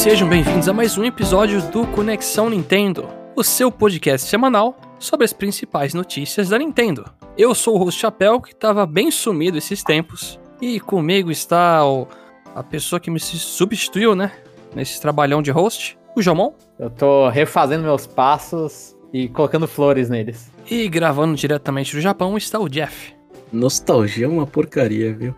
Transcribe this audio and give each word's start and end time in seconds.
sejam 0.00 0.26
bem-vindos 0.26 0.66
a 0.66 0.72
mais 0.72 0.96
um 0.96 1.04
episódio 1.04 1.60
do 1.70 1.86
Conexão 1.88 2.48
Nintendo, 2.48 3.06
o 3.36 3.44
seu 3.44 3.70
podcast 3.70 4.26
semanal 4.26 4.74
sobre 4.98 5.26
as 5.26 5.32
principais 5.34 5.92
notícias 5.92 6.48
da 6.48 6.56
Nintendo. 6.56 7.04
Eu 7.36 7.54
sou 7.54 7.74
o 7.74 7.78
host 7.78 8.00
Chapéu, 8.00 8.40
que 8.40 8.52
estava 8.52 8.86
bem 8.86 9.10
sumido 9.10 9.58
esses 9.58 9.82
tempos, 9.82 10.40
e 10.58 10.80
comigo 10.80 11.30
está 11.30 11.86
o, 11.86 12.08
a 12.54 12.62
pessoa 12.62 12.98
que 12.98 13.10
me 13.10 13.20
substituiu, 13.20 14.14
né, 14.14 14.32
nesse 14.74 14.98
trabalhão 15.02 15.42
de 15.42 15.50
host, 15.50 15.98
o 16.16 16.22
Jomon. 16.22 16.54
Eu 16.78 16.88
tô 16.88 17.28
refazendo 17.28 17.82
meus 17.82 18.06
passos 18.06 18.96
e 19.12 19.28
colocando 19.28 19.68
flores 19.68 20.08
neles. 20.08 20.50
E 20.70 20.88
gravando 20.88 21.34
diretamente 21.34 21.94
do 21.94 22.00
Japão 22.00 22.38
está 22.38 22.58
o 22.58 22.70
Jeff. 22.70 23.14
Nostalgia 23.52 24.24
é 24.24 24.28
uma 24.28 24.46
porcaria, 24.46 25.12
viu? 25.12 25.34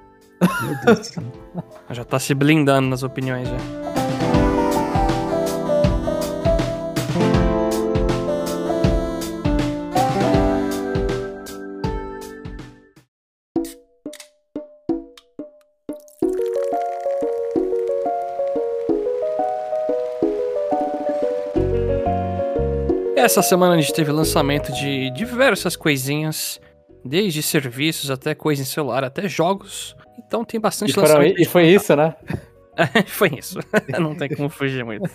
Meu 0.63 0.77
Deus 0.85 0.99
do 1.01 1.05
céu. 1.05 1.25
Já 1.91 2.05
tá 2.05 2.21
se 2.21 2.33
blindando 2.33 2.89
nas 2.89 3.03
opiniões 3.03 3.49
já. 3.49 3.82
Essa 23.33 23.41
semana 23.41 23.73
a 23.77 23.81
gente 23.81 23.95
teve 23.95 24.13
lançamento 24.13 24.71
de 24.75 25.09
diversas 25.13 25.75
coisinhas, 25.75 26.61
desde 27.03 27.43
serviços 27.43 28.11
até 28.11 28.35
coisa 28.35 28.61
em 28.61 28.65
celular, 28.67 29.03
até 29.05 29.27
jogos. 29.27 29.97
Então 30.19 30.45
tem 30.45 30.61
bastante 30.61 30.91
E, 30.91 30.93
foram- 30.93 31.09
lançamento. 31.09 31.41
e 31.41 31.45
foi 31.47 31.67
isso, 31.69 31.97
né? 31.97 32.15
Foi 33.07 33.31
isso. 33.39 33.59
Não 34.01 34.15
tem 34.15 34.29
como 34.29 34.49
fugir 34.51 34.85
muito. 34.85 35.09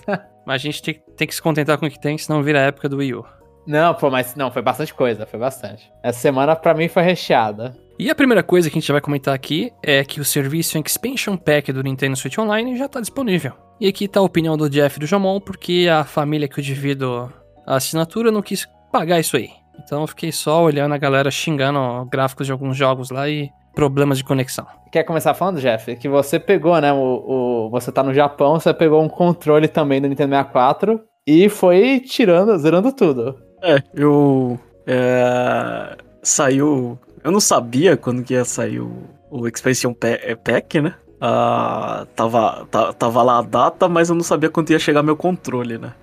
Mas 0.45 0.55
a 0.55 0.63
gente 0.63 0.81
tem, 0.81 0.99
tem 1.15 1.27
que 1.27 1.33
se 1.35 1.41
contentar 1.41 1.77
com 1.77 1.85
o 1.85 1.89
que 1.91 1.99
tem, 1.99 2.17
senão 2.17 2.41
vira 2.41 2.59
a 2.59 2.63
época 2.63 2.89
do 2.89 2.97
Wii 2.97 3.13
U. 3.15 3.25
Não, 3.67 3.93
pô, 3.95 4.09
mas 4.11 4.33
não, 4.35 4.51
foi 4.51 4.61
bastante 4.63 4.93
coisa, 4.93 5.25
foi 5.27 5.39
bastante. 5.39 5.91
Essa 6.03 6.19
semana 6.19 6.55
pra 6.55 6.73
mim 6.73 6.87
foi 6.87 7.03
recheada. 7.03 7.75
E 7.99 8.09
a 8.09 8.15
primeira 8.15 8.41
coisa 8.43 8.69
que 8.69 8.77
a 8.77 8.81
gente 8.81 8.91
vai 8.91 9.01
comentar 9.01 9.33
aqui 9.35 9.71
é 9.83 10.03
que 10.03 10.19
o 10.21 10.25
serviço 10.25 10.77
Expansion 10.79 11.35
Pack 11.37 11.71
do 11.71 11.83
Nintendo 11.83 12.15
Switch 12.15 12.37
Online 12.39 12.77
já 12.77 12.85
está 12.85 12.99
disponível. 12.99 13.51
E 13.79 13.87
aqui 13.87 14.07
tá 14.07 14.19
a 14.19 14.23
opinião 14.23 14.55
do 14.57 14.67
Jeff 14.69 14.97
e 14.97 14.99
do 15.01 15.05
Jamon, 15.07 15.39
porque 15.39 15.87
a 15.91 16.03
família 16.03 16.47
que 16.47 16.59
eu 16.59 16.63
divido 16.63 17.31
a 17.67 17.75
assinatura 17.75 18.31
não 18.31 18.41
quis 18.41 18.67
pagar 18.91 19.19
isso 19.19 19.35
aí. 19.37 19.49
Então 19.83 20.01
eu 20.01 20.07
fiquei 20.07 20.31
só 20.31 20.63
olhando 20.63 20.93
a 20.93 20.97
galera 20.97 21.29
xingando 21.29 22.05
gráficos 22.09 22.47
de 22.47 22.51
alguns 22.51 22.75
jogos 22.75 23.11
lá 23.11 23.29
e 23.29 23.49
problemas 23.75 24.17
de 24.17 24.23
conexão. 24.23 24.65
Quer 24.91 25.03
começar 25.03 25.33
falando, 25.35 25.59
Jeff? 25.61 25.95
Que 25.97 26.09
você 26.09 26.39
pegou, 26.39 26.79
né? 26.81 26.91
O, 26.91 26.97
o- 26.97 27.69
você 27.69 27.91
tá 27.91 28.01
no 28.01 28.13
Japão, 28.13 28.59
você 28.59 28.73
pegou 28.73 29.03
um 29.03 29.09
controle 29.09 29.67
também 29.67 30.01
do 30.01 30.07
Nintendo 30.07 30.31
64 30.31 30.99
e 31.27 31.47
foi 31.49 31.99
tirando, 31.99 32.57
zerando 32.57 32.91
tudo. 32.91 33.35
É, 33.61 33.83
eu. 33.93 34.57
É, 34.87 35.95
saiu. 36.23 36.97
Eu 37.23 37.31
não 37.31 37.39
sabia 37.39 37.95
quando 37.97 38.23
que 38.23 38.33
ia 38.33 38.45
sair 38.45 38.79
o, 38.79 38.91
o 39.29 39.47
Expansion 39.47 39.93
Pa- 39.93 40.07
é, 40.07 40.35
Pack, 40.35 40.79
né? 40.81 40.95
Ah, 41.19 42.05
tava, 42.15 42.65
ta- 42.71 42.93
tava 42.93 43.21
lá 43.23 43.39
a 43.39 43.41
data, 43.41 43.87
mas 43.89 44.09
eu 44.09 44.15
não 44.15 44.23
sabia 44.23 44.49
quando 44.49 44.69
ia 44.71 44.79
chegar 44.79 45.03
meu 45.03 45.17
controle, 45.17 45.77
né? 45.77 45.93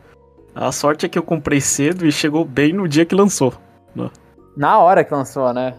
A 0.55 0.70
sorte 0.70 1.06
é 1.06 1.08
que 1.08 1.19
eu 1.19 1.22
comprei 1.22 1.60
cedo 1.60 2.06
e 2.06 2.12
chegou 2.12 2.44
bem 2.44 2.72
no 2.72 2.86
dia 2.86 3.05
que 3.05 3.14
lançou. 3.14 3.52
Na 4.56 4.78
hora 4.78 5.05
que 5.05 5.12
lançou, 5.12 5.52
né? 5.52 5.74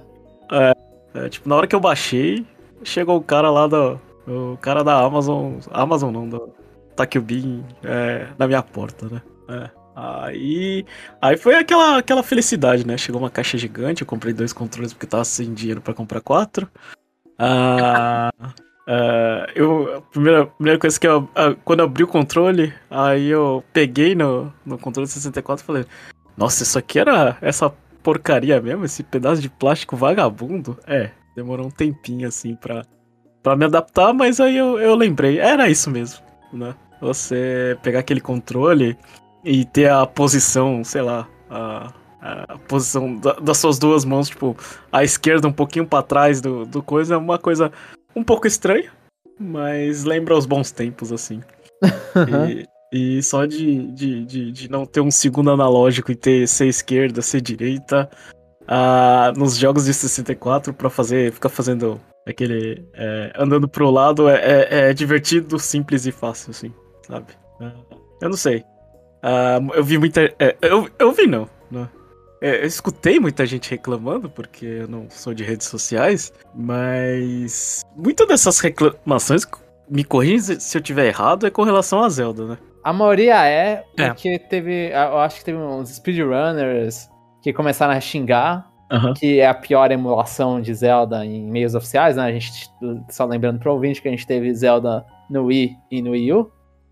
É, 0.51 1.29
tipo, 1.29 1.47
na 1.47 1.55
hora 1.55 1.67
que 1.67 1.75
eu 1.75 1.79
baixei, 1.79 2.45
chegou 2.83 3.17
o 3.17 3.23
cara 3.23 3.49
lá 3.49 3.67
do. 3.67 3.99
O 4.27 4.57
cara 4.57 4.83
da 4.83 4.99
Amazon. 4.99 5.59
Amazon 5.71 6.13
não, 6.13 6.27
do 6.27 6.53
Takubin 6.95 7.63
é, 7.83 8.27
na 8.37 8.47
minha 8.47 8.61
porta, 8.61 9.07
né? 9.07 9.21
É. 9.47 9.69
Aí. 9.95 10.85
Aí 11.21 11.37
foi 11.37 11.55
aquela, 11.55 11.99
aquela 11.99 12.21
felicidade, 12.21 12.85
né? 12.85 12.97
Chegou 12.97 13.21
uma 13.21 13.29
caixa 13.29 13.57
gigante, 13.57 14.01
eu 14.01 14.07
comprei 14.07 14.33
dois 14.33 14.51
controles 14.51 14.91
porque 14.91 15.07
tava 15.07 15.23
sem 15.23 15.53
dinheiro 15.53 15.79
pra 15.79 15.93
comprar 15.93 16.19
quatro. 16.19 16.69
Ah. 17.39 18.29
É, 18.87 19.51
eu, 19.55 19.97
a 19.97 20.01
primeira, 20.01 20.45
primeira 20.45 20.79
coisa 20.79 20.99
que 20.99 21.07
eu. 21.07 21.27
Quando 21.63 21.79
eu 21.79 21.85
abri 21.85 22.03
o 22.03 22.07
controle, 22.07 22.73
aí 22.89 23.27
eu 23.27 23.63
peguei 23.73 24.13
no, 24.15 24.51
no 24.65 24.77
controle 24.77 25.07
64 25.07 25.63
e 25.63 25.65
falei: 25.65 25.85
Nossa, 26.37 26.63
isso 26.63 26.77
aqui 26.77 26.99
era 26.99 27.37
essa 27.41 27.69
porcaria 28.03 28.61
mesmo? 28.61 28.85
Esse 28.85 29.01
pedaço 29.03 29.41
de 29.41 29.49
plástico 29.49 29.95
vagabundo? 29.95 30.77
É, 30.85 31.09
demorou 31.35 31.65
um 31.67 31.71
tempinho 31.71 32.27
assim 32.27 32.55
pra, 32.55 32.83
pra 33.41 33.55
me 33.55 33.65
adaptar, 33.65 34.13
mas 34.13 34.39
aí 34.39 34.55
eu, 34.57 34.79
eu 34.79 34.93
lembrei, 34.95 35.39
era 35.39 35.67
isso 35.69 35.89
mesmo, 35.89 36.19
né? 36.53 36.75
Você 37.01 37.77
pegar 37.83 37.99
aquele 37.99 38.21
controle 38.21 38.97
e 39.43 39.65
ter 39.65 39.89
a 39.89 40.05
posição, 40.05 40.83
sei 40.83 41.01
lá, 41.01 41.27
a, 41.49 41.91
a 42.21 42.57
posição 42.67 43.15
da- 43.17 43.33
das 43.33 43.57
suas 43.57 43.77
duas 43.77 44.05
mãos, 44.05 44.29
tipo, 44.29 44.55
a 44.91 45.03
esquerda 45.03 45.47
um 45.47 45.51
pouquinho 45.51 45.85
pra 45.85 46.01
trás 46.01 46.39
do, 46.41 46.65
do 46.65 46.81
coisa, 46.81 47.15
é 47.15 47.17
uma 47.17 47.37
coisa 47.37 47.71
um 48.15 48.23
pouco 48.23 48.47
estranha, 48.47 48.91
mas 49.39 50.03
lembra 50.03 50.37
os 50.37 50.45
bons 50.45 50.71
tempos, 50.71 51.11
assim. 51.11 51.41
E, 52.93 53.17
e 53.17 53.23
só 53.23 53.45
de, 53.45 53.91
de, 53.91 54.25
de, 54.25 54.51
de 54.51 54.71
não 54.71 54.85
ter 54.85 55.01
um 55.01 55.11
segundo 55.11 55.51
analógico 55.51 56.11
e 56.11 56.15
ter 56.15 56.47
ser 56.47 56.67
esquerda, 56.67 57.21
ser 57.21 57.41
direita. 57.41 58.09
ah, 58.67 59.33
nos 59.35 59.57
jogos 59.57 59.85
de 59.85 59.93
64 59.93 60.73
pra 60.73 60.89
fazer. 60.89 61.31
Ficar 61.31 61.49
fazendo 61.49 61.99
aquele. 62.27 62.85
é, 62.93 63.33
andando 63.37 63.67
pro 63.67 63.91
lado 63.91 64.29
é, 64.29 64.35
é, 64.35 64.89
é 64.89 64.93
divertido, 64.93 65.59
simples 65.59 66.05
e 66.05 66.11
fácil, 66.11 66.51
assim, 66.51 66.73
sabe? 67.05 67.33
Ah, 67.61 67.73
eu 68.21 68.29
não 68.29 68.37
sei. 68.37 68.63
Ah, 69.21 69.59
eu 69.73 69.83
vi 69.83 69.97
muita. 69.97 70.21
é, 70.39 70.55
eu, 70.61 70.89
eu 70.97 71.11
vi 71.11 71.27
não? 71.27 71.49
É, 72.47 72.61
eu 72.61 72.67
escutei 72.67 73.19
muita 73.19 73.45
gente 73.45 73.71
reclamando, 73.71 74.29
porque 74.29 74.65
eu 74.65 74.87
não 74.87 75.07
sou 75.09 75.33
de 75.33 75.43
redes 75.43 75.67
sociais, 75.67 76.31
mas 76.53 77.81
muitas 77.95 78.27
dessas 78.27 78.59
reclamações, 78.59 79.43
me 79.89 80.03
corrija 80.03 80.59
se 80.59 80.77
eu 80.77 80.81
tiver 80.81 81.07
errado, 81.07 81.45
é 81.47 81.49
com 81.49 81.63
relação 81.63 82.03
a 82.03 82.09
Zelda, 82.09 82.45
né? 82.45 82.57
A 82.83 82.93
maioria 82.93 83.47
é, 83.47 83.83
É. 83.97 84.07
porque 84.09 84.37
teve. 84.37 84.89
Eu 84.91 85.17
acho 85.19 85.39
que 85.39 85.45
teve 85.45 85.57
uns 85.57 85.89
speedrunners 85.95 87.09
que 87.41 87.51
começaram 87.53 87.93
a 87.93 87.99
xingar. 87.99 88.67
Aham. 88.91 89.15
que 89.15 89.39
é 89.39 89.47
a 89.47 89.53
pior 89.55 89.91
emulação 89.91 90.61
de 90.61 90.71
Zelda 90.71 91.25
em 91.25 91.43
meios 91.49 91.73
oficiais, 91.73 92.15
né? 92.15 92.21
A 92.25 92.31
gente, 92.31 92.69
só 93.09 93.25
lembrando 93.25 93.57
pro 93.57 93.73
ouvinte 93.73 93.99
que 93.99 94.07
a 94.07 94.11
gente 94.11 94.27
teve 94.27 94.53
Zelda 94.53 95.03
no 95.27 95.45
Wii 95.45 95.75
e 95.89 96.03
no 96.03 96.11
Wii 96.11 96.33
U, 96.33 96.51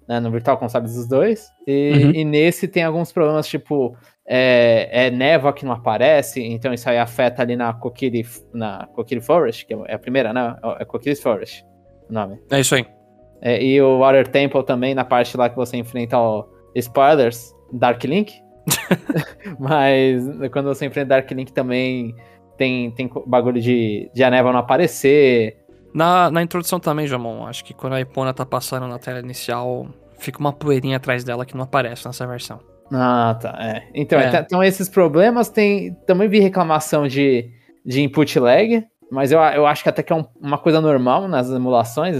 né? 0.09 0.19
No 0.19 0.31
Virtual 0.31 0.57
Console 0.57 0.85
dos 0.85 1.07
dois. 1.07 1.49
E, 1.67 1.91
Uhum. 1.93 2.11
e 2.15 2.25
nesse 2.25 2.67
tem 2.67 2.81
alguns 2.83 3.11
problemas, 3.11 3.47
tipo, 3.47 3.95
é, 4.25 5.07
é 5.07 5.11
névoa 5.11 5.53
que 5.53 5.65
não 5.65 5.73
aparece, 5.73 6.41
então 6.41 6.73
isso 6.73 6.89
aí 6.89 6.97
afeta 6.97 7.41
ali 7.41 7.55
na 7.55 7.73
Kokiri, 7.73 8.25
na 8.53 8.87
Kokiri 8.93 9.21
Forest, 9.21 9.65
que 9.65 9.73
é 9.73 9.93
a 9.93 9.99
primeira, 9.99 10.31
né? 10.31 10.55
É 10.79 10.85
Kokiri 10.85 11.15
Forest 11.15 11.65
o 12.09 12.13
nome. 12.13 12.39
É 12.49 12.59
isso 12.59 12.75
aí. 12.75 12.85
É, 13.41 13.61
e 13.61 13.81
o 13.81 13.99
Water 13.99 14.27
Temple 14.27 14.63
também, 14.63 14.95
na 14.95 15.03
parte 15.03 15.35
lá 15.35 15.49
que 15.49 15.55
você 15.55 15.75
enfrenta 15.75 16.17
o 16.17 16.47
Spoilers, 16.75 17.53
Dark 17.73 18.03
Link. 18.03 18.41
Mas 19.59 20.23
quando 20.51 20.67
você 20.67 20.85
enfrenta 20.85 21.09
Dark 21.09 21.29
Link 21.31 21.51
também 21.51 22.15
tem, 22.57 22.91
tem 22.91 23.09
bagulho 23.25 23.61
de, 23.61 24.09
de 24.13 24.23
a 24.23 24.29
névoa 24.29 24.53
não 24.53 24.59
aparecer. 24.59 25.57
Na, 25.93 26.31
na 26.31 26.41
introdução 26.41 26.79
também, 26.79 27.05
Jamon, 27.05 27.45
acho 27.45 27.63
que 27.63 27.73
quando 27.73 27.93
a 27.93 28.01
Epona 28.01 28.33
tá 28.33 28.45
passando 28.45 28.87
na 28.87 28.97
tela 28.97 29.19
inicial, 29.19 29.87
fica 30.17 30.39
uma 30.39 30.53
poeirinha 30.53 30.97
atrás 30.97 31.23
dela 31.23 31.45
que 31.45 31.55
não 31.55 31.63
aparece 31.63 32.05
nessa 32.05 32.25
versão. 32.25 32.59
Ah, 32.93 33.37
tá. 33.41 33.55
É. 33.59 33.83
Então, 33.93 34.19
É. 34.19 34.27
então, 34.27 34.41
então 34.41 34.63
esses 34.63 34.87
problemas 34.87 35.49
tem. 35.49 35.93
Também 36.05 36.27
vi 36.27 36.39
reclamação 36.39 37.07
de, 37.07 37.49
de 37.85 38.01
input 38.01 38.39
lag. 38.39 38.85
Mas 39.11 39.31
eu, 39.31 39.39
eu 39.39 39.67
acho 39.67 39.83
que 39.83 39.89
até 39.89 40.01
que 40.01 40.11
é 40.11 40.15
um- 40.15 40.25
uma 40.41 40.57
coisa 40.57 40.81
normal 40.81 41.27
nas 41.27 41.49
emulações. 41.51 42.17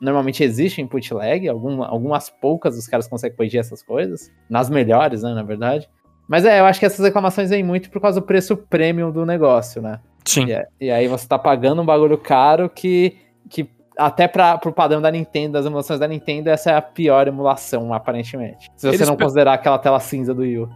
Normalmente 0.00 0.42
existe 0.42 0.80
input 0.80 1.12
lag. 1.12 1.46
Algum, 1.48 1.82
algumas 1.82 2.30
poucas 2.30 2.76
os 2.78 2.86
caras 2.86 3.06
conseguem 3.06 3.36
corrigir 3.36 3.60
essas 3.60 3.82
coisas. 3.82 4.30
Nas 4.48 4.70
melhores, 4.70 5.22
né, 5.22 5.34
na 5.34 5.42
verdade. 5.42 5.88
Mas 6.28 6.44
é, 6.46 6.60
eu 6.60 6.64
acho 6.64 6.80
que 6.80 6.86
essas 6.86 7.04
reclamações 7.04 7.50
vêm 7.50 7.62
muito 7.62 7.90
por 7.90 8.00
causa 8.00 8.20
do 8.20 8.26
preço 8.26 8.56
premium 8.56 9.10
do 9.10 9.26
negócio, 9.26 9.82
né? 9.82 10.00
Sim. 10.24 10.46
E, 10.46 10.52
é- 10.52 10.66
e 10.80 10.90
aí 10.90 11.06
você 11.08 11.26
tá 11.28 11.38
pagando 11.38 11.82
um 11.82 11.84
bagulho 11.86 12.16
caro 12.16 12.70
que, 12.70 13.16
que 13.50 13.68
até 13.98 14.26
pra, 14.28 14.56
pro 14.58 14.72
padrão 14.72 15.00
da 15.00 15.10
Nintendo, 15.10 15.52
das 15.54 15.66
emulações 15.66 16.00
da 16.00 16.08
Nintendo, 16.08 16.48
essa 16.50 16.70
é 16.70 16.74
a 16.76 16.82
pior 16.82 17.28
emulação, 17.28 17.92
aparentemente. 17.92 18.68
Se 18.76 18.86
você 18.88 18.96
Eles 18.96 19.08
não 19.08 19.16
pe- 19.16 19.24
considerar 19.24 19.54
aquela 19.54 19.78
tela 19.78 20.00
cinza 20.00 20.32
do 20.34 20.42
Wii 20.42 20.58
U. 20.58 20.68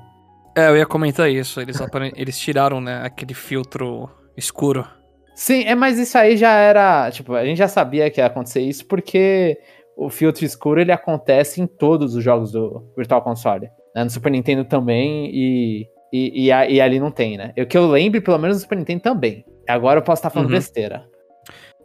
É, 0.57 0.69
eu 0.69 0.77
ia 0.77 0.87
comentar 0.87 1.31
isso. 1.31 1.61
Eles, 1.61 1.81
apare- 1.81 2.13
eles 2.17 2.39
tiraram, 2.39 2.81
né, 2.81 3.01
aquele 3.05 3.35
filtro 3.35 4.09
escuro. 4.37 4.87
Sim, 5.35 5.65
é, 5.65 5.75
mas 5.75 5.99
isso 5.99 6.17
aí 6.17 6.37
já 6.37 6.53
era. 6.53 7.11
Tipo, 7.11 7.35
a 7.35 7.45
gente 7.45 7.59
já 7.59 7.69
sabia 7.69 8.11
que 8.11 8.21
ia 8.21 8.27
acontecer 8.27 8.61
isso 8.63 8.87
porque 8.87 9.59
o 9.97 10.09
filtro 10.09 10.45
escuro 10.45 10.81
ele 10.81 10.93
acontece 10.93 11.61
em 11.61 11.67
todos 11.67 12.15
os 12.15 12.25
jogos 12.25 12.51
do 12.53 12.85
Virtual 12.97 13.21
Console. 13.23 13.69
né? 13.95 14.05
No 14.05 14.11
Super 14.11 14.31
Nintendo 14.31 14.65
também 14.65 15.31
e, 15.33 15.87
e, 16.13 16.47
e, 16.49 16.75
e 16.75 16.81
ali 16.81 16.99
não 16.99 17.11
tem, 17.11 17.37
né? 17.37 17.53
O 17.59 17.67
que 17.67 17.77
eu 17.77 17.87
lembro, 17.87 18.21
pelo 18.23 18.39
menos 18.39 18.57
no 18.57 18.61
Super 18.63 18.79
Nintendo 18.79 19.01
também. 19.03 19.45
Agora 19.69 19.99
eu 19.99 20.03
posso 20.03 20.21
estar 20.21 20.31
falando 20.31 20.49
Uhum. 20.49 20.55
besteira. 20.57 21.05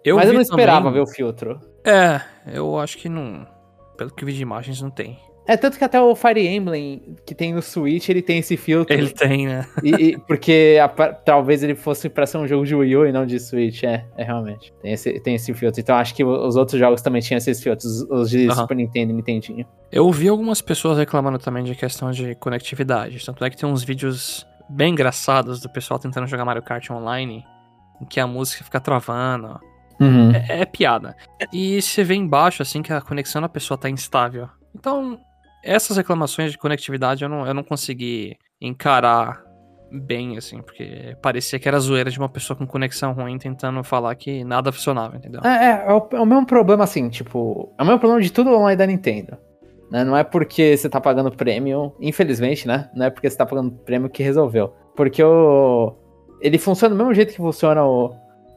Eu 0.04 0.16
mas 0.18 0.28
eu 0.28 0.34
não 0.34 0.42
esperava 0.42 0.86
também- 0.90 0.94
ver 0.94 1.00
o 1.02 1.08
filtro. 1.14 1.60
É, 1.86 2.22
eu 2.54 2.78
acho 2.80 2.98
que 2.98 3.08
não. 3.10 3.46
pelo 3.98 4.10
que 4.12 4.26
vi 4.26 4.34
de 4.34 4.42
imagens, 4.42 4.82
não 4.82 4.90
tem. 4.90 5.18
É, 5.48 5.58
tanto 5.58 5.78
que 5.78 5.84
até 5.84 6.00
o 6.00 6.16
Fire 6.16 6.48
Emblem 6.48 7.16
que 7.26 7.34
tem 7.36 7.52
no 7.54 7.62
Switch, 7.62 8.08
ele 8.10 8.22
tem 8.22 8.38
esse 8.40 8.56
filtro. 8.56 8.94
Ele 8.96 9.10
tem, 9.10 9.48
né? 9.48 9.68
E, 9.84 9.90
e- 9.90 10.18
porque 10.18 10.80
a- 10.82 10.88
talvez 11.14 11.62
ele 11.64 11.76
fosse 11.76 12.08
pra 12.10 12.26
ser 12.28 12.38
um 12.38 12.48
jogo 12.48 12.66
de 12.66 12.74
Wii 12.76 12.96
U 12.98 13.06
e 13.08 13.12
não 13.12 13.26
de 13.26 13.40
Switch. 13.40 13.84
É, 13.84 14.06
é 14.18 14.24
realmente. 14.24 14.72
Tem 14.82 14.94
esse, 14.94 15.20
tem 15.20 15.36
esse 15.36 15.52
filtro. 15.54 15.82
Então 15.82 15.96
acho 15.96 16.14
que 16.16 16.24
os 16.24 16.56
outros 16.56 16.80
jogos 16.80 17.02
também 17.02 17.22
tinham 17.22 17.38
esses 17.40 17.62
filtros, 17.62 18.02
os 18.10 18.30
de 18.30 18.48
Aham. 18.48 18.56
Super 18.62 18.76
Nintendo 18.76 19.12
e 19.12 19.16
Nintendinho. 19.16 19.66
Eu 19.92 20.06
ouvi 20.06 20.28
algumas 20.28 20.62
pessoas 20.62 20.98
reclamando 21.00 21.38
também 21.40 21.64
de 21.64 21.76
questão 21.76 22.12
de 22.12 22.34
conectividade. 22.36 23.24
Tanto 23.26 23.44
é 23.44 23.50
que 23.50 23.58
tem 23.58 23.68
uns 23.68 23.84
vídeos 23.84 24.46
bem 24.70 24.94
engraçados 24.94 25.60
do 25.60 25.70
pessoal 25.70 26.00
tentando 26.00 26.28
jogar 26.28 26.46
Mario 26.46 26.62
Kart 26.64 26.90
online, 26.92 27.44
em 28.00 28.06
que 28.06 28.20
a 28.20 28.28
música 28.28 28.64
fica 28.64 28.80
travando. 28.80 29.60
Uhum. 30.02 30.32
É, 30.32 30.62
é 30.62 30.66
piada. 30.66 31.16
E 31.54 31.82
você 31.82 32.04
vê 32.04 32.16
embaixo, 32.16 32.62
assim, 32.62 32.82
que 32.82 32.92
a 32.92 33.02
conexão 33.02 33.42
da 33.42 33.50
pessoa 33.50 33.78
tá 33.78 33.90
instável. 33.90 34.50
Então, 34.76 35.20
essas 35.64 35.98
reclamações 35.98 36.52
de 36.52 36.58
conectividade 36.58 37.24
eu 37.24 37.30
não, 37.30 37.46
eu 37.46 37.54
não 37.54 37.64
consegui 37.64 38.36
encarar 38.60 39.44
bem, 39.92 40.38
assim, 40.38 40.62
porque 40.62 41.16
parecia 41.22 41.60
que 41.60 41.68
era 41.68 41.80
zoeira 41.80 42.10
de 42.10 42.18
uma 42.18 42.30
pessoa 42.30 42.58
com 42.58 42.66
conexão 42.66 43.12
ruim 43.12 43.38
tentando 43.38 43.84
falar 43.84 44.16
que 44.16 44.44
nada 44.44 44.72
funcionava, 44.72 45.18
entendeu? 45.18 45.42
É, 45.44 45.66
é, 45.66 45.86
é 45.88 45.94
o, 45.94 46.08
é 46.14 46.20
o 46.20 46.26
mesmo 46.26 46.46
problema, 46.46 46.84
assim, 46.84 47.10
tipo. 47.10 47.74
É 47.78 47.84
o 47.84 47.86
mesmo 47.86 48.00
problema 48.00 48.22
de 48.22 48.32
tudo 48.32 48.52
online 48.52 48.78
da 48.78 48.88
Nintendo. 48.88 49.38
Né? 49.92 50.06
Não 50.06 50.16
é 50.16 50.24
porque 50.24 50.78
você 50.78 50.90
tá 50.90 51.02
pagando 51.02 51.30
prêmio, 51.32 51.94
infelizmente, 52.00 52.66
né? 52.66 52.90
Não 52.96 53.06
é 53.06 53.10
porque 53.10 53.30
você 53.30 53.38
tá 53.38 53.46
pagando 53.46 53.72
prêmio 53.72 54.10
que 54.10 54.24
resolveu. 54.24 54.74
Porque 54.96 55.22
o. 55.22 55.94
Ele 56.40 56.58
funciona 56.58 56.96
do 56.96 56.98
mesmo 56.98 57.14
jeito 57.14 57.34
que 57.34 57.38
funciona 57.38 57.84
o, 57.86 58.16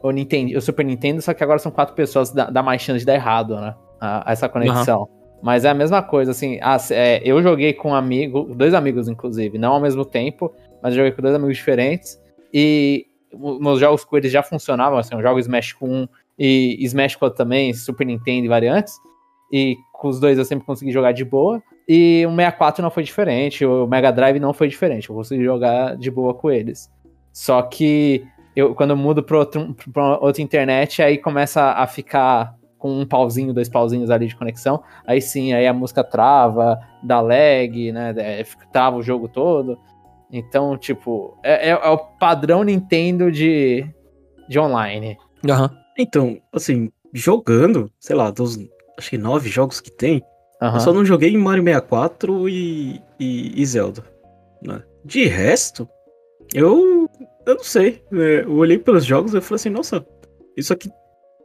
o, 0.08 0.10
Nintendo, 0.10 0.56
o 0.56 0.60
Super 0.60 0.84
Nintendo, 0.84 1.20
só 1.22 1.32
que 1.34 1.42
agora 1.42 1.58
são 1.58 1.72
quatro 1.72 1.94
pessoas, 1.94 2.30
dá, 2.30 2.50
dá 2.50 2.62
mais 2.62 2.82
chance 2.82 3.00
de 3.00 3.06
dar 3.06 3.14
errado, 3.14 3.56
né? 3.56 3.74
A- 4.00 4.24
essa 4.28 4.48
conexão. 4.48 5.08
Mas 5.42 5.64
é 5.64 5.68
a 5.70 5.74
mesma 5.74 6.02
coisa, 6.02 6.30
assim. 6.30 6.58
c- 6.78 6.94
é, 6.94 7.20
eu 7.24 7.42
joguei 7.42 7.72
com 7.72 7.90
um 7.90 7.94
amigo, 7.94 8.54
dois 8.54 8.72
amigos, 8.74 9.08
inclusive, 9.08 9.58
não 9.58 9.72
ao 9.74 9.80
mesmo 9.80 10.04
tempo, 10.04 10.52
mas 10.82 10.92
eu 10.92 10.98
joguei 10.98 11.12
com 11.12 11.22
dois 11.22 11.34
amigos 11.34 11.56
diferentes. 11.56 12.18
E 12.52 13.06
meus 13.60 13.80
jogos 13.80 14.04
com 14.04 14.16
eles 14.16 14.30
já 14.32 14.42
funcionavam, 14.42 14.98
assim, 14.98 15.14
eu 15.14 15.20
jogo 15.22 15.38
Smash 15.40 15.72
com 15.72 15.88
um 15.88 16.08
e 16.38 16.76
Smash 16.84 17.16
com 17.16 17.24
outro 17.26 17.36
também, 17.38 17.72
Super 17.74 18.06
Nintendo 18.06 18.46
e 18.46 18.48
variantes. 18.48 18.94
E 19.52 19.76
com 19.92 20.08
os 20.08 20.18
dois 20.20 20.38
eu 20.38 20.44
sempre 20.44 20.64
consegui 20.66 20.90
jogar 20.92 21.12
de 21.12 21.24
boa. 21.24 21.62
E 21.88 22.24
o 22.26 22.30
64 22.30 22.82
não 22.82 22.90
foi 22.90 23.02
diferente, 23.02 23.64
o 23.64 23.86
Mega 23.86 24.10
Drive 24.10 24.40
não 24.40 24.52
foi 24.54 24.68
diferente, 24.68 25.10
eu 25.10 25.14
consegui 25.16 25.44
jogar 25.44 25.96
de 25.96 26.10
boa 26.10 26.32
com 26.32 26.50
eles. 26.50 26.88
Só 27.32 27.60
que 27.62 28.24
eu, 28.56 28.74
quando 28.74 28.90
eu 28.90 28.96
mudo 28.96 29.22
para 29.22 29.38
outro, 29.38 29.74
pra 29.92 30.18
outra 30.18 30.42
internet, 30.42 31.02
aí 31.02 31.18
começa 31.18 31.62
a 31.72 31.86
ficar 31.86 32.54
com 32.78 33.00
um 33.00 33.06
pauzinho, 33.06 33.54
dois 33.54 33.68
pauzinhos 33.68 34.10
ali 34.10 34.26
de 34.26 34.36
conexão. 34.36 34.82
Aí 35.06 35.20
sim, 35.20 35.52
aí 35.54 35.66
a 35.66 35.72
música 35.72 36.04
trava, 36.04 36.78
dá 37.02 37.20
lag, 37.20 37.92
né? 37.92 38.14
é, 38.16 38.44
fica- 38.44 38.66
Trava 38.72 38.96
o 38.96 39.02
jogo 39.02 39.26
todo. 39.28 39.78
Então, 40.30 40.76
tipo, 40.76 41.38
é, 41.42 41.70
é- 41.70 41.70
é 41.70 41.88
o 41.88 41.96
padrão 41.98 42.62
Nintendo 42.62 43.30
de, 43.32 43.86
de 44.48 44.58
online. 44.58 45.16
Aham. 45.48 45.70
Então, 45.98 46.38
assim, 46.52 46.90
jogando, 47.12 47.90
sei 48.00 48.16
lá, 48.16 48.30
dos 48.30 48.58
acho 48.98 49.10
que 49.10 49.18
nove 49.18 49.48
jogos 49.48 49.80
que 49.80 49.90
tem, 49.90 50.22
Aham. 50.60 50.76
eu 50.76 50.80
só 50.80 50.92
não 50.92 51.04
joguei 51.04 51.32
em 51.32 51.38
Mario 51.38 51.62
64 51.64 52.48
e, 52.48 53.00
e, 53.18 53.60
e 53.60 53.66
Zelda. 53.66 54.04
né? 54.62 54.82
De 55.04 55.26
resto, 55.26 55.88
eu, 56.52 56.93
eu 57.46 57.54
não 57.56 57.64
sei. 57.64 58.02
é, 58.12 58.42
eu 58.44 58.52
olhei 58.54 58.78
pelos 58.78 59.04
jogos 59.04 59.34
e 59.34 59.40
falei 59.40 59.56
assim, 59.56 59.70
nossa, 59.70 60.04
isso 60.56 60.72
aqui 60.72 60.88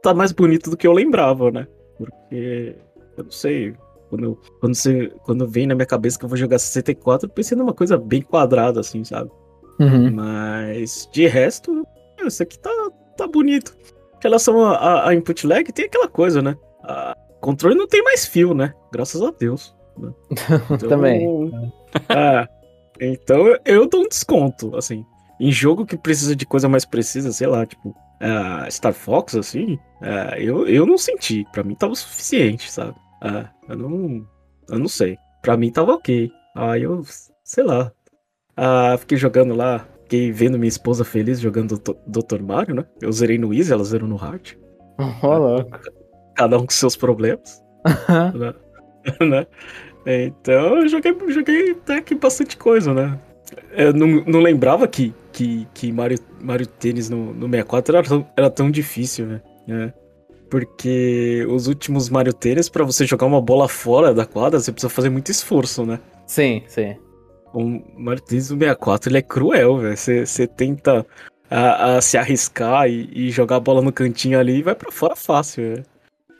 tá 0.02 0.14
mais 0.14 0.32
bonito 0.32 0.70
do 0.70 0.76
que 0.76 0.86
eu 0.86 0.92
lembrava, 0.92 1.50
né? 1.50 1.66
Porque, 1.98 2.74
eu 3.16 3.24
não 3.24 3.30
sei, 3.30 3.74
quando, 4.08 4.38
quando, 4.60 4.74
você, 4.74 5.12
quando 5.24 5.46
vem 5.48 5.66
na 5.66 5.74
minha 5.74 5.86
cabeça 5.86 6.18
que 6.18 6.24
eu 6.24 6.28
vou 6.28 6.38
jogar 6.38 6.58
64, 6.58 7.28
eu 7.28 7.32
pensei 7.32 7.56
numa 7.56 7.74
coisa 7.74 7.98
bem 7.98 8.22
quadrada, 8.22 8.80
assim, 8.80 9.04
sabe? 9.04 9.30
Uhum. 9.78 10.10
Mas 10.12 11.08
de 11.12 11.26
resto, 11.26 11.86
isso 12.24 12.42
aqui 12.42 12.58
tá, 12.58 12.70
tá 13.16 13.26
bonito. 13.26 13.76
Em 14.16 14.22
relação 14.22 14.62
a, 14.64 14.76
a- 14.76 15.08
a 15.10 15.14
input 15.14 15.46
lag, 15.46 15.70
tem 15.72 15.86
aquela 15.86 16.08
coisa, 16.08 16.40
né? 16.42 16.56
A 16.84 17.14
controle 17.40 17.74
não 17.74 17.86
tem 17.86 18.02
mais 18.02 18.26
fio, 18.26 18.52
né? 18.54 18.74
Graças 18.92 19.22
a 19.22 19.30
Deus. 19.30 19.74
né? 19.98 20.12
Então, 20.70 20.88
Também. 20.88 21.26
É, 22.08 22.46
então 23.00 23.46
eu 23.64 23.88
dou 23.88 24.02
um 24.02 24.08
desconto, 24.08 24.76
assim. 24.76 25.04
Em 25.40 25.50
jogo 25.50 25.86
que 25.86 25.96
precisa 25.96 26.36
de 26.36 26.44
coisa 26.44 26.68
mais 26.68 26.84
precisa, 26.84 27.32
sei 27.32 27.46
lá, 27.46 27.64
tipo, 27.64 27.96
é, 28.20 28.70
Star 28.70 28.92
Fox, 28.92 29.34
assim, 29.34 29.78
é, 30.02 30.36
eu, 30.42 30.68
eu 30.68 30.84
não 30.84 30.98
senti. 30.98 31.46
Pra 31.50 31.64
mim 31.64 31.74
tava 31.74 31.94
o 31.94 31.96
suficiente, 31.96 32.70
sabe? 32.70 32.94
É, 33.24 33.46
eu 33.70 33.76
não. 33.76 34.26
Eu 34.68 34.78
não 34.78 34.88
sei. 34.88 35.16
Pra 35.40 35.56
mim 35.56 35.72
tava 35.72 35.94
ok. 35.94 36.30
Aí 36.54 36.82
eu, 36.82 37.02
sei 37.42 37.64
lá. 37.64 37.90
Ah, 38.54 38.96
fiquei 38.98 39.16
jogando 39.16 39.54
lá, 39.54 39.86
fiquei 40.02 40.30
vendo 40.30 40.58
minha 40.58 40.68
esposa 40.68 41.02
feliz 41.02 41.40
jogando 41.40 41.80
Dr. 42.06 42.42
Mario, 42.42 42.74
né? 42.74 42.84
Eu 43.00 43.10
zerei 43.10 43.38
no 43.38 43.54
Easy, 43.54 43.72
ela 43.72 43.84
zerou 43.84 44.08
no 44.08 44.16
Hard. 44.16 44.52
Ô, 45.22 45.38
louco. 45.38 45.78
Cada 46.36 46.58
um 46.58 46.66
com 46.66 46.70
seus 46.70 46.96
problemas, 46.96 47.62
né? 48.34 48.54
né? 49.26 49.46
Então 50.06 50.80
eu 50.80 50.88
joguei, 50.88 51.16
joguei 51.28 51.70
até 51.72 52.00
que 52.00 52.14
bastante 52.14 52.56
coisa, 52.56 52.92
né? 52.92 53.18
Eu 53.72 53.92
não, 53.92 54.06
não 54.26 54.40
lembrava 54.40 54.86
que, 54.86 55.14
que, 55.32 55.66
que 55.74 55.92
Mario, 55.92 56.18
Mario 56.40 56.66
Tênis 56.66 57.08
no, 57.08 57.32
no 57.32 57.46
64 57.46 57.96
era 57.96 58.06
tão, 58.06 58.28
era 58.36 58.50
tão 58.50 58.70
difícil, 58.70 59.26
né? 59.26 59.42
É. 59.68 59.92
Porque 60.50 61.46
os 61.48 61.68
últimos 61.68 62.08
Mario 62.08 62.32
Tênis, 62.32 62.68
pra 62.68 62.84
você 62.84 63.06
jogar 63.06 63.26
uma 63.26 63.40
bola 63.40 63.68
fora 63.68 64.12
da 64.12 64.26
quadra, 64.26 64.58
você 64.58 64.72
precisa 64.72 64.90
fazer 64.90 65.08
muito 65.08 65.30
esforço, 65.30 65.86
né? 65.86 66.00
Sim, 66.26 66.62
sim. 66.66 66.96
O 67.52 67.82
Mario 67.96 68.22
Tênis 68.22 68.50
no 68.50 68.58
64 68.58 69.10
ele 69.10 69.18
é 69.18 69.22
cruel, 69.22 69.78
velho. 69.78 69.96
Você 69.96 70.26
você 70.26 70.46
tenta 70.46 71.06
a, 71.48 71.96
a 71.96 72.00
se 72.00 72.16
arriscar 72.16 72.88
e, 72.88 73.08
e 73.12 73.30
jogar 73.30 73.56
a 73.56 73.60
bola 73.60 73.80
no 73.82 73.92
cantinho 73.92 74.38
ali 74.38 74.58
e 74.58 74.62
vai 74.62 74.74
pra 74.74 74.90
fora 74.90 75.14
fácil, 75.14 75.62
velho. 75.62 75.84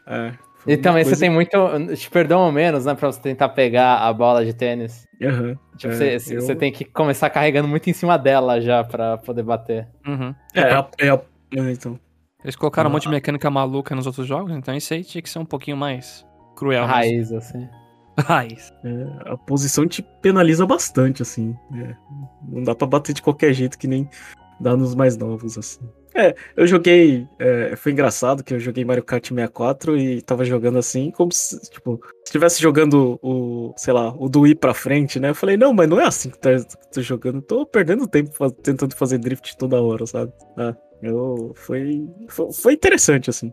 É. 0.07 0.33
foi 0.61 0.73
E 0.73 0.77
também 0.77 1.03
coisa- 1.03 1.17
você 1.17 1.21
tem 1.21 1.31
muito. 1.31 1.51
Te 1.97 2.11
perdoam 2.11 2.51
menos, 2.53 2.85
né? 2.87 2.95
Pra 2.95 3.11
você 3.11 3.21
tentar 3.21 3.49
pegar 3.51 3.97
a 3.99 4.13
bola 4.13 4.45
de 4.45 4.53
tênis. 4.55 5.07
Aham. 5.23 5.59
Tipo, 5.77 5.93
É, 5.95 6.19
você, 6.19 6.37
eu- 6.37 6.41
você 6.43 6.55
tem 6.55 6.71
que 6.73 6.85
começar 6.85 7.29
carregando 7.31 7.67
muito 7.69 7.89
em 7.91 7.93
cima 7.93 8.17
dela 8.19 8.61
já 8.61 8.85
pra 8.85 9.19
poder 9.19 9.43
bater. 9.43 9.89
Uhum. 10.07 10.35
É, 10.55 10.61
é, 10.61 10.73
a- 10.75 10.89
é, 10.99 11.09
a- 11.11 11.21
é, 11.57 11.73
então. 11.73 11.99
Eles 12.45 12.57
colocaram 12.57 12.89
um 12.89 12.93
Ah. 12.93 12.95
monte 12.95 13.03
de 13.03 13.11
mecânica 13.11 13.51
maluca 13.51 13.95
nos 13.95 14.07
outros 14.07 14.27
jogos, 14.27 14.53
então 14.57 14.75
isso 14.75 14.95
aí 14.95 15.05
tinha 15.05 15.21
que 15.21 15.29
ser 15.29 15.39
um 15.39 15.45
pouquinho 15.45 15.77
mais 15.77 16.25
cruel. 16.57 16.83
mas- 16.87 16.91
Raiz, 16.91 17.33
assim. 17.33 17.69
Raiz. 18.19 18.73
É, 18.85 19.31
a 19.33 19.37
posição 19.37 19.87
te 19.87 20.03
penaliza 20.23 20.67
bastante, 20.67 21.23
assim. 21.23 21.55
É, 21.75 21.95
não 22.49 22.63
dá 22.63 22.75
pra 22.75 22.87
bater 22.87 23.13
de 23.15 23.23
qualquer 23.23 23.53
jeito 23.53 23.79
que 23.79 23.87
nem 23.87 24.09
dá 24.61 24.77
nos 24.77 24.95
mais 24.95 25.17
novos, 25.17 25.57
assim. 25.59 25.81
É, 26.15 26.35
eu 26.57 26.67
joguei. 26.67 27.25
é, 27.39 27.75
foi 27.77 27.93
engraçado 27.93 28.43
que 28.43 28.53
eu 28.53 28.59
joguei 28.59 28.85
Mario 28.85 29.05
Kart 29.05 29.29
64 29.29 29.97
e 29.97 30.21
tava 30.23 30.45
jogando 30.45 30.77
assim, 30.79 31.11
como 31.13 31.33
se, 31.33 31.61
tipo, 31.71 32.01
se 32.19 32.23
estivesse 32.27 32.61
jogando 32.61 33.19
o, 33.23 33.73
sei 33.77 33.93
lá, 33.95 34.13
o 34.19 34.29
do 34.29 34.41
Wii 34.41 34.57
pra 34.57 34.75
frente, 34.75 35.21
né? 35.21 35.31
Eu 35.31 35.35
falei, 35.37 35.57
não, 35.57 35.73
mas 35.73 35.89
não 35.89 36.01
é 36.01 36.05
assim 36.07 36.29
que 36.31 36.39
tá, 36.39 36.51
tô 36.93 37.01
jogando. 37.01 37.41
Tô 37.41 37.65
perdendo 37.65 38.09
tempo 38.09 38.33
faz- 38.33 38.53
tentando 38.63 38.95
fazer 38.97 39.19
drift 39.19 39.57
toda 39.57 39.81
hora, 39.81 40.05
sabe? 40.05 40.33
É, 40.59 40.75
eu, 41.03 41.53
foi, 41.55 42.05
foi, 42.29 42.53
foi 42.53 42.73
interessante, 42.75 43.31
assim. 43.31 43.53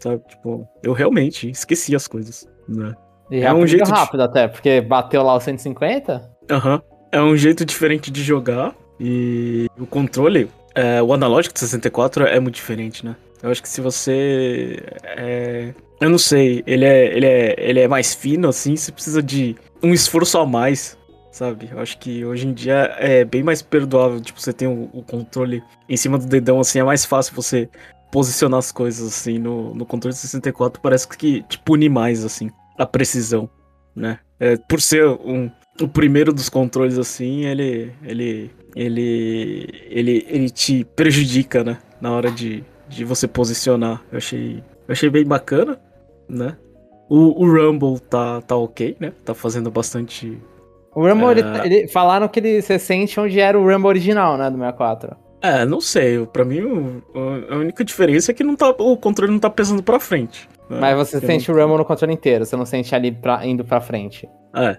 Sabe? 0.00 0.20
Tipo, 0.28 0.68
eu 0.82 0.92
realmente 0.92 1.48
esqueci 1.48 1.94
as 1.94 2.06
coisas, 2.08 2.46
né? 2.68 2.92
E 3.30 3.38
É 3.40 3.50
um 3.52 3.58
rápido, 3.60 3.66
jeito 3.68 3.84
de- 3.86 3.90
rápido 3.92 4.22
até, 4.22 4.48
porque 4.48 4.80
bateu 4.80 5.22
lá 5.22 5.34
o 5.34 5.40
150. 5.40 6.28
Aham. 6.50 6.82
É 7.12 7.22
um 7.22 7.36
jeito 7.36 7.64
diferente 7.64 8.10
de 8.10 8.20
jogar. 8.22 8.74
E 8.98 9.68
o 9.78 9.86
controle, 9.86 10.48
é, 10.74 11.02
o 11.02 11.12
analógico 11.12 11.54
de 11.54 11.60
64 11.60 12.26
é 12.26 12.38
muito 12.38 12.54
diferente, 12.54 13.04
né? 13.04 13.16
Eu 13.42 13.50
acho 13.50 13.62
que 13.62 13.68
se 13.68 13.80
você. 13.80 14.82
é, 15.04 15.74
eu 16.00 16.10
não 16.10 16.18
sei, 16.18 16.62
ele 16.66 16.84
é, 16.84 17.16
ele, 17.16 17.26
é, 17.26 17.54
ele 17.58 17.80
é 17.80 17.88
mais 17.88 18.14
fino, 18.14 18.48
assim, 18.48 18.76
você 18.76 18.90
precisa 18.90 19.22
de 19.22 19.56
um 19.82 19.92
esforço 19.92 20.38
a 20.38 20.46
mais, 20.46 20.96
sabe? 21.30 21.68
Eu 21.70 21.80
acho 21.80 21.98
que 21.98 22.24
hoje 22.24 22.46
em 22.46 22.52
dia 22.52 22.94
é 22.98 23.24
bem 23.24 23.42
mais 23.42 23.62
perdoável. 23.62 24.20
Tipo, 24.20 24.40
você 24.40 24.52
tem 24.52 24.66
o, 24.66 24.88
o 24.92 25.02
controle 25.02 25.62
em 25.88 25.96
cima 25.96 26.18
do 26.18 26.26
dedão, 26.26 26.58
assim, 26.60 26.78
é 26.78 26.84
mais 26.84 27.04
fácil 27.04 27.34
você 27.34 27.68
posicionar 28.10 28.58
as 28.58 28.72
coisas, 28.72 29.06
assim, 29.06 29.38
no, 29.38 29.74
no 29.74 29.84
controle 29.84 30.14
de 30.14 30.20
64. 30.20 30.80
Parece 30.80 31.06
que 31.06 31.42
te 31.42 31.58
pune 31.58 31.88
mais, 31.88 32.24
assim, 32.24 32.50
a 32.78 32.86
precisão, 32.86 33.48
né? 33.94 34.18
É, 34.40 34.56
por 34.56 34.80
ser 34.80 35.06
um, 35.06 35.50
o 35.80 35.88
primeiro 35.88 36.32
dos 36.32 36.48
controles 36.48 36.98
assim, 36.98 37.44
ele 37.44 37.92
ele 38.02 38.50
ele 38.74 39.68
ele 39.90 40.26
ele 40.28 40.50
te 40.50 40.84
prejudica, 40.96 41.62
né, 41.64 41.78
na 42.00 42.12
hora 42.12 42.30
de, 42.30 42.64
de 42.88 43.04
você 43.04 43.26
posicionar. 43.28 44.02
Eu 44.10 44.18
achei 44.18 44.62
eu 44.88 44.92
achei 44.92 45.08
bem 45.10 45.24
bacana, 45.24 45.78
né? 46.28 46.56
O, 47.08 47.44
o 47.44 47.50
Rumble 47.50 48.00
tá 48.00 48.40
tá 48.42 48.56
OK, 48.56 48.96
né? 48.98 49.12
Tá 49.24 49.34
fazendo 49.34 49.70
bastante 49.70 50.38
O 50.94 51.06
Rumble, 51.06 51.30
ele- 51.30 51.42
É. 51.42 51.66
ele- 51.66 51.88
falaram 51.88 52.28
que 52.28 52.38
ele, 52.40 52.62
você 52.62 52.78
sente 52.78 53.18
onde 53.18 53.38
era 53.40 53.58
o 53.58 53.62
Rumble 53.68 53.88
original, 53.88 54.36
né, 54.36 54.48
do 54.50 54.56
64. 54.56 55.16
É, 55.42 55.64
não 55.66 55.80
sei. 55.80 56.24
Pra 56.26 56.44
mim, 56.44 56.60
o- 56.62 57.02
a 57.50 57.56
única 57.56 57.84
diferença 57.84 58.30
é 58.30 58.34
que 58.34 58.42
não 58.44 58.56
tá, 58.56 58.70
o 58.70 58.96
controle 58.96 59.30
não 59.32 59.38
tá 59.38 59.50
pesando 59.50 59.82
pra 59.82 59.98
frente. 60.00 60.48
né? 60.70 60.78
Mas 60.80 60.96
você 60.96 61.16
Porque 61.20 61.26
sente 61.26 61.50
não- 61.50 61.58
o 61.58 61.60
Rumble 61.60 61.78
no 61.78 61.84
controle 61.84 62.14
inteiro, 62.14 62.46
você 62.46 62.56
não 62.56 62.64
sente 62.64 62.94
ali 62.94 63.12
pra, 63.12 63.44
indo 63.46 63.62
pra 63.64 63.80
frente. 63.80 64.26
É. 64.56 64.78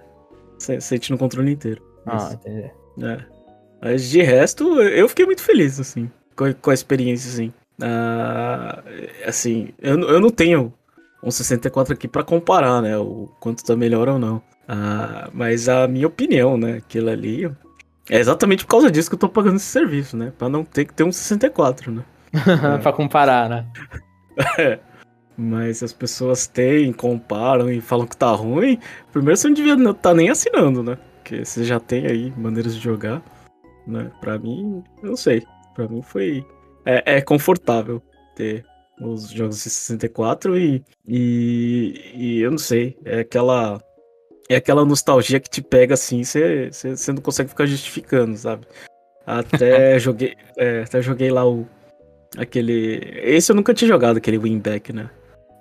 se- 0.58 0.80
Sente 0.80 1.12
no 1.12 1.18
controle 1.18 1.52
inteiro. 1.52 1.80
Ah, 2.06 2.16
Isso. 2.16 2.34
entendi. 2.34 2.70
É. 3.02 3.18
Mas 3.80 4.08
de 4.08 4.22
resto, 4.22 4.80
eu 4.80 5.08
fiquei 5.08 5.26
muito 5.26 5.42
feliz, 5.42 5.78
assim, 5.78 6.10
com 6.34 6.44
a, 6.44 6.54
com 6.54 6.70
a 6.70 6.74
experiência, 6.74 7.30
assim. 7.30 7.52
Ah, 7.80 8.82
assim, 9.26 9.68
eu, 9.80 9.98
eu 10.00 10.20
não 10.20 10.30
tenho 10.30 10.72
um 11.22 11.30
64 11.30 11.92
aqui 11.92 12.08
pra 12.08 12.22
comparar, 12.22 12.80
né, 12.80 12.96
o 12.96 13.28
quanto 13.40 13.64
tá 13.64 13.76
melhor 13.76 14.08
ou 14.08 14.18
não. 14.18 14.42
Ah, 14.68 15.28
mas 15.32 15.68
a 15.68 15.86
minha 15.86 16.06
opinião, 16.06 16.56
né, 16.56 16.78
aquilo 16.78 17.10
ali, 17.10 17.50
é 18.10 18.18
exatamente 18.18 18.64
por 18.64 18.70
causa 18.70 18.90
disso 18.90 19.10
que 19.10 19.14
eu 19.14 19.20
tô 19.20 19.28
pagando 19.28 19.56
esse 19.56 19.66
serviço, 19.66 20.16
né, 20.16 20.32
pra 20.36 20.48
não 20.48 20.64
ter 20.64 20.84
que 20.84 20.94
ter 20.94 21.04
um 21.04 21.12
64, 21.12 21.92
né. 21.92 22.02
pra 22.82 22.92
comparar, 22.92 23.48
né? 23.48 23.66
Mas 25.38 25.82
as 25.82 25.92
pessoas 25.92 26.46
têm, 26.46 26.92
comparam 26.92 27.70
e 27.70 27.80
falam 27.80 28.06
que 28.06 28.16
tá 28.16 28.30
ruim, 28.30 28.78
primeiro 29.12 29.36
você 29.36 29.48
não 29.48 29.54
devia 29.54 29.74
estar 29.74 29.94
tá 29.94 30.14
nem 30.14 30.30
assinando, 30.30 30.82
né, 30.82 30.96
porque 31.16 31.44
você 31.44 31.62
já 31.62 31.78
tem 31.78 32.06
aí 32.06 32.32
maneiras 32.36 32.74
de 32.74 32.80
jogar, 32.80 33.22
né, 33.86 34.10
pra 34.20 34.38
mim, 34.38 34.82
eu 35.02 35.10
não 35.10 35.16
sei, 35.16 35.42
pra 35.74 35.88
mim 35.88 36.02
foi... 36.02 36.44
É, 36.84 37.16
é 37.16 37.20
confortável 37.20 38.00
ter 38.34 38.64
os 39.00 39.30
jogos 39.30 39.56
de 39.56 39.62
64 39.62 40.56
e, 40.56 40.82
e, 41.06 42.12
e 42.14 42.40
eu 42.40 42.50
não 42.50 42.58
sei, 42.58 42.96
é 43.04 43.20
aquela... 43.20 43.80
É 44.48 44.54
aquela 44.56 44.84
nostalgia 44.84 45.40
que 45.40 45.50
te 45.50 45.60
pega 45.60 45.94
assim, 45.94 46.22
você, 46.22 46.70
não 47.08 47.20
consegue 47.20 47.48
ficar 47.48 47.66
justificando, 47.66 48.36
sabe? 48.36 48.64
Até 49.26 49.98
joguei, 49.98 50.36
é, 50.56 50.82
até 50.82 51.02
joguei 51.02 51.32
lá 51.32 51.44
o 51.44 51.66
aquele, 52.36 53.00
esse 53.22 53.50
eu 53.50 53.56
nunca 53.56 53.74
tinha 53.74 53.88
jogado 53.88 54.18
aquele 54.18 54.38
Winback, 54.38 54.92
né? 54.92 55.10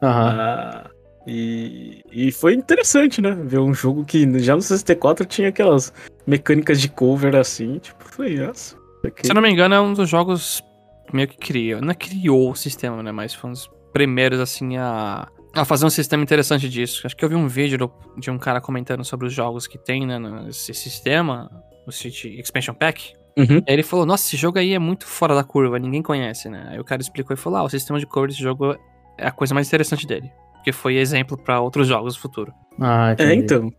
Aham. 0.01 0.35
Ah, 0.39 0.84
e, 1.27 2.01
e 2.11 2.31
foi 2.31 2.53
interessante, 2.53 3.21
né? 3.21 3.31
Ver 3.31 3.59
um 3.59 3.73
jogo 3.73 4.03
que 4.05 4.39
já 4.39 4.55
no 4.55 4.61
64 4.61 5.25
tinha 5.25 5.49
aquelas 5.49 5.93
mecânicas 6.27 6.79
de 6.79 6.89
cover 6.89 7.35
assim, 7.35 7.79
tipo, 7.79 8.03
foi 8.03 8.37
aqui- 9.03 9.25
Se 9.25 9.31
eu 9.31 9.35
não 9.35 9.41
me 9.41 9.49
engano, 9.49 9.75
é 9.75 9.81
um 9.81 9.93
dos 9.93 10.09
jogos 10.09 10.63
meio 11.13 11.27
que 11.27 11.37
criou. 11.37 11.81
Não 11.81 11.91
é 11.91 11.95
criou 11.95 12.51
o 12.51 12.55
sistema, 12.55 13.01
né? 13.03 13.11
Mas 13.11 13.33
foi 13.33 13.49
um 13.49 13.53
dos 13.53 13.69
primeiros, 13.93 14.39
assim, 14.39 14.77
a, 14.77 15.27
a 15.53 15.65
fazer 15.65 15.85
um 15.85 15.89
sistema 15.89 16.23
interessante 16.23 16.67
disso. 16.69 17.01
Acho 17.05 17.15
que 17.15 17.23
eu 17.23 17.29
vi 17.29 17.35
um 17.35 17.47
vídeo 17.47 17.77
do- 17.77 17.91
de 18.17 18.29
um 18.31 18.37
cara 18.37 18.59
comentando 18.59 19.03
sobre 19.03 19.27
os 19.27 19.33
jogos 19.33 19.67
que 19.67 19.77
tem, 19.77 20.05
né? 20.05 20.17
Nesse 20.19 20.73
sistema, 20.73 21.49
o 21.87 21.91
City 21.91 22.39
Expansion 22.39 22.73
Pack. 22.73 23.13
Uhum. 23.37 23.57
Aí 23.67 23.73
ele 23.73 23.83
falou, 23.83 24.05
nossa, 24.05 24.25
esse 24.25 24.37
jogo 24.37 24.57
aí 24.57 24.73
é 24.73 24.79
muito 24.79 25.05
fora 25.05 25.35
da 25.35 25.43
curva, 25.43 25.77
ninguém 25.77 26.01
conhece, 26.01 26.49
né? 26.49 26.67
Aí 26.69 26.79
o 26.79 26.83
cara 26.85 27.01
explicou 27.01 27.33
e 27.33 27.37
falou, 27.37 27.59
ah, 27.59 27.63
o 27.63 27.69
sistema 27.69 27.99
de 27.99 28.05
cover 28.05 28.29
desse 28.29 28.41
jogo 28.41 28.75
é 29.17 29.27
a 29.27 29.31
coisa 29.31 29.53
mais 29.53 29.67
interessante 29.67 30.07
dele. 30.07 30.31
Porque 30.65 30.71
foi 30.71 30.95
exemplo 30.95 31.37
pra 31.37 31.61
outros 31.61 31.87
jogos 31.87 32.15
do 32.15 32.19
futuro. 32.19 32.51
Ah, 32.81 33.15
É, 33.19 33.35
então. 33.35 33.71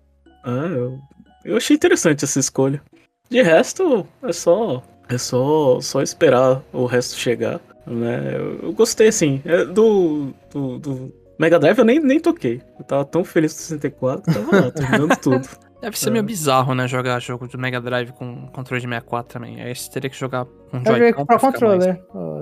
Ah, 0.44 0.66
eu, 0.68 1.00
eu 1.44 1.56
achei 1.56 1.74
interessante 1.74 2.24
essa 2.24 2.38
escolha. 2.38 2.80
De 3.28 3.42
resto, 3.42 4.06
é 4.22 4.32
só 4.32 4.84
é 5.08 5.18
só 5.18 5.80
só 5.80 6.00
esperar 6.00 6.62
o 6.72 6.86
resto 6.86 7.16
chegar, 7.16 7.58
né? 7.84 8.36
Eu, 8.36 8.60
eu 8.68 8.72
gostei 8.72 9.08
assim, 9.08 9.42
é, 9.44 9.64
do, 9.64 10.32
do 10.52 10.78
do 10.78 11.12
Mega 11.40 11.58
Drive 11.58 11.76
eu 11.76 11.84
nem, 11.84 11.98
nem 11.98 12.20
toquei. 12.20 12.62
Eu 12.78 12.84
tava 12.84 13.04
tão 13.04 13.24
feliz 13.24 13.52
com 13.54 13.58
o 13.58 13.62
64, 13.62 14.32
tava 14.32 14.60
lá, 14.66 14.70
terminando 14.70 15.16
tudo. 15.18 15.48
Deve 15.82 15.98
ser 15.98 16.08
É. 16.10 16.12
meio 16.12 16.24
bizarro, 16.24 16.72
né? 16.72 16.86
Jogar 16.86 17.18
jogo 17.20 17.48
do 17.48 17.58
Mega 17.58 17.80
Drive 17.80 18.12
com 18.12 18.46
controle 18.52 18.80
de 18.80 18.86
64 18.86 19.32
também. 19.40 19.60
Aí 19.60 19.74
você 19.74 19.90
teria 19.90 20.08
que 20.08 20.16
jogar 20.16 20.44
com 20.44 20.76
Eu 20.78 20.84
joguei 20.84 21.00
Joy-Con 21.02 21.26
pra 21.26 21.36
pra 21.36 21.48
mais- 21.50 21.54
controller. 21.60 21.96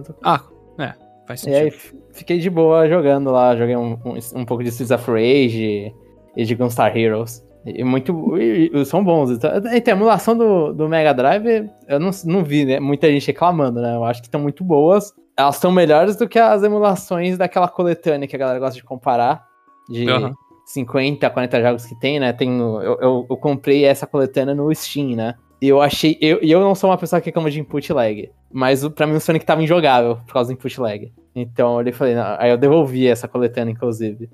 Tô- 0.04 0.14
Ah, 0.22 0.42
Faz 1.26 1.42
E 1.44 1.54
aí 1.54 1.70
sentido. 1.70 2.02
fiquei 2.12 2.38
de 2.38 2.50
boa 2.50 2.88
jogando 2.88 3.30
lá, 3.30 3.56
joguei 3.56 3.76
um, 3.76 3.92
um, 4.04 4.18
um 4.40 4.44
pouco 4.44 4.62
de 4.62 4.68
Streets 4.70 4.90
of 4.90 5.10
Rage 5.10 5.92
e 6.36 6.44
de 6.44 6.54
Gunstar 6.54 6.96
Heroes. 6.96 7.42
E 7.66 7.82
muito. 7.82 8.36
e- 8.36 8.70
e 8.74 8.84
são 8.84 9.02
bons. 9.02 9.30
Então, 9.30 9.50
a 9.50 9.90
emulação 9.90 10.36
do, 10.36 10.74
do 10.74 10.86
Mega 10.88 11.14
Drive, 11.14 11.66
eu 11.88 11.98
não, 11.98 12.10
não 12.26 12.44
vi 12.44 12.66
né, 12.66 12.78
muita 12.78 13.10
gente 13.10 13.26
reclamando, 13.26 13.80
né? 13.80 13.94
Eu 13.96 14.04
acho 14.04 14.20
que 14.20 14.28
estão 14.28 14.40
muito 14.40 14.62
boas. 14.62 15.14
Elas 15.36 15.54
estão 15.54 15.72
melhores 15.72 16.14
do 16.16 16.28
que 16.28 16.38
as 16.38 16.62
emulações 16.62 17.38
daquela 17.38 17.66
coletânea 17.66 18.28
que 18.28 18.36
a 18.36 18.38
galera 18.38 18.58
gosta 18.58 18.76
de 18.76 18.84
comparar. 18.84 19.42
De 19.88 20.08
Aham. 20.08 20.32
50, 20.66 21.28
40 21.30 21.60
jogos 21.62 21.86
que 21.86 21.98
tem, 21.98 22.20
né? 22.20 22.32
Tem 22.34 22.50
no- 22.50 22.82
eu, 22.82 22.98
eu, 23.00 23.26
eu 23.30 23.36
comprei 23.38 23.84
essa 23.86 24.06
coletânea 24.06 24.54
no 24.54 24.72
Steam, 24.74 25.16
né? 25.16 25.34
E 25.62 25.68
eu 25.68 25.80
achei. 25.80 26.18
Eu, 26.20 26.40
e 26.42 26.50
eu 26.52 26.60
não 26.60 26.74
sou 26.74 26.90
uma 26.90 26.98
pessoa 26.98 27.20
que 27.20 27.26
reclama 27.26 27.50
de 27.50 27.60
input 27.60 27.90
lag. 27.94 28.30
Mas 28.54 28.84
o- 28.84 28.90
pra 28.90 29.04
mim 29.06 29.14
o 29.16 29.20
Sonic 29.20 29.44
tava 29.44 29.62
injogável 29.64 30.16
por 30.24 30.32
causa 30.32 30.48
do 30.48 30.52
input 30.54 30.80
lag. 30.80 31.12
Então 31.34 31.82
eu 31.82 31.92
falei, 31.92 32.14
não, 32.14 32.36
aí 32.38 32.50
eu 32.50 32.56
devolvi 32.56 33.08
essa 33.08 33.26
coletânea, 33.26 33.72
inclusive. 33.72 34.30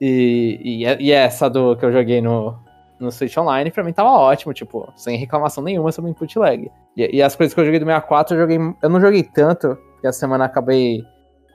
E, 0.00 0.58
e, 0.84 1.06
e 1.06 1.12
essa 1.12 1.48
do 1.48 1.76
que 1.76 1.84
eu 1.84 1.92
joguei 1.92 2.20
no, 2.20 2.58
no 2.98 3.12
Switch 3.12 3.36
Online, 3.36 3.70
pra 3.70 3.84
mim 3.84 3.92
tava 3.92 4.10
ótimo, 4.10 4.52
tipo, 4.52 4.92
sem 4.96 5.16
reclamação 5.16 5.62
nenhuma 5.62 5.92
sobre 5.92 6.10
input 6.10 6.36
lag. 6.38 6.68
E, 6.96 7.16
e 7.18 7.22
as 7.22 7.36
coisas 7.36 7.54
que 7.54 7.60
eu 7.60 7.64
joguei 7.64 7.78
do 7.78 7.84
64, 7.86 8.34
eu 8.36 8.40
joguei. 8.40 8.58
Eu 8.82 8.88
não 8.88 9.00
joguei 9.00 9.22
tanto, 9.22 9.76
porque 9.92 10.06
a 10.08 10.12
semana 10.12 10.46
acabei 10.46 11.02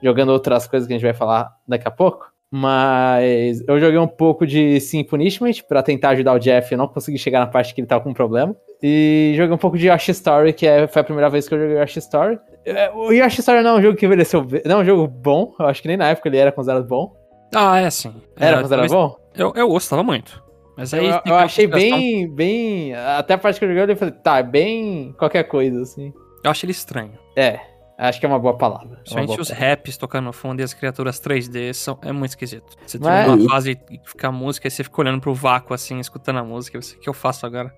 jogando 0.02 0.30
outras 0.30 0.66
coisas 0.66 0.86
que 0.86 0.94
a 0.94 0.96
gente 0.96 1.04
vai 1.04 1.14
falar 1.14 1.54
daqui 1.68 1.86
a 1.86 1.90
pouco. 1.90 2.26
Mas 2.50 3.62
eu 3.66 3.78
joguei 3.80 3.98
um 3.98 4.06
pouco 4.06 4.46
de 4.46 4.80
Sim 4.80 5.02
Punishment 5.04 5.62
pra 5.68 5.82
tentar 5.82 6.10
ajudar 6.10 6.32
o 6.34 6.38
Jeff. 6.38 6.70
Eu 6.72 6.78
não 6.78 6.88
consegui 6.88 7.18
chegar 7.18 7.40
na 7.40 7.46
parte 7.46 7.74
que 7.74 7.80
ele 7.80 7.88
tava 7.88 8.04
com 8.04 8.12
problema. 8.14 8.54
E 8.82 9.32
joguei 9.36 9.54
um 9.54 9.58
pouco 9.58 9.76
de 9.76 9.88
Yoshi 9.88 10.10
Story, 10.12 10.52
que 10.52 10.66
é, 10.66 10.86
foi 10.86 11.00
a 11.00 11.04
primeira 11.04 11.28
vez 11.30 11.48
que 11.48 11.54
eu 11.54 11.58
joguei 11.60 11.78
Yoshi 11.80 11.98
Story. 11.98 12.38
É, 12.64 12.90
O 12.90 13.10
Yoshi 13.12 13.40
Story 13.40 13.62
não 13.62 13.76
é 13.76 13.78
um 13.78 13.82
jogo 13.82 13.96
que 13.98 14.06
envelheceu 14.06 14.42
bem. 14.44 14.62
Não 14.64 14.78
é 14.78 14.82
um 14.82 14.84
jogo 14.84 15.06
bom. 15.06 15.54
Eu 15.58 15.66
acho 15.66 15.82
que 15.82 15.88
nem 15.88 15.96
na 15.96 16.08
época 16.08 16.28
ele 16.28 16.36
era 16.38 16.52
considerado 16.52 16.86
bom. 16.86 17.12
Ah, 17.54 17.80
é 17.80 17.90
sim. 17.90 18.14
Era 18.38 18.56
É, 18.56 18.58
considerado 18.58 18.88
bom? 18.88 19.16
Eu, 19.34 19.52
eu 19.56 19.68
gostava 19.68 20.02
muito. 20.02 20.42
Mas 20.76 20.92
aí 20.92 21.06
Eu, 21.06 21.20
eu 21.24 21.34
achei 21.36 21.66
bem, 21.66 22.28
bem. 22.28 22.94
Até 22.94 23.34
a 23.34 23.38
parte 23.38 23.58
que 23.58 23.64
eu 23.64 23.74
joguei, 23.74 23.94
eu 23.94 23.96
falei, 23.96 24.14
tá, 24.22 24.42
bem 24.42 25.14
qualquer 25.18 25.44
coisa, 25.44 25.80
assim. 25.82 26.12
Eu 26.44 26.50
acho 26.50 26.64
ele 26.66 26.72
estranho. 26.72 27.12
É, 27.34 27.58
acho 27.98 28.20
que 28.20 28.26
é 28.26 28.28
uma 28.28 28.38
boa 28.38 28.56
palavra. 28.56 28.94
É 28.94 28.96
Principalmente 28.96 29.28
boa 29.28 29.40
os 29.40 29.48
palavra. 29.48 29.68
raps 29.70 29.96
tocando 29.96 30.24
no 30.26 30.32
fundo 30.32 30.60
e 30.60 30.62
as 30.62 30.74
criaturas 30.74 31.18
3D 31.20 31.72
são, 31.72 31.98
é 32.02 32.12
muito 32.12 32.30
esquisito. 32.30 32.76
Você 32.86 32.98
tem 32.98 33.08
Mas- 33.08 33.26
uma 33.28 33.48
fase 33.50 33.78
e 33.90 34.00
fica 34.04 34.28
a 34.28 34.32
música 34.32 34.66
e 34.68 34.70
você 34.70 34.84
fica 34.84 35.00
olhando 35.00 35.20
pro 35.20 35.34
vácuo 35.34 35.72
assim, 35.74 35.98
escutando 35.98 36.38
a 36.38 36.44
música. 36.44 36.78
O 36.78 36.80
que 36.80 37.08
eu 37.08 37.14
faço 37.14 37.46
agora? 37.46 37.72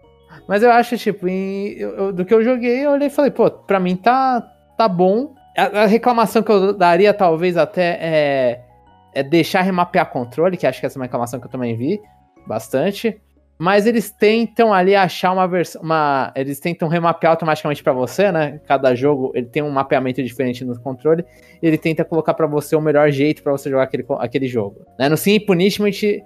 Mas 0.47 0.63
eu 0.63 0.71
acho, 0.71 0.97
tipo, 0.99 1.27
em- 1.29 1.73
eu- 1.79 1.91
eu- 1.97 2.13
do 2.13 2.25
que 2.25 2.35
eu 2.35 2.43
joguei, 2.45 2.85
eu 2.85 2.91
olhei 2.93 3.07
e 3.09 3.11
falei, 3.11 3.31
pô, 3.31 3.51
pra 3.51 3.81
mim 3.81 3.97
tá, 3.97 4.41
tá 4.77 4.87
bom. 4.89 5.35
A, 5.57 5.83
a 5.83 5.87
reclamação 5.87 6.43
que 6.43 6.51
eu 6.53 6.73
daria, 6.73 7.13
talvez, 7.15 7.57
até 7.57 7.99
é, 8.01 8.61
é 9.15 9.23
deixar 9.23 9.63
remapear 9.63 10.11
controle, 10.11 10.57
que 10.57 10.67
acho 10.67 10.79
que 10.81 10.87
essa 10.87 10.99
é 10.99 11.01
uma 11.01 11.07
reclamação 11.07 11.41
que 11.41 11.47
eu 11.47 11.51
também 11.51 11.77
vi 11.77 12.01
bastante. 12.47 13.21
Mas 13.59 13.87
eles 13.87 14.11
tentam 14.11 14.73
ali 14.73 14.95
achar 14.95 15.33
uma 15.33 15.47
versão. 15.49 15.83
Uma, 15.83 16.33
eles 16.37 16.61
tentam 16.61 16.87
remapear 16.89 17.33
automaticamente 17.33 17.83
pra 17.83 17.93
você, 17.93 18.31
né? 18.31 18.61
Cada 18.67 18.95
jogo 18.95 19.33
ele 19.35 19.47
tem 19.47 19.63
um 19.63 19.71
mapeamento 19.71 20.23
diferente 20.23 20.65
no 20.65 20.79
controle. 20.81 21.25
Ele 21.61 21.77
tenta 21.77 22.05
colocar 22.05 22.35
pra 22.35 22.47
você 22.47 22.77
o 22.77 22.81
melhor 22.81 23.11
jeito 23.11 23.43
pra 23.43 23.51
você 23.51 23.69
jogar 23.69 23.83
aquele, 23.83 24.07
aquele 24.19 24.47
jogo. 24.47 24.87
Né? 24.97 25.09
No 25.09 25.17
Sim 25.17 25.41
Punishment 25.41 26.23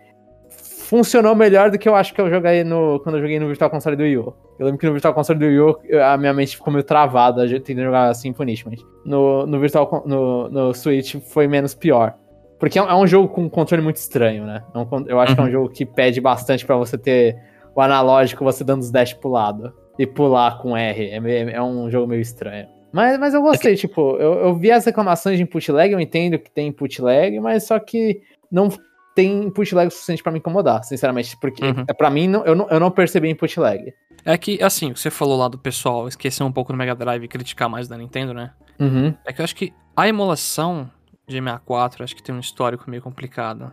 funcionou 0.92 1.34
melhor 1.34 1.70
do 1.70 1.78
que 1.78 1.88
eu 1.88 1.94
acho 1.94 2.12
que 2.12 2.20
eu 2.20 2.28
joguei 2.28 2.62
no, 2.62 3.00
quando 3.00 3.14
eu 3.16 3.22
joguei 3.22 3.40
no 3.40 3.48
Virtual 3.48 3.70
Console 3.70 3.96
do 3.96 4.02
Wii 4.02 4.18
U. 4.18 4.34
Eu 4.58 4.66
lembro 4.66 4.78
que 4.78 4.86
no 4.86 4.92
Virtual 4.92 5.14
Console 5.14 5.38
do 5.38 5.46
Wii 5.46 5.60
U, 5.60 5.78
a 6.04 6.18
minha 6.18 6.34
mente 6.34 6.54
ficou 6.54 6.70
meio 6.70 6.84
travada 6.84 7.48
tentando 7.48 7.84
jogar 7.84 8.10
assim 8.10 8.30
Punishment. 8.30 8.76
No, 9.02 9.46
no 9.46 9.58
Virtual 9.58 10.02
no, 10.04 10.50
no 10.50 10.74
Switch 10.74 11.16
foi 11.32 11.48
menos 11.48 11.74
pior. 11.74 12.14
Porque 12.62 12.78
é 12.78 12.82
um, 12.82 12.88
é 12.88 12.94
um 12.94 13.06
jogo 13.08 13.28
com 13.28 13.42
um 13.42 13.48
controle 13.48 13.82
muito 13.82 13.96
estranho, 13.96 14.46
né? 14.46 14.62
É 14.72 15.12
eu 15.12 15.18
acho 15.18 15.34
que 15.34 15.40
é 15.40 15.42
um 15.42 15.46
Uhum. 15.46 15.52
jogo 15.52 15.68
que 15.68 15.84
pede 15.84 16.20
bastante 16.20 16.64
pra 16.64 16.76
você 16.76 16.96
ter 16.96 17.36
o 17.74 17.80
analógico, 17.80 18.44
você 18.44 18.62
dando 18.62 18.82
os 18.82 18.90
dash 18.92 19.12
pro 19.14 19.28
lado. 19.30 19.72
E 19.98 20.06
pular 20.06 20.58
com 20.58 20.76
R. 20.76 21.10
É, 21.10 21.18
meio- 21.18 21.50
é 21.50 21.60
um 21.60 21.90
jogo 21.90 22.06
meio 22.06 22.20
estranho. 22.22 22.68
Mas, 22.92 23.18
mas 23.18 23.34
eu 23.34 23.42
gostei, 23.42 23.74
tipo, 23.74 24.16
eu, 24.16 24.34
eu 24.34 24.54
vi 24.54 24.70
as 24.70 24.84
reclamações 24.84 25.38
de 25.38 25.42
input 25.42 25.72
lag, 25.72 25.92
eu 25.92 25.98
entendo 25.98 26.38
que 26.38 26.50
tem 26.52 26.68
input 26.68 27.02
lag, 27.02 27.36
mas 27.40 27.64
só 27.66 27.80
que 27.80 28.20
não 28.50 28.68
tem 29.16 29.42
input 29.44 29.74
lag 29.74 29.88
o 29.88 29.90
suficiente 29.90 30.22
pra 30.22 30.30
me 30.30 30.38
incomodar, 30.38 30.84
sinceramente. 30.84 31.36
Porque 31.40 31.64
Uhum. 31.64 31.84
pra 31.98 32.10
mim, 32.10 32.28
não- 32.28 32.44
eu, 32.44 32.54
não, 32.54 32.68
eu 32.70 32.78
não 32.78 32.92
percebi 32.92 33.28
input 33.28 33.58
lag. 33.58 33.92
É 34.24 34.38
que, 34.38 34.62
assim, 34.62 34.92
o 34.92 34.94
que 34.94 35.00
você 35.00 35.10
falou 35.10 35.36
lá 35.36 35.48
do 35.48 35.58
pessoal 35.58 36.06
esquecer 36.06 36.44
um 36.44 36.52
pouco 36.52 36.72
do 36.72 36.78
Mega 36.78 36.94
Drive 36.94 37.24
e 37.24 37.28
criticar 37.28 37.68
mais 37.68 37.88
da 37.88 37.98
Nintendo, 37.98 38.32
né? 38.32 38.52
Uhum. 38.78 39.12
É 39.26 39.32
que 39.32 39.40
eu 39.40 39.44
acho 39.44 39.56
que 39.56 39.72
a 39.96 40.06
emulação 40.08 40.88
de 41.26 41.34
64 41.34 42.04
acho 42.04 42.14
que 42.16 42.22
tem 42.22 42.34
um 42.34 42.40
histórico 42.40 42.90
meio 42.90 43.02
complicado. 43.02 43.72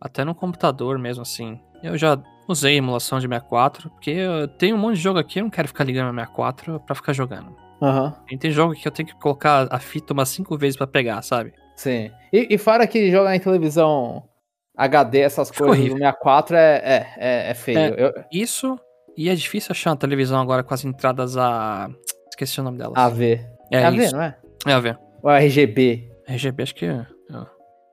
Até 0.00 0.24
no 0.24 0.34
computador 0.34 0.98
mesmo, 0.98 1.22
assim. 1.22 1.58
Eu 1.82 1.96
já 1.96 2.18
usei 2.48 2.76
emulação 2.76 3.18
de 3.18 3.26
64, 3.26 3.90
porque 3.90 4.10
eu 4.10 4.46
tenho 4.48 4.76
um 4.76 4.78
monte 4.78 4.96
de 4.96 5.02
jogo 5.02 5.18
aqui, 5.18 5.38
eu 5.40 5.44
não 5.44 5.50
quero 5.50 5.68
ficar 5.68 5.84
ligando 5.84 6.12
meu 6.12 6.24
64 6.24 6.80
pra 6.80 6.94
ficar 6.94 7.12
jogando. 7.12 7.54
Aham. 7.82 8.14
E 8.30 8.38
tem 8.38 8.50
jogo 8.50 8.74
que 8.74 8.86
eu 8.86 8.92
tenho 8.92 9.08
que 9.08 9.14
colocar 9.16 9.66
a 9.70 9.78
fita 9.78 10.12
umas 10.12 10.28
5 10.28 10.56
vezes 10.56 10.76
pra 10.76 10.86
pegar, 10.86 11.20
sabe? 11.22 11.52
Sim. 11.74 12.10
E, 12.32 12.54
e 12.54 12.58
fora 12.58 12.86
que 12.86 13.10
jogar 13.10 13.34
em 13.36 13.40
televisão 13.40 14.22
HD, 14.76 15.20
essas 15.20 15.48
Fica 15.50 15.64
coisas 15.64 15.78
horrível. 15.78 15.96
do 15.96 16.00
64 16.02 16.56
é, 16.56 16.76
é, 16.76 17.14
é, 17.18 17.50
é 17.50 17.54
feio. 17.54 17.78
É. 17.78 17.94
Eu, 17.98 18.12
Isso, 18.32 18.78
e 19.16 19.28
é 19.28 19.34
difícil 19.34 19.72
achar 19.72 19.90
uma 19.90 19.96
televisão 19.96 20.40
agora 20.40 20.62
com 20.62 20.72
as 20.72 20.84
entradas 20.84 21.36
a. 21.36 21.88
Esqueci 22.30 22.60
o 22.60 22.62
nome 22.64 22.78
delas. 22.78 22.96
AV. 22.96 23.22
É, 23.22 23.46
É 23.72 23.84
a 23.84 23.90
V, 23.90 23.96
isso. 24.04 24.14
não 24.16 24.22
é? 24.22 24.36
É 24.66 24.72
a 24.72 24.80
ver. 24.80 24.98
Ou 25.22 25.30
RGB? 25.30 26.10
RGB 26.28 26.62
acho 26.62 26.74
que 26.74 26.84
é. 26.86 27.06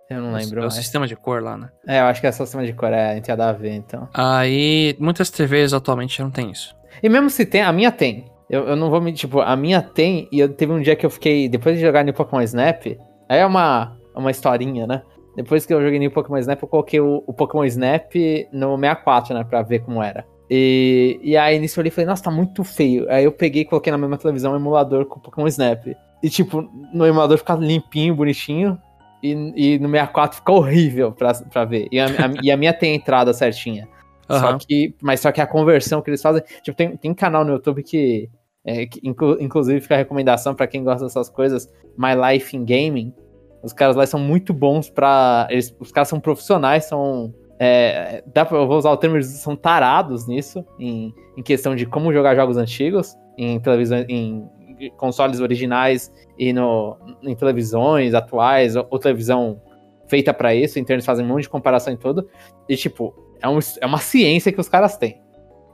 Eu 0.10 0.22
não 0.22 0.30
é 0.30 0.34
o- 0.34 0.36
lembro 0.36 0.62
é 0.62 0.66
o 0.66 0.72
sistema 0.72 1.08
de 1.08 1.16
cor 1.16 1.42
lá, 1.42 1.58
né? 1.58 1.70
É, 1.88 2.00
eu 2.02 2.06
acho 2.06 2.20
que 2.22 2.28
é 2.28 2.32
só 2.32 2.46
sistema 2.46 2.66
de 2.66 2.74
cor, 2.74 2.92
é 2.92 3.12
a 3.12 3.18
entidade 3.18 3.38
da 3.42 3.52
V, 3.54 3.70
então. 3.70 4.08
Aí, 4.14 4.96
muitas 5.00 5.30
TVs 5.30 5.74
atualmente 5.74 6.22
não 6.22 6.30
tem 6.30 6.52
isso. 6.52 6.76
E 7.02 7.10
mesmo 7.10 7.30
se 7.30 7.46
tem, 7.46 7.62
a 7.62 7.72
minha 7.72 7.92
tem. 7.92 8.26
Eu, 8.50 8.68
eu 8.68 8.76
não 8.76 8.90
vou 8.90 9.02
me. 9.02 9.12
Tipo, 9.14 9.40
a 9.40 9.56
minha 9.56 9.82
tem, 9.82 10.28
e 10.32 10.40
eu 10.40 10.50
teve 10.50 10.72
um 10.72 10.82
dia 10.82 10.96
que 10.96 11.06
eu 11.06 11.10
fiquei. 11.10 11.48
Depois 11.50 11.76
de 11.78 11.82
jogar 11.82 12.04
no 12.06 12.14
Pokémon 12.14 12.42
Snap, 12.42 12.86
aí 13.30 13.40
é 13.40 13.46
uma, 13.46 13.98
uma 14.16 14.30
historinha, 14.30 14.86
né? 14.86 15.02
Depois 15.36 15.66
que 15.66 15.74
eu 15.74 15.82
joguei 15.82 16.00
no 16.00 16.12
Pokémon 16.12 16.38
Snap, 16.38 16.62
eu 16.62 16.68
coloquei 16.68 17.00
o, 17.00 17.24
o 17.26 17.34
Pokémon 17.34 17.64
Snap 17.66 18.14
no 18.52 18.78
64, 18.78 19.34
né? 19.34 19.44
Pra 19.44 19.64
ver 19.64 19.80
como 19.80 20.04
era. 20.04 20.24
E, 20.50 21.20
e 21.24 21.36
aí 21.36 21.58
nisso 21.58 21.80
eu 21.80 21.82
olhei 21.82 21.88
e 21.88 21.92
falei, 21.92 22.06
nossa, 22.08 22.24
tá 22.26 22.30
muito 22.30 22.64
feio. 22.64 23.10
Aí 23.10 23.24
eu 23.24 23.32
peguei 23.32 23.64
e 23.64 23.66
coloquei 23.66 23.90
na 23.90 23.98
mesma 23.98 24.18
televisão 24.18 24.54
um 24.54 24.56
emulador 24.56 25.06
com 25.06 25.18
o 25.18 25.22
Pokémon 25.24 25.48
Snap. 25.48 25.88
E 26.24 26.30
tipo, 26.30 26.62
no 26.94 27.06
emulador 27.06 27.38
fica 27.38 27.54
limpinho, 27.56 28.16
bonitinho. 28.16 28.80
E, 29.22 29.32
e 29.56 29.80
no 29.80 29.90
64 29.90 30.38
fica 30.38 30.52
horrível 30.52 31.12
pra, 31.12 31.34
pra 31.34 31.66
ver. 31.66 31.88
E 31.92 32.00
a, 32.00 32.06
a- 32.08 32.34
e 32.42 32.50
a 32.52 32.58
minha 32.58 32.74
tem 32.74 32.94
a 32.94 32.96
entrada 32.96 33.34
certinha. 33.34 33.88
Só 34.30 34.36
Aham. 34.38 34.58
que, 34.58 34.96
mas 35.02 35.20
só 35.20 35.32
que 35.32 35.42
a 35.42 35.46
conversão 35.48 36.02
que 36.02 36.10
eles 36.10 36.22
fazem. 36.22 36.42
Tipo, 36.64 36.78
tem, 36.78 36.96
tem 36.98 37.14
canal 37.14 37.44
no 37.46 37.52
YouTube 37.54 37.84
que. 37.84 38.30
é, 38.66 38.86
que 38.86 39.00
inclu- 39.04 39.38
inclusive 39.42 39.82
fica 39.82 39.96
a 39.96 39.98
recomendação 39.98 40.56
pra 40.56 40.66
quem 40.68 40.84
gosta 40.84 41.04
dessas 41.06 41.30
coisas. 41.30 41.70
My 41.98 42.14
Life 42.34 42.56
in 42.56 42.64
Gaming. 42.66 43.14
Os 43.62 43.72
caras 43.74 43.96
lá 43.96 44.06
são 44.06 44.20
muito 44.20 44.54
bons 44.54 44.90
pra. 44.90 45.48
Eles, 45.50 45.76
os 45.80 45.92
caras 45.92 46.08
são 46.08 46.20
profissionais, 46.20 46.86
são. 46.86 47.34
é, 47.60 48.24
dá 48.34 48.44
pra, 48.46 48.58
eu 48.58 48.68
vou 48.68 48.78
usar 48.78 48.92
o 48.92 48.98
termo, 48.98 49.16
eles 49.18 49.28
são 49.28 49.56
tarados 49.56 50.28
nisso, 50.28 50.66
em, 50.80 51.14
em 51.38 51.42
questão 51.44 51.74
de 51.76 51.86
como 51.86 52.12
jogar 52.12 52.36
jogos 52.36 52.58
antigos, 52.58 53.16
em 53.38 53.58
televisão, 53.62 54.04
em 54.10 54.46
consoles 54.92 55.40
originais 55.40 56.12
e 56.38 56.52
no, 56.54 56.98
em 57.24 57.36
televisões 57.36 58.14
atuais, 58.14 58.76
ou, 58.76 58.88
ou 58.90 59.00
televisão 59.00 59.62
feita 60.08 60.34
pra 60.34 60.54
isso, 60.54 60.80
então 60.80 60.94
eles 60.96 61.06
fazem 61.06 61.26
um 61.26 61.30
monte 61.30 61.44
de 61.44 61.50
comparação 61.50 61.94
em 61.94 61.98
tudo. 61.98 62.28
E, 62.70 62.76
tipo, 62.76 63.14
é, 63.42 63.48
um- 63.50 63.60
é 63.82 63.86
uma 63.86 63.98
ciência 64.00 64.52
que 64.52 64.60
os 64.60 64.70
caras 64.70 64.98
têm. 64.98 65.22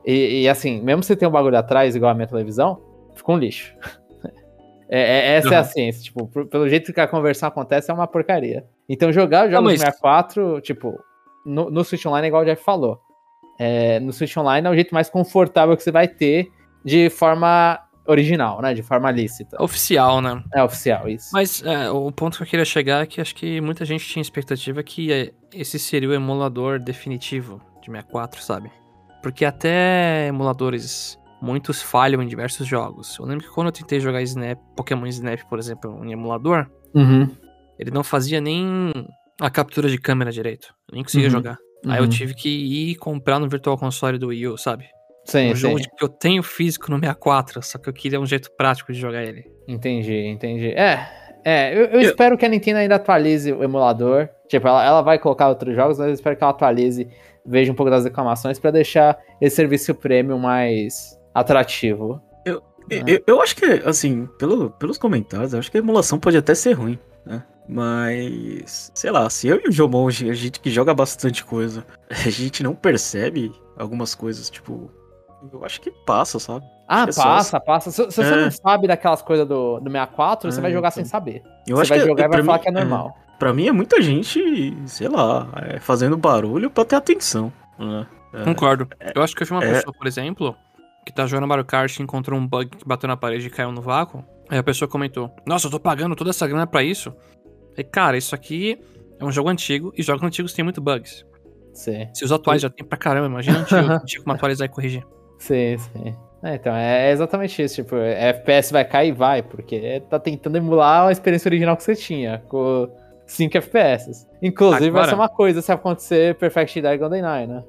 E, 0.05 0.43
e, 0.43 0.49
assim, 0.49 0.81
mesmo 0.81 1.03
se 1.03 1.15
tem 1.15 1.27
um 1.27 1.31
bagulho 1.31 1.57
atrás, 1.57 1.95
igual 1.95 2.11
a 2.11 2.15
minha 2.15 2.27
televisão, 2.27 2.81
fica 3.15 3.31
um 3.31 3.37
lixo. 3.37 3.75
É, 4.91 5.01
é- 5.01 5.35
essa 5.35 5.53
é 5.53 5.57
a 5.57 5.59
Uhum. 5.59 5.65
ciência. 5.65 6.01
Tipo, 6.03 6.27
pelo 6.47 6.67
jeito 6.67 6.91
que 6.91 6.99
a 6.99 7.07
conversão 7.07 7.47
acontece, 7.47 7.91
é 7.91 7.93
uma 7.93 8.07
porcaria. 8.07 8.65
Então, 8.89 9.11
jogar 9.11 9.47
jogos 9.47 9.65
mas- 9.65 9.73
de 9.73 9.79
64, 9.81 10.61
tipo, 10.61 10.97
no, 11.45 11.69
no 11.69 11.83
Switch 11.83 12.03
Online, 12.07 12.27
igual 12.27 12.41
o 12.41 12.45
Jeff 12.45 12.63
falou. 12.63 12.97
É, 13.59 13.99
no 13.99 14.11
Switch 14.11 14.35
Online 14.35 14.67
é 14.67 14.71
o 14.71 14.73
jeito 14.73 14.91
mais 14.91 15.07
confortável 15.07 15.77
que 15.77 15.83
você 15.83 15.91
vai 15.91 16.07
ter 16.07 16.47
de 16.83 17.07
forma 17.11 17.79
original, 18.09 18.61
né? 18.61 18.73
De 18.73 18.81
forma 18.81 19.09
lícita. 19.11 19.61
Oficial, 19.61 20.21
né? 20.21 20.43
É 20.53 20.63
oficial, 20.63 21.07
isso. 21.07 21.29
Mas 21.31 21.63
é, 21.63 21.89
o 21.89 22.11
ponto 22.11 22.37
que 22.37 22.43
eu 22.43 22.47
queria 22.47 22.65
chegar 22.65 23.03
é 23.03 23.05
que 23.05 23.21
acho 23.21 23.35
que 23.35 23.61
muita 23.61 23.85
gente 23.85 24.05
tinha 24.05 24.21
expectativa 24.21 24.81
que 24.83 25.11
é, 25.11 25.31
esse 25.53 25.77
seria 25.79 26.09
o 26.09 26.13
emulador 26.13 26.79
definitivo 26.79 27.61
de 27.81 27.87
64, 27.91 28.41
sabe? 28.41 28.71
Porque 29.21 29.43
até 29.45 30.27
emuladores, 30.27 31.17
muitos 31.41 31.81
falham 31.81 32.21
em 32.21 32.27
diversos 32.27 32.65
jogos. 32.67 33.17
Eu 33.19 33.25
lembro 33.25 33.45
que 33.45 33.53
quando 33.53 33.67
eu 33.67 33.73
tentei 33.73 33.99
jogar 33.99 34.21
Snap, 34.23 34.57
Pokémon 34.75 35.05
Snap, 35.07 35.41
por 35.49 35.59
exemplo, 35.59 36.03
em 36.05 36.11
emulador, 36.11 36.67
Uhum. 36.93 37.29
ele 37.77 37.91
não 37.91 38.03
fazia 38.03 38.41
nem 38.41 38.91
a 39.39 39.49
captura 39.49 39.87
de 39.89 39.97
câmera 39.97 40.31
direito. 40.31 40.73
Eu 40.89 40.95
nem 40.95 41.03
conseguia 41.03 41.27
Uhum. 41.27 41.31
jogar. 41.33 41.57
Aí 41.87 41.97
eu 41.99 42.03
Uhum. 42.03 42.09
tive 42.09 42.33
que 42.33 42.49
ir 42.49 42.95
comprar 42.95 43.39
no 43.39 43.47
Virtual 43.47 43.77
Console 43.77 44.17
do 44.17 44.27
Wii 44.27 44.47
U, 44.47 44.57
sabe? 44.57 44.85
Sim, 45.29 45.51
um 45.51 45.55
jogo 45.55 45.77
sim. 45.77 45.83
de- 45.83 45.89
que 45.95 46.03
eu 46.03 46.09
tenho 46.09 46.41
físico 46.43 46.89
no 46.91 46.97
64, 46.99 47.61
só 47.63 47.77
que 47.77 47.87
eu 47.89 47.93
queria 47.93 48.19
um 48.19 48.25
jeito 48.25 48.51
prático 48.51 48.91
de 48.91 48.99
jogar 48.99 49.23
ele. 49.23 49.45
Entendi, 49.67 50.13
entendi. 50.27 50.69
É, 50.71 51.07
é 51.45 51.73
eu, 51.73 51.85
eu 51.85 52.01
espero 52.01 52.37
que 52.37 52.45
a 52.45 52.49
Nintendo 52.49 52.79
ainda 52.79 52.95
atualize 52.95 53.51
o 53.53 53.63
emulador. 53.63 54.27
Tipo, 54.47 54.67
ela, 54.67 54.83
ela 54.85 55.01
vai 55.01 55.19
colocar 55.19 55.47
outros 55.49 55.75
jogos, 55.75 55.97
mas 55.99 56.07
eu 56.07 56.13
espero 56.13 56.35
que 56.35 56.43
ela 56.43 56.51
atualize, 56.51 57.07
veja 57.45 57.71
um 57.71 57.75
pouco 57.75 57.89
das 57.91 58.03
reclamações 58.03 58.57
pra 58.59 58.71
deixar 58.71 59.17
esse 59.39 59.55
serviço 59.55 59.93
premium 59.93 60.39
mais 60.39 61.17
atrativo. 61.33 62.21
Eu, 62.45 62.61
eu- 62.89 63.23
eu 63.27 63.41
acho 63.41 63.55
que, 63.55 63.65
assim, 63.85 64.27
pelo, 64.39 64.71
pelos 64.71 64.97
comentários, 64.97 65.53
eu 65.53 65.59
acho 65.59 65.69
que 65.69 65.77
a 65.77 65.79
emulação 65.81 66.19
pode 66.19 66.35
até 66.37 66.55
ser 66.55 66.73
ruim, 66.73 66.97
né? 67.25 67.43
Mas, 67.67 68.91
sei 68.95 69.11
lá, 69.11 69.29
se 69.29 69.47
eu 69.47 69.61
e 69.63 69.69
o 69.69 69.71
Jomon, 69.71 70.07
a 70.07 70.11
gente 70.11 70.59
que 70.59 70.69
joga 70.71 70.93
bastante 70.93 71.43
coisa, 71.45 71.85
a 72.09 72.29
gente 72.29 72.63
não 72.63 72.73
percebe 72.73 73.51
algumas 73.77 74.15
coisas, 74.15 74.49
tipo, 74.49 74.91
eu 75.53 75.63
acho 75.65 75.79
que 75.81 75.91
passa, 76.05 76.39
sabe? 76.39 76.65
Ah, 76.87 77.05
É 77.07 77.11
só 77.11 77.23
passa, 77.23 77.59
passa. 77.59 77.91
Se, 77.91 77.97
se 78.11 78.23
você 78.23 78.33
É. 78.33 78.43
não 78.43 78.51
sabe 78.51 78.87
daquelas 78.87 79.21
coisas 79.21 79.47
do, 79.47 79.79
do 79.79 79.89
64, 79.91 80.51
você 80.51 80.59
É, 80.59 80.61
vai 80.61 80.71
jogar 80.71 80.89
então. 80.89 80.95
sem 80.95 81.05
saber. 81.05 81.43
Eu 81.67 81.75
você 81.77 81.81
acho 81.83 81.89
vai 81.89 81.99
que 81.99 82.05
jogar 82.05 82.25
e 82.25 82.27
vai 82.27 82.37
pra 82.37 82.45
falar 82.45 82.57
mim- 82.57 82.63
que 82.63 82.69
é 82.69 82.71
normal. 82.71 83.17
Pra 83.37 83.53
mim 83.53 83.67
é 83.67 83.71
muita 83.71 84.01
gente, 84.01 84.75
sei 84.85 85.07
lá, 85.07 85.47
é, 85.67 85.79
fazendo 85.79 86.17
barulho 86.17 86.69
pra 86.69 86.83
ter 86.83 86.95
atenção, 86.97 87.53
né? 87.77 88.05
É, 88.33 88.43
Concordo. 88.43 88.87
Eu 89.15 89.23
acho 89.23 89.35
que 89.35 89.43
eu 89.43 89.47
vi 89.47 89.53
uma 89.53 89.63
é. 89.63 89.73
pessoa, 89.73 89.93
por 89.93 90.05
exemplo, 90.07 90.55
que 91.05 91.13
tá 91.13 91.25
jogando 91.25 91.47
Mario 91.47 91.63
Kart 91.65 91.97
e 91.97 92.03
encontrou 92.03 92.37
um 92.37 92.45
bug 92.45 92.69
que 92.77 92.85
bateu 92.87 93.07
na 93.07 93.15
parede 93.15 93.47
e 93.47 93.49
caiu 93.49 93.71
no 93.71 93.81
vácuo. 93.81 94.23
Aí 94.49 94.57
a 94.57 94.63
pessoa 94.63 94.89
comentou: 94.89 95.31
Nossa, 95.45 95.67
eu 95.67 95.71
tô 95.71 95.79
pagando 95.79 96.15
toda 96.15 96.31
essa 96.31 96.45
grana 96.47 96.67
pra 96.67 96.83
isso. 96.83 97.13
E 97.77 97.83
cara, 97.83 98.17
isso 98.17 98.35
aqui 98.35 98.77
é 99.19 99.23
um 99.23 99.31
jogo 99.31 99.47
antigo 99.49 99.93
e 99.97 100.03
jogos 100.03 100.21
antigos 100.23 100.53
têm 100.53 100.63
muito 100.63 100.81
bugs. 100.81 101.25
Sim, 101.73 102.09
Se 102.13 102.25
os 102.25 102.31
atuais 102.31 102.61
já 102.61 102.69
tem 102.69 102.85
pra 102.85 102.97
caramba, 102.97 103.27
imagina 103.27 103.59
um 103.59 103.91
antigo 103.93 104.23
como 104.25 104.35
atualizar 104.35 104.65
e 104.65 104.69
corrigir. 104.69 105.05
Sim, 105.39 105.77
sim. 105.77 106.15
É, 106.43 106.55
então, 106.55 106.73
é 106.73 107.11
exatamente 107.11 107.61
isso. 107.61 107.75
Tipo, 107.75 107.95
FPS 107.97 108.71
vai 108.71 108.85
cair, 108.85 109.11
vai, 109.11 109.41
porque 109.41 110.01
tá 110.09 110.17
tentando 110.19 110.55
emular 110.57 111.07
a 111.07 111.11
experiência 111.11 111.49
original 111.49 111.75
que 111.75 111.83
você 111.83 111.95
tinha, 111.95 112.41
com 112.47 112.87
5 113.25 113.57
FPS. 113.57 114.25
Inclusive, 114.41 114.89
vai 114.91 115.01
Agora- 115.01 115.09
ser 115.09 115.15
uma 115.15 115.27
coisa 115.29 115.61
se 115.61 115.71
acontecer 115.71 116.35
Perfect 116.35 116.81
Dark 116.81 116.99
Golden 116.99 117.23
Eye, 117.25 117.47
né? 117.47 117.63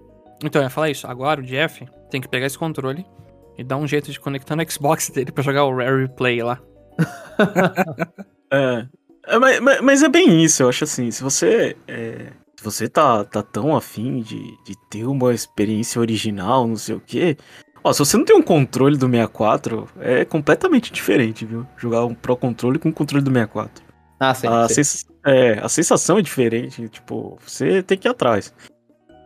Então, 0.45 0.61
eu 0.63 0.67
ia 0.67 0.71
falar 0.71 0.89
isso. 0.91 1.07
Agora 1.07 1.41
o 1.41 1.43
Jeff 1.43 1.85
tem 2.11 2.21
que 2.21 2.29
pegar 2.29 2.47
esse 2.47 2.57
controle 2.59 3.05
e 3.59 3.65
dar 3.65 3.77
um 3.77 3.87
jeito 3.89 4.11
de 4.13 4.21
conectar 4.21 4.55
no 4.55 4.71
Xbox 4.71 5.11
dele 5.11 5.33
pra 5.33 5.43
jogar 5.43 5.65
o 5.65 5.75
Rare 5.77 6.03
Replay 6.03 6.43
lá. 6.43 6.61
É, 8.53 8.87
é, 9.29 9.39
mas, 9.39 9.61
mas- 9.61 9.81
mas 9.81 10.03
é 10.03 10.09
bem 10.09 10.43
isso, 10.43 10.63
eu 10.65 10.69
acho 10.69 10.83
assim, 10.83 11.09
se 11.11 11.23
você 11.23 11.77
é, 11.87 12.27
você 12.63 12.89
tá, 12.89 13.25
tá 13.25 13.43
tão 13.43 13.77
afim 13.77 14.21
de, 14.21 14.41
de 14.65 14.75
ter 14.89 15.05
uma 15.07 15.33
experiência 15.35 16.01
original, 16.01 16.67
não 16.67 16.77
sei 16.77 16.95
o 16.95 17.01
quê, 17.01 17.37
ó, 17.83 17.93
se 17.93 17.99
você 18.01 18.17
não 18.17 18.25
tem 18.25 18.37
um 18.37 18.43
controle 18.43 18.97
do 18.97 19.07
64, 19.09 19.89
é 20.01 20.25
completamente 20.25 20.93
diferente, 20.93 21.45
viu? 21.45 21.67
Jogar 21.77 22.05
um 22.05 22.15
Pro 22.15 22.37
Controle 22.37 22.79
com 22.79 22.89
um 22.89 22.93
controle 22.93 23.25
do 23.25 23.31
64. 23.33 23.85
Ah, 24.19 24.35
sim. 24.35 24.47
a, 24.49 24.69
sens- 24.69 25.07
é, 25.25 25.59
a 25.61 25.69
sensação 25.69 26.19
é 26.19 26.23
diferente, 26.23 26.89
tipo, 26.89 27.39
você 27.47 27.83
tem 27.83 27.97
que 27.97 28.07
ir 28.07 28.11
atrás. 28.11 28.53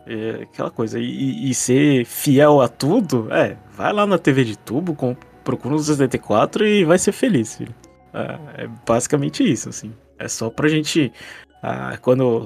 É 0.06 0.42
aquela 0.42 0.70
coisa, 0.70 0.98
e, 1.00 1.04
e- 1.04 1.50
e 1.50 1.54
ser 1.54 2.04
fiel 2.04 2.60
a 2.60 2.68
tudo, 2.68 3.26
é, 3.32 3.56
vai 3.74 3.92
lá 3.92 4.06
na 4.06 4.18
TV 4.18 4.44
de 4.44 4.56
tubo, 4.58 4.94
com, 4.94 5.16
procura 5.42 5.74
um 5.74 5.78
64 5.78 6.66
e 6.66 6.84
vai 6.84 6.98
ser 6.98 7.12
feliz, 7.12 7.56
filho. 7.56 7.74
É, 8.12 8.64
é 8.64 8.68
basicamente 8.86 9.42
isso, 9.42 9.68
assim. 9.70 9.92
É 10.18 10.28
só 10.28 10.48
pra 10.50 10.68
gente, 10.68 11.10
ah, 11.66 11.96
quando 11.96 12.40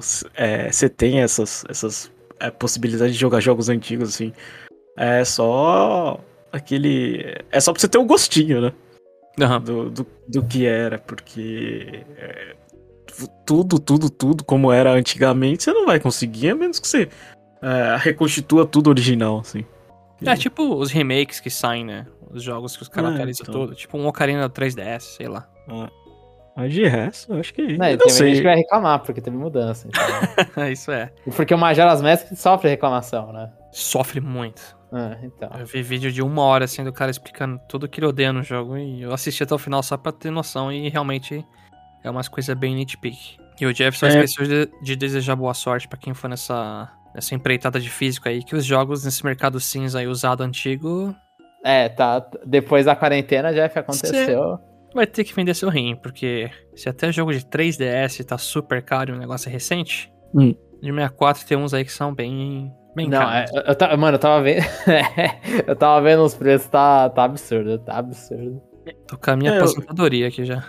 você 0.71 0.89
tem 0.89 1.23
essas, 1.23 1.65
essas 1.69 2.09
é, 2.39 2.53
possibilidades 2.53 3.15
de 3.15 3.21
jogar 3.21 3.41
jogos 3.41 3.69
antigos, 3.69 4.11
assim, 4.11 4.33
é 4.97 5.25
só 5.25 6.21
aquele... 6.53 7.37
É 7.51 7.59
só 7.59 7.73
pra 7.73 7.81
você 7.81 7.89
ter 7.89 7.99
um 7.99 8.07
gostinho, 8.07 8.61
né? 8.61 8.73
Aham. 9.41 9.61
do, 9.61 9.91
do, 9.91 10.07
do 10.29 10.43
que 10.45 10.67
era, 10.67 10.99
porque 10.99 12.05
é, 12.17 12.55
tudo, 13.45 13.81
tudo, 13.81 14.09
tudo 14.09 14.45
como 14.45 14.71
era 14.71 14.93
antigamente, 14.93 15.65
você 15.65 15.73
não 15.73 15.87
vai 15.87 15.99
conseguir, 15.99 16.51
a 16.51 16.55
menos 16.55 16.79
que 16.79 16.87
você 16.87 17.09
é, 17.61 17.97
reconstitua 17.99 18.67
tudo 18.67 18.89
original, 18.89 19.41
assim. 19.41 19.65
É 20.25 20.37
tipo 20.37 20.63
os 20.77 20.93
remakes 20.93 21.41
que 21.41 21.51
saem, 21.51 21.85
né? 21.85 22.07
Os 22.31 22.43
jogos 22.43 22.77
que 22.77 22.83
os 22.83 22.89
caras 22.89 23.11
É, 23.11 23.15
atualizam 23.15 23.47
então. 23.49 23.61
tudo. 23.61 23.75
Tipo 23.75 23.99
um 23.99 24.07
Ocarina 24.07 24.49
3DS, 24.49 25.01
sei 25.17 25.27
lá. 25.29 25.49
Mas 26.59 26.73
de 26.73 26.85
resto, 26.85 27.33
eu 27.33 27.39
acho 27.39 27.55
que. 27.55 27.63
Não, 27.79 27.87
eu 27.87 27.97
tem 27.97 28.07
não 28.09 28.09
sei. 28.09 28.29
gente 28.31 28.39
que 28.39 28.43
vai 28.49 28.57
reclamar, 28.57 28.99
porque 28.99 29.21
teve 29.21 29.37
mudança. 29.37 29.87
então. 30.41 30.69
Isso 30.69 30.91
é. 30.91 31.13
E 31.25 31.31
porque 31.31 31.55
o 31.55 31.59
Majora's 31.59 32.03
Mask 32.03 32.27
sofre 32.35 32.69
reclamação, 32.69 33.33
né? 33.33 33.49
Sofre 33.71 34.21
muito. 34.21 34.77
Ah, 34.93 35.17
então. 35.23 35.51
Eu 35.57 35.65
vi 35.67 35.83
vídeo 35.83 36.11
de 36.11 36.21
uma 36.21 36.43
hora 36.43 36.65
assim 36.65 36.83
do 36.83 36.93
cara 36.93 37.11
explicando 37.13 37.61
tudo 37.69 37.87
que 37.89 38.01
ele 38.01 38.07
odeia 38.07 38.33
no 38.33 38.43
jogo 38.43 38.77
e 38.77 39.03
eu 39.03 39.13
assisti 39.13 39.43
até 39.45 39.55
o 39.55 39.59
final 39.59 39.83
só 39.85 39.97
pra 39.97 40.11
ter 40.11 40.31
noção 40.33 40.73
e 40.73 40.89
realmente 40.89 41.45
é 42.03 42.11
umas 42.11 42.27
coisas 42.27 42.57
bem 42.59 42.75
nitpick. 42.75 43.39
E 43.61 43.67
o 43.67 43.73
Jeff 43.73 43.97
só 43.97 44.07
É. 44.07 44.11
esqueceu 44.25 44.47
de, 44.47 44.69
de 44.83 44.97
desejar 44.97 45.37
boa 45.37 45.55
sorte 45.55 45.87
pra 45.87 45.99
quem 45.99 46.13
for 46.15 46.27
nessa, 46.29 46.91
nessa 47.15 47.35
empreitada 47.37 47.79
de 47.79 47.91
físico 47.91 48.29
aí, 48.29 48.43
que 48.43 48.57
os 48.57 48.65
jogos 48.65 49.05
nesse 49.05 49.25
mercado 49.25 49.61
cinza 49.61 49.99
aí 50.01 50.07
usado 50.09 50.43
antigo 50.43 51.15
É, 51.65 51.89
tá. 51.89 52.27
Depois 52.47 52.87
da 52.87 52.97
quarentena, 52.97 53.53
Jeff, 53.53 53.79
aconteceu. 53.79 54.59
Vai 54.99 55.07
ter 55.07 55.25
que 55.25 55.35
vender 55.35 55.55
seu 55.55 55.69
rim, 55.69 55.97
porque 55.97 56.51
se 56.77 56.89
até 56.89 57.11
jogo 57.13 57.33
de 57.33 57.41
3DS 57.45 58.25
tá 58.25 58.37
super 58.39 58.83
caro 58.83 59.13
e 59.13 59.17
o 59.17 59.19
negócio 59.19 59.49
é 59.49 59.53
recente, 59.53 60.13
Hum. 60.35 60.55
de 60.83 60.89
64 60.93 61.47
tem 61.47 61.57
uns 61.57 61.73
aí 61.73 61.85
que 61.85 61.93
são 61.93 62.15
bem, 62.15 62.73
bem 62.95 63.09
Não, 63.09 63.23
é, 63.23 63.47
caros. 63.47 63.51
eu, 63.55 63.63
eu 63.63 63.75
ta- 63.75 63.97
mano, 63.97 64.15
eu 64.17 64.19
tava 64.21 64.43
vendo. 64.43 64.63
eu 65.67 65.77
tava 65.77 66.01
vendo 66.03 66.23
os 66.23 66.35
preços, 66.35 66.69
tá, 66.69 67.09
tá 67.11 67.25
absurdo, 67.25 67.79
tá 67.79 67.97
absurdo. 67.99 68.61
Tô 69.07 69.17
com 69.19 69.31
a 69.31 69.37
minha 69.37 69.53
É, 69.53 69.59
eu- 69.59 69.65
aposentadoria 69.65 70.29
aqui 70.29 70.45
já. 70.45 70.65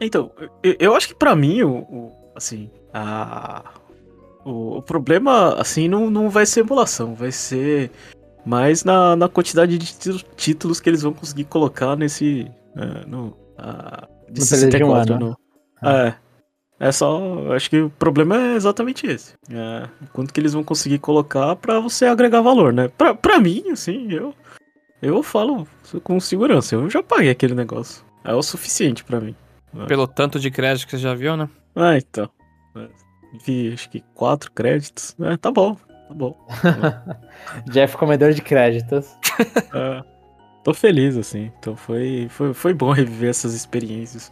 Então, 0.00 0.30
eu, 0.62 0.76
eu 0.78 0.94
acho 0.94 1.08
que 1.08 1.14
pra 1.14 1.34
mim, 1.34 1.62
o, 1.62 1.78
o- 1.78 2.12
assim, 2.36 2.70
a, 2.94 3.64
o, 4.44 4.76
o 4.78 4.82
problema, 4.82 5.54
assim, 5.60 5.88
não, 5.88 6.08
não 6.10 6.30
vai 6.30 6.46
ser 6.46 6.60
emulação, 6.60 7.14
vai 7.14 7.32
ser 7.32 7.90
mais 8.46 8.84
na, 8.84 9.14
na 9.16 9.28
quantidade 9.28 9.76
de 9.76 9.94
títulos 10.36 10.80
que 10.80 10.88
eles 10.88 11.02
vão 11.02 11.12
conseguir 11.12 11.44
colocar 11.44 11.96
nesse, 11.96 12.50
é, 12.78 13.06
no, 13.06 13.36
a, 13.58 14.08
de 14.30 14.40
No 14.40 14.46
período 14.46 14.76
de 14.76 14.84
um 14.84 14.94
64, 14.94 15.14
ano. 15.14 15.36
no- 15.82 15.88
É, 15.88 16.14
é 16.80 16.92
só, 16.92 17.52
acho 17.54 17.68
que 17.70 17.80
o 17.80 17.90
problema 17.90 18.36
é 18.36 18.54
exatamente 18.54 19.06
esse, 19.06 19.34
é, 19.50 19.88
quanto 20.12 20.32
que 20.32 20.40
eles 20.40 20.52
vão 20.52 20.62
conseguir 20.64 20.98
colocar 20.98 21.56
pra 21.56 21.80
você 21.80 22.06
agregar 22.06 22.40
valor, 22.40 22.72
né? 22.72 22.88
Pra, 22.88 23.14
pra 23.14 23.40
mim, 23.40 23.64
assim, 23.70 24.12
eu, 24.12 24.32
eu 25.02 25.22
falo 25.22 25.66
com 26.04 26.18
segurança, 26.20 26.74
eu 26.74 26.88
já 26.88 27.02
paguei 27.02 27.30
aquele 27.30 27.54
negócio, 27.54 28.04
é 28.24 28.32
o 28.34 28.42
suficiente 28.42 29.02
pra 29.04 29.20
mim. 29.20 29.34
Pelo 29.86 30.06
tanto 30.06 30.40
de 30.40 30.50
crédito 30.50 30.86
que 30.86 30.92
você 30.92 30.98
já 31.02 31.14
viu, 31.14 31.36
né? 31.36 31.48
Ah, 31.76 31.96
então. 31.96 32.28
É, 32.76 32.88
Vi, 33.44 33.72
acho 33.74 33.90
que 33.90 34.02
quatro 34.14 34.50
créditos. 34.52 35.14
É, 35.20 35.36
tá 35.36 35.50
bom, 35.50 35.74
tá 35.74 36.14
bom. 36.14 36.34
Jeff 37.70 37.96
comedor 37.98 38.32
de 38.32 38.40
créditos. 38.40 39.14
É, 39.74 40.02
tô 40.68 40.74
feliz, 40.74 41.16
assim. 41.16 41.50
Então 41.58 41.74
foi, 41.74 42.26
foi, 42.30 42.52
foi 42.52 42.74
bom 42.74 42.92
reviver 42.92 43.30
essas 43.30 43.54
experiências. 43.54 44.30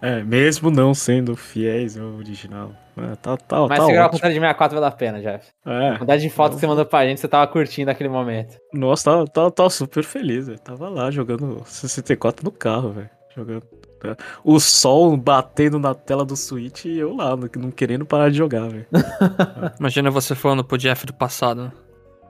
É, 0.00 0.22
mesmo 0.22 0.70
não 0.70 0.94
sendo 0.94 1.36
fiéis 1.36 1.96
ao 1.96 2.08
original. 2.14 2.72
É, 2.96 3.16
tá, 3.16 3.36
tá, 3.36 3.66
Mas 3.68 3.78
tá 3.78 3.86
segurar 3.86 4.06
a 4.06 4.08
quantidade 4.08 4.34
de 4.34 4.40
64 4.40 4.74
vale 4.80 4.86
a 4.92 4.96
pena, 4.96 5.20
Jeff. 5.20 5.48
É, 5.64 5.88
A 5.88 5.92
quantidade 5.92 6.22
de 6.22 6.30
fotos 6.30 6.56
que 6.56 6.60
você 6.60 6.66
mandou 6.66 6.84
pra 6.84 7.06
gente, 7.06 7.20
você 7.20 7.28
tava 7.28 7.50
curtindo 7.50 7.90
aquele 7.90 8.08
momento. 8.08 8.58
nossa, 8.72 9.04
tava, 9.04 9.26
tava, 9.26 9.50
tava 9.50 9.70
super 9.70 10.04
feliz. 10.04 10.46
velho. 10.46 10.58
Tava 10.58 10.88
lá 10.88 11.10
jogando 11.10 11.62
64 11.64 12.44
no 12.44 12.50
carro, 12.50 12.92
velho. 12.92 13.10
Jogando. 13.34 13.62
é. 14.04 14.16
O 14.44 14.60
sol 14.60 15.16
batendo 15.16 15.78
na 15.78 15.94
tela 15.94 16.24
do 16.24 16.36
Switch 16.36 16.84
e 16.84 16.98
eu 16.98 17.14
lá, 17.14 17.36
não 17.36 17.48
não 17.56 17.70
querendo 17.70 18.04
parar 18.04 18.28
de 18.28 18.36
jogar, 18.36 18.68
velho. 18.68 18.86
Imagina 19.80 20.10
você 20.10 20.34
falando 20.34 20.64
pro 20.64 20.78
Jeff 20.78 21.06
do 21.06 21.14
passado, 21.14 21.64
né? 21.64 21.72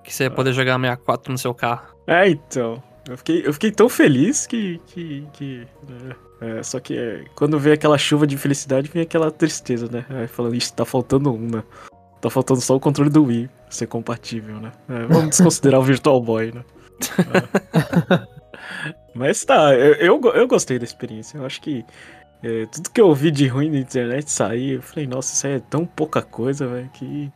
Que 0.04 0.14
você 0.14 0.24
ia 0.24 0.30
poder 0.30 0.52
jogar 0.52 0.78
64 0.78 1.32
no 1.32 1.38
seu 1.38 1.54
carro. 1.54 1.94
É, 2.06 2.28
então. 2.28 2.82
Eu 3.08 3.16
fiquei, 3.16 3.46
eu 3.46 3.52
fiquei 3.52 3.70
tão 3.70 3.88
feliz 3.88 4.46
que. 4.46 4.80
que, 4.86 5.26
que 5.32 5.66
né, 5.88 6.16
é, 6.40 6.62
só 6.62 6.80
que 6.80 6.96
é, 6.96 7.24
quando 7.34 7.58
vem 7.58 7.72
aquela 7.72 7.98
chuva 7.98 8.26
de 8.26 8.36
felicidade, 8.36 8.90
vem 8.92 9.02
aquela 9.02 9.30
tristeza, 9.30 9.88
né? 9.90 10.04
Aí 10.10 10.26
falando, 10.26 10.54
isso 10.54 10.72
tá 10.74 10.84
faltando 10.84 11.32
um, 11.32 11.48
né? 11.48 11.62
Tá 12.20 12.30
faltando 12.30 12.60
só 12.60 12.76
o 12.76 12.80
controle 12.80 13.10
do 13.10 13.24
Wii 13.24 13.50
ser 13.68 13.86
compatível, 13.86 14.60
né? 14.60 14.72
É, 14.88 15.06
vamos 15.06 15.30
desconsiderar 15.30 15.80
o 15.80 15.84
Virtual 15.84 16.20
Boy, 16.20 16.52
né? 16.52 16.64
É. 17.18 18.26
Mas 19.14 19.44
tá, 19.44 19.74
eu, 19.74 19.94
eu, 19.94 20.20
eu 20.34 20.48
gostei 20.48 20.78
da 20.78 20.84
experiência. 20.84 21.38
Eu 21.38 21.46
acho 21.46 21.60
que 21.60 21.84
é, 22.42 22.66
tudo 22.66 22.90
que 22.90 23.00
eu 23.00 23.08
ouvi 23.08 23.30
de 23.30 23.46
ruim 23.46 23.70
na 23.70 23.78
internet 23.78 24.30
sair, 24.30 24.74
eu 24.74 24.82
falei, 24.82 25.06
nossa, 25.06 25.34
isso 25.34 25.46
aí 25.46 25.54
é 25.54 25.60
tão 25.60 25.84
pouca 25.86 26.22
coisa, 26.22 26.66
velho, 26.66 26.90
que. 26.92 27.30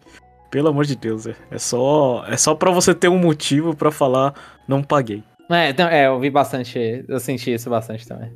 Pelo 0.48 0.68
amor 0.68 0.84
de 0.84 0.94
Deus, 0.94 1.26
é, 1.26 1.34
é 1.50 1.58
só 1.58 2.24
é 2.28 2.36
só 2.36 2.54
para 2.54 2.70
você 2.70 2.94
ter 2.94 3.08
um 3.08 3.18
motivo 3.18 3.74
pra 3.74 3.90
falar 3.90 4.32
não 4.66 4.82
paguei. 4.82 5.22
É, 5.50 5.70
então, 5.70 5.88
é, 5.88 6.06
eu 6.06 6.18
vi 6.18 6.30
bastante, 6.30 7.04
eu 7.08 7.20
senti 7.20 7.52
isso 7.52 7.70
bastante 7.70 8.06
também. 8.06 8.32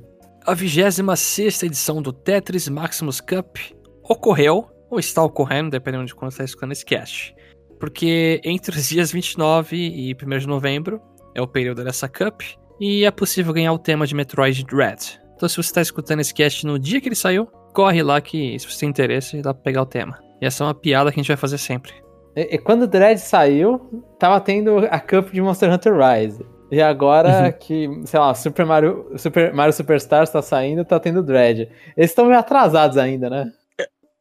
A 0.46 0.55
26 0.55 1.62
edição 1.64 2.01
do 2.01 2.12
Tetris 2.12 2.68
Maximus 2.68 3.20
Cup 3.20 3.57
ocorreu, 4.03 4.66
ou 4.90 4.99
está 4.99 5.23
ocorrendo, 5.23 5.70
dependendo 5.70 6.05
de 6.05 6.14
quando 6.14 6.31
você 6.31 6.42
está 6.42 6.44
escutando 6.44 6.73
esse 6.73 6.85
cast. 6.85 7.35
Porque 7.79 8.40
entre 8.44 8.77
os 8.77 8.88
dias 8.88 9.12
29 9.12 9.77
e 9.77 10.14
1 10.14 10.38
de 10.38 10.46
novembro 10.46 11.01
é 11.35 11.42
o 11.42 11.46
período 11.46 11.85
dessa 11.85 12.09
Cup, 12.09 12.42
e 12.81 13.05
é 13.05 13.11
possível 13.11 13.53
ganhar 13.53 13.73
o 13.73 13.79
tema 13.79 14.07
de 14.07 14.14
Metroid 14.14 14.64
Dread. 14.64 15.20
Então 15.37 15.49
se 15.49 15.57
você 15.57 15.68
está 15.68 15.81
escutando 15.81 16.20
esse 16.20 16.35
cast 16.35 16.66
no 16.66 16.79
dia 16.79 17.01
que 17.01 17.09
ele 17.09 17.14
saiu, 17.14 17.46
corre 17.75 18.03
lá 18.03 18.20
que 18.20 18.59
se 18.59 18.70
você 18.70 18.81
tem 18.81 18.88
interesse, 18.88 19.42
dá 19.42 19.53
pra 19.53 19.62
pegar 19.62 19.83
o 19.83 19.87
tema. 19.87 20.18
E 20.40 20.46
essa 20.46 20.64
é 20.64 20.66
uma 20.66 20.75
piada 20.75 21.11
que 21.11 21.20
a 21.20 21.23
gente 21.23 21.29
vai 21.29 21.37
fazer 21.37 21.59
sempre. 21.59 21.92
E, 22.35 22.55
e 22.55 22.59
quando 22.59 22.83
o 22.83 22.87
Dread 22.87 23.20
saiu, 23.20 23.79
tava 24.18 24.40
tendo 24.40 24.79
a 24.90 24.99
Cup 24.99 25.31
de 25.33 25.40
Monster 25.40 25.73
Hunter 25.73 25.94
Rise. 25.94 26.44
E 26.70 26.80
agora 26.80 27.46
Uhum. 27.46 27.52
que, 27.52 28.02
sei 28.06 28.20
lá, 28.20 28.35
Super 28.35 28.64
Mario, 28.64 29.12
Super 29.16 29.52
Mario 29.52 29.72
Superstars 29.72 30.30
tá 30.30 30.40
saindo, 30.40 30.85
tá 30.85 31.00
tendo 31.00 31.22
Dread. 31.22 31.68
Eles 31.96 32.11
estão 32.11 32.26
meio 32.26 32.38
atrasados 32.38 32.96
ainda, 32.96 33.28
né? 33.28 33.50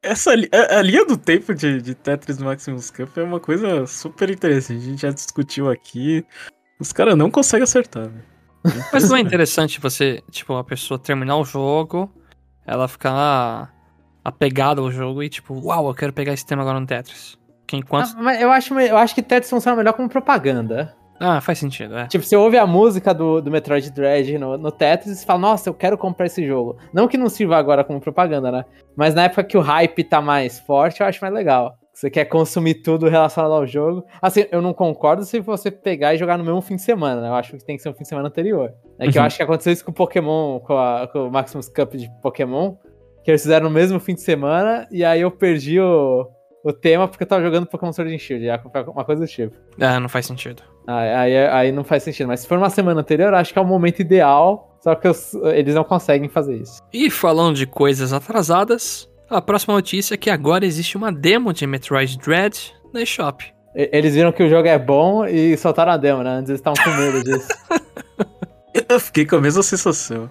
Essa 0.02 0.34
li- 0.34 0.50
a, 0.54 0.78
a 0.80 0.82
linha 0.82 1.06
do 1.06 1.18
tempo 1.18 1.54
de, 1.54 1.82
de 1.82 1.94
Tetris 1.94 2.40
Maximus 2.40 2.90
Cup 2.90 3.18
é 3.18 3.24
uma 3.24 3.40
coisa 3.40 3.86
super 3.86 4.30
interessante. 4.30 4.80
A 4.82 4.86
gente 4.86 5.02
já 5.02 5.12
discutiu 5.12 5.70
aqui. 5.70 6.26
Os 6.80 6.94
caras 6.94 7.16
não 7.18 7.30
conseguem 7.30 7.64
acertar, 7.66 8.04
velho. 8.10 8.24
Mas 8.94 9.10
não 9.10 9.18
é 9.18 9.20
interessante 9.20 9.80
você, 9.80 10.22
tipo, 10.32 10.54
a 10.56 10.64
pessoa 10.64 10.98
terminar 10.98 11.38
o 11.38 11.44
jogo, 11.46 12.10
ela 12.66 12.88
ficar 12.88 13.74
apegada 14.24 14.82
ao 14.82 14.90
jogo 14.92 15.22
e, 15.22 15.30
tipo, 15.30 15.54
uau, 15.66 15.88
eu 15.90 15.94
quero 15.94 16.14
pegar 16.14 16.34
esse 16.34 16.46
tema 16.46 16.62
agora 16.62 16.80
no 16.80 16.86
Tetris. 16.88 17.38
Que 17.68 17.76
enquanto. 17.78 18.16
Ah, 18.18 18.22
mas 18.22 18.42
eu 18.42 18.52
acho, 18.52 18.80
eu 18.80 18.98
acho 18.98 19.14
que 19.14 19.22
Tetris 19.22 19.50
funciona 19.50 19.78
melhor 19.78 19.94
como 19.94 20.10
propaganda. 20.10 20.96
Ah, 21.20 21.42
faz 21.42 21.58
sentido, 21.60 21.98
é. 21.98 22.08
Tipo, 22.08 22.24
você 22.24 22.36
ouve 22.36 22.58
a 22.58 22.66
música 22.66 23.14
do, 23.14 23.42
do 23.42 23.52
Metroid 23.52 23.92
Dread 23.92 24.38
no, 24.38 24.58
no 24.58 24.72
Tetris 24.72 25.12
e 25.12 25.16
você 25.18 25.26
fala, 25.26 25.40
nossa, 25.40 25.70
eu 25.70 25.74
quero 25.74 25.98
comprar 25.98 26.26
esse 26.28 26.46
jogo. 26.48 26.78
Não 26.94 27.08
que 27.08 27.18
não 27.18 27.28
sirva 27.30 27.58
agora 27.58 27.84
como 27.84 28.00
propaganda, 28.00 28.52
né? 28.52 28.66
Mas 28.96 29.14
na 29.14 29.24
época 29.26 29.44
que 29.44 29.58
o 29.58 29.62
hype 29.62 30.04
tá 30.06 30.22
mais 30.22 30.60
forte, 30.60 31.02
eu 31.02 31.08
acho 31.08 31.20
mais 31.22 31.34
legal. 31.34 31.74
Você 31.94 32.10
quer 32.10 32.24
consumir 32.26 32.76
tudo 32.76 33.10
relacionado 33.10 33.52
ao 33.52 33.68
jogo. 33.68 34.06
Assim, 34.22 34.46
eu 34.52 34.62
não 34.62 34.74
concordo 34.74 35.26
se 35.26 35.42
você 35.42 35.70
pegar 35.70 36.14
e 36.14 36.18
jogar 36.18 36.38
no 36.38 36.46
mesmo 36.46 36.62
fim 36.62 36.78
de 36.78 36.82
semana, 36.82 37.20
né? 37.20 37.28
Eu 37.28 37.34
acho 37.34 37.52
que 37.58 37.66
tem 37.66 37.76
que 37.76 37.84
ser 37.84 37.90
um 37.90 37.94
fim 37.94 38.04
de 38.04 38.08
semana 38.08 38.30
anterior. 38.30 38.72
É 38.98 39.10
que 39.12 39.18
eu 39.18 39.22
Uhum. 39.22 39.26
acho 39.28 39.36
que 39.36 39.44
aconteceu 39.44 39.74
isso 39.74 39.84
com 39.84 39.92
o 39.92 39.94
Pokémon, 39.94 40.60
com, 40.62 40.78
a- 40.78 41.10
com 41.12 41.28
o 41.28 41.32
Maximus 41.32 41.68
Cup 41.68 41.96
de 41.96 42.10
Pokémon, 42.22 42.76
que 43.26 43.32
eles 43.32 43.42
fizeram 43.42 43.66
no 43.68 43.74
mesmo 43.74 44.00
fim 44.00 44.14
de 44.14 44.22
semana, 44.22 44.88
e 44.90 45.04
aí 45.04 45.20
eu 45.20 45.30
perdi 45.32 45.78
o, 45.82 46.26
o 46.64 46.72
tema 46.72 47.06
porque 47.06 47.24
eu 47.24 47.28
tava 47.28 47.44
jogando 47.44 47.66
Pokémon 47.68 47.92
Sword 47.92 48.16
and 48.16 48.18
Shield, 48.20 48.48
uma 48.88 49.04
coisa 49.04 49.22
do 49.22 49.28
tipo. 49.28 49.58
É, 49.78 50.00
não 50.00 50.08
faz 50.08 50.26
sentido. 50.26 50.64
Aí, 50.92 51.10
aí, 51.14 51.48
aí 51.48 51.72
não 51.72 51.84
faz 51.84 52.02
sentido. 52.04 52.28
Mas 52.28 52.40
se 52.42 52.48
for 52.48 52.58
uma 52.58 52.70
semana 52.70 53.02
anterior, 53.02 53.34
acho 53.34 53.54
que 53.54 53.60
é 53.60 53.62
o 53.62 53.66
momento 53.66 54.00
ideal. 54.00 54.78
Só 54.82 54.96
que 54.96 55.08
os- 55.08 55.34
eles 55.54 55.76
não 55.76 55.84
conseguem 55.84 56.30
fazer 56.30 56.56
isso. 56.56 56.82
E 56.92 57.10
falando 57.12 57.56
de 57.56 57.68
coisas 57.68 58.14
atrasadas, 58.14 59.10
a 59.30 59.42
próxima 59.42 59.74
notícia 59.76 60.14
é 60.14 60.18
que 60.18 60.30
agora 60.30 60.66
existe 60.66 60.96
uma 60.98 61.12
demo 61.12 61.52
de 61.54 61.68
Metroid 61.68 62.18
Dread 62.18 62.74
na 62.94 63.02
eShop. 63.02 63.44
Eles 63.76 64.16
viram 64.16 64.32
que 64.32 64.42
o 64.42 64.50
jogo 64.50 64.68
é 64.68 64.80
bom 64.80 65.26
e 65.26 65.56
soltaram 65.58 65.92
a 65.92 65.98
demo, 65.98 66.24
né? 66.24 66.32
Antes 66.32 66.50
eles 66.50 66.60
estavam 66.60 66.82
com 66.84 66.90
medo 67.00 67.24
disso. 67.24 67.48
Eu 68.90 69.00
fiquei 69.00 69.26
com 69.26 69.36
a 69.36 69.42
mesma 69.42 69.62
sensação. 69.62 70.30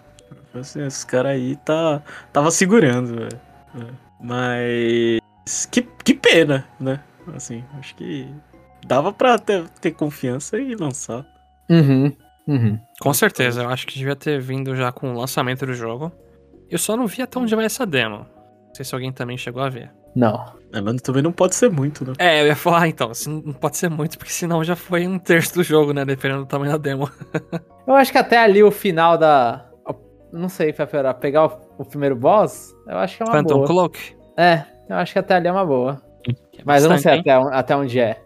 Assim, 0.55 0.85
esse 0.85 1.07
cara 1.07 1.29
aí 1.31 1.55
tá, 1.57 2.03
tava 2.33 2.51
segurando, 2.51 3.15
velho. 3.15 3.41
É. 3.77 3.85
Mas. 4.21 5.67
Que, 5.71 5.83
que 6.05 6.15
pena, 6.15 6.67
né? 6.81 7.01
Assim, 7.35 7.63
acho 7.79 7.95
que 7.95 8.27
dava 8.89 9.13
pra 9.13 9.39
ter, 9.39 9.69
ter 9.81 9.93
confiança 9.93 10.59
e 10.59 10.75
lançar. 10.75 11.25
uhum. 11.71 12.13
Uhum. 12.49 12.81
Com 12.99 13.13
certeza, 13.13 13.63
eu 13.63 13.69
acho 13.69 13.87
que 13.87 13.99
devia 13.99 14.17
ter 14.17 14.41
vindo 14.41 14.75
já 14.75 14.91
com 14.91 15.13
o 15.13 15.19
lançamento 15.19 15.67
do 15.67 15.75
jogo. 15.75 16.11
Eu 16.71 16.79
só 16.79 16.97
não 16.97 17.07
vi 17.07 17.21
até 17.21 17.39
onde 17.39 17.55
vai 17.55 17.67
essa 17.67 17.85
demo. 17.85 18.21
Não 18.67 18.75
sei 18.75 18.87
se 18.87 18.95
alguém 18.95 19.13
também 19.13 19.37
chegou 19.37 19.63
a 19.63 19.69
ver. 19.69 19.91
Não. 20.17 20.47
É, 20.73 20.81
mas 20.81 21.03
também 21.03 21.23
não 21.23 21.31
pode 21.31 21.55
ser 21.55 21.71
muito, 21.71 22.07
né? 22.07 22.15
É, 22.19 22.41
eu 22.41 22.47
ia 22.47 22.57
falar 22.57 22.89
então, 22.89 23.13
não 23.45 23.53
pode 23.53 23.77
ser 23.77 23.91
muito, 23.91 24.17
porque 24.17 24.33
senão 24.33 24.65
já 24.65 24.75
foi 24.75 25.07
um 25.07 25.19
terço 25.19 25.55
do 25.55 25.63
jogo, 25.63 25.93
né? 25.93 26.07
Dependendo 26.07 26.41
do 26.41 26.47
tamanho 26.47 26.73
da 26.73 26.79
demo. 26.79 27.11
Eu 27.87 27.95
acho 27.95 28.13
que 28.13 28.19
até 28.19 28.39
ali 28.39 28.63
o 28.63 28.71
final 28.71 29.17
da. 29.17 29.67
Não 30.31 30.51
sei, 30.51 30.75
Fefera, 30.75 31.15
pegar 31.15 31.47
o, 31.47 31.59
o 31.79 31.85
primeiro 31.87 32.15
boss, 32.15 32.75
eu 32.87 32.99
acho 32.99 33.17
que 33.17 33.23
é 33.23 33.27
uma 33.27 33.33
Phantom 33.33 33.55
boa. 33.55 33.67
Cloak. 33.67 34.15
É, 34.37 34.63
eu 34.87 34.97
acho 34.97 35.15
que 35.15 35.19
até 35.19 35.37
ali 35.37 35.49
é 35.49 35.53
uma 35.53 35.65
boa. 35.65 36.03
é 36.29 36.61
Mas 36.67 36.85
eu 36.85 36.91
não 36.91 36.99
sei 36.99 37.21
até, 37.21 37.33
até 37.33 37.75
onde 37.75 37.99
é. 37.99 38.21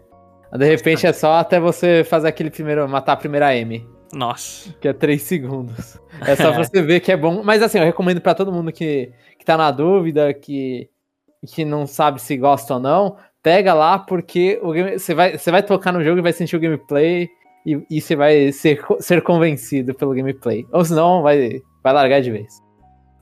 De 0.57 0.65
repente 0.65 1.05
é 1.07 1.13
só 1.13 1.35
até 1.35 1.59
você 1.59 2.03
fazer 2.03 2.27
aquele 2.27 2.49
primeiro. 2.51 2.87
matar 2.87 3.13
a 3.13 3.17
primeira 3.17 3.55
M. 3.55 3.87
Nossa. 4.13 4.71
Que 4.79 4.87
é 4.87 4.93
3 4.93 5.21
segundos. 5.21 5.99
É 6.21 6.35
só 6.35 6.51
pra 6.51 6.63
você 6.63 6.81
ver 6.81 6.99
que 6.99 7.11
é 7.11 7.17
bom. 7.17 7.41
Mas 7.43 7.61
assim, 7.63 7.79
eu 7.79 7.85
recomendo 7.85 8.21
pra 8.21 8.35
todo 8.35 8.51
mundo 8.51 8.71
que, 8.71 9.11
que 9.39 9.45
tá 9.45 9.57
na 9.57 9.71
dúvida, 9.71 10.33
que, 10.33 10.87
que 11.47 11.65
não 11.65 11.87
sabe 11.87 12.21
se 12.21 12.37
gosta 12.37 12.75
ou 12.75 12.79
não. 12.79 13.17
Pega 13.41 13.73
lá, 13.73 13.97
porque 13.99 14.59
o 14.61 14.71
game- 14.71 14.97
você, 14.99 15.13
vai, 15.15 15.37
você 15.37 15.49
vai 15.51 15.63
tocar 15.63 15.91
no 15.91 16.03
jogo 16.03 16.19
e 16.19 16.21
vai 16.21 16.31
sentir 16.33 16.55
o 16.55 16.59
gameplay. 16.59 17.27
E, 17.65 17.81
e 17.89 17.99
você 18.01 18.15
vai 18.15 18.51
ser, 18.51 18.83
ser 18.99 19.21
convencido 19.23 19.93
pelo 19.95 20.13
gameplay. 20.13 20.65
Ou 20.71 20.83
senão, 20.85 21.21
vai, 21.23 21.61
vai 21.83 21.93
largar 21.93 22.21
de 22.21 22.29
vez. 22.29 22.61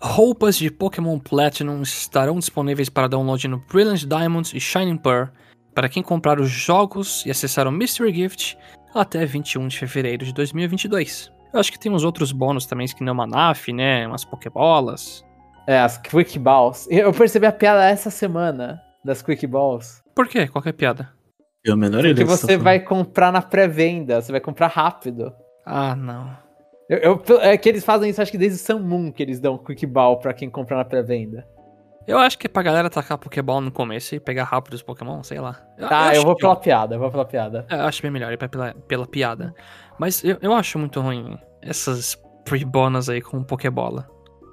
Roupas 0.01 0.57
de 0.57 0.71
Pokémon 0.71 1.19
Platinum 1.19 1.81
estarão 1.83 2.39
disponíveis 2.39 2.89
para 2.89 3.07
download 3.07 3.47
no 3.47 3.59
Brilliant 3.71 4.03
Diamonds 4.03 4.51
e 4.53 4.59
Shining 4.59 4.97
Pearl 4.97 5.29
para 5.73 5.89
quem 5.89 6.03
comprar 6.03 6.39
os 6.39 6.49
jogos 6.49 7.25
e 7.25 7.31
acessar 7.31 7.67
o 7.67 7.71
Mystery 7.71 8.13
Gift 8.13 8.57
até 8.93 9.25
21 9.25 9.67
de 9.67 9.79
fevereiro 9.79 10.25
de 10.25 10.33
2022. 10.33 11.31
Eu 11.53 11.59
acho 11.59 11.71
que 11.71 11.79
tem 11.79 11.91
uns 11.91 12.03
outros 12.03 12.31
bônus 12.31 12.65
também, 12.65 12.87
que 12.87 13.03
nem 13.03 13.11
uma 13.11 13.27
NAF, 13.27 13.71
né? 13.73 14.07
Umas 14.07 14.23
Pokébolas. 14.23 15.23
É, 15.67 15.79
as 15.79 15.97
Quick 15.97 16.39
Balls. 16.39 16.87
Eu 16.89 17.11
percebi 17.13 17.45
a 17.45 17.51
piada 17.51 17.85
essa 17.85 18.09
semana 18.09 18.81
das 19.03 19.21
Quick 19.21 19.45
Balls. 19.47 20.01
Por 20.15 20.27
quê? 20.27 20.47
Qual 20.47 20.61
que 20.61 20.69
é 20.69 20.71
a 20.71 20.73
piada? 20.73 21.09
Eu 21.63 21.77
menor 21.77 22.01
Que 22.01 22.09
ideia 22.09 22.15
do 22.15 22.17
que 22.31 22.37
você 22.37 22.57
tá 22.57 22.63
vai 22.63 22.79
comprar 22.79 23.31
na 23.31 23.41
pré-venda, 23.41 24.21
você 24.21 24.31
vai 24.31 24.41
comprar 24.41 24.67
rápido. 24.67 25.31
Ah, 25.65 25.95
não. 25.95 26.35
Eu, 26.89 27.21
eu- 27.27 27.39
é 27.41 27.55
que 27.57 27.69
eles 27.69 27.85
fazem 27.85 28.09
isso, 28.09 28.21
acho 28.21 28.31
que 28.31 28.37
desde 28.37 28.57
o 28.57 28.61
Samun 28.61 29.11
que 29.11 29.21
eles 29.21 29.39
dão 29.39 29.57
Quick 29.57 29.85
Ball 29.85 30.19
pra 30.19 30.33
quem 30.33 30.49
compra 30.49 30.75
na 30.77 30.83
pré-venda. 30.85 31.45
Eu 32.11 32.17
acho 32.19 32.37
que 32.37 32.47
é 32.47 32.49
pra 32.49 32.61
galera 32.61 32.89
tacar 32.89 33.17
Pokéball 33.17 33.61
no 33.61 33.71
começo 33.71 34.13
e 34.15 34.19
pegar 34.19 34.43
rápido 34.43 34.73
os 34.73 34.81
Pokémon, 34.83 35.23
sei 35.23 35.39
lá. 35.39 35.53
Tá, 35.77 36.07
eu, 36.07 36.11
acho 36.19 36.23
vou 36.23 36.35
pela 36.35 36.55
piada, 36.55 36.95
eu 36.95 36.99
vou 36.99 37.09
pela 37.11 37.25
piada. 37.25 37.65
É, 37.69 37.75
Eu 37.75 37.85
acho 37.85 38.01
bem 38.01 38.11
melhor 38.11 38.31
ir 38.31 38.37
pela, 38.37 38.73
pela 38.87 39.07
piada. 39.07 39.53
Mas 39.99 40.23
eu, 40.23 40.37
eu 40.41 40.53
acho 40.53 40.77
muito 40.79 40.99
ruim 41.01 41.37
essas 41.61 42.17
pre-bonas 42.45 43.07
aí 43.09 43.21
com 43.21 43.43
Pokébola. 43.43 44.07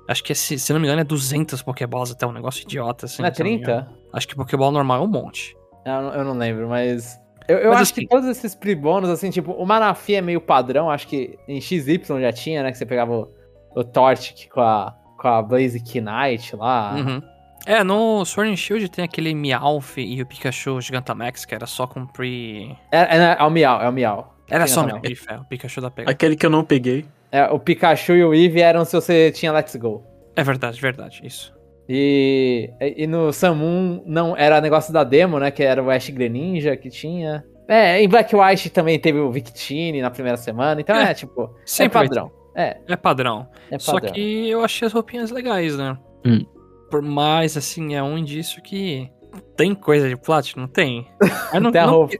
Acho 0.08 0.24
que, 0.24 0.34
se, 0.34 0.58
se 0.58 0.72
não 0.72 0.80
me 0.80 0.86
engano, 0.86 1.00
é 1.00 1.04
200 1.04 1.60
Pokéballs 1.62 2.10
até 2.10 2.26
um 2.26 2.32
negócio 2.32 2.62
idiota, 2.62 3.06
assim. 3.06 3.20
Não 3.22 3.28
é 3.28 3.34
se 3.34 3.42
não 3.42 3.50
me 3.50 3.56
engano. 3.56 3.82
30? 3.86 3.98
Acho 4.12 4.28
que 4.28 4.34
Pokéball 4.36 4.70
normal 4.70 5.02
é 5.02 5.04
um 5.04 5.08
monte. 5.08 5.54
Eu, 5.84 6.02
não- 6.02 6.14
eu 6.14 6.32
lembro, 6.34 6.68
mas. 6.68 7.20
Eu, 7.48 7.58
eu 7.58 7.70
Mas 7.70 7.80
acho 7.82 7.92
assim- 7.92 8.02
que 8.02 8.08
todos 8.08 8.26
esses 8.28 8.54
pre-bônus, 8.54 9.08
assim, 9.10 9.30
tipo, 9.30 9.52
o 9.52 9.64
Manafi 9.66 10.14
é 10.14 10.20
meio 10.20 10.40
padrão, 10.40 10.90
acho 10.90 11.06
que 11.08 11.38
em 11.48 11.60
XY 11.60 12.00
já 12.20 12.30
tinha, 12.32 12.62
né? 12.62 12.70
Que 12.70 12.76
você 12.78 12.84
pegava 12.86 13.12
o, 13.12 13.28
o 13.74 13.82
Torchic 13.84 14.48
com 14.50 14.60
a, 14.60 14.94
com 15.18 15.28
a 15.28 15.42
Blaze 15.42 15.78
Knight 16.00 16.54
lá. 16.56 16.94
Uhum. 16.94 17.22
É, 17.68 17.84
no 17.84 18.24
Sword 18.24 18.50
and 18.50 18.56
Shield 18.56 18.88
tem 18.88 19.04
aquele 19.04 19.34
Meowth 19.34 19.98
e 19.98 20.22
o 20.22 20.26
Pikachu 20.26 20.80
Gigantamax, 20.80 21.44
que 21.44 21.54
era 21.54 21.66
só 21.66 21.86
com 21.86 22.06
pre... 22.06 22.74
É, 22.90 23.18
é, 23.18 23.36
é 23.38 23.44
o 23.44 23.50
Miau, 23.50 23.82
é 23.82 23.88
o 23.90 23.92
Miau. 23.92 24.34
Era 24.48 24.66
só 24.66 24.86
não. 24.86 24.98
Meowth, 24.98 25.26
é, 25.28 25.36
o 25.36 25.44
Pikachu 25.44 25.82
da 25.82 25.90
pega. 25.90 26.10
Aquele 26.10 26.34
que 26.34 26.46
eu 26.46 26.50
não 26.50 26.64
peguei. 26.64 27.04
É, 27.30 27.44
o 27.44 27.58
Pikachu 27.58 28.12
e 28.12 28.24
o 28.24 28.32
Eevee 28.32 28.62
eram 28.62 28.86
se 28.86 28.94
você 28.94 29.30
tinha 29.30 29.52
Let's 29.52 29.76
Go. 29.76 30.02
É 30.34 30.42
verdade, 30.42 30.80
verdade, 30.80 31.20
isso. 31.22 31.54
E, 31.86 32.70
e 32.80 33.06
no 33.06 33.34
Samun 33.34 34.02
não 34.06 34.34
era 34.34 34.62
negócio 34.62 34.90
da 34.90 35.04
demo, 35.04 35.38
né? 35.38 35.50
Que 35.50 35.62
era 35.62 35.82
o 35.82 35.90
Ash 35.90 36.08
Greninja 36.08 36.74
que 36.74 36.88
tinha. 36.88 37.44
É, 37.68 38.00
em 38.02 38.08
Black 38.08 38.34
White 38.34 38.70
também 38.70 38.98
teve 38.98 39.18
o 39.18 39.30
Victini 39.30 40.00
na 40.00 40.10
primeira 40.10 40.38
semana. 40.38 40.80
Então 40.80 40.96
é, 40.96 41.10
É, 41.10 41.14
tipo, 41.14 41.54
Sempre 41.66 41.98
é 41.98 42.02
padrão. 42.02 42.32
É, 42.56 42.78
É 42.88 42.96
padrão. 42.96 43.46
é 43.70 43.78
Só 43.78 43.92
padrão. 43.92 44.14
que 44.14 44.48
eu 44.48 44.64
achei 44.64 44.86
as 44.86 44.92
roupinhas 44.94 45.30
legais, 45.30 45.76
né? 45.76 45.98
Hum. 46.24 46.46
Por 46.90 47.02
mais, 47.02 47.56
assim, 47.56 47.94
é 47.94 48.02
um 48.02 48.16
indício 48.16 48.62
que 48.62 49.10
tem 49.56 49.74
coisa 49.74 50.08
de 50.08 50.16
Platinum? 50.16 50.66
Tem. 50.66 51.06
Mas 51.52 51.62
não, 51.62 51.70
Tem 51.72 51.80
a 51.80 51.86
não, 51.86 51.92
roupa. 51.94 52.16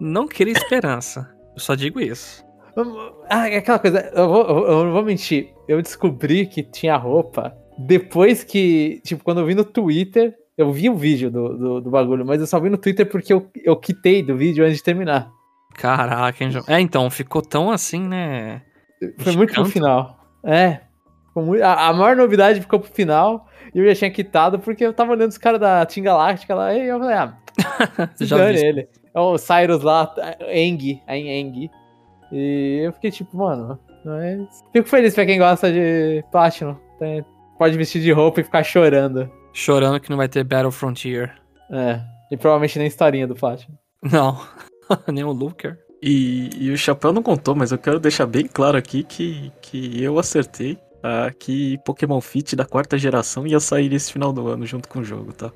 não 0.00 0.28
queria 0.28 0.52
esperança. 0.52 1.28
Eu 1.54 1.60
só 1.60 1.74
digo 1.74 2.00
isso. 2.00 2.44
Ah, 3.28 3.48
é 3.50 3.58
aquela 3.58 3.78
coisa, 3.78 4.10
eu, 4.14 4.28
vou, 4.28 4.46
eu- 4.48 4.84
não 4.86 4.92
vou 4.92 5.02
mentir. 5.02 5.52
Eu 5.68 5.82
descobri 5.82 6.46
que 6.46 6.62
tinha 6.62 6.96
roupa 6.96 7.54
depois 7.78 8.42
que, 8.44 9.00
tipo, 9.04 9.22
quando 9.24 9.40
eu 9.40 9.46
vi 9.46 9.54
no 9.54 9.64
Twitter, 9.64 10.34
eu 10.56 10.70
vi 10.72 10.88
o 10.88 10.94
vídeo 10.94 11.30
do, 11.30 11.56
do, 11.58 11.80
do 11.82 11.90
bagulho, 11.90 12.24
mas 12.24 12.40
eu 12.40 12.46
só 12.46 12.58
vi 12.60 12.70
no 12.70 12.78
Twitter 12.78 13.06
porque 13.08 13.32
eu, 13.32 13.50
eu 13.64 13.76
quitei 13.76 14.22
do 14.22 14.36
vídeo 14.36 14.64
antes 14.64 14.78
de 14.78 14.82
terminar. 14.84 15.30
Caraca, 15.74 16.42
hein, 16.44 16.50
João? 16.50 16.64
É, 16.68 16.80
então, 16.80 17.10
ficou 17.10 17.42
tão 17.42 17.70
assim, 17.70 18.00
né? 18.06 18.62
Foi 19.18 19.34
muito 19.36 19.50
Escanto. 19.50 19.70
final. 19.70 20.18
É. 20.44 20.80
Ficou 21.32 21.44
muito- 21.44 21.62
a, 21.62 21.88
a 21.88 21.92
maior 21.94 22.14
novidade 22.16 22.60
ficou 22.60 22.78
pro 22.78 22.90
final 22.92 23.46
e 23.74 23.78
eu 23.78 23.86
já 23.88 23.94
tinha 23.94 24.10
quitado 24.10 24.58
porque 24.58 24.84
eu 24.84 24.92
tava 24.92 25.12
olhando 25.12 25.30
os 25.30 25.38
caras 25.38 25.58
da 25.58 25.84
Team 25.86 26.04
Galáctica 26.04 26.54
lá 26.54 26.74
e 26.74 26.86
eu 26.86 26.98
falei, 26.98 27.16
ah, 27.16 27.34
Já 28.20 28.50
ele. 28.52 28.88
É 29.14 29.20
O 29.20 29.36
Cyrus 29.38 29.82
lá, 29.82 30.14
Eng, 30.48 31.00
Eng. 31.08 31.70
E 32.30 32.80
eu 32.84 32.92
fiquei 32.92 33.10
tipo, 33.10 33.36
mano, 33.36 33.78
mas... 34.04 34.62
Fico 34.72 34.88
feliz 34.88 35.14
pra 35.14 35.26
quem 35.26 35.38
gosta 35.38 35.70
de 35.72 36.24
Platinum. 36.30 36.76
Tem- 36.98 37.24
Pode 37.58 37.76
vestir 37.76 38.00
de 38.02 38.10
roupa 38.10 38.40
e 38.40 38.44
ficar 38.44 38.62
chorando. 38.62 39.30
Chorando 39.52 40.00
que 40.00 40.10
não 40.10 40.16
vai 40.16 40.28
ter 40.28 40.42
Battle 40.44 40.70
Frontier. 40.72 41.32
É. 41.70 42.00
E 42.30 42.36
provavelmente 42.36 42.78
nem 42.78 42.88
historinha 42.88 43.26
do 43.26 43.34
Platinum. 43.34 43.76
Não. 44.02 44.40
Nem 45.12 45.22
o 45.24 45.30
Looker. 45.32 45.78
E, 46.02 46.50
e 46.58 46.70
o 46.72 46.76
Chapéu 46.76 47.12
não 47.12 47.22
contou, 47.22 47.54
mas 47.54 47.70
eu 47.70 47.78
quero 47.78 48.00
deixar 48.00 48.26
bem 48.26 48.46
claro 48.46 48.76
aqui 48.76 49.02
que, 49.04 49.52
que 49.62 50.02
eu 50.02 50.18
acertei 50.18 50.76
ah, 51.02 51.30
que 51.36 51.78
Pokémon 51.84 52.20
Fit 52.20 52.54
da 52.54 52.64
quarta 52.64 52.96
geração 52.96 53.46
ia 53.46 53.60
sair 53.60 53.88
nesse 53.88 54.12
final 54.12 54.32
do 54.32 54.46
ano 54.48 54.64
junto 54.64 54.88
com 54.88 55.00
o 55.00 55.04
jogo, 55.04 55.32
tá? 55.32 55.52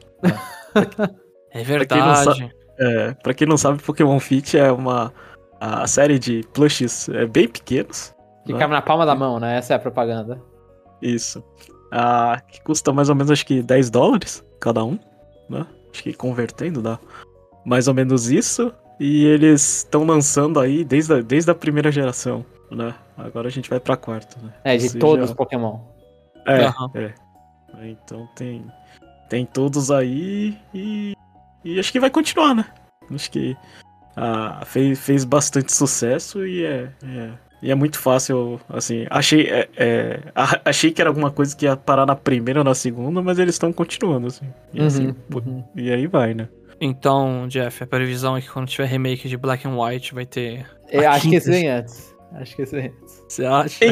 É 1.51 1.63
quem 1.87 1.99
não 1.99 2.15
verdade. 2.15 2.55
É, 2.79 3.15
pra 3.23 3.33
quem 3.33 3.47
não 3.47 3.57
sabe, 3.57 3.83
Pokémon 3.83 4.19
Fit 4.21 4.59
é 4.59 4.71
uma 4.71 5.13
a 5.61 5.87
série 5.87 6.19
de 6.19 6.43
plushes 6.53 7.09
é, 7.09 7.27
bem 7.27 7.49
pequenos. 7.49 8.15
Que 8.45 8.53
né? 8.53 8.59
cabe 8.59 8.75
na 8.75 8.83
palma 8.83 9.07
da 9.07 9.15
mão, 9.15 9.41
né? 9.41 9.57
Essa 9.57 9.73
é 9.75 9.77
a 9.77 9.79
propaganda. 9.79 10.41
Isso. 11.01 11.43
Ah, 11.91 12.41
que 12.47 12.61
custa 12.63 12.93
mais 12.93 13.09
ou 13.09 13.15
menos 13.15 13.31
acho 13.31 13.47
que 13.47 13.63
10 13.63 13.91
dólares 13.91 14.45
cada 14.61 14.85
um, 14.85 14.99
né? 15.49 15.67
Acho 15.93 16.03
que 16.03 16.13
convertendo 16.13 16.83
dá 16.83 16.99
mais 17.65 17.89
ou 17.89 17.95
menos 17.95 18.31
isso. 18.31 18.73
E 18.99 19.27
eles 19.27 19.79
estão 19.79 20.05
lançando 20.05 20.59
aí 20.59 20.85
desde 20.85 21.13
a, 21.13 21.21
desde 21.21 21.51
a 21.51 21.55
primeira 21.55 21.93
geração, 21.93 22.45
né? 22.71 22.95
Agora 23.17 23.49
a 23.49 23.51
gente 23.51 23.69
vai 23.71 23.81
pra 23.81 23.97
quarta, 23.97 24.37
né? 24.43 24.53
É, 24.65 24.77
de 24.77 24.99
todos 24.99 25.31
os 25.31 25.37
Pokémon. 25.37 25.79
É, 26.47 26.65
Aham. 26.67 26.91
é. 26.95 27.13
Então 27.85 28.29
tem 28.35 28.65
tem 29.29 29.45
todos 29.45 29.91
aí 29.91 30.57
e, 30.73 31.13
e 31.65 31.79
acho 31.79 31.91
que 31.93 32.01
vai 32.01 32.11
continuar, 32.11 32.55
né? 32.55 32.65
Acho 33.13 33.31
que 33.31 33.57
ah, 34.17 34.63
fez, 34.65 34.99
fez 34.99 35.25
bastante 35.25 35.73
sucesso 35.73 36.47
e 36.47 36.65
é, 36.65 36.91
é- 37.05 37.33
e 37.63 37.71
é 37.71 37.75
muito 37.75 37.99
fácil, 37.99 38.61
assim, 38.69 39.07
achei, 39.11 39.47
é- 39.49 39.69
é, 39.77 40.21
a- 40.35 40.61
achei 40.67 40.91
que 40.93 41.01
era 41.01 41.11
alguma 41.11 41.31
coisa 41.31 41.57
que 41.57 41.65
ia 41.67 41.77
parar 41.77 42.07
na 42.07 42.15
primeira 42.15 42.61
ou 42.61 42.65
na 42.65 42.75
segunda, 42.75 43.21
mas 43.23 43.39
eles 43.39 43.55
estão 43.57 43.73
continuando, 43.73 44.27
assim. 44.29 44.47
E, 44.73 44.81
assim, 44.81 45.07
Uhum, 45.09 45.15
pô, 45.31 45.39
uhum. 45.41 45.65
e 45.75 45.91
aí 45.91 46.07
vai, 46.07 46.35
né? 46.35 46.49
Então, 46.81 47.47
Jeff, 47.49 47.83
a 47.83 47.87
previsão 47.87 48.37
é 48.37 48.41
que 48.43 48.49
quando 48.51 48.69
tiver 48.69 48.85
remake 48.87 49.29
de 49.29 49.37
Black 49.37 49.67
and 49.67 49.77
White 49.79 50.15
vai 50.15 50.27
ter. 50.27 50.67
Eu 50.91 51.09
acho 51.11 51.23
que 51.23 51.31
quinta. 51.31 51.37
esse 51.39 51.51
vem 51.51 51.69
antes. 51.71 52.15
Acho 52.33 52.57
que 52.57 52.63
esse 52.63 52.75
vem 52.77 52.87
antes. 53.03 53.25
Você 53.29 53.45
acha? 53.45 53.85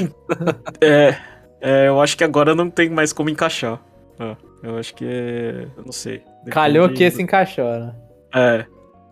É, 0.81 1.17
é, 1.61 1.89
eu 1.89 2.01
acho 2.01 2.17
que 2.17 2.25
agora 2.25 2.55
não 2.55 2.69
tem 2.71 2.91
mais 2.91 3.13
como 3.13 3.31
encaixar. 3.31 3.81
É, 4.19 4.37
eu 4.63 4.77
acho 4.79 4.95
que 4.95 5.05
é, 5.07 5.67
eu 5.77 5.85
não 5.85 5.93
sei. 5.93 6.19
Depende- 6.19 6.51
Calhou 6.51 6.89
que 6.89 7.05
esse 7.05 7.23
encaixou, 7.23 7.65
né? 7.65 7.95
É. 8.35 8.67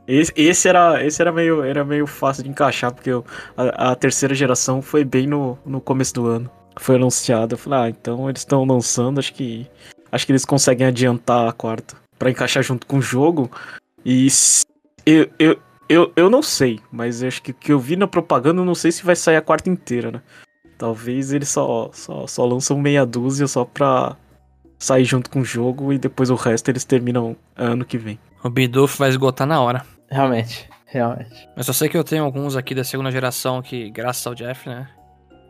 Esse, 0.06 0.32
esse 0.37 0.68
era, 0.68 1.04
esse 1.04 1.22
era, 1.22 1.30
meio, 1.32 1.62
era 1.62 1.85
meio 1.85 2.06
fácil 2.06 2.42
de 2.42 2.50
encaixar, 2.50 2.92
porque 2.92 3.11
eu- 3.11 3.24
a, 3.56 3.92
a 3.92 3.94
terceira 3.94 4.35
geração 4.35 4.82
foi 4.82 5.04
bem 5.04 5.26
no, 5.26 5.56
no 5.64 5.80
começo 5.80 6.12
do 6.14 6.26
ano. 6.26 6.50
Foi 6.78 6.96
anunciada. 6.96 7.54
Eu 7.54 7.58
falei, 7.58 7.78
ah, 7.78 7.88
então 7.88 8.28
eles 8.28 8.40
estão 8.42 8.64
lançando, 8.64 9.18
acho 9.18 9.32
que. 9.32 9.66
Acho 10.11 10.26
que 10.26 10.32
eles 10.32 10.44
conseguem 10.44 10.87
adiantar 10.87 11.48
a 11.48 11.52
quarta. 11.52 11.96
Pra 12.18 12.30
encaixar 12.30 12.62
junto 12.62 12.87
com 12.87 12.98
o 12.98 13.02
jogo. 13.02 13.50
E 14.04 14.28
se- 14.28 14.64
eu, 15.06 15.28
eu, 15.38 15.56
eu, 15.92 16.12
eu 16.16 16.31
não 16.31 16.42
sei, 16.42 16.81
mas 16.90 17.22
eu 17.22 17.28
acho 17.28 17.42
que 17.42 17.50
o 17.50 17.55
que 17.55 17.72
eu 17.72 17.78
vi 17.78 17.96
na 17.96 18.07
propaganda, 18.07 18.61
eu 18.61 18.64
não 18.64 18.74
sei 18.74 18.92
se 18.92 19.05
vai 19.05 19.16
sair 19.16 19.37
a 19.37 19.42
quarta 19.42 19.68
inteira, 19.68 20.11
né? 20.11 20.22
Talvez 20.78 21.33
eles 21.33 21.48
só, 21.48 21.90
só, 21.92 22.26
só 22.26 22.44
lançam 22.44 22.78
meia 22.78 23.07
dúzia 23.07 23.46
só 23.46 23.64
pra 23.64 24.16
sair 24.78 25.05
junto 25.05 25.31
com 25.31 25.40
o 25.40 25.44
jogo 25.44 25.92
e 25.92 25.98
depois 25.98 26.28
o 26.31 26.35
resto 26.35 26.68
eles 26.70 26.85
terminam 26.85 27.37
ano 27.57 27.85
que 27.85 27.96
vem. 27.96 28.18
O 28.42 28.50
Bidoof 28.50 28.98
vai 28.98 29.09
esgotar 29.09 29.46
na 29.46 29.61
hora. 29.61 29.85
Realmente, 30.11 30.68
realmente. 30.87 31.48
Mas 31.57 31.68
eu 31.68 31.74
sei 31.74 31.88
que 31.88 31.96
eu 31.96 32.02
tenho 32.02 32.24
alguns 32.24 32.57
aqui 32.57 32.74
da 32.74 32.83
segunda 32.83 33.11
geração 33.11 33.62
que, 33.62 33.90
graças 33.90 34.26
ao 34.26 34.35
Jeff, 34.35 34.68
né? 34.68 34.88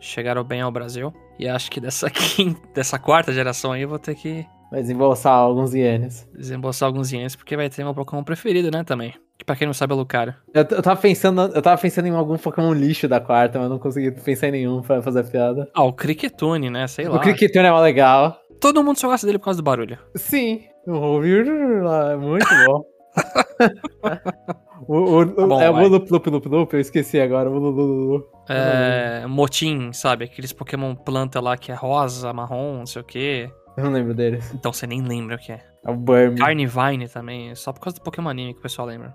Chegaram 0.01 0.45
bem 0.45 0.61
ao 0.61 0.71
Brasil. 0.71 1.15
E 1.39 1.49
acho 1.49 1.71
que 1.71 1.81
dessa 1.81 2.11
quinta, 2.11 2.61
dessa 2.75 2.99
quarta 2.99 3.33
geração 3.33 3.73
aí 3.73 3.83
eu 3.83 3.89
vou 3.89 3.99
ter 3.99 4.15
que 4.15 4.45
Vai 4.71 4.81
desembolsar 4.81 5.35
alguns 5.35 5.75
ienes. 5.75 6.27
desembolsar 6.35 6.87
alguns 6.87 7.13
ienes, 7.13 7.37
porque 7.37 7.57
vai 7.57 7.69
ter 7.69 7.85
meu 7.85 7.95
Pokémon 7.95 8.25
preferido, 8.25 8.71
né, 8.71 8.83
também. 8.83 9.15
Que 9.43 9.47
pra 9.47 9.57
quem 9.57 9.67
não 9.67 9.75
sabe 9.75 9.93
é 9.93 9.97
o 9.97 9.99
Lucario. 9.99 10.33
Eu, 10.55 10.61
eu 10.71 10.81
tava 10.83 11.01
pensando, 11.01 11.41
eu 11.53 11.61
tava 11.61 11.77
pensando 11.81 12.07
em 12.07 12.13
algum 12.15 12.39
Pokémon 12.39 12.73
lixo 12.73 13.09
da 13.09 13.19
quarta, 13.19 13.59
mas 13.59 13.69
não 13.69 13.77
consegui 13.77 14.13
pensar 14.13 14.47
em 14.47 14.53
nenhum 14.53 14.81
pra 14.83 15.03
fazer 15.03 15.19
a 15.19 15.25
piada. 15.25 15.69
Ah, 15.75 15.83
o 15.83 15.93
Cricketune, 15.93 16.71
né? 16.71 16.87
Sei 16.87 17.09
lá. 17.09 17.17
O 17.17 17.21
Cricketune 17.21 17.67
é 17.67 17.71
mó 17.73 17.81
legal. 17.81 18.39
Todo 18.61 18.85
mundo 18.85 18.99
só 19.01 19.09
gosta 19.09 19.27
dele 19.27 19.41
por 19.41 19.47
causa 19.47 19.61
do 19.61 19.65
barulho. 19.65 19.99
Sim. 20.15 20.61
O 20.87 21.21
Vir- 21.21 21.83
lá, 21.83 22.13
é 22.13 22.17
muito 22.17 22.47
bom. 22.67 22.85
o, 24.87 24.95
o, 24.97 25.21
o- 25.23 25.49
bom, 25.49 25.61
é 25.61 25.69
o 25.71 25.73
vai. 25.73 25.89
Lup 25.89 26.09
Lup 26.09 26.27
Lup 26.29 26.47
Lup, 26.47 26.73
eu 26.75 26.81
esqueci 26.81 27.21
agora. 27.21 27.51
O. 27.51 28.25
É. 28.49 29.25
Motim, 29.27 29.93
sabe? 29.93 30.25
Aqueles 30.27 30.53
Pokémon 30.53 30.95
planta 30.95 31.41
lá 31.41 31.57
que 31.57 31.73
é 31.73 31.75
rosa, 31.75 32.33
marrom, 32.33 32.79
não 32.79 32.87
sei 32.87 33.03
o 33.03 33.05
quê. 33.05 33.51
Eu 33.77 33.83
não 33.85 33.91
lembro 33.93 34.15
deles. 34.15 34.53
Então 34.55 34.73
você 34.73 34.87
nem 34.87 35.03
lembra 35.03 35.35
o 35.35 35.39
que 35.39 35.51
é. 35.51 35.61
É 35.85 35.91
o 35.91 35.97
Burm. 35.97 36.37
Carnivine 36.37 37.09
também, 37.09 37.53
só 37.57 37.73
por 37.73 37.81
causa 37.81 37.99
do 37.99 38.03
Pokémon 38.03 38.29
anime 38.29 38.53
que 38.53 38.61
o 38.61 38.63
pessoal 38.63 38.87
lembra. 38.87 39.13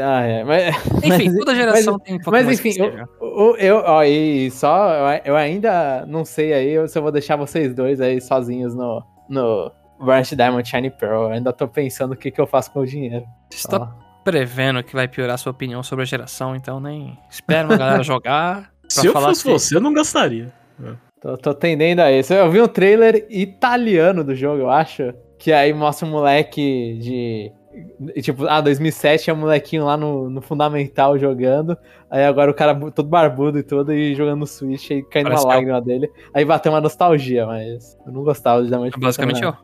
Ah, 0.00 0.22
é. 0.22 0.44
Mas, 0.44 0.76
Enfim, 1.04 1.28
mas- 1.30 1.38
toda 1.38 1.54
geração 1.54 1.98
tem 1.98 2.18
Pokémon 2.18 2.44
Mas 2.44 2.58
enfim, 2.60 2.72
eu, 2.78 3.06
eu, 3.20 3.56
eu, 3.56 3.76
ó, 3.84 4.04
e 4.04 4.50
só, 4.50 4.90
eu, 4.92 5.20
eu 5.24 5.36
ainda 5.36 6.04
não 6.06 6.24
sei 6.24 6.52
aí 6.52 6.88
se 6.88 6.96
eu 6.98 7.02
vou 7.02 7.10
deixar 7.10 7.36
vocês 7.36 7.74
dois 7.74 8.00
aí 8.00 8.20
sozinhos 8.20 8.74
no, 8.74 9.02
no 9.28 9.72
Branch 10.00 10.28
Diamond 10.34 10.68
Shiny 10.68 10.90
Pearl. 10.90 11.24
Eu 11.24 11.30
ainda 11.32 11.52
tô 11.52 11.66
pensando 11.66 12.12
o 12.12 12.16
que, 12.16 12.30
que 12.30 12.40
eu 12.40 12.46
faço 12.46 12.70
com 12.70 12.80
o 12.80 12.86
dinheiro. 12.86 13.24
Você 13.50 13.66
tá 13.68 13.92
prevendo 14.24 14.82
que 14.82 14.94
vai 14.94 15.08
piorar 15.08 15.36
sua 15.38 15.50
opinião 15.50 15.82
sobre 15.82 16.02
a 16.02 16.06
geração, 16.06 16.54
então 16.56 16.80
nem 16.80 17.18
espera 17.30 17.66
uma 17.66 17.76
galera 17.76 18.02
jogar. 18.04 18.70
Se 18.88 19.06
eu 19.06 19.12
fosse 19.12 19.42
que- 19.42 19.50
você, 19.50 19.76
eu 19.76 19.80
não 19.80 19.92
gastaria. 19.92 20.52
Tô, 21.20 21.36
tô 21.36 21.54
tendendo 21.54 22.00
a 22.00 22.12
isso. 22.12 22.32
Eu 22.32 22.50
vi 22.50 22.60
um 22.60 22.68
trailer 22.68 23.26
italiano 23.30 24.22
do 24.22 24.34
jogo, 24.34 24.60
eu 24.62 24.70
acho. 24.70 25.12
Que 25.38 25.52
aí 25.52 25.72
mostra 25.72 26.06
um 26.06 26.10
moleque 26.10 26.98
de. 27.00 27.52
Tipo, 28.22 28.46
ah, 28.46 28.60
2007 28.60 29.30
é 29.30 29.32
um 29.32 29.36
molequinho 29.36 29.84
lá 29.84 29.96
no, 29.96 30.30
no 30.30 30.40
Fundamental 30.40 31.18
jogando. 31.18 31.76
Aí 32.10 32.24
agora 32.24 32.50
o 32.50 32.54
cara 32.54 32.74
todo 32.90 33.08
barbudo 33.08 33.58
e 33.58 33.62
todo 33.62 33.92
e 33.92 34.14
jogando 34.14 34.40
no 34.40 34.46
Switch 34.46 34.90
e 34.90 35.02
caindo 35.02 35.26
Parece 35.26 35.44
uma 35.44 35.52
é 35.52 35.56
lágrima 35.56 35.80
dele. 35.80 36.10
Aí 36.32 36.44
bateu 36.44 36.72
uma 36.72 36.80
nostalgia, 36.80 37.46
mas 37.46 37.96
eu 38.06 38.12
não 38.12 38.22
gostava 38.22 38.62
de 38.62 38.68
Diamante 38.68 38.98
Basicamente, 38.98 39.44
ó. 39.44 39.54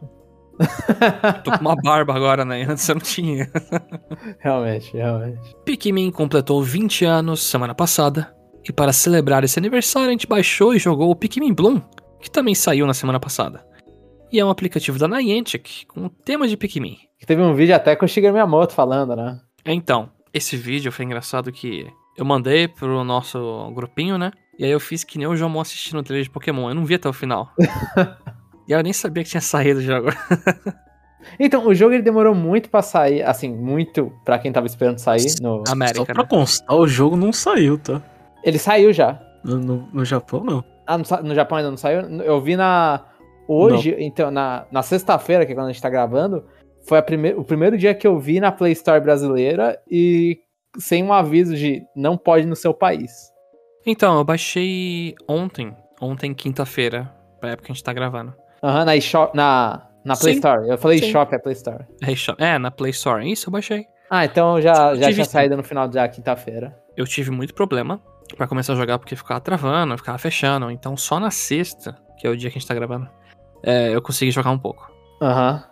Tô 1.44 1.50
com 1.52 1.60
uma 1.60 1.76
barba 1.76 2.14
agora, 2.14 2.44
né? 2.44 2.64
Antes 2.68 2.88
eu 2.88 2.96
não 2.96 3.02
tinha. 3.02 3.50
Realmente, 4.38 4.96
realmente. 4.96 5.56
Pikmin 5.64 6.10
completou 6.10 6.62
20 6.62 7.04
anos 7.04 7.42
semana 7.42 7.74
passada. 7.74 8.34
E 8.68 8.72
para 8.72 8.92
celebrar 8.92 9.42
esse 9.42 9.58
aniversário, 9.58 10.08
a 10.08 10.12
gente 10.12 10.26
baixou 10.26 10.74
e 10.74 10.78
jogou 10.78 11.10
o 11.10 11.16
Pikmin 11.16 11.52
Bloom, 11.52 11.80
que 12.20 12.30
também 12.30 12.54
saiu 12.54 12.86
na 12.86 12.94
semana 12.94 13.18
passada. 13.18 13.64
E 14.32 14.40
é 14.40 14.44
um 14.44 14.50
aplicativo 14.50 14.98
da 14.98 15.06
Niantic 15.06 15.84
com 15.86 16.08
tema 16.08 16.48
de 16.48 16.56
Pikmin. 16.56 16.96
Que 17.18 17.26
teve 17.26 17.42
um 17.42 17.54
vídeo 17.54 17.74
até 17.74 17.94
com 17.94 18.04
o 18.04 18.08
Shigeru 18.08 18.32
Miyamoto 18.32 18.72
falando, 18.72 19.14
né? 19.14 19.38
Então, 19.64 20.08
esse 20.32 20.56
vídeo 20.56 20.90
foi 20.90 21.04
engraçado 21.04 21.52
que 21.52 21.86
eu 22.16 22.24
mandei 22.24 22.66
pro 22.66 23.04
nosso 23.04 23.70
grupinho, 23.74 24.16
né? 24.16 24.32
E 24.58 24.64
aí 24.64 24.70
eu 24.70 24.80
fiz 24.80 25.04
que 25.04 25.18
nem 25.18 25.26
o 25.26 25.36
Jomon 25.36 25.60
assistindo 25.60 25.98
o 25.98 26.02
trailer 26.02 26.24
de 26.24 26.30
Pokémon. 26.30 26.68
Eu 26.68 26.74
não 26.74 26.84
vi 26.84 26.94
até 26.94 27.08
o 27.08 27.12
final. 27.12 27.50
e 28.66 28.72
eu 28.72 28.82
nem 28.82 28.92
sabia 28.92 29.22
que 29.22 29.30
tinha 29.30 29.40
saído 29.40 29.80
o 29.80 29.82
jogo. 29.82 30.08
Então, 31.38 31.68
o 31.68 31.72
jogo 31.72 31.94
ele 31.94 32.02
demorou 32.02 32.34
muito 32.34 32.68
pra 32.68 32.82
sair, 32.82 33.22
assim, 33.22 33.48
muito 33.48 34.12
pra 34.24 34.40
quem 34.40 34.50
tava 34.50 34.66
esperando 34.66 34.98
sair. 34.98 35.24
No... 35.40 35.62
Só 35.64 35.72
América, 35.72 36.04
pra 36.06 36.24
né? 36.24 36.28
constar, 36.28 36.76
o 36.76 36.84
jogo 36.84 37.16
não 37.16 37.32
saiu, 37.32 37.78
tá? 37.78 38.02
Ele 38.42 38.58
saiu 38.58 38.92
já. 38.92 39.20
No, 39.44 39.56
no- 39.56 39.88
no 39.92 40.04
Japão, 40.04 40.42
não. 40.42 40.64
Ah, 40.84 40.98
no, 40.98 41.04
no 41.22 41.32
Japão 41.32 41.58
ainda 41.58 41.70
não 41.70 41.76
saiu? 41.76 42.00
Eu 42.22 42.40
vi 42.40 42.56
na. 42.56 43.04
Hoje, 43.48 43.94
então, 43.98 44.30
na, 44.30 44.64
na 44.70 44.82
sexta-feira, 44.82 45.44
que 45.44 45.52
é 45.52 45.54
quando 45.54 45.68
a 45.68 45.72
gente 45.72 45.82
tá 45.82 45.90
gravando, 45.90 46.44
foi 46.86 46.98
a 46.98 47.02
prime 47.02 47.34
o 47.34 47.44
primeiro 47.44 47.76
dia 47.76 47.94
que 47.94 48.06
eu 48.06 48.18
vi 48.18 48.40
na 48.40 48.50
Play 48.52 48.72
Store 48.72 49.00
brasileira 49.00 49.78
e 49.90 50.38
sem 50.78 51.02
um 51.02 51.12
aviso 51.12 51.54
de 51.56 51.82
não 51.94 52.16
pode 52.16 52.46
no 52.46 52.56
seu 52.56 52.72
país. 52.72 53.10
Então, 53.86 54.16
eu 54.18 54.24
baixei 54.24 55.14
ontem. 55.28 55.76
Ontem, 56.00 56.32
quinta-feira. 56.34 57.12
Pra 57.40 57.50
época 57.50 57.66
que 57.66 57.72
a 57.72 57.74
gente 57.74 57.84
tá 57.84 57.92
gravando. 57.92 58.32
Aham, 58.62 58.84
na, 58.84 58.96
eShop- 58.96 59.34
na, 59.34 59.88
na 60.04 60.16
Play 60.16 60.34
Sim. 60.34 60.38
Store. 60.38 60.68
Eu 60.68 60.78
falei 60.78 60.98
Sim. 60.98 61.10
Shop, 61.10 61.34
é 61.34 61.38
Play 61.38 61.52
Store. 61.54 61.84
Só- 62.16 62.34
É, 62.38 62.58
na 62.58 62.70
Play 62.70 62.90
Store. 62.92 63.28
Isso, 63.30 63.48
eu 63.48 63.52
baixei. 63.52 63.86
Ah, 64.08 64.24
então 64.24 64.60
já, 64.60 64.90
Eu 64.90 64.96
já 64.96 65.02
tive 65.02 65.14
tinha 65.14 65.24
saído 65.24 65.56
no 65.56 65.62
final 65.64 65.88
da 65.88 66.06
quinta-feira. 66.08 66.76
Eu 66.96 67.06
tive 67.06 67.30
muito 67.30 67.54
problema 67.54 68.00
pra 68.36 68.46
começar 68.46 68.74
a 68.74 68.76
jogar 68.76 68.98
porque 68.98 69.16
ficava 69.16 69.40
travando, 69.40 69.96
ficava 69.98 70.18
fechando. 70.18 70.70
Então, 70.70 70.96
só 70.96 71.18
na 71.18 71.30
sexta, 71.30 71.96
que 72.18 72.26
é 72.26 72.30
o 72.30 72.36
dia 72.36 72.50
que 72.50 72.58
a 72.58 72.60
gente 72.60 72.68
tá 72.68 72.74
gravando, 72.74 73.08
é, 73.62 73.94
eu 73.94 74.02
consegui 74.02 74.30
jogar 74.30 74.50
um 74.50 74.58
pouco. 74.58 74.90
Aham. 75.20 75.64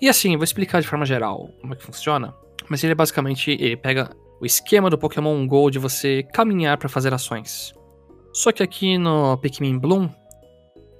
E 0.00 0.08
assim, 0.08 0.32
eu 0.32 0.38
vou 0.38 0.44
explicar 0.44 0.80
de 0.80 0.88
forma 0.88 1.06
geral 1.06 1.50
como 1.60 1.72
é 1.72 1.76
que 1.76 1.82
funciona. 1.82 2.34
Mas 2.68 2.82
ele 2.82 2.92
é 2.92 2.94
basicamente, 2.94 3.50
ele 3.52 3.76
pega 3.76 4.10
o 4.40 4.44
esquema 4.44 4.90
do 4.90 4.98
Pokémon 4.98 5.46
GO 5.46 5.70
de 5.70 5.78
você 5.78 6.22
caminhar 6.34 6.76
pra 6.76 6.88
fazer 6.88 7.14
ações. 7.14 7.74
Só 8.32 8.52
que 8.52 8.62
aqui 8.62 8.98
no 8.98 9.36
Pikmin 9.38 9.78
Bloom, 9.78 10.10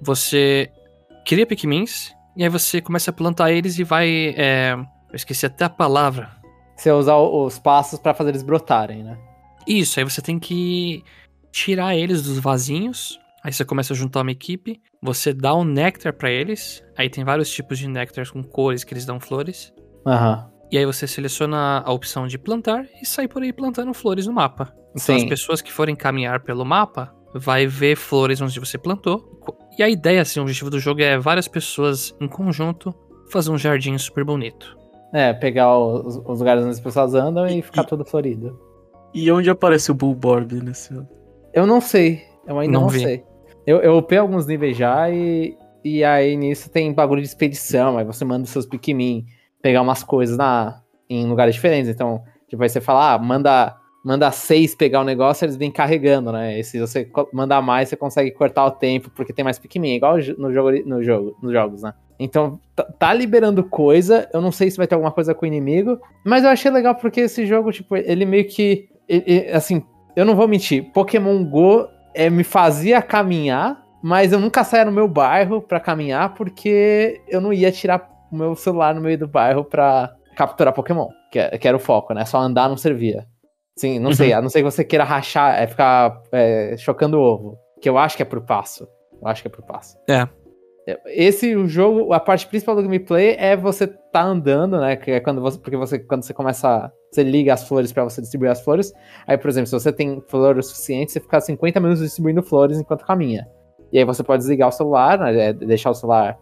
você 0.01 0.71
cria 1.25 1.45
Pikmins, 1.45 2.11
e 2.35 2.43
aí 2.43 2.49
você 2.49 2.81
começa 2.81 3.11
a 3.11 3.13
plantar 3.13 3.51
eles 3.51 3.77
e 3.77 3.83
vai... 3.83 4.33
é, 4.35 4.73
eu 4.73 5.15
esqueci 5.15 5.45
até 5.45 5.65
a 5.65 5.69
palavra. 5.69 6.31
Você 6.75 6.91
usar 6.91 7.15
os 7.17 7.59
passos 7.59 7.99
pra 7.99 8.13
fazer 8.13 8.29
eles 8.29 8.43
brotarem, 8.43 9.03
né? 9.03 9.17
Isso, 9.67 9.99
aí 9.99 10.03
você 10.03 10.21
tem 10.21 10.39
que 10.39 11.03
tirar 11.51 11.95
eles 11.95 12.23
dos 12.23 12.39
vasinhos. 12.39 13.19
Aí 13.43 13.53
você 13.53 13.63
começa 13.63 13.93
a 13.93 13.95
juntar 13.95 14.21
uma 14.21 14.31
equipe. 14.31 14.81
Você 15.01 15.33
dá 15.33 15.55
um 15.55 15.63
néctar 15.63 16.13
pra 16.13 16.29
eles. 16.29 16.83
Aí 16.97 17.09
tem 17.09 17.23
vários 17.23 17.49
tipos 17.49 17.77
de 17.79 17.87
néctares 17.87 18.31
com 18.31 18.43
cores 18.43 18.83
que 18.83 18.93
eles 18.93 19.05
dão 19.05 19.19
flores. 19.19 19.73
Aham. 20.05 20.49
E 20.71 20.77
aí 20.77 20.85
você 20.85 21.07
seleciona 21.07 21.81
a 21.85 21.91
opção 21.93 22.27
de 22.27 22.37
plantar 22.37 22.85
e 23.01 23.05
sai 23.05 23.27
por 23.27 23.41
aí 23.41 23.53
plantando 23.53 23.93
flores 23.93 24.27
no 24.27 24.33
mapa. 24.33 24.73
Então 24.95 25.15
as 25.15 25.21
Sim. 25.21 25.29
pessoas 25.29 25.61
que 25.61 25.71
forem 25.71 25.95
caminhar 25.95 26.41
pelo 26.41 26.65
mapa 26.65 27.13
vai 27.33 27.65
ver 27.67 27.95
flores 27.95 28.41
onde 28.41 28.59
você 28.59 28.77
plantou. 28.77 29.39
E 29.77 29.83
a 29.83 29.87
ideia, 29.87 30.21
assim, 30.21 30.39
o 30.39 30.43
objetivo 30.43 30.69
do 30.69 30.79
jogo 30.79 31.01
é 31.01 31.17
várias 31.17 31.47
pessoas 31.47 32.13
em 32.19 32.27
conjunto 32.27 32.93
fazer 33.31 33.49
um 33.51 33.57
jardim 33.57 33.97
super 33.97 34.25
bonito. 34.25 34.75
É, 35.13 35.31
pegar 35.33 35.77
os, 35.77 36.17
os 36.17 36.39
lugares 36.39 36.63
onde 36.63 36.71
as 36.73 36.79
pessoas 36.81 37.13
andam 37.13 37.47
e, 37.47 37.59
E- 37.59 37.61
ficar 37.61 37.83
e- 37.83 37.87
tudo 37.87 38.03
florido. 38.03 38.59
E 39.13 39.31
onde 39.31 39.49
aparece 39.49 39.89
o 39.89 39.93
Bulborb 39.95 40.61
nesse 40.61 40.93
ano? 40.93 41.07
Eu 41.53 41.65
não 41.65 41.79
sei. 41.79 42.26
Eu 42.47 42.57
ainda 42.59 42.73
Não 42.73 42.81
não, 42.83 42.89
sei. 42.89 43.23
Eu, 43.65 43.79
eu 43.81 43.97
upei 43.97 44.17
alguns 44.17 44.47
níveis 44.47 44.77
já 44.77 45.09
e, 45.09 45.57
e 45.83 46.03
aí 46.03 46.35
nisso 46.37 46.69
tem 46.71 46.93
bagulho 46.93 47.21
de 47.21 47.27
expedição. 47.27 47.97
Aí 47.97 48.05
você 48.05 48.23
manda 48.23 48.43
os 48.43 48.49
seus 48.49 48.65
Pikmin 48.65 49.25
pegar 49.61 49.81
umas 49.81 50.03
coisas 50.03 50.37
na, 50.37 50.81
em 51.09 51.27
lugares 51.27 51.55
diferentes. 51.55 51.89
Então, 51.89 52.23
tipo, 52.47 52.63
aí 52.63 52.69
você 52.69 52.79
fala, 52.79 53.13
ah, 53.13 53.19
manda, 53.19 53.75
manda 54.05 54.31
seis 54.31 54.73
pegar 54.73 55.01
o 55.01 55.03
negócio, 55.03 55.43
eles 55.43 55.57
vêm 55.57 55.69
carregando, 55.69 56.31
né? 56.31 56.57
E 56.57 56.63
se 56.63 56.79
você 56.79 57.09
mandar 57.33 57.61
mais, 57.61 57.89
você 57.89 57.97
consegue 57.97 58.31
cortar 58.31 58.65
o 58.65 58.71
tempo, 58.71 59.11
porque 59.13 59.33
tem 59.33 59.43
mais 59.43 59.59
Pikmin, 59.59 59.95
igual 59.95 60.15
no 60.37 60.53
jogo, 60.53 60.71
no 60.85 61.03
jogo, 61.03 61.35
nos 61.41 61.51
jogos, 61.51 61.81
né? 61.83 61.93
Então, 62.19 62.59
tá, 62.75 62.83
tá 62.83 63.13
liberando 63.13 63.63
coisa. 63.63 64.29
Eu 64.33 64.41
não 64.41 64.51
sei 64.51 64.71
se 64.71 64.77
vai 64.77 64.87
ter 64.87 64.95
alguma 64.95 65.11
coisa 65.11 65.35
com 65.35 65.45
o 65.45 65.47
inimigo. 65.47 65.99
Mas 66.25 66.43
eu 66.43 66.49
achei 66.49 66.71
legal 66.71 66.95
porque 66.95 67.21
esse 67.21 67.45
jogo, 67.45 67.71
tipo, 67.71 67.95
ele 67.95 68.25
meio 68.25 68.47
que. 68.47 68.87
ele- 69.07 69.49
assim, 69.51 69.83
eu 70.15 70.25
não 70.25 70.35
vou 70.35 70.47
mentir. 70.47 70.91
Pokémon 70.93 71.43
Go 71.43 71.87
é, 72.17 72.29
me 72.29 72.43
fazia 72.43 73.01
caminhar, 73.01 73.81
mas 74.03 74.31
eu 74.31 74.39
nunca 74.39 74.63
saía 74.63 74.85
no 74.85 74.91
meu 74.91 75.07
bairro 75.07 75.61
pra 75.61 75.79
caminhar 75.79 76.33
porque 76.33 77.21
eu 77.27 77.39
não 77.41 77.53
ia 77.53 77.71
tirar 77.71 78.09
o 78.31 78.35
meu 78.35 78.55
celular 78.55 78.93
no 78.95 79.01
meio 79.01 79.17
do 79.17 79.27
bairro 79.27 79.63
pra 79.63 80.11
capturar 80.35 80.73
Pokémon, 80.73 81.07
que, 81.31 81.39
é- 81.39 81.57
que 81.57 81.67
era 81.67 81.77
o 81.77 81.79
foco, 81.79 82.13
né? 82.13 82.25
Só 82.25 82.37
andar 82.39 82.67
não 82.69 82.77
servia. 82.77 83.25
Sim, 83.77 83.99
não 83.99 84.09
Uhum. 84.09 84.15
sei, 84.15 84.33
a 84.33 84.41
não 84.41 84.49
ser 84.49 84.59
que 84.59 84.63
você 84.71 84.83
queira 84.83 85.03
rachar, 85.03 85.55
é 85.61 85.67
ficar 85.67 86.21
é, 86.31 86.75
chocando 86.77 87.17
o 87.17 87.21
ovo. 87.21 87.57
Que 87.81 87.87
eu 87.89 87.97
acho 87.97 88.17
que 88.17 88.23
é 88.23 88.25
por 88.25 88.41
passo. 88.41 88.87
Eu 89.21 89.27
acho 89.27 89.41
que 89.43 89.47
é 89.47 89.51
por 89.51 89.63
passo. 89.63 89.95
É. 90.09 90.27
Esse 91.07 91.55
o 91.55 91.67
jogo, 91.67 92.13
a 92.13 92.19
parte 92.19 92.47
principal 92.47 92.75
do 92.75 92.81
gameplay 92.81 93.35
é 93.37 93.57
você 93.57 93.87
tá 93.87 94.23
andando, 94.23 94.79
né? 94.79 94.95
Que 94.95 95.11
é 95.11 95.19
quando 95.19 95.41
você, 95.41 95.59
porque 95.59 95.75
você 95.75 95.99
quando 95.99 96.23
você 96.23 96.33
começa, 96.33 96.91
você 97.11 97.23
liga 97.23 97.53
as 97.53 97.67
flores 97.67 97.91
pra 97.91 98.05
você 98.05 98.21
distribuir 98.21 98.51
as 98.51 98.61
flores. 98.61 98.93
Aí, 99.27 99.37
por 99.37 99.49
exemplo, 99.49 99.67
se 99.67 99.73
você 99.73 99.91
tem 99.91 100.21
flor 100.27 100.57
o 100.57 100.63
suficiente, 100.63 101.11
você 101.11 101.19
fica 101.19 101.41
50 101.41 101.79
minutos 101.79 102.01
distribuindo 102.01 102.41
flores 102.41 102.79
enquanto 102.79 103.05
caminha. 103.05 103.45
E 103.91 103.99
aí 103.99 104.05
você 104.05 104.23
pode 104.23 104.41
desligar 104.41 104.69
o 104.69 104.71
celular, 104.71 105.19
né, 105.19 105.49
é, 105.49 105.53
deixar 105.53 105.89
o 105.89 105.93
celular 105.93 106.37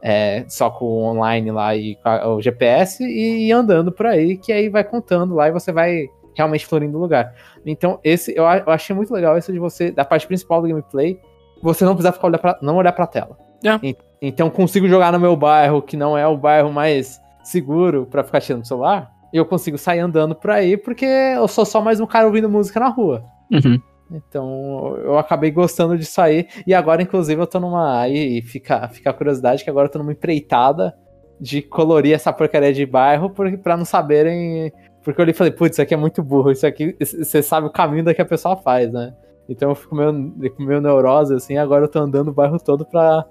é, 0.00 0.44
só 0.48 0.70
com 0.70 0.84
o 0.84 1.04
online 1.04 1.50
lá 1.50 1.74
e 1.74 1.96
o 2.26 2.40
GPS 2.40 3.02
e 3.04 3.48
ir 3.48 3.52
andando 3.52 3.90
por 3.90 4.06
aí, 4.06 4.36
que 4.36 4.52
aí 4.52 4.68
vai 4.68 4.84
contando 4.84 5.34
lá 5.34 5.48
e 5.48 5.52
você 5.52 5.72
vai 5.72 6.06
realmente 6.36 6.66
florindo 6.66 6.96
o 6.96 7.00
lugar. 7.00 7.34
Então, 7.66 7.98
esse 8.04 8.32
eu 8.36 8.46
achei 8.46 8.94
muito 8.94 9.12
legal 9.12 9.36
isso 9.36 9.52
de 9.52 9.58
você, 9.58 9.90
da 9.90 10.04
parte 10.04 10.26
principal 10.26 10.62
do 10.62 10.68
gameplay, 10.68 11.18
você 11.60 11.84
não 11.84 11.94
precisar 11.94 12.12
ficar 12.12 12.28
olhar 12.28 12.38
pra, 12.38 12.58
não 12.62 12.76
olhar 12.76 12.92
pra 12.92 13.06
tela. 13.06 13.47
É. 13.64 13.74
En- 13.82 13.96
Então, 14.20 14.50
consigo 14.50 14.88
jogar 14.88 15.12
no 15.12 15.20
meu 15.20 15.36
bairro, 15.36 15.80
que 15.80 15.96
não 15.96 16.18
é 16.18 16.26
o 16.26 16.36
bairro 16.36 16.72
mais 16.72 17.20
seguro 17.42 18.04
pra 18.06 18.24
ficar 18.24 18.40
tirando 18.40 18.62
o 18.64 18.66
celular, 18.66 19.10
e 19.32 19.36
eu 19.36 19.44
consigo 19.46 19.78
sair 19.78 20.00
andando 20.00 20.34
por 20.34 20.50
aí, 20.50 20.76
porque 20.76 21.04
eu 21.06 21.46
sou 21.46 21.64
só 21.64 21.80
mais 21.80 22.00
um 22.00 22.06
cara 22.06 22.26
ouvindo 22.26 22.48
música 22.48 22.80
na 22.80 22.88
rua. 22.88 23.22
Uhum. 23.52 23.80
Então, 24.10 24.96
eu 25.04 25.18
acabei 25.18 25.50
gostando 25.50 25.96
de 25.98 26.04
sair. 26.04 26.48
E 26.66 26.72
agora, 26.74 27.02
inclusive, 27.02 27.40
eu 27.40 27.46
tô 27.46 27.60
numa. 27.60 28.00
Aí 28.00 28.40
fica, 28.42 28.88
fica 28.88 29.10
a 29.10 29.12
curiosidade 29.12 29.62
que 29.62 29.68
agora 29.70 29.86
eu 29.86 29.92
tô 29.92 29.98
numa 29.98 30.12
empreitada 30.12 30.94
de 31.40 31.60
colorir 31.62 32.14
essa 32.14 32.32
porcaria 32.32 32.72
de 32.72 32.84
bairro 32.86 33.30
porque, 33.30 33.56
pra 33.58 33.76
não 33.76 33.84
saberem. 33.84 34.72
Porque 35.04 35.20
eu 35.20 35.22
olhei 35.22 35.32
e 35.32 35.36
falei, 35.36 35.52
putz, 35.52 35.74
isso 35.74 35.82
aqui 35.82 35.92
é 35.94 35.96
muito 35.96 36.22
burro. 36.22 36.50
Isso 36.50 36.66
aqui, 36.66 36.96
você 36.98 37.42
sabe 37.42 37.66
o 37.66 37.70
caminho 37.70 38.02
da 38.04 38.14
que 38.14 38.22
a 38.22 38.26
pessoa 38.26 38.56
faz, 38.56 38.90
né? 38.90 39.14
Então 39.48 39.68
eu 39.70 39.74
fico 39.74 39.94
meio, 39.94 40.32
com 40.56 40.62
meio 40.64 40.80
neurose, 40.80 41.34
assim. 41.34 41.56
Agora 41.58 41.84
eu 41.84 41.88
tô 41.88 41.98
andando 42.00 42.28
o 42.28 42.34
bairro 42.34 42.58
todo 42.58 42.84
pra, 42.86 43.24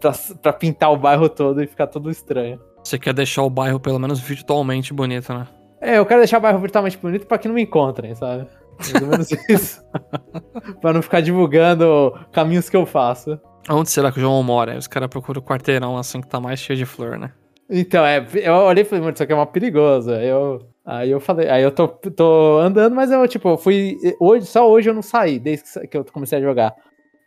pra, 0.00 0.12
pra 0.42 0.52
pintar 0.52 0.92
o 0.92 0.96
bairro 0.96 1.28
todo 1.28 1.62
e 1.62 1.66
ficar 1.66 1.86
tudo 1.86 2.10
estranho. 2.10 2.60
Você 2.82 2.98
quer 2.98 3.14
deixar 3.14 3.42
o 3.42 3.50
bairro 3.50 3.78
pelo 3.78 3.98
menos 3.98 4.20
virtualmente 4.20 4.92
bonito, 4.92 5.32
né? 5.32 5.46
É, 5.80 5.98
eu 5.98 6.06
quero 6.06 6.20
deixar 6.20 6.38
o 6.38 6.40
bairro 6.40 6.58
virtualmente 6.58 6.98
bonito 6.98 7.26
pra 7.26 7.38
que 7.38 7.48
não 7.48 7.54
me 7.54 7.62
encontrem, 7.62 8.14
sabe? 8.14 8.46
Ou 9.00 9.06
menos 9.06 9.28
isso. 9.48 9.82
pra 10.80 10.92
não 10.92 11.02
ficar 11.02 11.20
divulgando 11.20 12.12
caminhos 12.32 12.68
que 12.68 12.76
eu 12.76 12.86
faço. 12.86 13.38
Onde 13.68 13.90
será 13.90 14.10
que 14.10 14.18
o 14.18 14.20
João 14.20 14.42
mora? 14.42 14.76
Os 14.76 14.86
caras 14.86 15.08
procuram 15.08 15.40
o 15.40 15.44
quarteirão 15.44 15.96
assim 15.96 16.20
que 16.20 16.26
tá 16.26 16.40
mais 16.40 16.58
cheio 16.58 16.78
de 16.78 16.84
flor, 16.84 17.18
né? 17.18 17.32
Então, 17.70 18.04
é, 18.04 18.26
eu 18.34 18.54
olhei 18.54 18.82
e 18.82 18.84
falei, 18.84 19.00
mano, 19.02 19.14
isso 19.14 19.22
aqui 19.22 19.32
é 19.32 19.36
uma 19.36 19.46
perigosa. 19.46 20.22
Eu, 20.22 20.60
aí 20.84 21.10
eu 21.10 21.20
falei, 21.20 21.48
aí 21.48 21.62
eu 21.62 21.70
tô, 21.70 21.88
tô 21.88 22.58
andando, 22.58 22.94
mas 22.94 23.10
eu, 23.10 23.26
tipo, 23.28 23.56
fui. 23.56 23.96
Hoje, 24.20 24.46
só 24.46 24.68
hoje 24.68 24.90
eu 24.90 24.94
não 24.94 25.02
saí, 25.02 25.38
desde 25.38 25.64
que 25.88 25.96
eu 25.96 26.04
comecei 26.04 26.38
a 26.38 26.42
jogar. 26.42 26.74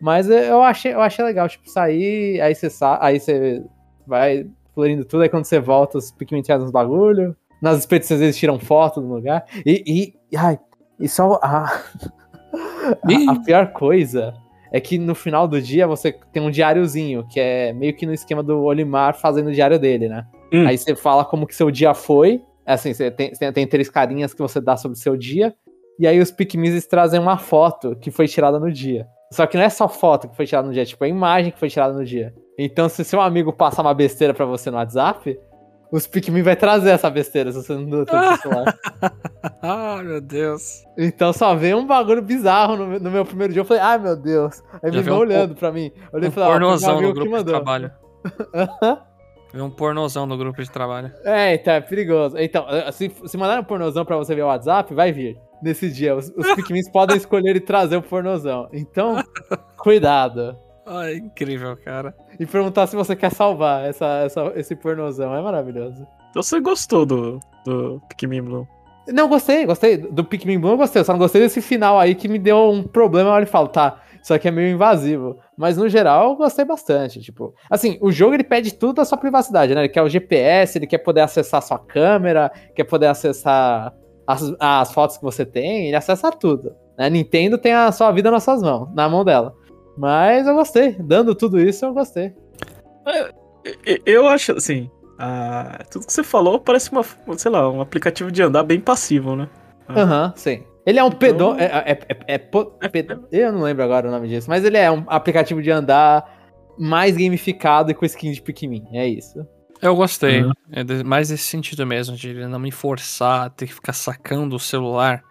Mas 0.01 0.29
eu 0.29 0.61
achei, 0.61 0.93
eu 0.93 1.01
achei 1.01 1.23
legal, 1.23 1.47
tipo, 1.47 1.69
sair, 1.69 2.41
aí 2.41 2.53
você 2.53 2.69
sa 2.69 2.97
aí 3.01 3.19
você 3.19 3.63
vai 4.05 4.45
florindo 4.73 5.05
tudo, 5.05 5.23
aí 5.23 5.29
quando 5.29 5.45
você 5.45 5.59
volta, 5.59 5.97
os 5.97 6.11
trazem 6.11 6.65
uns 6.65 6.71
bagulho. 6.71 7.35
Nas 7.61 7.79
expedições 7.79 8.21
eles 8.21 8.37
tiram 8.37 8.59
foto 8.59 8.99
do 9.01 9.07
lugar. 9.07 9.45
E, 9.65 10.13
e 10.31 10.37
ai, 10.37 10.59
e 10.99 11.07
só 11.07 11.39
a, 11.41 11.65
a, 13.01 13.31
a 13.31 13.39
pior 13.43 13.71
coisa 13.71 14.33
é 14.71 14.79
que 14.79 14.97
no 14.97 15.15
final 15.15 15.47
do 15.47 15.61
dia 15.61 15.87
você 15.87 16.11
tem 16.33 16.43
um 16.43 16.51
diáriozinho, 16.51 17.25
que 17.27 17.39
é 17.39 17.71
meio 17.71 17.95
que 17.95 18.05
no 18.05 18.13
esquema 18.13 18.43
do 18.43 18.61
Olimar 18.61 19.15
fazendo 19.15 19.47
o 19.47 19.53
diário 19.53 19.79
dele, 19.79 20.09
né? 20.09 20.25
Hum. 20.53 20.67
Aí 20.67 20.77
você 20.77 20.95
fala 20.95 21.23
como 21.23 21.47
que 21.47 21.55
seu 21.55 21.71
dia 21.71 21.93
foi, 21.93 22.41
assim, 22.65 22.93
você 22.93 23.09
tem, 23.09 23.31
tem, 23.31 23.53
tem 23.53 23.67
três 23.67 23.89
carinhas 23.89 24.33
que 24.33 24.41
você 24.41 24.59
dá 24.59 24.75
sobre 24.75 24.97
o 24.97 25.01
seu 25.01 25.15
dia, 25.15 25.55
e 25.97 26.05
aí 26.05 26.19
os 26.19 26.29
Pikmins 26.29 26.85
trazem 26.87 27.19
uma 27.19 27.37
foto 27.37 27.95
que 27.95 28.11
foi 28.11 28.27
tirada 28.27 28.59
no 28.59 28.69
dia. 28.69 29.07
Só 29.36 29.45
que 29.45 29.57
não 29.57 29.63
é 29.65 29.69
só 29.69 29.88
foto 29.89 30.29
que 30.29 30.36
foi 30.36 30.45
tirada 30.45 30.65
no 30.67 30.73
dia, 30.73 30.83
é 30.83 30.86
tipo 30.86 31.03
a 31.03 31.07
imagem 31.07 31.51
que 31.51 31.59
foi 31.59 31.69
tirada 31.69 31.93
no 31.93 32.05
dia. 32.05 32.33
Então, 32.57 32.88
se 32.88 33.03
seu 33.03 33.19
amigo 33.19 33.51
passar 33.51 33.81
uma 33.81 33.93
besteira 33.93 34.33
pra 34.33 34.45
você 34.45 34.71
no 34.71 34.77
WhatsApp, 34.77 35.38
os 35.91 36.07
Pikmin 36.07 36.41
vai 36.41 36.55
trazer 36.55 36.91
essa 36.91 37.09
besteira 37.09 37.51
se 37.51 37.61
você 37.61 37.73
não 37.73 37.81
no 37.81 38.05
celular. 38.41 38.77
ah, 39.61 39.99
meu 40.03 40.21
Deus. 40.21 40.83
Então 40.97 41.33
só 41.33 41.53
veio 41.53 41.77
um 41.77 41.86
bagulho 41.86 42.21
bizarro 42.21 42.77
no, 42.77 42.88
meu- 42.88 42.99
no 42.99 43.11
meu 43.11 43.25
primeiro 43.25 43.51
dia. 43.51 43.59
Eu 43.61 43.65
falei, 43.65 43.83
ai 43.83 43.97
meu 43.97 44.15
Deus. 44.15 44.63
Aí 44.81 44.89
Já 44.91 44.97
me 44.99 45.03
veio 45.03 45.15
um 45.15 45.19
olhando 45.19 45.53
pra 45.55 45.71
mim. 45.71 45.91
Olhei 46.13 46.29
Um 46.29 46.31
e 46.31 46.33
falei, 46.33 46.49
ó, 46.49 46.59
meu 46.59 46.69
amigo 46.69 47.01
no 47.01 47.07
que 47.07 47.13
grupo 47.13 47.23
de 47.23 47.29
mandou. 47.31 47.53
trabalho. 47.53 47.91
Vê 49.56 49.62
um 49.62 49.70
pornozão 49.70 50.26
no 50.26 50.38
grupo 50.38 50.62
de 50.62 50.70
trabalho. 50.70 51.12
É, 51.24 51.53
então 51.56 51.74
é 51.74 51.80
perigoso. 51.80 52.38
Então, 52.38 52.66
eh, 52.70 52.91
se, 52.91 53.10
se 53.26 53.38
mandarem 53.38 53.62
um 53.62 53.66
pornozão 53.66 54.03
pra 54.03 54.18
você 54.18 54.36
ver 54.36 54.41
o 54.43 54.47
WhatsApp, 54.47 54.93
vai 54.93 55.14
vir. 55.14 55.39
Nesse 55.64 55.89
dia, 55.89 56.14
os, 56.14 56.30
os 56.36 56.53
Pikmins 56.56 56.89
podem 56.91 57.16
escolher 57.16 57.56
e 57.56 57.62
trazer 57.62 57.95
o 57.95 58.01
pornozão. 58.01 58.68
Então, 58.74 59.24
cuidado. 59.78 60.58
Ai, 60.86 61.16
incrível, 61.16 61.76
cara. 61.78 62.14
E 62.39 62.45
perguntar 62.45 62.86
se 62.88 62.95
você 62.95 63.16
quer 63.16 63.32
salvar 63.32 63.86
essa, 63.86 64.06
essa- 64.26 64.51
esse 64.56 64.76
pornozão. 64.76 65.34
É 65.34 65.41
maravilhoso. 65.41 66.06
Então 66.30 66.43
você 66.43 66.60
gostou 66.60 67.06
do, 67.06 67.39
do 67.66 68.01
Pikmin 68.10 68.41
Blue? 68.43 68.68
Não, 69.08 69.28
gostei, 69.30 69.66
gostei. 69.66 69.97
Do 69.97 70.24
Pikmin 70.24 70.60
Blue 70.60 70.72
eu 70.72 70.78
gostei. 70.78 70.99
Eu 70.99 71.06
só 71.06 71.14
não 71.14 71.20
gostei 71.20 71.41
desse 71.41 71.62
final 71.62 71.97
aí 71.99 72.14
que 72.14 72.28
me 72.28 72.38
deu 72.38 72.58
um 72.70 72.84
problema. 72.84 73.30
Eu 73.30 73.34
olho 73.34 73.43
e 73.43 73.47
falo, 73.47 73.68
tá, 73.70 74.01
isso 74.26 74.34
aqui 74.34 74.47
é 74.47 74.51
meio 74.51 74.73
invasivo. 74.73 75.38
Mas 75.55 75.78
no 75.78 75.88
geral 75.88 76.32
eu 76.32 76.36
gostei 76.36 76.65
bastante. 76.65 77.21
Tipo, 77.21 77.53
assim, 77.69 77.99
o 78.01 78.11
jogo 78.11 78.34
ele 78.34 78.43
pede 78.43 78.73
tudo 78.73 78.93
da 78.95 79.05
sua 79.05 79.19
privacidade, 79.19 79.76
né? 79.76 79.82
Ele 79.82 79.89
quer 79.89 80.01
o 80.01 80.09
GPS, 80.09 80.80
ele 80.80 80.88
quer 80.88 80.97
poder 80.97 81.21
acessar 81.21 81.59
a 81.59 81.61
sua 81.61 81.78
câmera, 81.78 82.51
quer 82.76 82.86
poder 82.86 83.05
acessar 83.05 83.93
as, 84.26 84.41
as 84.59 84.91
fotos 84.91 85.17
que 85.17 85.23
você 85.23 85.45
tem, 85.45 85.86
ele 85.89 85.95
acessa 85.95 86.32
tudo. 86.32 86.76
Né? 86.97 87.07
Nintendo 87.07 87.55
tem 87.59 87.71
a 87.73 87.91
sua 87.91 88.11
vida 88.11 88.32
nas 88.32 88.41
suas 88.43 88.63
mãos, 88.63 88.89
na 88.95 89.07
mão 89.07 89.23
dela. 89.23 89.53
Mas 89.95 90.47
eu 90.47 90.55
gostei. 90.55 90.93
Dando 90.93 91.36
tudo 91.36 91.59
isso, 91.59 91.86
eu 91.86 91.93
gostei. 91.93 92.34
E- 93.86 94.01
Eu 94.07 94.28
acho, 94.28 94.53
assim, 94.53 94.89
ah, 95.19 95.84
tudo 95.91 96.07
que 96.07 96.11
você 96.13 96.23
falou 96.23 96.59
parece 96.59 96.91
uma, 96.91 97.03
sei 97.38 97.51
lá, 97.51 97.69
um 97.69 97.80
aplicativo 97.80 98.32
de 98.32 98.41
andar 98.41 98.63
bem 98.63 98.80
passivo, 98.80 99.36
né? 99.36 99.47
Ah. 99.88 100.01
Aham, 100.01 100.34
sim. 100.36 100.63
Ele 100.86 100.99
é 100.99 101.03
um 101.03 101.11
pedô. 101.11 101.53
Então- 101.55 101.59
É, 101.59 101.91
é, 101.91 101.99
é, 102.27 102.33
é 102.36 102.88
ped- 102.89 103.19
Eu 103.31 103.51
não 103.51 103.61
lembro 103.61 103.83
agora 103.83 104.07
o 104.07 104.11
nome 104.11 104.27
disso, 104.27 104.49
mas 104.49 104.63
ele 104.63 104.77
é 104.77 104.89
um 104.91 105.03
aplicativo 105.07 105.61
de 105.61 105.71
andar 105.71 106.23
mais 106.77 107.15
gamificado 107.17 107.89
e 107.91 107.93
com 107.93 108.05
skin 108.05 108.31
de 108.31 108.41
Pikmin. 108.41 108.83
É 108.93 109.07
isso. 109.07 109.45
Eu 109.81 109.95
gostei. 109.95 110.43
Uhum. 110.43 110.51
É 110.71 110.83
de- 110.83 111.03
mais 111.03 111.31
esse 111.31 111.43
sentido 111.43 111.86
mesmo, 111.86 112.15
de 112.15 112.29
ele 112.29 112.47
não 112.47 112.59
me 112.59 112.71
forçar 112.71 113.45
a 113.45 113.49
ter 113.49 113.67
que 113.67 113.73
ficar 113.73 113.93
sacando 113.93 114.55
o 114.55 114.59
celular 114.59 115.23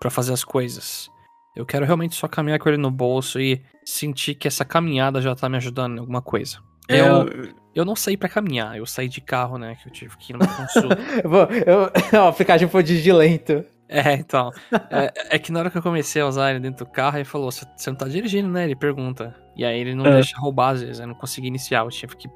pra 0.00 0.10
fazer 0.10 0.32
as 0.32 0.44
coisas. 0.44 1.08
Eu 1.54 1.64
quero 1.64 1.86
realmente 1.86 2.14
só 2.14 2.28
caminhar 2.28 2.58
com 2.58 2.68
ele 2.68 2.76
no 2.76 2.90
bolso 2.90 3.40
e 3.40 3.62
sentir 3.84 4.34
que 4.34 4.46
essa 4.46 4.64
caminhada 4.64 5.22
já 5.22 5.34
tá 5.34 5.48
me 5.48 5.56
ajudando 5.56 5.96
em 5.96 6.00
alguma 6.00 6.20
coisa. 6.20 6.58
É, 6.88 7.00
Eu, 7.00 7.26
eu 7.74 7.84
não 7.84 7.96
saí 7.96 8.16
pra 8.16 8.28
caminhar, 8.28 8.76
eu 8.76 8.84
saí 8.86 9.08
de 9.08 9.20
carro, 9.20 9.56
né? 9.58 9.76
Que 9.82 9.88
eu 9.88 9.92
tive 9.92 10.16
que 10.18 10.32
ir 10.32 10.36
numa 10.36 10.46
consulta. 10.54 10.98
Eu 11.22 11.30
vou- 11.30 11.48
eu- 11.50 11.90
o 12.24 12.28
aplicativo 12.28 12.70
foi 12.70 12.82
digilento. 12.82 13.64
É, 13.88 14.14
então. 14.14 14.50
É, 14.90 15.36
é 15.36 15.38
que 15.38 15.52
na 15.52 15.60
hora 15.60 15.70
que 15.70 15.78
eu 15.78 15.82
comecei 15.82 16.20
a 16.20 16.26
usar 16.26 16.50
ele 16.50 16.60
dentro 16.60 16.84
do 16.84 16.90
carro, 16.90 17.16
ele 17.18 17.24
falou: 17.24 17.50
Você 17.52 17.64
não 17.90 17.96
tá 17.96 18.06
dirigindo, 18.08 18.48
né? 18.48 18.64
Ele 18.64 18.74
pergunta. 18.76 19.34
E 19.56 19.64
aí 19.64 19.78
ele 19.80 19.94
não 19.94 20.04
É. 20.06 20.14
deixa 20.14 20.36
roubar 20.38 20.70
às 20.74 20.82
vezes, 20.82 20.98
eu 21.00 21.06
não 21.06 21.14
consegui 21.14 21.46
iniciar. 21.46 21.84
Eu 21.84 21.88
tive 21.88 22.16
que. 22.16 22.28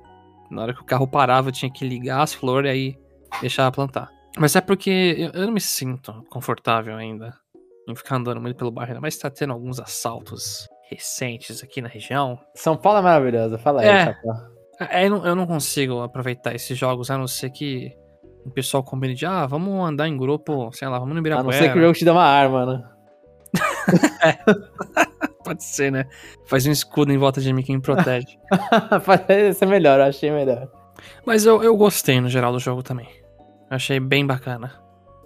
Na 0.50 0.62
hora 0.62 0.74
que 0.74 0.80
o 0.80 0.84
carro 0.84 1.06
parava, 1.06 1.48
eu 1.48 1.52
tinha 1.52 1.70
que 1.70 1.86
ligar 1.86 2.22
as 2.22 2.32
flores 2.34 2.68
e 2.68 2.72
aí 2.72 2.98
deixar 3.40 3.70
plantar. 3.70 4.10
Mas 4.38 4.54
é 4.56 4.60
porque 4.60 5.14
eu, 5.18 5.30
eu 5.40 5.46
não 5.46 5.52
me 5.52 5.60
sinto 5.60 6.12
confortável 6.30 6.96
ainda 6.96 7.34
em 7.88 7.94
ficar 7.94 8.16
andando 8.16 8.40
muito 8.40 8.56
pelo 8.56 8.70
bairro, 8.70 9.00
mais 9.00 9.16
tá 9.18 9.28
tendo 9.30 9.52
alguns 9.52 9.80
assaltos 9.80 10.68
recentes 10.88 11.62
aqui 11.62 11.80
na 11.80 11.88
região. 11.88 12.38
São 12.54 12.76
Paulo 12.76 12.98
é 12.98 13.02
maravilhoso, 13.02 13.58
fala 13.58 13.80
aí, 13.82 13.88
É. 13.88 14.16
É, 14.80 15.06
eu 15.06 15.10
não, 15.10 15.26
eu 15.26 15.34
não 15.36 15.46
consigo 15.46 16.00
aproveitar 16.00 16.54
esses 16.54 16.76
jogos, 16.78 17.10
a 17.10 17.18
não 17.18 17.26
ser 17.26 17.50
que 17.50 17.92
o 18.44 18.50
pessoal 18.50 18.82
combine 18.82 19.14
de, 19.14 19.26
ah, 19.26 19.46
vamos 19.46 19.88
andar 19.88 20.08
em 20.08 20.16
grupo, 20.16 20.70
sei 20.72 20.88
lá, 20.88 20.98
vamos 20.98 21.14
no 21.14 21.18
A 21.18 21.20
Ibirapuera. 21.20 21.58
não 21.58 21.64
ser 21.66 21.72
que 21.72 21.78
o 21.78 21.82
jogo 21.82 21.94
te 21.94 22.04
dê 22.04 22.10
uma 22.10 22.24
arma, 22.24 22.66
né? 22.66 22.84
Pode 25.44 25.64
ser, 25.64 25.90
né? 25.90 26.06
Faz 26.46 26.66
um 26.66 26.70
escudo 26.70 27.12
em 27.12 27.18
volta 27.18 27.40
de 27.40 27.52
mim 27.52 27.62
que 27.62 27.72
me 27.72 27.80
protege. 27.80 28.38
Parece 29.04 29.58
ser 29.58 29.66
melhor, 29.66 29.98
eu 29.98 30.06
achei 30.06 30.30
melhor. 30.30 30.68
Mas 31.26 31.46
eu, 31.46 31.62
eu 31.62 31.76
gostei 31.76 32.20
no 32.20 32.28
geral 32.28 32.52
do 32.52 32.58
jogo 32.58 32.82
também. 32.82 33.08
Eu 33.70 33.76
achei 33.76 33.98
bem 33.98 34.26
bacana. 34.26 34.72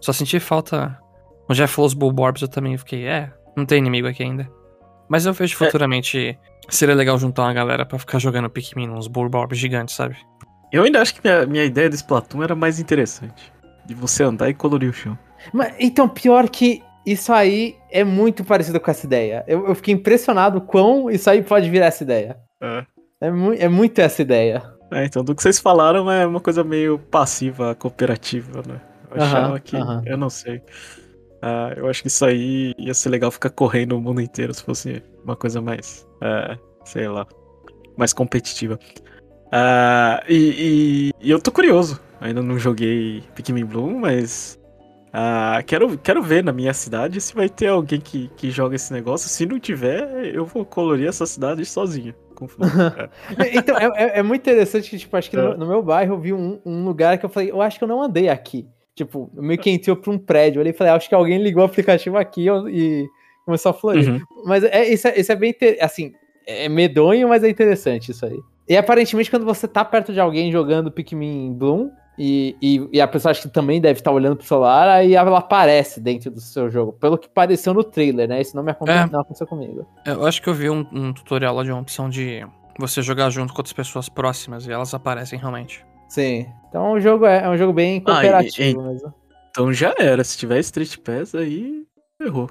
Só 0.00 0.12
senti 0.12 0.38
falta. 0.38 0.98
O 1.48 1.54
Jeff 1.54 1.74
falou 1.74 1.86
os 1.86 1.94
Bulborbs, 1.94 2.42
eu 2.42 2.48
também 2.48 2.76
fiquei, 2.78 3.06
é, 3.06 3.30
não 3.56 3.66
tem 3.66 3.78
inimigo 3.78 4.08
aqui 4.08 4.22
ainda. 4.22 4.48
Mas 5.08 5.26
eu 5.26 5.32
vejo 5.34 5.56
futuramente 5.56 6.38
seria 6.68 6.94
legal 6.94 7.18
juntar 7.18 7.42
uma 7.42 7.52
galera 7.52 7.84
pra 7.84 7.98
ficar 7.98 8.18
jogando 8.18 8.48
Pikmin 8.48 8.88
uns 8.88 9.06
Bulborbs 9.06 9.58
gigantes, 9.58 9.94
sabe? 9.94 10.16
Eu 10.72 10.82
ainda 10.82 11.00
acho 11.00 11.14
que 11.14 11.20
minha, 11.22 11.46
minha 11.46 11.64
ideia 11.64 11.88
desse 11.88 12.02
Splatoon 12.02 12.42
era 12.42 12.54
mais 12.54 12.78
interessante. 12.80 13.52
De 13.86 13.94
você 13.94 14.22
andar 14.22 14.48
e 14.48 14.54
colorir 14.54 14.88
o 14.88 14.92
chão. 14.92 15.18
Mas, 15.52 15.74
então, 15.78 16.08
pior 16.08 16.48
que 16.48 16.82
isso 17.06 17.32
aí 17.32 17.76
é 17.90 18.02
muito 18.02 18.44
parecido 18.44 18.80
com 18.80 18.90
essa 18.90 19.06
ideia. 19.06 19.44
Eu, 19.46 19.68
eu 19.68 19.74
fiquei 19.74 19.92
impressionado 19.92 20.60
quão 20.60 21.10
isso 21.10 21.28
aí 21.28 21.42
pode 21.42 21.68
virar 21.68 21.86
essa 21.86 22.02
ideia. 22.02 22.38
É. 22.60 22.84
É, 23.20 23.30
mu 23.30 23.52
é 23.52 23.68
muito 23.68 23.98
essa 24.00 24.22
ideia. 24.22 24.62
É, 24.90 25.04
então 25.04 25.24
do 25.24 25.34
que 25.34 25.42
vocês 25.42 25.58
falaram 25.58 26.10
é 26.10 26.26
uma 26.26 26.40
coisa 26.40 26.62
meio 26.62 26.98
passiva, 26.98 27.74
cooperativa, 27.74 28.62
né? 28.66 28.80
Eu 29.14 29.22
achava 29.22 29.60
que. 29.60 29.76
Eu 30.06 30.16
não 30.16 30.30
sei. 30.30 30.62
Ah, 31.42 31.72
eu 31.76 31.88
acho 31.88 32.02
que 32.02 32.08
isso 32.08 32.24
aí 32.24 32.74
ia 32.78 32.94
ser 32.94 33.10
legal 33.10 33.30
ficar 33.30 33.50
correndo 33.50 33.96
o 33.96 34.00
mundo 34.00 34.20
inteiro 34.20 34.54
se 34.54 34.62
fosse 34.62 35.02
uma 35.22 35.36
coisa 35.36 35.60
mais. 35.60 36.06
é, 36.22 36.56
sei 36.84 37.08
lá. 37.08 37.26
Mais 37.96 38.12
competitiva. 38.12 38.78
Ah, 39.52 40.22
e, 40.28 41.10
e- 41.20 41.26
e 41.26 41.30
eu 41.30 41.40
tô 41.40 41.50
curioso. 41.52 42.00
Ainda 42.20 42.42
não 42.42 42.58
joguei 42.58 43.22
Pikmin 43.34 43.64
Bloom, 43.64 43.98
mas. 44.00 44.58
ah, 45.12 45.62
quero, 45.66 45.96
quero 45.98 46.22
ver 46.22 46.42
na 46.42 46.52
minha 46.52 46.72
cidade 46.74 47.20
se 47.20 47.34
vai 47.34 47.48
ter 47.48 47.68
alguém 47.68 48.00
que, 48.00 48.28
que 48.36 48.50
joga 48.50 48.74
esse 48.76 48.92
negócio. 48.92 49.28
Se 49.28 49.46
não 49.46 49.58
tiver, 49.60 50.34
eu 50.34 50.44
vou 50.44 50.64
colorir 50.64 51.08
essa 51.08 51.26
cidade 51.26 51.64
sozinho. 51.64 52.14
É. 52.18 53.08
Então, 53.58 53.76
é, 53.78 53.84
é- 54.04 54.18
é 54.18 54.22
muito 54.22 54.40
interessante 54.42 54.90
que, 54.90 54.98
tipo, 54.98 55.16
acho 55.16 55.30
que 55.30 55.36
no, 55.36 55.52
É. 55.52 55.56
no 55.56 55.66
meu 55.66 55.82
bairro 55.82 56.14
eu 56.14 56.20
vi 56.20 56.32
um, 56.32 56.60
um 56.66 56.84
lugar 56.84 57.16
que 57.18 57.24
eu 57.24 57.30
falei, 57.30 57.50
eu 57.50 57.60
acho 57.62 57.78
que 57.78 57.84
eu 57.84 57.88
não 57.88 58.02
andei 58.02 58.28
aqui. 58.28 58.66
Tipo, 58.94 59.30
meio 59.34 59.58
que 59.58 59.70
entrou 59.70 59.96
pra 59.96 60.10
um 60.12 60.18
prédio. 60.18 60.58
Eu 60.58 60.60
olhei 60.62 60.72
e 60.72 60.76
falei, 60.76 60.92
acho 60.92 61.08
que 61.08 61.14
alguém 61.14 61.42
ligou 61.42 61.62
o 61.62 61.66
aplicativo 61.66 62.16
aqui 62.16 62.46
eu- 62.46 62.68
e 62.68 63.06
começou 63.44 63.70
a 63.70 63.74
florir. 63.74 64.08
Uhum. 64.08 64.20
Mas 64.46 64.64
é, 64.64 64.88
isso, 64.88 65.06
é, 65.08 65.18
isso 65.20 65.30
é 65.32 65.36
bem, 65.36 65.54
assim, 65.80 66.12
é 66.46 66.68
medonho, 66.68 67.28
mas 67.28 67.42
é 67.44 67.48
interessante 67.48 68.10
isso 68.12 68.24
aí. 68.26 68.38
E 68.68 68.76
aparentemente 68.76 69.30
quando 69.30 69.44
você 69.44 69.66
tá 69.68 69.84
perto 69.84 70.12
de 70.12 70.20
alguém 70.20 70.50
jogando 70.50 70.90
Pikmin 70.90 71.52
Bloom, 71.54 71.90
e, 72.16 72.56
e, 72.62 72.88
e 72.92 73.00
a 73.00 73.08
pessoa 73.08 73.32
acha 73.32 73.42
que 73.42 73.48
também 73.48 73.80
deve 73.80 73.98
estar 73.98 74.12
olhando 74.12 74.36
pro 74.36 74.46
celular, 74.46 74.88
aí 74.88 75.14
ela 75.16 75.36
aparece 75.38 76.00
dentro 76.00 76.30
do 76.30 76.40
seu 76.40 76.70
jogo. 76.70 76.92
Pelo 76.92 77.18
que 77.18 77.28
pareceu 77.28 77.74
no 77.74 77.82
trailer, 77.82 78.28
né? 78.28 78.40
Isso 78.40 78.54
não 78.54 78.62
me 78.62 78.70
aconte- 78.70 78.92
É. 78.92 79.04
não 79.10 79.20
aconteceu 79.20 79.46
comigo. 79.48 79.84
Eu 80.06 80.24
acho 80.24 80.40
que 80.40 80.48
eu 80.48 80.54
vi 80.54 80.70
um, 80.70 80.86
um 80.92 81.12
tutorial 81.12 81.56
lá 81.56 81.64
de 81.64 81.72
uma 81.72 81.80
opção 81.80 82.08
de 82.08 82.46
você 82.78 83.02
jogar 83.02 83.30
junto 83.30 83.52
com 83.52 83.58
outras 83.58 83.72
pessoas 83.72 84.08
próximas 84.08 84.64
e 84.66 84.70
elas 84.72 84.94
aparecem 84.94 85.36
realmente. 85.38 85.84
Sim. 86.08 86.46
Então 86.68 86.92
o 86.92 87.00
jogo 87.00 87.26
é, 87.26 87.44
é 87.44 87.48
um 87.48 87.56
jogo 87.56 87.72
bem 87.72 87.96
Ah, 87.96 87.98
e- 87.98 88.00
cooperativo 88.14 88.80
e- 88.80 88.84
mesmo. 88.92 89.14
Então 89.50 89.72
já 89.72 89.92
era. 89.98 90.22
Se 90.22 90.38
tiver 90.38 90.60
Street 90.60 90.96
Pass, 90.98 91.34
aí 91.34 91.82
errou. 92.20 92.48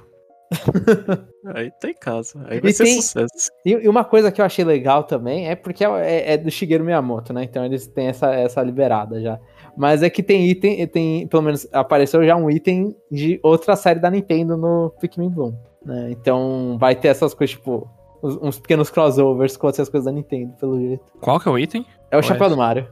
Aí 1.56 1.72
tá 1.72 1.90
em 1.90 1.94
casa. 1.94 2.40
Aí 2.48 2.60
vai 2.60 2.72
E 2.72 2.74
ser 2.74 2.84
tem- 2.86 3.02
sucesso. 3.02 3.52
E, 3.66 3.88
uma 3.88 4.04
coisa 4.04 4.32
que 4.32 4.42
eu 4.42 4.46
achei 4.46 4.64
legal 4.64 5.04
também 5.04 5.48
é 5.50 5.56
porque 5.56 5.84
é, 5.84 6.34
é 6.34 6.38
do 6.38 6.50
Shigeru 6.52 6.84
Miyamoto, 6.84 7.34
né? 7.34 7.44
Então 7.44 7.64
eles 7.66 7.88
têm 7.88 8.08
essa, 8.08 8.34
essa 8.34 8.62
liberada 8.62 9.22
já. 9.22 9.40
Mas 9.76 10.04
é 10.04 10.10
que 10.10 10.22
tem 10.22 10.48
item, 10.50 10.86
tem, 10.88 11.28
pelo 11.28 11.42
menos 11.44 11.68
apareceu 11.74 12.24
já 12.26 12.36
um 12.36 12.50
item 12.50 12.96
de 13.12 13.40
outra 13.42 13.76
série 13.76 14.00
da 14.00 14.10
Nintendo 14.10 14.56
no 14.56 14.92
Pikmin 15.00 15.30
Bloom. 15.30 15.54
Né? 15.86 16.10
Então 16.12 16.78
vai 16.80 16.96
ter 16.96 17.08
essas 17.10 17.34
coisas, 17.34 17.56
tipo, 17.56 17.90
uns, 18.22 18.38
uns 18.42 18.60
pequenos 18.60 18.90
crossovers 18.90 19.58
com 19.58 19.68
outras 19.68 19.90
coisas 19.90 20.06
da 20.06 20.12
Nintendo, 20.12 20.54
pelo 20.60 20.80
jeito. 20.80 21.04
Qual 21.20 21.40
que 21.40 21.48
é 21.50 21.52
o 21.52 21.58
item? 21.58 21.86
É 22.12 22.18
o 22.18 22.20
Qual 22.20 22.20
é 22.20 22.24
Chapéu 22.24 22.48
esse? 22.48 22.56
do 22.56 22.58
Mario. 22.60 22.88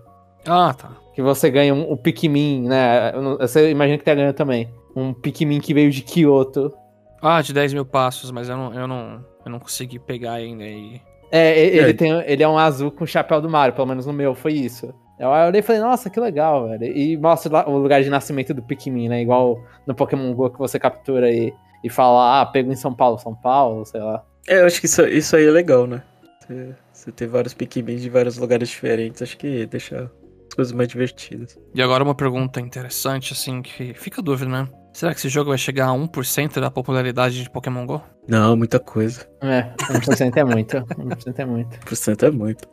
Ah, 0.47 0.73
tá. 0.73 0.91
Que 1.13 1.21
você 1.21 1.51
ganha 1.51 1.73
um, 1.73 1.91
um 1.91 1.97
Pikmin, 1.97 2.67
né? 2.67 3.11
Você 3.39 3.69
imagina 3.69 3.97
que 3.99 4.03
tá 4.03 4.15
ganhando 4.15 4.33
também. 4.33 4.67
Um 4.95 5.13
Pikmin 5.13 5.59
que 5.59 5.73
veio 5.73 5.91
de 5.91 6.01
Kyoto. 6.01 6.73
Ah, 7.21 7.41
de 7.41 7.53
10 7.53 7.73
mil 7.73 7.85
passos, 7.85 8.31
mas 8.31 8.49
eu 8.49 8.57
não, 8.57 8.73
eu 8.73 8.87
não, 8.87 9.25
eu 9.45 9.51
não 9.51 9.59
consegui 9.59 9.99
pegar 9.99 10.33
ainda 10.33 10.63
e... 10.63 10.99
É, 11.31 11.57
e- 11.57 11.77
ele, 11.77 11.89
É. 11.91 11.93
tem, 11.93 12.11
ele 12.25 12.43
é 12.43 12.47
um 12.47 12.57
azul 12.57 12.91
com 12.91 13.03
o 13.03 13.07
chapéu 13.07 13.39
do 13.39 13.49
Mario, 13.49 13.73
pelo 13.75 13.87
menos 13.87 14.05
no 14.05 14.11
meu 14.13 14.33
foi 14.35 14.53
isso. 14.53 14.93
Eu 15.19 15.29
olhei 15.29 15.59
e 15.59 15.63
falei, 15.63 15.81
nossa, 15.81 16.09
que 16.09 16.19
legal, 16.19 16.67
velho. 16.67 16.83
E 16.83 17.15
mostra 17.15 17.53
lá 17.53 17.69
o 17.69 17.77
lugar 17.77 18.01
de 18.01 18.09
nascimento 18.09 18.53
do 18.55 18.63
Pikmin, 18.63 19.07
né? 19.07 19.21
Igual 19.21 19.63
no 19.85 19.93
Pokémon 19.93 20.33
GO 20.33 20.49
que 20.49 20.57
você 20.57 20.79
captura 20.79 21.31
e, 21.31 21.53
e 21.83 21.89
fala, 21.91 22.41
ah, 22.41 22.45
pego 22.47 22.71
em 22.71 22.75
São 22.75 22.91
Paulo, 22.93 23.19
São 23.19 23.35
Paulo, 23.35 23.85
sei 23.85 24.01
lá. 24.01 24.23
É, 24.47 24.61
eu 24.61 24.65
acho 24.65 24.79
que 24.79 24.87
isso, 24.87 25.05
isso 25.07 25.35
aí 25.35 25.45
é 25.45 25.51
legal, 25.51 25.85
né? 25.85 26.01
Você, 26.39 26.75
você 26.91 27.11
ter 27.11 27.27
vários 27.27 27.53
Pikmin 27.53 27.97
de 27.97 28.09
vários 28.09 28.37
lugares 28.39 28.67
diferentes, 28.67 29.21
acho 29.21 29.37
que 29.37 29.67
deixa 29.67 30.11
as 30.49 30.55
coisas 30.55 30.73
mais 30.73 30.89
divertidas. 30.89 31.55
E 31.75 31.81
agora 31.83 32.03
uma 32.03 32.15
pergunta 32.15 32.59
interessante, 32.59 33.31
assim, 33.33 33.61
que 33.61 33.93
fica 33.93 34.21
a 34.21 34.23
dúvida, 34.23 34.49
né? 34.51 34.67
Será 34.93 35.13
que 35.13 35.19
esse 35.19 35.29
jogo 35.29 35.49
vai 35.49 35.57
chegar 35.57 35.87
a 35.87 35.93
1% 35.93 36.59
da 36.59 36.69
popularidade 36.69 37.43
de 37.43 37.49
Pokémon 37.49 37.85
GO? 37.85 38.01
Não, 38.27 38.55
muita 38.55 38.79
coisa. 38.79 39.27
É, 39.41 39.73
1% 39.89 40.35
é 40.35 40.43
muito. 40.43 40.77
1% 40.77 41.39
é 41.39 41.45
muito. 41.45 41.79
1% 41.79 42.23
é 42.23 42.31
muito. 42.31 42.67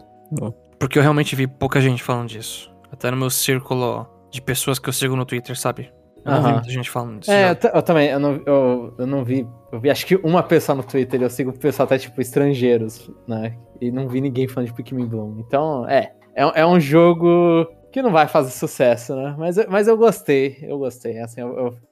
Porque 0.78 0.98
eu 0.98 1.02
realmente 1.02 1.36
vi 1.36 1.46
pouca 1.46 1.80
gente 1.80 2.02
falando 2.02 2.28
disso. 2.28 2.72
Até 2.90 3.10
no 3.10 3.16
meu 3.16 3.30
círculo 3.30 4.06
de 4.30 4.42
pessoas 4.42 4.78
que 4.78 4.88
eu 4.88 4.92
sigo 4.92 5.16
no 5.16 5.24
Twitter, 5.24 5.56
sabe? 5.56 5.92
Eu 6.24 6.32
não 6.32 6.42
vi 6.42 6.52
muita 6.52 6.70
gente 6.70 6.90
falando 6.90 7.20
disso. 7.20 7.30
É, 7.30 7.52
eu, 7.52 7.70
eu 7.74 7.82
também, 7.82 8.10
eu 8.10 8.20
não, 8.20 8.42
eu, 8.44 8.94
eu 8.98 9.06
não 9.06 9.24
vi. 9.24 9.46
Eu 9.72 9.80
vi 9.80 9.88
acho 9.88 10.04
que 10.04 10.16
uma 10.16 10.42
pessoa 10.42 10.76
no 10.76 10.82
Twitter, 10.82 11.22
eu 11.22 11.30
sigo 11.30 11.52
pessoal 11.52 11.86
até 11.86 11.98
tipo 11.98 12.20
estrangeiros, 12.20 13.10
né? 13.26 13.56
E 13.80 13.90
não 13.90 14.08
vi 14.08 14.20
ninguém 14.20 14.46
falando 14.46 14.68
de 14.68 14.74
Pikmin 14.74 15.06
Bloom. 15.06 15.36
Então, 15.38 15.88
é. 15.88 16.12
É, 16.34 16.60
é 16.60 16.66
um 16.66 16.78
jogo 16.78 17.66
que 17.98 18.02
não 18.02 18.12
vai 18.12 18.28
fazer 18.28 18.50
sucesso, 18.50 19.14
né? 19.16 19.34
Mas, 19.36 19.58
eu- 19.58 19.66
mas 19.68 19.88
eu 19.88 19.96
gostei, 19.96 20.58
eu 20.62 20.78
gostei. 20.78 21.18
Assim, 21.18 21.40
eu, 21.40 21.48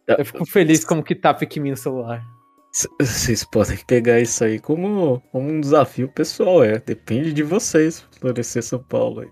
eu, 0.06 0.16
eu 0.18 0.24
fico 0.24 0.46
feliz 0.46 0.84
como 0.84 1.02
que 1.02 1.14
tá 1.14 1.34
Pikmin 1.34 1.70
no 1.70 1.76
celular. 1.76 2.22
Vocês 3.00 3.42
podem 3.44 3.76
pegar 3.86 4.20
isso 4.20 4.44
aí 4.44 4.58
como, 4.60 5.22
como 5.32 5.48
um 5.48 5.60
desafio 5.60 6.08
pessoal, 6.08 6.62
é. 6.62 6.78
Depende 6.78 7.32
de 7.32 7.42
vocês 7.42 8.00
florescer 8.20 8.62
São 8.62 8.78
Paulo 8.78 9.20
aí. 9.20 9.28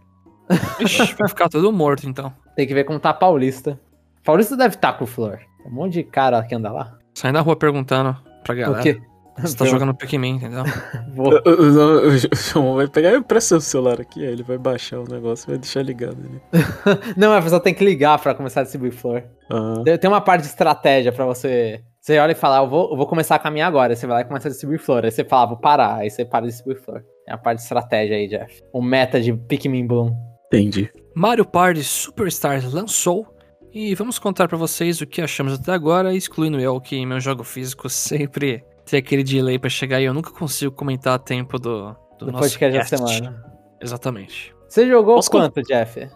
Ixi, 0.81 1.15
vai 1.19 1.29
ficar 1.29 1.49
todo 1.49 1.71
morto 1.73 2.09
então. 2.09 2.33
Tem 2.57 2.67
que 2.67 2.75
ver 2.75 2.85
como 2.85 2.99
tá 2.99 3.11
a 3.11 3.15
Paulista. 3.15 3.79
Paulista 4.25 4.57
deve 4.57 4.75
estar 4.77 4.95
com 4.95 5.07
flor. 5.07 5.39
Tem 5.63 5.71
um 5.71 5.75
monte 5.75 5.93
de 5.95 6.05
cara 6.05 6.43
que 6.43 6.55
anda 6.55 6.73
lá. 6.73 6.99
Sai 7.15 7.33
da 7.33 7.41
rua 7.41 7.55
perguntando 7.57 8.17
pra 8.43 8.55
O 8.55 8.59
galera. 8.59 8.83
quê? 8.83 9.01
Você 9.39 9.57
tá 9.57 9.65
jogando 9.65 9.95
Pikmin, 9.95 10.37
entendeu? 10.37 10.63
Vou. 11.15 11.29
O- 11.35 11.39
o- 11.49 12.07
o- 12.07 12.09
o 12.09 12.19
João 12.37 12.75
vai 12.77 12.87
pegar, 12.89 13.17
empresta 13.17 13.57
o 13.57 13.61
celular 13.61 14.01
aqui, 14.01 14.25
aí 14.25 14.33
ele 14.33 14.43
vai 14.43 14.57
baixar 14.59 15.01
o 15.01 15.05
negócio 15.09 15.47
e 15.47 15.51
vai 15.51 15.59
deixar 15.59 15.83
ligado 15.83 16.17
ali. 16.19 16.41
Não, 17.17 17.33
a 17.35 17.43
pessoa 17.43 17.61
tem 17.61 17.75
que 17.75 17.85
ligar 17.85 18.19
pra 18.21 18.35
começar 18.35 18.61
a 18.61 18.63
distribuir 18.63 18.93
flor. 18.93 19.25
Ah, 19.51 19.83
Tem- 19.99 20.09
uma 20.11 20.21
parte 20.21 20.43
de 20.43 20.49
estratégia 20.49 21.11
pra 21.13 21.25
você. 21.27 21.81
Você 22.01 22.19
olha 22.19 22.33
e 22.33 22.35
fala, 22.35 22.59
eu 22.59 22.69
vou, 22.69 22.91
eu 22.91 22.97
vou 22.97 23.07
começar 23.07 23.35
a 23.35 23.39
caminhar 23.39 23.67
agora. 23.69 23.93
Aí 23.93 23.97
você 23.97 24.07
vai 24.07 24.17
lá 24.17 24.21
e 24.21 24.25
começa 24.27 24.47
a 24.49 24.51
distribuir 24.51 24.79
flor. 24.79 25.05
Aí 25.05 25.11
você 25.11 25.25
fala, 25.25 25.47
vou 25.49 25.57
parar. 25.57 25.97
Aí 25.97 26.11
você 26.11 26.25
para 26.25 26.43
de 26.45 26.53
distribuir 26.53 26.83
flor. 26.85 27.03
É 27.27 27.33
a 27.33 27.39
parte 27.39 27.59
de 27.59 27.63
estratégia 27.65 28.17
aí, 28.17 28.29
Jeff. 28.29 28.63
O 28.73 28.83
meta 28.83 29.19
de 29.21 29.33
Pikmin 29.33 29.87
Bloom. 29.87 30.13
entendi. 30.47 30.91
Mario 31.17 31.47
Party 31.47 31.83
Superstars 31.83 32.71
lançou 32.73 33.27
e 33.73 33.95
vamos 33.95 34.19
contar 34.19 34.47
pra 34.49 34.59
vocês 34.59 35.01
o 35.01 35.07
que 35.07 35.23
achamos 35.23 35.55
até 35.55 35.73
agora, 35.73 36.15
excluindo 36.15 36.61
eu 36.61 36.79
que 36.81 36.95
em 36.97 37.07
meu 37.07 37.19
jogo 37.21 37.43
físico 37.43 37.89
sempre 37.91 38.63
tem 38.85 38.99
aquele 38.99 39.23
delay 39.23 39.59
pra 39.59 39.71
chegar 39.71 40.01
e 40.01 40.05
eu 40.05 40.15
nunca 40.15 40.31
consigo 40.31 40.73
comentar 40.73 41.15
a 41.15 41.19
tempo 41.19 41.59
do, 41.59 41.95
do, 42.19 42.27
Do 42.27 42.33
nosso 42.33 42.59
podcast 42.59 42.91
da 42.91 42.99
semana. 42.99 43.45
Exatamente. 43.81 44.55
Você 44.69 44.89
jogou 44.89 45.17
Posso 45.17 45.31
quanto, 45.31 45.63
Jeff? 45.63 46.09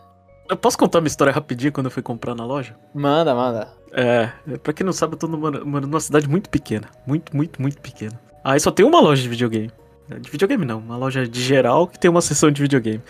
Eu 0.48 0.56
posso 0.56 0.78
contar 0.78 1.00
uma 1.00 1.08
história 1.08 1.32
rapidinho 1.32 1.72
quando 1.72 1.86
eu 1.86 1.90
fui 1.90 2.02
comprar 2.02 2.34
na 2.34 2.44
loja? 2.44 2.74
Manda, 2.94 3.34
manda. 3.34 3.68
É, 3.92 4.30
pra 4.62 4.72
quem 4.72 4.84
não 4.84 4.92
sabe, 4.92 5.14
eu 5.14 5.18
tô 5.18 5.26
numa, 5.26 5.50
numa, 5.50 6.00
cidade 6.00 6.28
muito 6.28 6.48
pequena. 6.48 6.88
Muito, 7.06 7.36
muito, 7.36 7.60
muito 7.60 7.80
pequena. 7.80 8.18
Aí 8.42 8.58
só 8.58 8.70
tem 8.70 8.84
uma 8.84 9.00
loja 9.00 9.22
de 9.22 9.28
videogame. 9.28 9.70
É, 10.10 10.18
De 10.18 10.30
videogame 10.30 10.64
não, 10.64 10.78
uma 10.78 10.96
loja 10.96 11.26
de 11.26 11.40
geral 11.42 11.86
que 11.86 11.98
tem 11.98 12.10
uma 12.10 12.22
seção 12.22 12.50
de 12.50 12.62
videogame. 12.62 13.02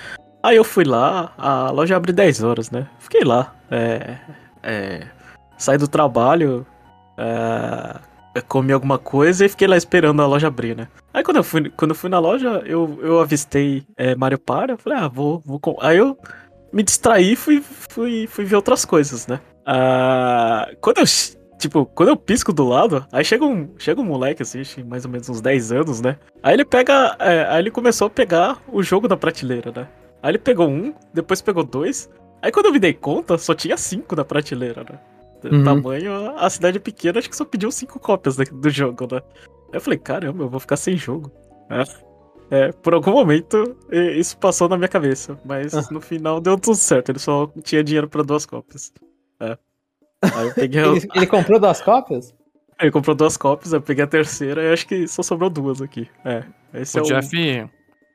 Aí 0.43 0.57
eu 0.57 0.65
fui 0.65 0.85
lá, 0.85 1.33
a 1.39 1.71
loja 1.71 1.97
abre 1.97 2.13
10 2.13 2.43
horas, 2.43 2.71
né? 2.71 2.89
Fiquei 2.99 3.23
lá. 3.23 3.55
É. 3.71 4.19
É. 4.63 5.07
Saí 5.57 5.79
do 5.79 5.89
trabalho, 5.89 6.67
é, 7.17 7.97
comi 8.41 8.73
alguma 8.73 8.99
coisa 8.99 9.45
e 9.45 9.49
fiquei 9.49 9.67
lá 9.67 9.77
esperando 9.77 10.23
a 10.23 10.27
loja 10.27 10.49
abrir, 10.49 10.77
né? 10.77 10.89
Aí 11.13 11.23
quando 11.23 11.39
eu 11.39 11.45
fui, 11.45 11.71
quando 11.71 11.93
eu 11.93 11.95
fui 11.95 12.11
na 12.11 12.19
loja, 12.19 12.63
eu, 12.65 12.99
eu 13.03 13.21
avistei 13.21 13.85
é, 13.97 14.15
Mario 14.15 14.39
Party, 14.39 14.73
eu 14.73 14.79
falei, 14.79 14.99
ah, 14.99 15.09
vou, 15.09 15.43
vou. 15.45 15.61
Aí 15.81 15.99
eu 15.99 16.17
me 16.73 16.83
distraí 16.83 17.33
e 17.33 17.37
fui, 17.37 17.63
fui, 17.63 18.27
fui 18.27 18.45
ver 18.45 18.57
outras 18.57 18.85
coisas, 18.85 19.27
né? 19.27 19.41
Ah, 19.67 20.69
quando 20.81 20.99
eu, 20.99 21.05
tipo, 21.59 21.87
quando 21.87 22.11
eu 22.11 22.17
pisco 22.17 22.53
do 22.53 22.67
lado, 22.67 23.07
aí 23.13 23.25
chega 23.25 23.45
um, 23.45 23.69
chega 23.79 24.01
um 24.01 24.05
moleque, 24.05 24.43
assim, 24.43 24.63
mais 24.85 25.05
ou 25.05 25.11
menos 25.11 25.29
uns 25.29 25.41
10 25.41 25.73
anos, 25.73 26.01
né? 26.01 26.17
Aí 26.43 26.55
ele 26.55 26.65
pega, 26.65 27.17
é, 27.19 27.47
aí 27.49 27.61
ele 27.61 27.71
começou 27.71 28.07
a 28.07 28.11
pegar 28.11 28.59
o 28.73 28.83
jogo 28.83 29.09
da 29.09 29.17
prateleira, 29.17 29.73
né? 29.75 29.89
Aí 30.23 30.31
ele 30.31 30.39
pegou 30.39 30.69
um, 30.69 30.95
depois 31.13 31.41
pegou 31.41 31.65
dois, 31.65 32.09
aí 32.43 32.51
quando 32.51 32.67
eu 32.67 32.73
me 32.73 32.79
dei 32.79 32.93
conta, 32.93 33.39
só 33.39 33.55
tinha 33.55 33.77
cinco 33.77 34.17
na 34.17 34.25
prateleira, 34.25 34.83
né? 34.83 34.99
O 35.45 35.55
Uhum. 35.55 35.65
Tamanho, 35.65 36.37
a 36.37 36.51
cidade 36.51 36.81
pequena, 36.81 37.19
acho 37.19 37.31
que 37.31 37.37
só 37.37 37.45
pediu 37.45 37.71
cinco 37.71 37.99
cópias 38.01 38.37
da- 38.37 38.45
do 38.45 38.71
jogo, 38.71 39.07
né? 39.13 39.21
Aí 39.69 39.75
eu 39.75 39.81
falei, 39.81 39.99
caramba, 39.99 40.45
eu 40.45 40.49
vou 40.49 40.59
ficar 40.61 40.77
sem 40.77 40.97
jogo. 40.97 41.31
É. 41.71 41.85
É, 42.51 42.73
por 42.73 42.95
algum 42.95 43.13
momento 43.13 43.77
isso 43.93 44.39
passou 44.39 44.69
na 44.71 44.77
minha 44.79 44.89
cabeça, 44.89 45.39
mas 45.45 45.75
Ah. 45.75 45.87
no 45.91 46.01
final 46.01 46.41
deu 46.41 46.59
tudo 46.59 46.77
certo, 46.77 47.11
ele 47.11 47.19
só 47.19 47.47
tinha 47.63 47.85
dinheiro 47.85 48.09
pra 48.09 48.23
duas 48.23 48.47
cópias. 48.47 48.93
É. 49.39 49.57
Aí 50.23 50.49
eu 50.49 50.55
peguei. 50.55 50.83
Ele, 50.83 51.09
ele 51.15 51.27
comprou 51.27 51.61
duas 51.61 51.81
cópias? 51.83 52.35
Ele 52.81 52.91
comprou 52.91 53.15
duas 53.15 53.37
cópias, 53.37 53.73
eu 53.73 53.81
peguei 53.83 54.05
a 54.05 54.07
terceira 54.07 54.63
e 54.63 54.73
acho 54.73 54.87
que 54.87 55.07
só 55.07 55.23
sobrou 55.23 55.51
duas 55.51 55.83
aqui. 55.83 56.09
É. 56.25 56.45
Esse 56.75 56.99
o 56.99 57.01
é 57.01 57.03
o. 57.03 57.07
Jeff 57.07 57.71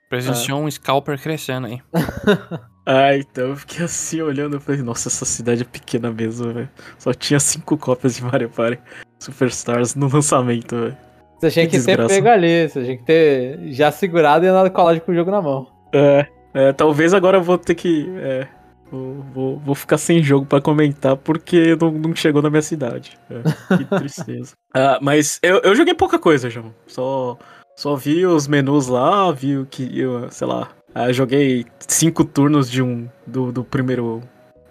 presenciou 0.10 0.62
um 0.62 0.70
scalper 0.72 1.22
crescendo 1.22 1.68
aí. 1.68 1.82
Ah, 2.86 3.16
então 3.16 3.50
eu 3.50 3.56
fiquei 3.56 3.86
assim 3.86 4.22
olhando, 4.22 4.58
eu 4.58 4.60
falei, 4.60 4.82
nossa, 4.82 5.08
essa 5.08 5.26
cidade 5.26 5.62
é 5.62 5.66
pequena 5.66 6.12
mesmo, 6.12 6.54
velho. 6.54 6.70
Só 6.98 7.14
tinha 7.14 7.40
cinco 7.40 7.78
cópias 7.78 8.16
de 8.16 8.24
Mario 8.24 8.50
Party 8.50 8.82
Superstars 9.20 9.96
no 9.96 10.10
lançamento, 10.10 10.76
velho. 10.76 10.98
Você 11.40 11.52
tinha 11.52 11.68
Que 11.68 11.80
que, 11.80 11.86
ter 11.86 12.08
pego 12.08 12.28
ali, 12.30 12.70
você 12.70 12.84
tinha 12.84 12.98
que 12.98 13.04
ter 13.04 13.60
já 13.72 13.92
segurado 13.92 14.46
e 14.46 14.48
andado 14.48 14.74
loja 14.76 15.00
com 15.00 15.12
o 15.12 15.16
jogo 15.16 15.32
na 15.32 15.42
mão. 15.42 15.68
É, 15.94 16.26
é, 16.54 16.72
talvez 16.72 17.14
agora 17.14 17.38
eu 17.38 17.44
vou 17.44 17.58
ter 17.58 17.76
que. 17.76 18.10
É, 18.18 18.48
vou, 18.90 19.26
vou, 19.34 19.60
vou 19.60 19.76
ficar 19.76 19.98
sem 19.98 20.24
jogo 20.24 20.46
pra 20.46 20.62
comentar 20.62 21.18
porque 21.18 21.76
não, 21.82 21.92
não 21.92 22.16
chegou 22.16 22.42
na 22.42 22.50
minha 22.50 22.62
cidade. 22.62 23.18
É, 23.30 23.78
que 23.78 23.86
tristeza. 24.00 24.54
Ah, 24.74 25.00
mas 25.02 25.40
eu, 25.42 25.60
eu 25.64 25.76
joguei 25.76 25.94
pouca 25.94 26.18
coisa, 26.18 26.50
João. 26.50 26.74
Só, 26.88 27.38
só 27.76 27.96
vi 27.96 28.26
os 28.26 28.48
menus 28.48 28.88
lá, 28.88 29.32
vi 29.32 29.58
o 29.58 29.66
que. 29.66 30.00
Eu, 30.00 30.30
sei 30.32 30.48
lá. 30.48 30.70
Ah, 30.94 31.12
joguei 31.12 31.66
cinco 31.88 32.24
turnos 32.24 32.70
de 32.70 32.82
um 32.82 33.08
do, 33.26 33.52
do 33.52 33.64
primeiro 33.64 34.22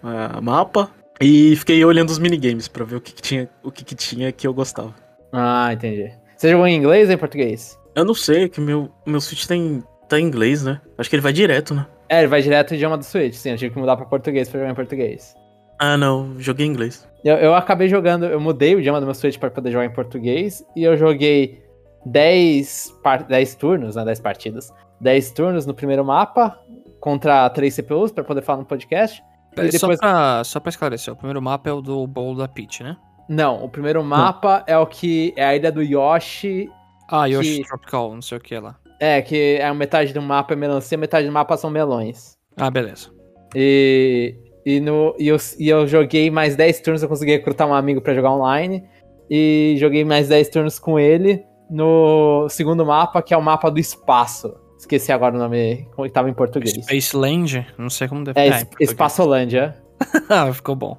ah, 0.01 0.39
mapa. 0.41 0.89
E 1.21 1.55
fiquei 1.55 1.83
olhando 1.85 2.09
os 2.09 2.19
minigames 2.19 2.67
pra 2.67 2.83
ver 2.83 2.95
o 2.95 3.01
que, 3.01 3.13
que 3.13 3.21
tinha, 3.21 3.49
o 3.63 3.71
que, 3.71 3.85
que 3.85 3.95
tinha 3.95 4.31
que 4.31 4.45
eu 4.47 4.53
gostava. 4.53 4.93
Ah, 5.31 5.71
entendi. 5.71 6.11
Você 6.35 6.49
jogou 6.49 6.67
em 6.67 6.75
inglês 6.75 7.07
ou 7.07 7.15
em 7.15 7.17
português? 7.17 7.79
Eu 7.95 8.03
não 8.03 8.13
sei, 8.13 8.49
que 8.49 8.59
meu, 8.59 8.89
meu 9.05 9.21
Switch 9.21 9.45
tá 9.45 9.55
em, 9.55 9.83
tá 10.09 10.19
em 10.19 10.25
inglês, 10.25 10.63
né? 10.63 10.81
Acho 10.97 11.09
que 11.09 11.15
ele 11.15 11.21
vai 11.21 11.31
direto, 11.31 11.73
né? 11.73 11.85
É, 12.09 12.19
ele 12.19 12.27
vai 12.27 12.41
direto 12.41 12.71
no 12.71 12.75
idioma 12.75 12.97
do 12.97 13.03
Switch, 13.03 13.35
sim. 13.35 13.51
Eu 13.51 13.57
tive 13.57 13.73
que 13.73 13.79
mudar 13.79 13.95
pra 13.95 14.05
português 14.05 14.49
pra 14.49 14.59
jogar 14.59 14.71
em 14.71 14.75
português. 14.75 15.35
Ah, 15.79 15.97
não, 15.97 16.39
joguei 16.39 16.65
em 16.65 16.69
inglês. 16.69 17.07
Eu, 17.23 17.35
eu 17.37 17.55
acabei 17.55 17.87
jogando, 17.87 18.25
eu 18.25 18.39
mudei 18.39 18.75
o 18.75 18.79
idioma 18.79 18.99
do 18.99 19.05
meu 19.05 19.15
Switch 19.15 19.37
pra 19.37 19.49
poder 19.49 19.71
jogar 19.71 19.85
em 19.85 19.93
português 19.93 20.63
e 20.75 20.83
eu 20.83 20.97
joguei 20.97 21.63
10, 22.05 22.99
par, 23.03 23.23
10 23.23 23.55
turnos, 23.55 23.95
né? 23.95 24.03
10 24.05 24.19
partidas. 24.19 24.71
10 25.03 25.31
turnos 25.31 25.65
no 25.65 25.73
primeiro 25.73 26.03
mapa 26.03 26.57
contra 26.99 27.49
3 27.49 27.73
CPUs 27.75 28.11
pra 28.11 28.23
poder 28.23 28.41
falar 28.41 28.59
no 28.59 28.65
podcast. 28.65 29.21
Peraí, 29.53 29.69
E 29.69 29.71
depois- 29.71 29.99
só, 29.99 30.01
pra, 30.07 30.43
só 30.43 30.59
pra 30.59 30.69
esclarecer, 30.69 31.13
o 31.13 31.17
primeiro 31.17 31.41
mapa 31.41 31.69
é 31.69 31.73
o 31.73 31.81
do 31.81 32.07
bowl 32.07 32.35
da 32.35 32.47
Peach, 32.47 32.81
né? 32.81 32.97
Não, 33.29 33.63
o 33.63 33.69
primeiro 33.69 34.03
mapa 34.03 34.63
é 34.67 34.77
o 34.77 34.85
que 34.87 35.33
é 35.37 35.45
a 35.45 35.55
ilha 35.55 35.71
do 35.71 35.81
Yoshi. 35.83 36.69
Ah, 37.09 37.25
Yoshi 37.25 37.57
Que- 37.61 37.67
Tropical, 37.67 38.13
não 38.15 38.21
sei 38.21 38.37
o 38.37 38.41
que 38.41 38.57
lá. 38.57 38.75
É, 38.99 39.21
que 39.21 39.57
é 39.59 39.71
metade 39.73 40.13
do 40.13 40.21
mapa 40.21 40.53
é 40.53 40.55
melancia, 40.55 40.97
metade 40.97 41.27
do 41.27 41.31
mapa 41.33 41.55
são 41.57 41.69
melões. 41.69 42.37
Ah, 42.57 42.71
beleza. 42.71 43.09
E, 43.55 44.35
e, 44.65 44.79
no, 44.79 45.13
e, 45.19 45.27
eu, 45.27 45.37
e 45.59 45.69
eu 45.69 45.85
joguei 45.87 46.31
mais 46.31 46.55
10 46.55 46.79
turnos, 46.79 47.03
eu 47.03 47.09
consegui 47.09 47.31
recrutar 47.31 47.67
um 47.67 47.73
amigo 47.73 48.01
pra 48.01 48.13
jogar 48.13 48.31
online. 48.31 48.83
E 49.29 49.75
joguei 49.77 50.03
mais 50.05 50.27
10 50.27 50.49
turnos 50.49 50.79
com 50.79 50.99
ele 50.99 51.43
no 51.69 52.47
segundo 52.49 52.85
mapa, 52.85 53.21
que 53.21 53.33
é 53.33 53.37
o 53.37 53.41
mapa 53.41 53.69
do 53.69 53.79
espaço. 53.79 54.53
Esqueci 54.83 55.13
agora 55.13 55.33
o 55.33 55.39
nome, 55.39 55.87
como 55.95 56.05
que 56.05 56.13
tava 56.13 56.29
em 56.29 56.33
português. 56.33 56.73
Space 56.73 57.15
Land, 57.15 57.65
não 57.77 57.89
sei 57.89 58.05
como 58.07 58.21
deve 58.25 58.37
É, 58.37 58.47
es- 58.49 58.63
português. 58.65 58.89
Espaçolândia. 58.89 59.77
ah, 60.29 60.51
ficou 60.51 60.75
bom. 60.75 60.97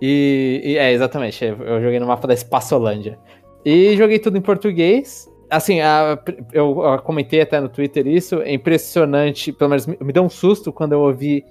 E, 0.00 0.60
e- 0.62 0.76
é, 0.76 0.92
exatamente. 0.92 1.42
Eu 1.42 1.80
joguei 1.82 1.98
no 1.98 2.06
mapa 2.06 2.26
da 2.28 2.34
Espaçolândia. 2.34 3.18
E 3.64 3.96
joguei 3.96 4.18
tudo 4.18 4.36
em 4.36 4.42
português. 4.42 5.26
Assim, 5.50 5.80
a- 5.80 6.18
eu, 6.52 6.82
eu 6.82 6.98
comentei 6.98 7.40
até 7.40 7.58
no 7.60 7.68
Twitter 7.70 8.06
isso. 8.06 8.42
É 8.42 8.52
impressionante. 8.52 9.52
Pelo 9.52 9.70
menos 9.70 9.86
me, 9.86 9.96
me 9.98 10.12
deu 10.12 10.22
um 10.22 10.28
susto 10.28 10.70
quando 10.70 10.92
eu 10.92 11.00
ouvi 11.00 11.42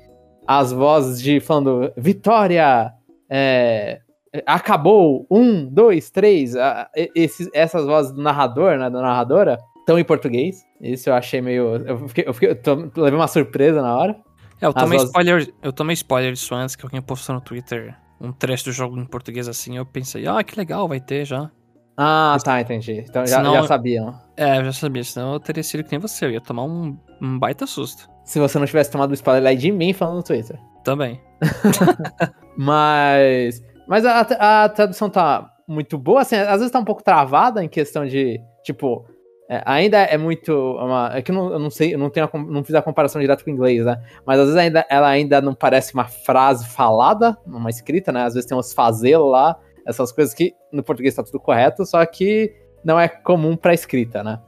as 0.46 0.72
vozes 0.72 1.20
de 1.22 1.40
falando 1.40 1.92
Vitória! 1.98 2.94
é, 3.28 4.00
acabou! 4.46 5.26
Um, 5.32 5.66
dois, 5.66 6.12
três. 6.12 6.56
a- 6.56 6.88
esses- 7.16 7.50
essas 7.52 7.86
vozes 7.88 8.12
do 8.12 8.22
narrador, 8.22 8.78
né? 8.78 8.90
Da 8.92 9.02
narradora, 9.02 9.58
estão 9.84 10.00
em 10.00 10.04
português. 10.04 10.64
Isso 10.82 11.10
eu 11.10 11.14
achei 11.14 11.42
meio. 11.42 11.76
Eu, 11.86 12.08
fiquei, 12.08 12.24
eu, 12.28 12.34
fiquei, 12.34 12.50
eu 12.50 12.92
levei 13.04 13.20
uma 13.20 13.28
surpresa 13.28 13.82
na 13.82 13.96
hora. 13.98 14.16
É, 14.62 14.66
eu 14.66 14.74
tomei 14.74 14.98
vozes- 14.98 15.10
spoiler, 15.10 15.54
eu 15.62 15.74
tomei 15.74 15.94
spoiler 15.94 16.34
disso 16.34 16.56
antes, 16.56 16.76
que 16.76 16.86
alguém 16.86 17.02
postou 17.02 17.36
no 17.36 17.42
Twitter 17.42 17.96
um 18.22 18.32
trecho 18.32 18.66
do 18.66 18.72
jogo 18.72 18.98
em 18.98 19.06
português 19.06 19.48
assim, 19.50 19.76
eu 19.78 19.86
pensei, 19.86 20.26
ah, 20.26 20.42
que 20.44 20.58
legal, 20.58 20.88
vai 20.88 21.02
ter 21.02 21.26
já. 21.26 21.52
Ah, 21.98 22.38
tá, 22.44 22.62
entendi. 22.62 23.04
Então 23.08 23.26
já, 23.26 23.38
Senão- 23.38 23.54
já 23.54 23.68
sabiam. 23.68 24.14
É, 24.38 24.58
eu 24.60 24.66
já 24.66 24.74
sabia, 24.74 25.04
senão 25.04 25.34
eu 25.34 25.40
teria 25.40 25.62
sido 25.62 25.84
que 25.84 25.92
nem 25.92 26.00
você, 26.00 26.26
eu 26.26 26.32
ia 26.32 26.42
tomar 26.42 26.64
um, 26.64 26.98
um 27.22 27.38
baita 27.38 27.68
susto. 27.68 28.08
Se 28.24 28.40
você 28.40 28.58
não 28.58 28.66
tivesse 28.66 28.90
tomado 28.90 29.12
o 29.12 29.14
spoiler 29.14 29.46
aí 29.50 29.58
de 29.58 29.72
mim 29.72 29.92
falando 29.94 30.16
no 30.18 30.24
Twitter. 30.24 30.58
Também. 30.84 31.22
Mas. 32.58 33.62
Mas 33.88 34.06
a, 34.06 34.64
a 34.64 34.70
tradução 34.70 35.10
tá 35.10 35.50
muito 35.68 35.98
boa, 35.98 36.22
assim, 36.22 36.36
às 36.36 36.60
vezes 36.60 36.72
tá 36.72 36.80
um 36.80 36.86
pouco 36.86 37.04
travada 37.04 37.64
em 37.64 37.68
questão 37.70 38.06
de. 38.06 38.40
Tipo. 38.64 39.06
É, 39.50 39.62
ainda 39.66 39.98
é 40.00 40.18
muito. 40.18 40.54
Uma, 40.54 41.12
é 41.14 41.22
que 41.22 41.32
eu 41.32 41.36
não, 41.36 41.52
eu 41.54 41.60
não 41.60 41.70
sei, 41.70 41.94
eu 41.94 42.00
não, 42.00 42.10
tenho 42.10 42.30
a 42.32 42.38
não 42.38 42.64
fiz 42.64 42.76
a 42.76 42.82
comparação 42.82 43.22
direto 43.22 43.44
com 43.44 43.52
o 43.52 43.54
inglês, 43.54 43.86
né? 43.86 44.02
Mas 44.26 44.40
às 44.40 44.46
vezes 44.46 44.60
ainda, 44.60 44.86
ela 44.90 45.08
ainda 45.08 45.42
não 45.42 45.54
parece 45.54 45.94
uma 45.94 46.06
frase 46.06 46.68
falada, 46.68 47.38
uma 47.46 47.70
escrita, 47.70 48.12
né? 48.12 48.24
Às 48.24 48.34
vezes 48.34 48.48
tem 48.48 48.58
uns 48.58 48.74
fazê-lo 48.74 49.30
lá, 49.30 49.58
essas 49.86 50.12
coisas 50.12 50.34
que 50.34 50.54
no 50.72 50.82
português 50.84 51.14
tá 51.16 51.24
tudo 51.24 51.40
correto, 51.40 51.86
só 51.86 52.06
que 52.06 52.54
não 52.84 53.00
é 53.00 53.08
comum 53.08 53.56
pra 53.56 53.74
escrita, 53.74 54.24
né? 54.24 54.40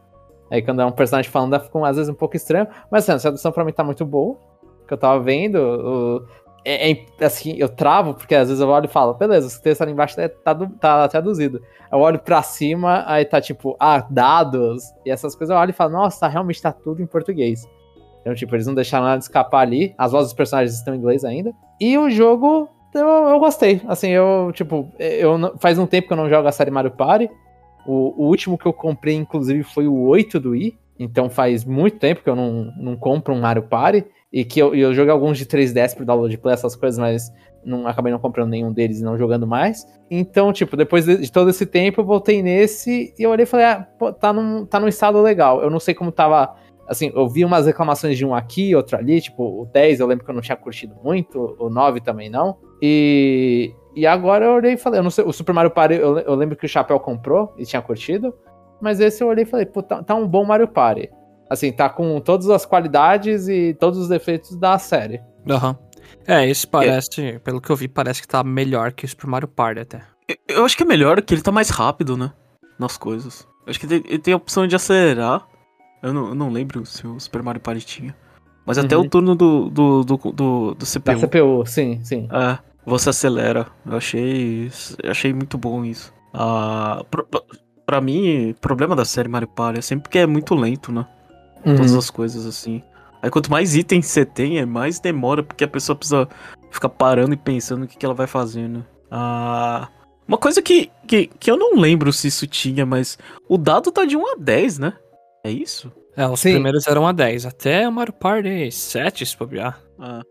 Aí 0.49 0.61
quando 0.61 0.81
é 0.81 0.85
um 0.85 0.91
personagem 0.91 1.29
falando, 1.31 1.59
fica 1.59 1.87
às 1.87 1.97
vezes 1.97 2.09
um 2.09 2.15
pouco 2.15 2.35
estranho. 2.35 2.67
Mas 2.89 3.03
assim, 3.03 3.17
a 3.17 3.19
tradução 3.19 3.51
pra 3.51 3.65
mim 3.65 3.73
tá 3.73 3.83
muito 3.83 4.05
boa. 4.05 4.37
Que 4.87 4.93
eu 4.93 4.97
tava 4.97 5.19
vendo. 5.19 5.55
o- 5.55 6.44
é, 6.65 6.91
é- 6.91 7.05
assim, 7.25 7.55
eu 7.57 7.69
travo, 7.69 8.13
porque 8.15 8.33
às 8.35 8.47
vezes 8.49 8.61
eu 8.61 8.67
olho 8.67 8.85
e 8.85 8.89
falo, 8.89 9.13
beleza, 9.13 9.47
esse 9.47 9.61
texto 9.61 9.81
ali 9.83 9.91
embaixo 9.91 10.15
tá, 10.15 10.27
tá, 10.27 10.53
du- 10.53 10.69
tá 10.79 11.07
traduzido. 11.07 11.61
Eu 11.91 11.99
olho 11.99 12.19
pra 12.19 12.41
cima, 12.41 13.03
aí 13.05 13.23
tá 13.23 13.39
tipo, 13.39 13.75
ah, 13.79 14.05
dados, 14.09 14.83
e 15.05 15.11
essas 15.11 15.35
coisas, 15.35 15.53
eu 15.55 15.59
olho 15.61 15.69
e 15.69 15.73
falo, 15.73 15.91
nossa, 15.93 16.27
realmente 16.27 16.61
tá 16.61 16.71
tudo 16.71 17.01
em 17.01 17.05
português. 17.05 17.67
Então, 18.21 18.33
tipo, 18.33 18.55
eles 18.55 18.65
não 18.65 18.73
deixaram 18.73 19.05
nada 19.05 19.19
de 19.19 19.25
escapar 19.25 19.59
ali. 19.61 19.93
As 19.97 20.11
vozes 20.11 20.29
dos 20.29 20.33
personagens 20.35 20.75
estão 20.75 20.95
em 20.95 20.97
inglês 20.97 21.23
ainda. 21.23 21.53
E 21.79 21.95
o 21.95 22.09
jogo, 22.09 22.67
eu, 22.91 23.07
eu 23.07 23.39
gostei. 23.39 23.79
Assim, 23.87 24.09
eu, 24.09 24.49
tipo, 24.51 24.89
eu 24.97 25.55
faz 25.59 25.77
um 25.77 25.85
tempo 25.85 26.07
que 26.07 26.13
eu 26.13 26.17
não 26.17 26.27
jogo 26.27 26.47
a 26.47 26.51
série 26.51 26.71
Mario 26.71 26.89
Party. 26.89 27.29
O, 27.85 28.23
o 28.23 28.27
último 28.27 28.57
que 28.57 28.65
eu 28.65 28.73
comprei, 28.73 29.13
inclusive, 29.13 29.61
foi 29.61 29.87
o 29.87 30.07
8 30.07 30.39
do 30.39 30.49
Wii. 30.51 30.75
Então 30.97 31.29
faz 31.29 31.63
muito 31.63 31.99
tempo 31.99 32.23
que 32.23 32.29
eu 32.29 32.35
não, 32.35 32.73
não 32.77 32.95
compro 32.95 33.31
um 33.31 33.41
Mario 33.41 33.61
Party. 33.61 34.03
E 34.35 34.43
que 34.43 34.61
eu, 34.61 34.75
eu 34.75 34.93
joguei 34.93 35.13
alguns 35.13 35.37
de 35.37 35.45
3DS 35.45 35.95
pro 35.95 36.05
download 36.05 36.37
play, 36.39 36.53
essas 36.53 36.75
coisas, 36.75 36.99
mas 36.99 37.31
não 37.63 37.87
acabei 37.87 38.11
não 38.11 38.19
comprando 38.19 38.49
nenhum 38.49 38.69
deles 38.69 38.99
e 38.99 39.03
não 39.03 39.17
jogando 39.17 39.47
mais. 39.47 39.87
Então, 40.11 40.51
tipo, 40.51 40.75
depois 40.75 41.05
de, 41.05 41.15
de 41.19 41.31
todo 41.31 41.49
esse 41.49 41.65
tempo, 41.65 42.01
eu 42.01 42.05
voltei 42.05 42.43
nesse 42.43 43.13
e 43.17 43.23
eu 43.23 43.29
olhei 43.29 43.43
e 43.43 43.47
falei, 43.47 43.65
ah, 43.65 43.87
pô, 43.97 44.11
tá 44.11 44.33
num, 44.33 44.65
tá 44.65 44.77
num 44.77 44.89
estado 44.89 45.21
legal. 45.21 45.61
Eu 45.61 45.69
não 45.69 45.79
sei 45.79 45.93
como 45.93 46.11
tava. 46.11 46.53
Assim, 46.85 47.13
eu 47.15 47.29
vi 47.29 47.45
umas 47.45 47.65
reclamações 47.65 48.17
de 48.17 48.25
um 48.25 48.35
aqui, 48.35 48.75
outro 48.75 48.97
ali, 48.97 49.21
tipo, 49.21 49.61
o 49.61 49.65
10 49.67 50.01
eu 50.01 50.07
lembro 50.07 50.25
que 50.25 50.29
eu 50.29 50.35
não 50.35 50.41
tinha 50.41 50.57
curtido 50.57 50.97
muito, 51.01 51.55
o 51.57 51.69
9 51.69 52.01
também 52.01 52.29
não. 52.29 52.57
E, 52.81 53.73
e 53.95 54.05
agora 54.05 54.43
eu 54.43 54.51
olhei 54.51 54.73
e 54.73 54.77
falei, 54.77 54.99
eu 54.99 55.03
não 55.03 55.09
sei, 55.09 55.23
o 55.23 55.31
Super 55.31 55.53
Mario 55.53 55.71
Party 55.71 55.95
eu, 55.95 56.19
eu 56.19 56.35
lembro 56.35 56.57
que 56.57 56.65
o 56.65 56.69
Chapéu 56.69 56.99
comprou 56.99 57.53
e 57.57 57.65
tinha 57.65 57.81
curtido, 57.81 58.35
mas 58.81 58.99
esse 58.99 59.23
eu 59.23 59.29
olhei 59.29 59.45
e 59.45 59.47
falei, 59.47 59.65
pô, 59.65 59.81
tá, 59.81 60.03
tá 60.03 60.13
um 60.13 60.27
bom 60.27 60.43
Mario 60.43 60.67
Party. 60.67 61.09
Assim, 61.49 61.71
tá 61.71 61.89
com 61.89 62.19
todas 62.19 62.49
as 62.49 62.65
qualidades 62.65 63.47
e 63.47 63.75
todos 63.79 63.99
os 63.99 64.07
defeitos 64.07 64.55
da 64.59 64.77
série. 64.79 65.21
Aham. 65.49 65.77
É, 66.27 66.47
esse 66.47 66.65
parece, 66.65 67.39
pelo 67.43 67.61
que 67.61 67.69
eu 67.71 67.75
vi, 67.75 67.87
parece 67.87 68.21
que 68.21 68.27
tá 68.27 68.43
melhor 68.43 68.91
que 68.91 69.05
o 69.05 69.07
Super 69.07 69.27
Mario 69.27 69.47
Party 69.47 69.81
até. 69.81 70.01
Eu- 70.27 70.57
Eu 70.57 70.65
acho 70.65 70.75
que 70.75 70.83
é 70.83 70.85
melhor 70.85 71.21
que 71.21 71.33
ele 71.33 71.41
tá 71.41 71.51
mais 71.51 71.69
rápido, 71.69 72.17
né? 72.17 72.31
Nas 72.79 72.97
coisas. 72.97 73.47
Eu 73.65 73.69
acho 73.69 73.79
que 73.79 73.85
ele 73.85 74.03
ele 74.07 74.19
tem 74.19 74.33
a 74.33 74.37
opção 74.37 74.65
de 74.67 74.75
acelerar. 74.75 75.45
Eu 76.01 76.13
não, 76.13 76.27
eu 76.29 76.35
não 76.35 76.49
lembro 76.49 76.85
se 76.85 77.05
o 77.05 77.19
Super 77.19 77.41
Mario 77.43 77.61
Party 77.61 77.85
tinha. 77.85 78.15
Mas 78.65 78.77
até 78.79 78.97
Uhum. 78.97 79.03
o 79.03 79.09
turno 79.09 79.35
do, 79.35 79.69
do, 79.69 80.03
do, 80.03 80.17
do, 80.17 80.31
do 80.31 80.75
Da 80.75 80.85
CPU. 80.85 81.19
CPU, 81.19 81.65
sim, 81.67 82.03
sim. 82.03 82.27
É, 82.31 82.57
você 82.85 83.09
acelera. 83.11 83.67
Eu 83.85 83.97
achei, 83.97 84.71
eu 85.03 85.11
achei 85.11 85.31
muito 85.33 85.57
bom 85.57 85.85
isso. 85.85 86.11
Ah, 86.33 87.03
pro- 87.11 87.27
pra 87.85 88.01
mim, 88.01 88.49
o 88.51 88.55
problema 88.55 88.95
da 88.95 89.05
série 89.05 89.29
Mario 89.29 89.47
Party 89.47 89.79
é 89.79 89.81
sempre 89.81 90.09
que 90.09 90.17
é 90.17 90.25
muito 90.25 90.55
lento, 90.55 90.91
né? 90.91 91.05
Todas 91.65 91.91
Uhum. 91.93 91.97
as 91.99 92.09
coisas 92.09 92.45
assim. 92.45 92.81
Aí 93.21 93.29
quanto 93.31 93.49
mais 93.51 93.75
itens 93.75 94.05
você 94.05 94.23
tem, 94.23 94.59
é 94.59 94.65
mais 94.65 94.99
demora, 94.99 95.41
porque 95.43 95.63
a 95.63 95.67
pessoa 95.67 95.95
precisa 95.95 96.27
ficar 96.69 96.89
parando 96.89 97.33
e 97.33 97.37
pensando 97.37 97.83
o 97.83 97.87
que, 97.87 97.97
que 97.97 98.05
ela 98.05 98.13
vai 98.13 98.27
fazendo. 98.27 98.85
Ah, 99.09 99.87
uma 100.27 100.37
coisa 100.37 100.61
que, 100.61 100.91
que, 101.07 101.27
que 101.27 101.49
eu 101.49 101.57
não 101.57 101.75
lembro 101.79 102.13
se 102.13 102.27
isso 102.27 102.45
tinha, 102.47 102.85
mas 102.85 103.17
o 103.49 103.57
dado 103.57 103.91
tá 103.91 104.05
de 104.05 104.15
1 104.15 104.33
a 104.33 104.35
10, 104.37 104.77
né? 104.79 104.93
É 105.43 105.49
isso? 105.49 105.91
É, 106.15 106.27
os 106.27 106.39
Sim. 106.39 106.53
primeiros 106.53 106.85
eram 106.87 107.05
a 107.07 107.11
10, 107.11 107.45
até 107.45 107.87
o 107.87 107.91
Mario 107.91 108.13
Party 108.13 108.71
7, 108.71 109.25
se 109.25 109.35
bobear. 109.37 109.79
Ah, 109.99 110.21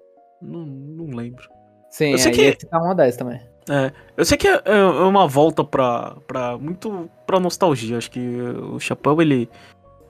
não, 0.41 0.65
não 0.65 1.17
lembro. 1.17 1.49
Sim, 1.91 2.13
Eu 2.13 2.19
sei 2.19 2.31
aí 2.33 2.37
que- 2.37 2.43
esse 2.45 2.67
tá 2.69 2.81
1 2.81 2.91
a 2.91 2.95
10 2.95 3.17
também. 3.17 3.41
É, 3.69 3.93
eu 4.17 4.25
sei 4.25 4.37
que 4.37 4.47
é, 4.47 4.61
é 4.65 4.83
uma 4.85 5.27
volta 5.27 5.65
pra, 5.65 6.17
pra 6.27 6.59
muito 6.59 7.09
pra 7.27 7.41
nostalgia. 7.41 7.97
Acho 7.97 8.11
que 8.11 8.21
o 8.21 8.79
Chapéu, 8.79 9.23
ele, 9.23 9.49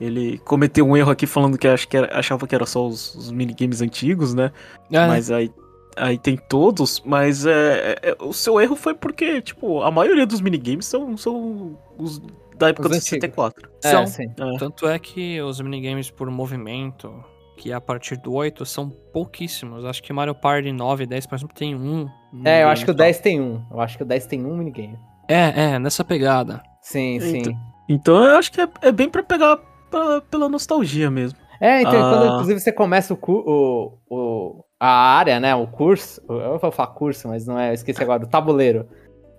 ele 0.01 0.38
cometeu 0.38 0.86
um 0.86 0.97
erro 0.97 1.11
aqui 1.11 1.26
falando 1.26 1.57
que, 1.59 1.66
acho 1.68 1.86
que 1.88 1.97
era- 1.97 2.18
achava 2.18 2.47
que 2.47 2.55
era 2.55 2.66
só 2.66 2.86
os, 2.86 3.14
os 3.14 3.30
minigames 3.30 3.80
antigos, 3.80 4.34
né? 4.34 4.51
É, 4.90 5.07
Mas 5.07 5.30
aí, 5.30 5.53
aí 5.97 6.18
tem 6.18 6.36
todos, 6.36 7.01
mas 7.07 7.47
é, 7.47 7.97
é- 8.03 8.16
o 8.20 8.32
seu 8.32 8.61
erro 8.61 8.74
foi 8.76 8.95
porque, 8.95 9.40
tipo, 9.40 9.82
a 9.82 9.90
maioria 9.90 10.26
dos 10.26 10.40
minigames 10.40 10.86
são, 10.86 11.16
são 11.16 11.78
os 11.99 12.20
da 12.57 12.68
época 12.68 12.86
Os 12.86 12.90
do 12.90 12.97
antigos. 12.97 13.09
64. 13.09 13.70
São. 13.80 14.03
É, 14.03 14.07
sim. 14.07 14.26
É. 14.38 14.59
Tanto 14.59 14.86
é 14.88 14.99
que 14.99 15.40
os 15.42 15.61
minigames 15.61 16.09
por 16.11 16.30
movimento, 16.30 17.12
que 17.57 17.70
é 17.72 17.74
a 17.74 17.80
partir 17.80 18.16
do 18.16 18.32
8, 18.32 18.64
são 18.64 18.88
pouquíssimos. 19.12 19.84
Acho 19.84 20.03
que 20.03 20.12
Mario 20.12 20.34
Party 20.34 20.70
9 20.72 21.05
e 21.05 21.07
10, 21.07 21.26
por 21.26 21.34
exemplo, 21.36 21.55
tem 21.57 21.74
um. 21.74 22.09
É, 22.45 22.62
eu 22.62 22.68
acho 22.68 22.84
que 22.84 22.90
o 22.90 22.95
só. 22.95 22.99
10 22.99 23.18
tem 23.20 23.40
um. 23.40 23.61
Eu 23.70 23.80
acho 23.80 23.97
que 23.97 24.03
o 24.03 24.07
10 24.07 24.26
tem 24.26 24.45
um 24.45 24.57
minigame. 24.57 24.99
É, 25.28 25.74
é, 25.74 25.78
nessa 25.78 26.05
pegada. 26.05 26.62
Sim, 26.82 27.18
sim. 27.20 27.38
Então- 27.38 27.57
Então 27.88 28.24
eu 28.24 28.36
acho 28.38 28.51
que 28.53 28.61
é, 28.61 28.68
é 28.82 28.92
bem 28.92 29.09
pra 29.09 29.22
pegar 29.22 29.59
pra- 29.95 30.20
pela 30.30 30.49
nostalgia 30.49 31.11
mesmo. 31.11 31.38
É, 31.61 31.80
então, 31.82 31.92
Ah. 31.95 32.11
quando 32.11 32.32
inclusive 32.34 32.61
você 32.61 32.72
começa 32.72 33.14
o, 33.14 33.18
o, 33.30 33.92
o 34.11 34.64
a 34.80 34.88
área, 35.16 35.38
né, 35.40 35.55
o 35.55 35.66
curso, 35.66 36.20
eu 36.28 36.59
vou 36.59 36.70
falar 36.72 36.88
curso, 36.88 37.28
mas 37.28 37.47
não 37.47 37.59
é, 37.59 37.70
eu 37.70 37.74
esqueci 37.74 38.03
agora, 38.03 38.24
o 38.24 38.28
tabuleiro. 38.28 38.86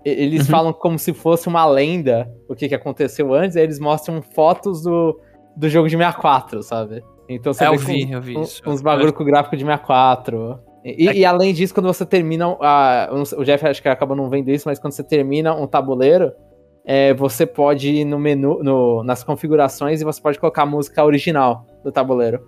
Eles 0.04 0.42
Uhum. 0.46 0.52
falam 0.52 0.74
como 0.74 0.98
se 0.98 1.14
fosse 1.14 1.48
uma 1.48 1.66
lenda 1.66 2.32
o 2.48 2.56
que, 2.56 2.68
que 2.70 2.76
aconteceu 2.76 3.34
antes, 3.34 3.58
aí 3.58 3.64
eles 3.64 3.80
mostram 3.80 4.22
fotos 4.22 4.82
do, 4.84 5.20
do 5.58 5.68
jogo 5.70 5.88
de 5.90 5.96
64, 5.98 6.64
sabe? 6.64 7.04
Então 7.28 7.54
você 7.54 7.64
É, 7.66 7.68
eu 7.68 7.78
vê 7.78 7.78
vi, 7.94 8.06
com- 8.08 8.14
eu 8.14 8.22
vi 8.22 8.40
isso. 8.42 8.62
uns 8.68 8.82
bagulho 8.82 9.12
com 9.14 9.24
gráfico 9.24 9.58
de 9.58 9.64
64. 9.64 10.60
E, 10.84 11.06
e 11.12 11.26
além 11.26 11.52
disso, 11.54 11.74
quando 11.74 11.88
você 11.88 12.06
termina. 12.06 12.56
a- 12.62 13.08
eu 13.12 13.26
sei, 13.26 13.40
o 13.40 13.44
Jeff 13.44 13.66
acho 13.68 13.82
que 13.82 13.90
acaba 13.90 14.16
não 14.16 14.30
vendo 14.30 14.50
isso, 14.52 14.68
mas 14.70 14.78
quando 14.80 14.94
você 14.94 15.04
termina 15.04 15.54
um 15.56 15.66
tabuleiro, 15.66 16.32
é, 16.86 17.14
você 17.14 17.46
pode 17.46 17.90
ir 17.90 18.06
no 18.06 18.18
menu, 18.20 18.62
no- 18.64 19.04
nas 19.04 19.24
configurações 19.24 20.02
e 20.02 20.04
você 20.04 20.22
pode 20.22 20.40
colocar 20.40 20.64
a 20.64 20.66
música 20.66 21.04
original 21.04 21.66
do 21.84 21.92
tabuleiro. 21.92 22.40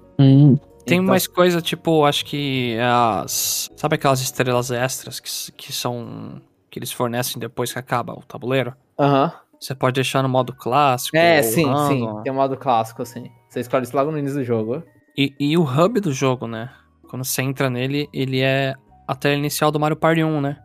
Tem 0.85 0.99
Então- 0.99 1.03
mais 1.03 1.27
coisa, 1.27 1.61
tipo, 1.61 2.05
acho 2.05 2.23
que 2.25 2.77
as. 2.79 3.69
Sabe 3.75 3.95
aquelas 3.95 4.21
estrelas 4.21 4.71
extras 4.71 5.19
que, 5.19 5.51
que 5.51 5.73
são. 5.73 6.41
que 6.69 6.79
eles 6.79 6.91
fornecem 6.91 7.39
depois 7.39 7.71
que 7.73 7.79
acaba 7.79 8.13
o 8.13 8.21
tabuleiro? 8.27 8.73
Aham. 8.99 9.33
Você 9.59 9.73
pode 9.73 9.95
deixar 9.95 10.21
no 10.21 10.29
modo 10.29 10.53
clássico. 10.53 11.17
É, 11.17 11.41
sim, 11.41 11.65
random. 11.65 11.87
sim. 12.17 12.23
Tem 12.23 12.31
um 12.31 12.35
modo 12.35 12.55
clássico, 12.55 13.01
assim. 13.01 13.31
Você 13.49 13.61
escolhe 13.61 13.83
isso 13.83 13.95
logo 13.95 14.11
no 14.11 14.19
início 14.19 14.37
do 14.37 14.43
jogo. 14.43 14.83
E, 15.17 15.33
e 15.39 15.57
o 15.57 15.63
hub 15.63 15.99
do 15.99 16.13
jogo, 16.13 16.45
né? 16.47 16.69
Quando 17.09 17.23
você 17.25 17.41
entra 17.41 17.67
nele, 17.69 18.07
ele 18.13 18.41
é 18.41 18.75
a 19.07 19.15
tela 19.15 19.33
inicial 19.33 19.71
do 19.71 19.79
Mario 19.79 19.97
Party 19.97 20.23
1, 20.23 20.39
né? 20.41 20.57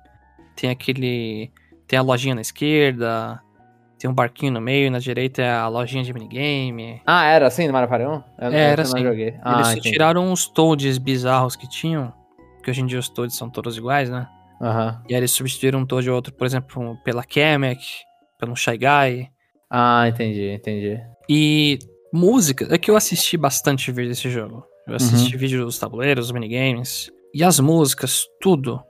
Tem 0.55 0.68
aquele. 0.68 1.51
Tem 1.87 1.99
a 1.99 2.03
lojinha 2.03 2.35
na 2.35 2.43
esquerda, 2.43 3.41
tem 4.03 4.11
um 4.11 4.14
barquinho 4.14 4.53
no 4.53 4.61
meio, 4.61 4.90
na 4.90 4.98
direita 4.98 5.40
é 5.42 5.50
a 5.50 5.68
lojinha 5.68 6.03
de 6.03 6.12
minigame. 6.12 7.00
Ah, 7.07 7.24
era 7.24 7.46
assim 7.46 7.66
no 7.68 7.72
Mario 7.72 7.88
Party 7.88 8.05
1? 8.05 8.09
Eu, 8.11 8.22
É, 8.40 8.46
eu 8.46 8.53
era 8.57 8.82
não 8.82 8.90
assim. 8.92 9.03
joguei. 9.05 9.34
Ah, 9.42 9.55
Eles 9.55 9.70
entendi. 9.70 9.90
tiraram 9.92 10.32
os 10.32 10.46
toads 10.48 10.98
bizarros 10.98 11.55
que 11.55 11.68
tinham, 11.68 12.12
que 12.64 12.70
hoje 12.70 12.80
em 12.80 12.86
dia 12.86 12.98
os 12.98 13.09
toads 13.09 13.36
são 13.36 13.48
todos 13.48 13.76
iguais, 13.76 14.11
né? 14.11 14.26
Aham. 14.61 15.00
E 15.09 15.14
aí 15.14 15.20
eles 15.20 15.30
substituíram 15.30 15.78
um 15.80 15.86
toad 15.86 16.09
ou 16.11 16.16
outro, 16.16 16.34
por 16.34 16.44
exemplo, 16.46 16.96
pela 17.05 17.22
Kamek, 17.24 17.80
pelo 18.38 18.57
Shy 18.57 18.76
Guy. 18.76 19.28
Ah, 19.70 20.07
entendi, 20.09 20.48
entendi. 20.50 21.00
E 21.28 21.78
música, 22.12 22.66
é 22.74 22.76
que 22.78 22.90
eu 22.90 22.96
assisti 22.96 23.36
bastante 23.36 23.90
vídeo 23.92 24.11
desse 24.11 24.28
jogo. 24.28 24.64
Eu 24.86 24.90
Uhum. 24.90 24.96
assisti 24.96 25.36
vídeo 25.36 25.64
dos 25.64 25.78
tabuleiros, 25.78 26.26
dos 26.26 26.32
minigames. 26.32 27.09
E 27.32 27.42
as 27.44 27.61
músicas, 27.61 28.24
tudo. 28.40 28.82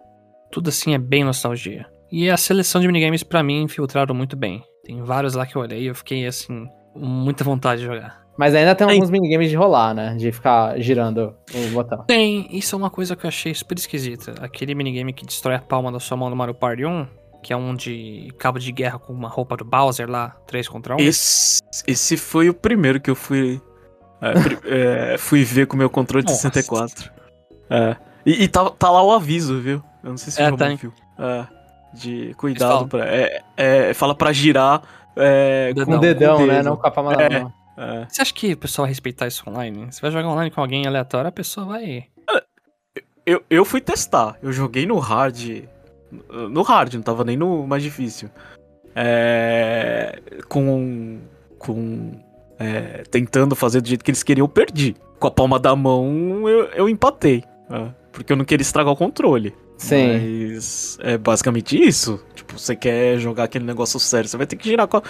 Tudo 0.51 0.71
assim 0.71 0.95
é 0.95 0.99
bem 0.99 1.23
nostalgia. 1.23 1.87
E 2.11 2.29
a 2.31 2.37
seleção 2.37 2.81
de 2.81 2.87
minigames 2.87 3.23
pra 3.23 3.43
mim 3.43 3.69
filtraram 3.69 4.15
muito 4.15 4.37
bem. 4.37 4.63
Tem 4.85 5.03
vários 5.03 5.35
lá 5.35 5.47
que 5.47 5.57
eu 5.57 5.63
olhei 5.63 5.83
e 5.83 5.87
eu 5.87 5.95
fiquei 5.95 6.27
assim, 6.27 6.67
com 6.93 6.99
muita 7.01 7.45
vontade 7.45 7.81
de 7.81 7.87
jogar. 7.87 8.23
Mas 8.37 8.55
ainda 8.55 8.75
tem 8.75 8.87
Ei. 8.89 8.95
alguns 8.95 9.11
minigames 9.11 9.51
de 9.51 9.57
rolar, 9.57 9.95
né? 9.95 10.15
De 10.15 10.33
ficar 10.33 10.79
girando 10.81 11.35
o 11.55 11.71
botão. 11.73 12.05
Tem, 12.07 12.49
isso 12.51 12.75
é 12.75 12.79
uma 12.79 12.91
coisa 12.91 13.15
que 13.15 13.25
eu 13.25 13.29
achei 13.29 13.55
super 13.55 13.77
esquisita. 13.77 14.35
Aquele 14.41 14.75
minigame 14.75 15.13
que 15.13 15.25
destrói 15.27 15.57
a 15.57 15.61
palma 15.61 15.93
da 15.93 16.01
sua 16.01 16.17
mão 16.17 16.31
no 16.31 16.37
Mario 16.37 16.55
Party 16.55 16.85
1, 16.87 17.07
que 17.43 17.53
é 17.53 17.57
um 17.57 17.75
de 17.75 18.33
cabo 18.39 18.59
de 18.59 18.73
guerra 18.73 18.99
com 18.99 19.13
uma 19.13 19.29
roupa 19.29 19.57
do 19.57 19.65
Bowser 19.65 20.09
lá, 20.11 20.31
3 20.47 20.67
contra 20.67 20.95
1. 20.95 21.01
Esse, 21.01 21.61
esse 21.87 22.17
foi 22.17 22.49
o 22.49 22.55
primeiro 22.55 23.01
que 23.01 23.11
eu 23.11 23.15
fui. 23.15 23.61
é, 24.65 25.13
é, 25.15 25.19
fui 25.19 25.45
ver 25.45 25.67
com 25.67 25.75
o 25.75 25.79
meu 25.79 25.91
controle 25.91 26.25
de 26.25 26.33
Nossa. 26.33 26.49
64. 26.51 27.13
É. 27.69 27.97
E, 28.25 28.45
e 28.45 28.49
tá, 28.49 28.71
tá 28.71 28.91
lá 28.91 29.03
o 29.03 29.13
aviso, 29.13 29.61
viu? 29.61 29.83
Eu 30.03 30.11
não 30.11 30.17
sei 30.17 30.33
se 30.33 30.41
É, 30.41 30.51
tá. 30.57 30.69
viu. 30.75 30.93
É. 31.19 31.47
De 31.95 32.33
cuidado 32.35 32.89
pra. 32.89 33.05
É, 33.07 33.43
é, 33.57 33.95
fala 33.95 34.15
pra 34.15 34.33
girar 34.33 34.83
É, 35.15 35.73
Dedão. 35.75 35.87
Com 35.87 35.93
o 35.93 36.01
dedão, 36.01 36.37
com 36.39 36.43
o 36.45 36.47
né? 36.47 36.63
Não 36.63 36.77
com 36.77 36.87
a 36.87 36.91
palma 36.91 37.15
da 37.17 37.23
É. 37.25 37.41
mão. 37.41 37.53
É. 37.77 38.07
Você 38.09 38.23
acha 38.23 38.33
que 38.35 38.53
o 38.53 38.57
pessoal 38.57 38.85
vai 38.87 38.91
respeitar 38.93 39.27
isso 39.27 39.43
online? 39.49 39.87
Você 39.91 40.01
vai 40.01 40.11
jogar 40.11 40.29
online 40.29 40.51
com 40.51 40.61
alguém 40.61 40.87
aleatório, 40.87 41.29
a 41.29 41.33
pessoa 41.33 41.67
vai. 41.67 42.05
Eu, 43.25 43.43
eu 43.49 43.65
fui 43.65 43.81
testar. 43.81 44.37
Eu 44.43 44.53
joguei 44.53 44.85
no 44.87 44.99
hard. 44.99 45.65
No 46.51 46.63
hard, 46.63 46.95
não 46.95 47.03
tava 47.03 47.25
nem 47.25 47.37
no 47.37 47.67
mais 47.67 47.83
difícil. 47.83 48.29
É, 48.95 50.19
com. 50.49 51.19
Com. 51.59 52.13
é, 52.59 53.05
tentando 53.11 53.55
fazer 53.55 53.81
do 53.81 53.89
jeito 53.89 54.05
que 54.05 54.11
eles 54.11 54.23
queriam, 54.23 54.45
eu 54.45 54.49
perdi. 54.49 54.95
Com 55.19 55.27
a 55.29 55.31
palma 55.31 55.59
da 55.59 55.75
mão, 55.77 56.49
eu, 56.49 56.65
eu 56.75 56.89
empatei. 56.89 57.45
é, 57.71 57.89
porque 58.11 58.33
eu 58.33 58.37
não 58.37 58.45
queria 58.45 58.63
estragar 58.63 58.93
o 58.93 58.97
controle. 58.97 59.55
Sim. 59.83 60.53
Mas 60.53 60.99
é 61.01 61.19
basicamente 61.19 61.77
isso. 61.77 62.23
Tipo, 62.35 62.59
você 62.59 62.77
quer 62.77 63.19
jogar 63.19 63.45
aquele 63.45 63.65
negócio 63.65 63.99
sério, 63.99 64.29
você 64.29 64.37
vai 64.37 64.47
ter 64.47 64.57
que 64.57 64.69
girar 64.69 64.87
com 64.87 64.99
a, 64.99 65.03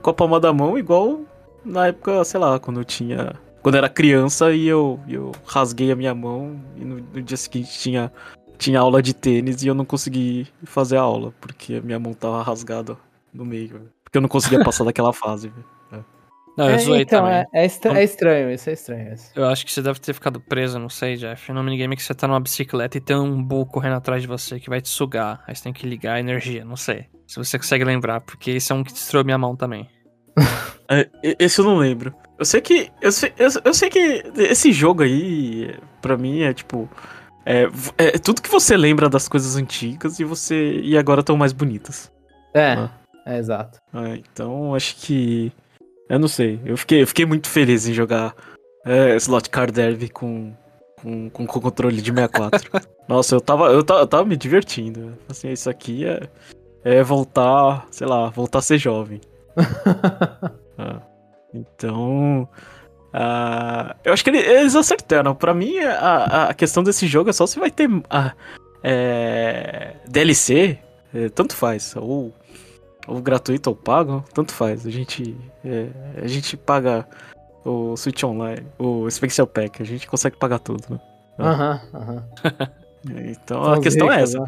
com 0.00 0.10
a 0.10 0.14
palma 0.14 0.38
da 0.38 0.52
mão, 0.52 0.78
igual 0.78 1.20
na 1.64 1.86
época, 1.86 2.22
sei 2.24 2.38
lá, 2.38 2.58
quando 2.58 2.80
eu 2.80 2.84
tinha. 2.84 3.32
Quando 3.62 3.76
eu 3.76 3.78
era 3.78 3.88
criança 3.88 4.52
e 4.52 4.66
eu, 4.66 5.00
eu 5.08 5.32
rasguei 5.46 5.90
a 5.92 5.96
minha 5.96 6.14
mão 6.14 6.60
e 6.76 6.84
no, 6.84 6.96
no 6.96 7.22
dia 7.22 7.36
seguinte 7.36 7.78
tinha, 7.78 8.12
tinha 8.58 8.80
aula 8.80 9.00
de 9.00 9.14
tênis 9.14 9.62
e 9.62 9.68
eu 9.68 9.74
não 9.74 9.84
consegui 9.84 10.48
fazer 10.64 10.96
a 10.96 11.02
aula, 11.02 11.32
porque 11.40 11.76
a 11.76 11.80
minha 11.80 11.98
mão 11.98 12.12
tava 12.12 12.42
rasgada 12.42 12.96
no 13.32 13.44
meio. 13.44 13.88
Porque 14.02 14.18
eu 14.18 14.22
não 14.22 14.28
conseguia 14.28 14.62
passar 14.62 14.84
daquela 14.84 15.12
fase. 15.12 15.48
velho. 15.48 15.64
Não, 16.56 16.68
eu 16.68 16.74
É, 16.74 16.78
zoei 16.78 17.02
então, 17.02 17.24
também. 17.24 17.38
é, 17.38 17.46
é, 17.62 17.64
estra- 17.64 17.98
é 17.98 18.04
estranho, 18.04 18.50
isso 18.52 18.68
é 18.68 18.72
estranho. 18.74 19.14
isso. 19.14 19.30
Eu 19.34 19.46
acho 19.46 19.64
que 19.64 19.72
você 19.72 19.80
deve 19.80 19.98
ter 20.00 20.12
ficado 20.12 20.38
preso, 20.40 20.78
não 20.78 20.88
sei, 20.90 21.16
Jeff. 21.16 21.50
No 21.52 21.62
minigame 21.62 21.96
que 21.96 22.02
você 22.02 22.14
tá 22.14 22.28
numa 22.28 22.40
bicicleta 22.40 22.98
e 22.98 23.00
tem 23.00 23.16
um 23.16 23.42
bull 23.42 23.64
correndo 23.64 23.94
atrás 23.96 24.20
de 24.20 24.28
você 24.28 24.60
que 24.60 24.68
vai 24.68 24.80
te 24.80 24.88
sugar. 24.90 25.42
Aí 25.46 25.54
você 25.56 25.62
tem 25.64 25.72
que 25.72 25.86
ligar 25.86 26.14
a 26.16 26.20
energia, 26.20 26.64
não 26.64 26.76
sei. 26.76 27.06
Se 27.26 27.36
você 27.36 27.58
consegue 27.58 27.84
lembrar, 27.84 28.20
porque 28.20 28.50
esse 28.50 28.70
é 28.70 28.74
um 28.74 28.84
que 28.84 28.92
destruiu 28.92 29.24
minha 29.24 29.38
mão 29.38 29.56
também. 29.56 29.88
É, 30.90 31.08
esse 31.38 31.58
eu 31.58 31.64
não 31.64 31.76
lembro. 31.78 32.12
Eu 32.38 32.44
sei 32.44 32.60
que. 32.60 32.90
Eu 33.00 33.10
sei, 33.12 33.32
eu, 33.38 33.48
eu 33.64 33.72
sei 33.72 33.88
que 33.88 34.22
esse 34.36 34.72
jogo 34.72 35.02
aí, 35.02 35.74
pra 36.02 36.18
mim, 36.18 36.42
é 36.42 36.52
tipo. 36.52 36.86
É, 37.46 37.66
v- 37.66 37.92
é 37.96 38.18
tudo 38.18 38.42
que 38.42 38.50
você 38.50 38.76
lembra 38.76 39.08
das 39.08 39.26
coisas 39.26 39.56
antigas 39.56 40.20
e 40.20 40.24
você. 40.24 40.80
E 40.82 40.98
agora 40.98 41.20
estão 41.20 41.34
mais 41.36 41.52
bonitas. 41.54 42.12
É, 42.52 42.72
Ah. 42.74 42.90
é 43.24 43.38
exato. 43.38 43.78
Ah, 43.90 44.14
então 44.16 44.74
acho 44.74 44.96
que. 44.96 45.50
Eu 46.12 46.18
não 46.18 46.28
sei. 46.28 46.60
Eu 46.62 46.76
fiquei, 46.76 47.00
eu 47.02 47.06
fiquei 47.06 47.24
muito 47.24 47.48
feliz 47.48 47.88
em 47.88 47.94
jogar 47.94 48.34
é, 48.84 49.16
Slot 49.16 49.48
Car 49.48 49.72
Derby 49.72 50.10
com, 50.10 50.52
com, 51.00 51.30
com, 51.30 51.46
com 51.46 51.60
controle 51.60 52.02
de 52.02 52.10
64. 52.12 52.70
Nossa, 53.08 53.34
eu 53.34 53.40
tava, 53.40 53.68
eu, 53.72 53.82
tava, 53.82 54.00
eu 54.00 54.06
tava 54.06 54.24
me 54.26 54.36
divertindo. 54.36 55.16
Assim, 55.26 55.50
isso 55.50 55.70
aqui 55.70 56.04
é, 56.04 56.28
é 56.84 57.02
voltar, 57.02 57.86
sei 57.90 58.06
lá, 58.06 58.28
voltar 58.28 58.58
a 58.58 58.62
ser 58.62 58.76
jovem. 58.76 59.22
Ah, 60.78 61.02
então. 61.54 62.48
ah, 63.12 63.94
eu 64.02 64.12
acho 64.14 64.24
que 64.24 64.30
ele- 64.30 64.38
eles 64.38 64.74
acertaram. 64.74 65.34
Pra 65.34 65.52
mim, 65.52 65.78
a, 65.80 66.46
a 66.48 66.54
questão 66.54 66.82
desse 66.82 67.06
jogo 67.06 67.28
é 67.28 67.32
só 67.32 67.46
se 67.46 67.58
vai 67.60 67.70
ter 67.70 67.88
ah, 68.08 68.32
é, 68.82 69.96
DLC, 70.08 70.78
é, 71.14 71.28
tanto 71.28 71.54
faz. 71.54 71.94
Ou, 71.94 72.32
ou 73.06 73.20
gratuito 73.20 73.70
ou 73.70 73.76
pago, 73.76 74.24
tanto 74.34 74.52
faz. 74.52 74.86
A 74.86 74.90
gente, 74.90 75.36
é, 75.64 75.88
a 76.22 76.26
gente 76.26 76.56
paga 76.56 77.06
o 77.64 77.96
Switch 77.96 78.22
Online, 78.24 78.66
o 78.78 79.08
Special 79.10 79.46
Pack, 79.46 79.82
a 79.82 79.86
gente 79.86 80.06
consegue 80.06 80.36
pagar 80.36 80.58
tudo, 80.58 80.82
né? 80.90 81.00
Aham, 81.38 81.80
aham. 81.94 82.24
Então 83.04 83.64
São 83.64 83.72
a 83.72 83.80
questão 83.80 84.12
é 84.12 84.22
essa. 84.22 84.38
né? 84.38 84.46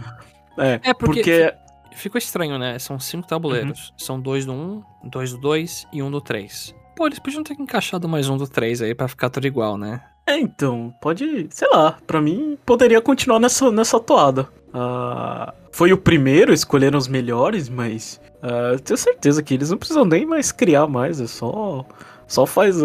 É, 0.85 0.91
É, 0.91 0.95
porque- 0.95 1.21
porque. 1.23 1.55
Ficou 1.97 2.19
estranho, 2.19 2.59
né? 2.59 2.77
São 2.81 2.99
cinco 2.99 3.27
tabuleiros. 3.27 3.93
São 3.97 4.19
dois 4.21 4.45
do 4.45 4.53
1, 4.53 4.83
dois 5.05 5.31
do 5.33 5.39
2 5.39 5.87
e 5.93 6.03
um 6.03 6.11
do 6.11 6.21
3. 6.21 6.75
Pô, 6.97 7.07
eles 7.07 7.21
podiam 7.21 7.43
ter 7.45 7.55
encaixado 7.55 8.09
mais 8.09 8.29
um 8.29 8.37
do 8.37 8.49
3 8.49 8.83
aí 8.83 8.95
pra 8.97 9.07
ficar 9.07 9.31
tudo 9.31 9.47
igual, 9.47 9.77
né? 9.79 10.01
É, 10.27 10.37
então, 10.39 10.93
pode, 11.01 11.47
sei 11.51 11.69
lá, 11.73 11.97
pra 12.05 12.21
mim 12.21 12.59
poderia 12.67 13.01
continuar 13.01 13.39
nessa, 13.39 13.71
nessa 13.71 14.01
toada. 14.01 14.49
Ah, 14.75 15.55
foi 15.71 15.93
o 15.93 15.97
primeiro, 15.99 16.53
escolheram 16.53 16.99
os 16.99 17.07
melhores, 17.09 17.69
mas 17.69 18.21
eu 18.73 18.79
tenho 18.81 18.97
certeza 18.99 19.43
que 19.43 19.55
eles 19.55 19.71
não 19.71 19.79
precisam 19.79 20.05
nem 20.05 20.27
mais 20.27 20.51
criar 20.53 20.87
mais, 20.89 21.21
é 21.21 21.27
só. 21.27 21.85
Só 22.27 22.45
faz. 22.47 22.77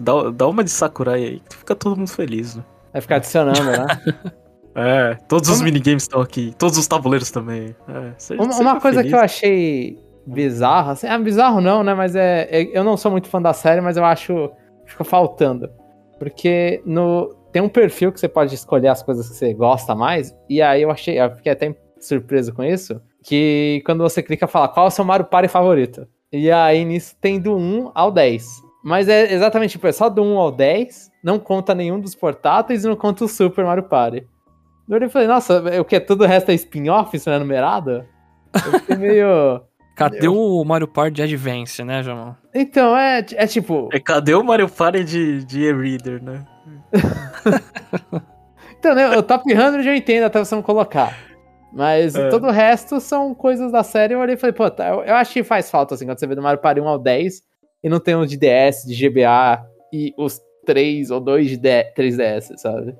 Dá, 0.00 0.30
dá 0.30 0.46
uma 0.48 0.64
de 0.64 0.70
Sakurai 0.70 1.22
aí 1.24 1.40
que 1.48 1.56
fica 1.56 1.74
todo 1.74 1.96
mundo 1.96 2.08
feliz, 2.08 2.56
né? 2.56 2.64
Vai 2.92 3.02
ficar 3.02 3.16
adicionando, 3.16 3.62
né? 3.64 3.86
É, 4.78 5.14
todos 5.26 5.48
os 5.48 5.62
minigames 5.62 6.02
estão 6.02 6.20
aqui, 6.20 6.54
todos 6.58 6.76
os 6.76 6.86
tabuleiros 6.86 7.30
também. 7.30 7.74
É, 7.88 8.12
seja- 8.18 8.42
Uma, 8.42 8.54
uma 8.58 8.78
coisa 8.78 8.98
feliz. 8.98 9.10
que 9.10 9.16
eu 9.16 9.22
achei 9.24 9.98
bizarra, 10.26 10.92
assim, 10.92 11.06
ah, 11.06 11.18
bizarro 11.18 11.62
não, 11.62 11.82
né? 11.82 11.94
Mas 11.94 12.14
é, 12.14 12.46
é- 12.50 12.78
Eu 12.78 12.84
não 12.84 12.94
sou 12.94 13.10
muito 13.10 13.26
fã 13.26 13.40
da 13.40 13.54
série, 13.54 13.80
mas 13.80 13.96
eu 13.96 14.04
acho. 14.04 14.50
Fica 14.84 15.02
faltando. 15.02 15.70
Porque 16.18 16.82
no, 16.84 17.34
tem 17.56 17.62
um 17.62 17.70
perfil 17.70 18.12
que 18.12 18.20
você 18.20 18.28
pode 18.28 18.54
escolher 18.54 18.88
as 18.88 19.02
coisas 19.02 19.30
que 19.30 19.34
você 19.34 19.54
gosta 19.54 19.94
mais. 19.94 20.36
E 20.46 20.60
aí 20.60 20.82
eu 20.82 20.90
achei. 20.90 21.18
Eu 21.18 21.34
fiquei 21.36 21.52
até 21.52 21.74
surpreso 21.98 22.52
com 22.52 22.62
isso. 22.62 23.00
Que 23.24 23.82
quando 23.86 24.02
você 24.02 24.22
clica, 24.22 24.46
fala 24.46 24.68
qual 24.68 24.84
é 24.84 24.88
o 24.88 24.90
seu 24.90 25.06
Mario 25.06 25.24
Party 25.24 25.48
favorito. 25.48 26.06
E 26.30 26.50
aí 26.50 26.84
nisso 26.84 27.16
tem 27.18 27.40
do 27.40 27.56
1 27.56 27.92
ao 27.94 28.12
10. 28.12 28.46
Mas 28.84 29.08
é 29.08 29.32
exatamente 29.32 29.70
tipo, 29.70 29.86
é 29.86 29.92
só 29.92 30.10
do 30.10 30.22
1 30.22 30.36
ao 30.36 30.52
10. 30.52 31.10
Não 31.24 31.38
conta 31.38 31.74
nenhum 31.74 31.98
dos 31.98 32.14
portáteis 32.14 32.84
e 32.84 32.88
não 32.88 32.94
conta 32.94 33.24
o 33.24 33.28
Super 33.28 33.64
Mario 33.64 33.84
Party. 33.84 34.26
Eu 34.86 35.08
falei, 35.08 35.26
nossa, 35.26 35.80
o 35.80 35.84
que? 35.86 35.98
Tudo 35.98 36.24
o 36.24 36.26
resto 36.26 36.50
é 36.50 36.54
spin-off, 36.54 37.16
isso 37.16 37.30
não 37.30 37.36
é 37.36 37.38
numerado? 37.38 38.04
Eu 38.54 38.80
fiquei 38.80 38.96
meio. 38.96 39.62
Cadê 39.96 40.28
o 40.28 40.62
Mario 40.62 40.88
Party 40.88 41.22
Advance, 41.22 41.82
né, 41.82 42.02
João? 42.02 42.36
Então, 42.54 42.94
é, 42.94 43.24
é 43.32 43.46
tipo. 43.46 43.88
É, 43.94 43.98
cadê 43.98 44.34
o 44.34 44.44
Mario 44.44 44.68
Party 44.68 45.02
de, 45.02 45.42
de 45.42 45.62
e-reader, 45.62 46.22
né? 46.22 46.44
Então, 48.78 48.94
né, 48.94 49.08
o 49.16 49.22
Top 49.22 49.42
100 49.48 49.86
eu 49.86 49.94
entendo 49.96 50.24
até 50.24 50.38
você 50.38 50.54
não 50.54 50.62
colocar. 50.62 51.16
Mas 51.72 52.14
É. 52.14 52.28
todo 52.28 52.46
o 52.46 52.50
resto 52.50 53.00
são 53.00 53.34
coisas 53.34 53.72
da 53.72 53.82
série. 53.82 54.14
Eu 54.14 54.20
olhei 54.20 54.34
e 54.34 54.38
falei, 54.38 54.52
pô, 54.52 54.70
tá, 54.70 54.88
eu, 54.88 55.02
eu 55.02 55.14
acho 55.14 55.32
que 55.32 55.42
faz 55.42 55.70
falta, 55.70 55.94
assim, 55.94 56.04
quando 56.06 56.18
você 56.18 56.26
vê 56.26 56.34
do 56.34 56.42
Mario 56.42 56.60
Party 56.60 56.80
1 56.80 56.86
ao 56.88 56.98
10 56.98 57.40
e 57.82 57.88
não 57.88 57.98
tem 57.98 58.14
os 58.14 58.28
de 58.30 58.36
DS, 58.36 58.84
de 58.86 58.94
GBA 59.08 59.64
e 59.92 60.12
os 60.16 60.40
3 60.64 61.10
ou 61.10 61.20
2 61.20 61.48
de 61.50 61.56
D- 61.56 61.92
3DS, 61.96 62.56
sabe? 62.58 62.94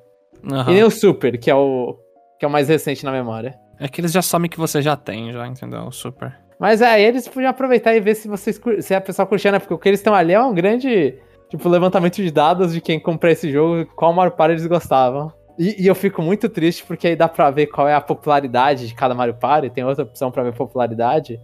Aham. 0.51 0.71
E 0.71 0.73
nem 0.75 0.83
o 0.83 0.89
Super, 0.91 1.37
que 1.39 1.49
é 1.49 1.55
o, 1.55 1.97
que 2.39 2.45
é 2.45 2.47
o 2.47 2.51
mais 2.51 2.67
recente 2.69 3.05
na 3.05 3.11
memória. 3.11 3.57
É 3.79 3.87
que 3.87 4.01
eles 4.01 4.11
já 4.11 4.21
sabem 4.21 4.49
que 4.49 4.57
você 4.57 4.81
já 4.81 4.95
tem, 4.95 5.31
já, 5.31 5.45
entendeu? 5.47 5.81
O 5.83 5.91
Super. 5.91 6.35
Mas 6.59 6.81
aí 6.81 7.03
eles 7.03 7.27
podiam 7.27 7.49
aproveitar 7.51 7.93
e 7.95 7.99
ver 7.99 8.15
se 8.15 8.27
vocês 8.27 8.59
se 8.81 8.95
a 8.95 9.01
pessoa 9.01 9.25
curtia, 9.27 9.51
né? 9.51 9.59
Porque 9.59 9.73
o 9.73 9.77
que 9.77 9.87
eles 9.87 9.99
estão 9.99 10.13
ali 10.15 10.33
é 10.33 10.41
um 10.41 10.53
grande, 10.53 11.15
tipo, 11.49 11.67
levantamento 11.69 12.15
de 12.15 12.31
dados 12.31 12.73
de 12.73 12.81
quem 12.81 12.99
comprou 12.99 13.31
esse 13.31 13.51
jogo, 13.51 13.85
qual 13.95 14.13
Mario 14.13 14.33
Party 14.33 14.53
eles 14.53 14.67
gostavam. 14.67 15.31
E, 15.57 15.83
e 15.83 15.87
eu 15.87 15.95
fico 15.95 16.21
muito 16.21 16.47
triste 16.49 16.83
porque 16.85 17.07
aí 17.07 17.15
dá 17.15 17.27
pra 17.27 17.49
ver 17.49 17.67
qual 17.67 17.87
é 17.87 17.93
a 17.95 18.01
popularidade 18.01 18.87
de 18.87 18.93
cada 18.93 19.15
Mario 19.15 19.33
Party, 19.35 19.69
tem 19.69 19.83
outra 19.83 20.03
opção 20.03 20.31
pra 20.31 20.43
ver 20.43 20.53
popularidade. 20.53 21.39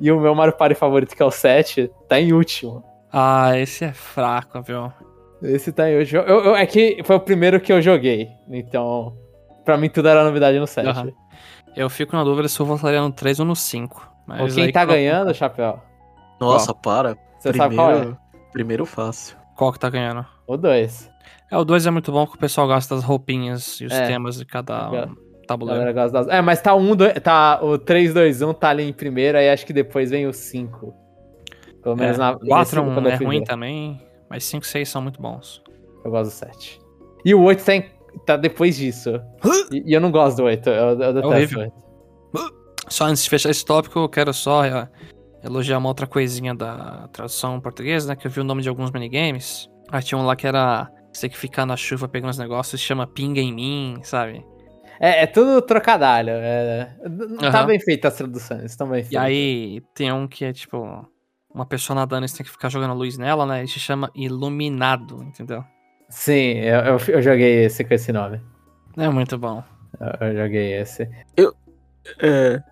E 0.00 0.12
o 0.12 0.20
meu 0.20 0.34
Mario 0.34 0.56
Party 0.56 0.74
favorito, 0.76 1.16
que 1.16 1.22
é 1.22 1.26
o 1.26 1.30
7, 1.30 1.90
tá 2.08 2.20
em 2.20 2.32
último. 2.32 2.84
Ah, 3.12 3.58
esse 3.58 3.84
é 3.84 3.92
fraco, 3.92 4.62
viu? 4.62 4.92
Esse 5.42 5.72
tá 5.72 5.90
em 5.90 5.98
último. 5.98 6.20
Eu- 6.22 6.44
eu- 6.44 6.56
é 6.56 6.64
que 6.66 7.00
foi 7.04 7.16
o 7.16 7.20
primeiro 7.20 7.58
que 7.60 7.72
eu 7.72 7.80
joguei, 7.82 8.28
então 8.48 9.16
pra 9.64 9.76
mim 9.76 9.88
tudo 9.88 10.08
era 10.08 10.22
novidade 10.24 10.58
no 10.58 10.66
7. 10.66 10.86
Aham. 10.88 11.10
Eu 11.76 11.88
fico 11.90 12.14
na 12.16 12.22
dúvida 12.24 12.48
se 12.48 12.58
eu 12.60 12.66
votaria 12.66 13.00
no 13.00 13.10
3 13.12 13.38
ou 13.40 13.46
no 13.46 13.56
5. 13.56 14.08
Mas 14.26 14.40
Ou 14.40 14.48
quem 14.62 14.70
tá 14.72 14.80
qual- 14.84 14.94
ganhando, 14.94 15.32
Chapéu? 15.34 15.80
Nossa, 16.40 16.74
para. 16.74 17.16
Você 17.38 17.52
sabe 17.54 17.74
qual 17.74 17.90
é? 17.90 17.94
Primeiro, 17.94 18.18
primeiro 18.52 18.86
fácil. 18.86 19.36
Qual 19.58 19.72
que 19.72 19.78
tá 19.80 19.90
ganhando? 19.90 20.24
O 20.46 20.56
2. 20.56 21.10
É, 21.50 21.56
o 21.58 21.64
2 21.64 21.86
é 21.86 21.90
muito 21.90 22.12
bom 22.12 22.24
porque 22.24 22.36
o 22.38 22.40
pessoal 22.40 22.66
gosta 22.68 22.94
das 22.94 23.02
roupinhas 23.02 23.80
e 23.80 23.86
os 23.86 23.92
É. 23.92 24.06
temas 24.06 24.36
de 24.38 24.44
cada 24.44 24.88
É. 24.92 25.04
um 25.06 25.16
tabuleiro. 25.46 25.92
Das... 25.92 26.28
É, 26.28 26.40
mas 26.40 26.60
tá 26.62 26.74
um, 26.76 26.94
dois, 26.94 27.12
tá 27.20 27.58
o 27.62 27.76
3, 27.76 28.14
2, 28.14 28.40
1 28.40 28.54
tá 28.54 28.68
ali 28.68 28.84
em 28.88 28.92
primeiro, 28.92 29.36
aí 29.36 29.50
acho 29.50 29.66
que 29.66 29.72
depois 29.72 30.10
vem 30.10 30.26
o 30.28 30.32
5. 30.32 30.94
Pelo 31.82 31.96
menos 31.96 32.16
na. 32.18 32.34
4 32.38 32.82
nesse- 32.82 32.94
quando 32.94 33.06
eu 33.08 33.12
é 33.12 33.16
ruim 33.16 33.42
também, 33.42 34.00
mas 34.30 34.44
5 34.44 34.64
e 34.64 34.68
6 34.68 34.88
são 34.88 35.02
muito 35.02 35.20
bons. 35.20 35.60
Eu 36.04 36.10
gosto 36.12 36.30
do 36.30 36.34
7. 36.34 36.78
E 37.24 37.34
o 37.34 37.42
8 37.42 37.64
tá, 37.64 37.74
em- 37.74 37.90
tá 38.24 38.36
depois 38.36 38.76
disso. 38.76 39.20
E, 39.72 39.90
e 39.90 39.92
eu 39.92 40.00
não 40.00 40.10
gosto 40.12 40.36
do 40.36 40.44
8, 40.44 40.68
eu, 40.70 40.88
eu 40.90 40.96
detesto 41.14 41.28
horrível. 41.28 41.58
o 41.58 41.62
8. 41.62 42.54
Só 42.88 43.04
antes 43.06 43.24
de 43.24 43.30
fechar 43.30 43.50
esse 43.50 43.64
tópico, 43.64 43.98
eu 43.98 44.08
quero 44.08 44.32
só 44.32 44.64
é, 44.64 44.88
elogiar 45.48 45.78
uma 45.78 45.88
outra 45.88 46.06
coisinha 46.06 46.54
da 46.54 47.08
tradução 47.08 47.60
portuguesa, 47.60 48.08
né? 48.08 48.16
Que 48.16 48.26
eu 48.26 48.30
vi 48.30 48.40
o 48.40 48.44
nome 48.44 48.62
de 48.62 48.68
alguns 48.68 48.90
minigames. 48.90 49.68
Ah, 49.90 50.00
tinha 50.02 50.18
um 50.18 50.24
lá 50.24 50.36
que 50.36 50.46
era 50.46 50.90
você 51.12 51.22
tem 51.22 51.30
que 51.30 51.38
ficar 51.38 51.64
na 51.66 51.76
chuva 51.76 52.06
pegando 52.08 52.30
os 52.30 52.38
negócios, 52.38 52.80
se 52.80 52.86
chama 52.86 53.06
Pinga 53.06 53.40
em 53.40 53.52
mim, 53.52 53.98
sabe? 54.02 54.44
É, 55.00 55.22
é 55.22 55.26
tudo 55.26 55.62
trocadalho. 55.62 56.30
é- 56.30 56.94
Não 57.08 57.50
tá 57.50 57.64
bem 57.64 57.80
feito 57.80 58.06
as 58.06 58.14
traduções, 58.16 58.64
estão 58.64 58.88
bem 58.88 59.00
E 59.00 59.04
feitas. 59.04 59.22
aí 59.24 59.80
tem 59.94 60.12
um 60.12 60.26
que 60.28 60.44
é 60.44 60.52
tipo 60.52 61.06
uma 61.54 61.64
pessoa 61.66 61.94
nadando 61.94 62.26
e 62.26 62.28
você 62.28 62.36
tem 62.36 62.44
que 62.46 62.52
ficar 62.52 62.68
jogando 62.68 62.94
luz 62.94 63.16
nela, 63.16 63.46
né? 63.46 63.64
E 63.64 63.68
se 63.68 63.80
chama 63.80 64.10
Iluminado, 64.14 65.22
entendeu? 65.24 65.64
Sim, 66.10 66.58
eu, 66.58 66.80
eu, 66.80 66.98
eu 67.08 67.22
joguei 67.22 67.64
esse 67.64 67.82
com 67.84 67.94
esse 67.94 68.12
nome. 68.12 68.40
É 68.96 69.08
muito 69.08 69.38
bom. 69.38 69.62
Eu, 70.20 70.28
eu 70.28 70.36
joguei 70.44 70.74
esse. 70.80 71.08
É, 72.20 72.62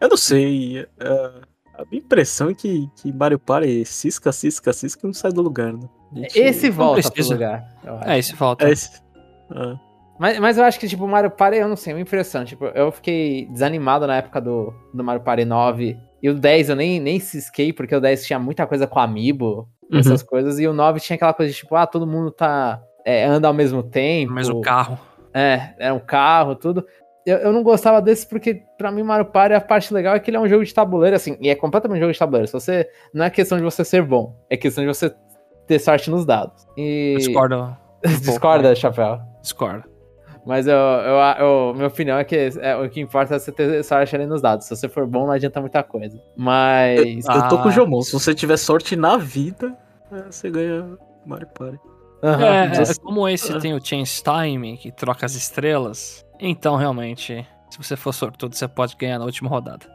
eu 0.00 0.08
não 0.08 0.16
sei. 0.16 0.80
é, 0.98 1.32
A 1.80 1.84
minha 1.90 2.02
impressão 2.02 2.50
é 2.50 2.54
que, 2.54 2.90
que 2.94 3.10
Mario 3.10 3.38
Party 3.38 3.86
cisca, 3.86 4.30
cisca, 4.32 4.70
cisca 4.70 5.00
e 5.02 5.06
não 5.06 5.14
sai 5.14 5.32
do 5.32 5.40
lugar, 5.40 5.72
né? 5.72 5.88
Esse 6.34 6.68
volta 6.68 7.00
pro 7.00 7.12
precisa. 7.12 7.34
lugar. 7.34 7.64
É, 8.04 8.18
esse 8.18 8.36
falta. 8.36 8.68
É 8.68 8.72
esse. 8.72 9.00
Ah, 9.50 9.78
Mas, 10.18 10.38
mas 10.38 10.58
eu 10.58 10.64
acho 10.64 10.78
que, 10.78 10.86
tipo, 10.86 11.04
o 11.06 11.08
Mario 11.08 11.30
Party, 11.30 11.56
eu 11.56 11.68
não 11.68 11.76
sei, 11.76 11.92
é 11.92 11.96
uma 11.96 12.02
impressão. 12.02 12.44
Tipo, 12.44 12.66
eu 12.66 12.92
fiquei 12.92 13.46
desanimado 13.46 14.06
na 14.06 14.16
época 14.16 14.42
do, 14.42 14.74
do 14.92 15.02
Mario 15.02 15.22
Party 15.22 15.46
9. 15.46 15.96
E 16.22 16.28
o 16.28 16.34
10 16.34 16.68
eu 16.68 16.76
nem, 16.76 17.00
nem 17.00 17.18
cisquei, 17.18 17.72
porque 17.72 17.94
o 17.96 18.00
10 18.00 18.26
tinha 18.26 18.38
muita 18.38 18.66
coisa 18.66 18.86
com 18.86 18.98
Amiibo, 18.98 19.66
essas 19.90 20.22
coisas. 20.22 20.58
E 20.58 20.68
o 20.68 20.74
9 20.74 21.00
tinha 21.00 21.16
aquela 21.16 21.32
coisa 21.32 21.50
de, 21.50 21.56
tipo, 21.56 21.74
ah, 21.76 21.86
todo 21.86 22.06
mundo 22.06 22.30
tá. 22.30 22.82
é, 23.06 23.24
anda 23.24 23.48
ao 23.48 23.54
mesmo 23.54 23.82
tempo. 23.82 24.34
Mas 24.34 24.50
o 24.50 24.60
carro. 24.60 24.98
É, 25.32 25.74
era 25.78 25.94
um 25.94 26.00
carro, 26.00 26.54
tudo. 26.54 26.84
Eu, 27.26 27.36
eu 27.38 27.52
não 27.52 27.62
gostava 27.62 28.00
desse 28.00 28.26
porque, 28.26 28.62
pra 28.78 28.90
mim, 28.90 29.02
Mario 29.02 29.26
Party, 29.26 29.54
a 29.54 29.60
parte 29.60 29.92
legal 29.92 30.14
é 30.14 30.20
que 30.20 30.30
ele 30.30 30.36
é 30.36 30.40
um 30.40 30.48
jogo 30.48 30.64
de 30.64 30.72
tabuleiro, 30.72 31.14
assim, 31.16 31.36
e 31.40 31.50
é 31.50 31.54
completamente 31.54 31.98
um 31.98 32.00
jogo 32.00 32.12
de 32.12 32.18
tabuleiro. 32.18 32.46
Se 32.46 32.52
você, 32.54 32.88
não 33.12 33.24
é 33.24 33.30
questão 33.30 33.58
de 33.58 33.64
você 33.64 33.84
ser 33.84 34.02
bom, 34.02 34.34
é 34.48 34.56
questão 34.56 34.82
de 34.82 34.88
você 34.88 35.14
ter 35.66 35.78
sorte 35.78 36.10
nos 36.10 36.24
dados. 36.24 36.66
E... 36.76 37.14
Discordo. 37.18 37.76
Discorda, 38.22 38.74
Chapéu. 38.74 39.20
Discordo. 39.42 39.84
Mas 40.46 40.66
eu, 40.66 40.74
eu, 40.74 41.16
eu- 41.38 41.74
minha 41.74 41.88
opinião 41.88 42.18
é 42.18 42.24
que 42.24 42.34
é, 42.60 42.74
o 42.74 42.88
que 42.88 42.98
importa 42.98 43.34
é 43.34 43.38
você 43.38 43.52
ter 43.52 43.84
sorte 43.84 44.16
ali 44.16 44.24
nos 44.24 44.40
dados. 44.40 44.66
Se 44.66 44.74
você 44.74 44.88
for 44.88 45.06
bom, 45.06 45.26
não 45.26 45.32
adianta 45.32 45.60
muita 45.60 45.82
coisa. 45.82 46.18
Mas. 46.34 47.26
Eu 47.26 47.48
tô 47.48 47.58
com 47.58 47.66
o 47.66 47.68
Ah. 47.68 47.70
Jomon. 47.70 48.00
Se 48.00 48.14
você 48.14 48.34
tiver 48.34 48.56
sorte 48.56 48.96
na 48.96 49.18
vida, 49.18 49.76
é, 50.10 50.22
você 50.30 50.50
ganha 50.50 50.96
Mario 51.26 51.46
Party. 51.48 51.78
Aham. 52.22 52.46
É, 52.46 52.64
é, 52.82 52.94
como 53.02 53.28
esse 53.28 53.58
tem 53.60 53.74
o 53.74 53.84
Chance 53.84 54.22
Time, 54.22 54.78
que 54.78 54.90
troca 54.90 55.26
as 55.26 55.34
estrelas, 55.34 56.24
então 56.40 56.76
realmente, 56.76 57.46
se 57.70 57.78
você 57.78 57.96
for 57.96 58.12
sortudo, 58.12 58.54
você 58.54 58.66
pode 58.66 58.96
ganhar 58.96 59.18
na 59.18 59.24
última 59.24 59.48
rodada. 59.48 59.86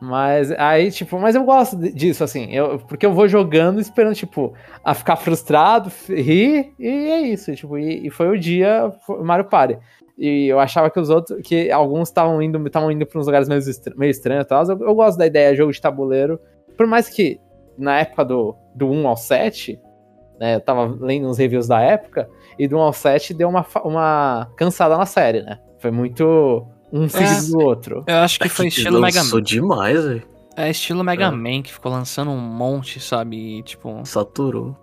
Mas 0.00 0.50
aí, 0.52 0.90
tipo, 0.90 1.18
mas 1.18 1.34
eu 1.34 1.44
gosto 1.44 1.76
disso, 1.76 2.24
assim, 2.24 2.50
eu, 2.50 2.78
porque 2.78 3.04
eu 3.04 3.12
vou 3.12 3.28
jogando 3.28 3.78
esperando, 3.80 4.14
tipo, 4.14 4.54
a 4.82 4.94
ficar 4.94 5.16
frustrado, 5.16 5.92
rir, 6.08 6.72
e 6.78 6.88
é 6.88 7.20
isso, 7.20 7.54
tipo, 7.54 7.76
e, 7.76 8.06
e 8.06 8.10
foi 8.10 8.28
o 8.28 8.38
dia 8.38 8.90
Mario 9.22 9.44
Party. 9.44 9.78
E 10.16 10.46
eu 10.48 10.58
achava 10.58 10.90
que 10.90 10.98
os 10.98 11.10
outros, 11.10 11.40
que 11.42 11.70
alguns 11.70 12.08
estavam 12.08 12.40
indo, 12.40 12.66
estavam 12.66 12.90
indo 12.90 13.04
para 13.04 13.18
uns 13.18 13.26
lugares 13.26 13.48
meio, 13.48 13.60
meio 13.96 14.10
estranhos 14.10 14.44
e 14.44 14.48
tal. 14.48 14.64
Eu, 14.64 14.78
eu 14.80 14.94
gosto 14.94 15.18
da 15.18 15.26
ideia 15.26 15.50
de 15.50 15.58
jogo 15.58 15.72
de 15.72 15.80
tabuleiro, 15.80 16.40
por 16.76 16.86
mais 16.86 17.08
que 17.08 17.38
na 17.76 18.00
época 18.00 18.24
do, 18.24 18.56
do 18.74 18.90
1 18.90 19.08
ao 19.08 19.16
7, 19.16 19.80
né, 20.38 20.56
eu 20.56 20.60
tava 20.60 20.86
lendo 21.00 21.28
uns 21.28 21.38
reviews 21.38 21.68
da 21.68 21.80
época, 21.80 22.28
e 22.58 22.66
do 22.66 22.76
1 22.76 22.80
ao 22.80 22.92
7 22.92 23.34
deu 23.34 23.48
uma, 23.48 23.66
uma 23.84 24.50
cansada 24.56 24.96
na 24.96 25.06
série, 25.06 25.42
né? 25.42 25.58
Foi 25.80 25.90
muito 25.90 26.66
um 26.92 27.08
seguido 27.08 27.52
do 27.52 27.58
outro. 27.64 28.04
Eu 28.06 28.16
acho 28.16 28.38
que 28.38 28.48
foi 28.48 28.66
estilo 28.68 29.00
Mega 29.00 29.20
Lançou 29.20 29.38
Man. 29.38 29.44
demais, 29.44 30.04
velho. 30.04 30.22
É 30.56 30.70
estilo 30.70 31.02
Mega 31.02 31.26
É. 31.26 31.30
Man, 31.30 31.62
que 31.62 31.72
ficou 31.72 31.90
lançando 31.90 32.30
um 32.30 32.38
monte, 32.38 33.00
sabe? 33.00 33.58
E, 33.58 33.62
tipo. 33.62 34.00
Saturou. 34.04 34.76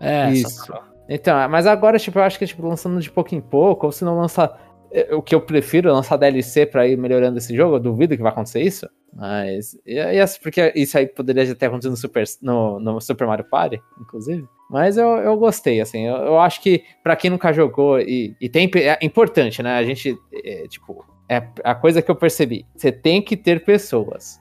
É, 0.00 0.30
Isso. 0.32 0.48
saturou. 0.50 0.82
Então, 1.08 1.48
mas 1.48 1.66
agora, 1.66 1.98
tipo, 1.98 2.18
eu 2.18 2.22
acho 2.22 2.38
que, 2.38 2.46
tipo, 2.46 2.66
lançando 2.66 3.00
de 3.00 3.10
pouco 3.10 3.34
em 3.34 3.40
pouco, 3.40 3.86
ou 3.86 3.92
se 3.92 4.04
não 4.04 4.16
lançar. 4.18 4.58
eh, 4.92 5.14
O 5.14 5.20
que 5.22 5.34
eu 5.34 5.40
prefiro, 5.40 5.88
é 5.88 5.92
lançar 5.92 6.16
DLC 6.16 6.66
pra 6.66 6.86
ir 6.86 6.96
melhorando 6.96 7.36
esse 7.38 7.54
jogo, 7.56 7.76
eu 7.76 7.80
duvido 7.80 8.16
que 8.16 8.22
vai 8.22 8.32
acontecer 8.32 8.62
isso. 8.62 8.88
Mas. 9.14 9.78
E, 9.86 9.96
porque 10.42 10.72
isso 10.74 10.98
aí 10.98 11.06
poderia 11.06 11.46
já 11.46 11.54
ter 11.54 11.66
acontecido 11.66 11.92
no 11.92 11.96
Super, 11.96 12.24
no, 12.42 12.80
no 12.80 13.00
Super 13.00 13.26
Mario 13.26 13.44
Party, 13.44 13.80
inclusive. 14.00 14.46
Mas 14.68 14.96
eu, 14.96 15.06
eu 15.18 15.36
gostei, 15.36 15.80
assim. 15.80 16.06
Eu, 16.06 16.16
eu 16.16 16.38
acho 16.40 16.60
que, 16.60 16.84
pra 17.02 17.14
quem 17.14 17.30
nunca 17.30 17.52
jogou, 17.52 18.00
e, 18.00 18.34
e 18.40 18.48
tem. 18.48 18.70
É 18.74 18.98
importante, 19.02 19.62
né? 19.62 19.76
A 19.76 19.84
gente. 19.84 20.18
é, 20.32 20.66
tipo, 20.66 21.04
é 21.28 21.42
a 21.62 21.74
coisa 21.74 22.02
que 22.02 22.10
eu 22.10 22.16
percebi. 22.16 22.66
Você 22.74 22.90
tem 22.90 23.22
que 23.22 23.36
ter 23.36 23.64
pessoas. 23.64 24.40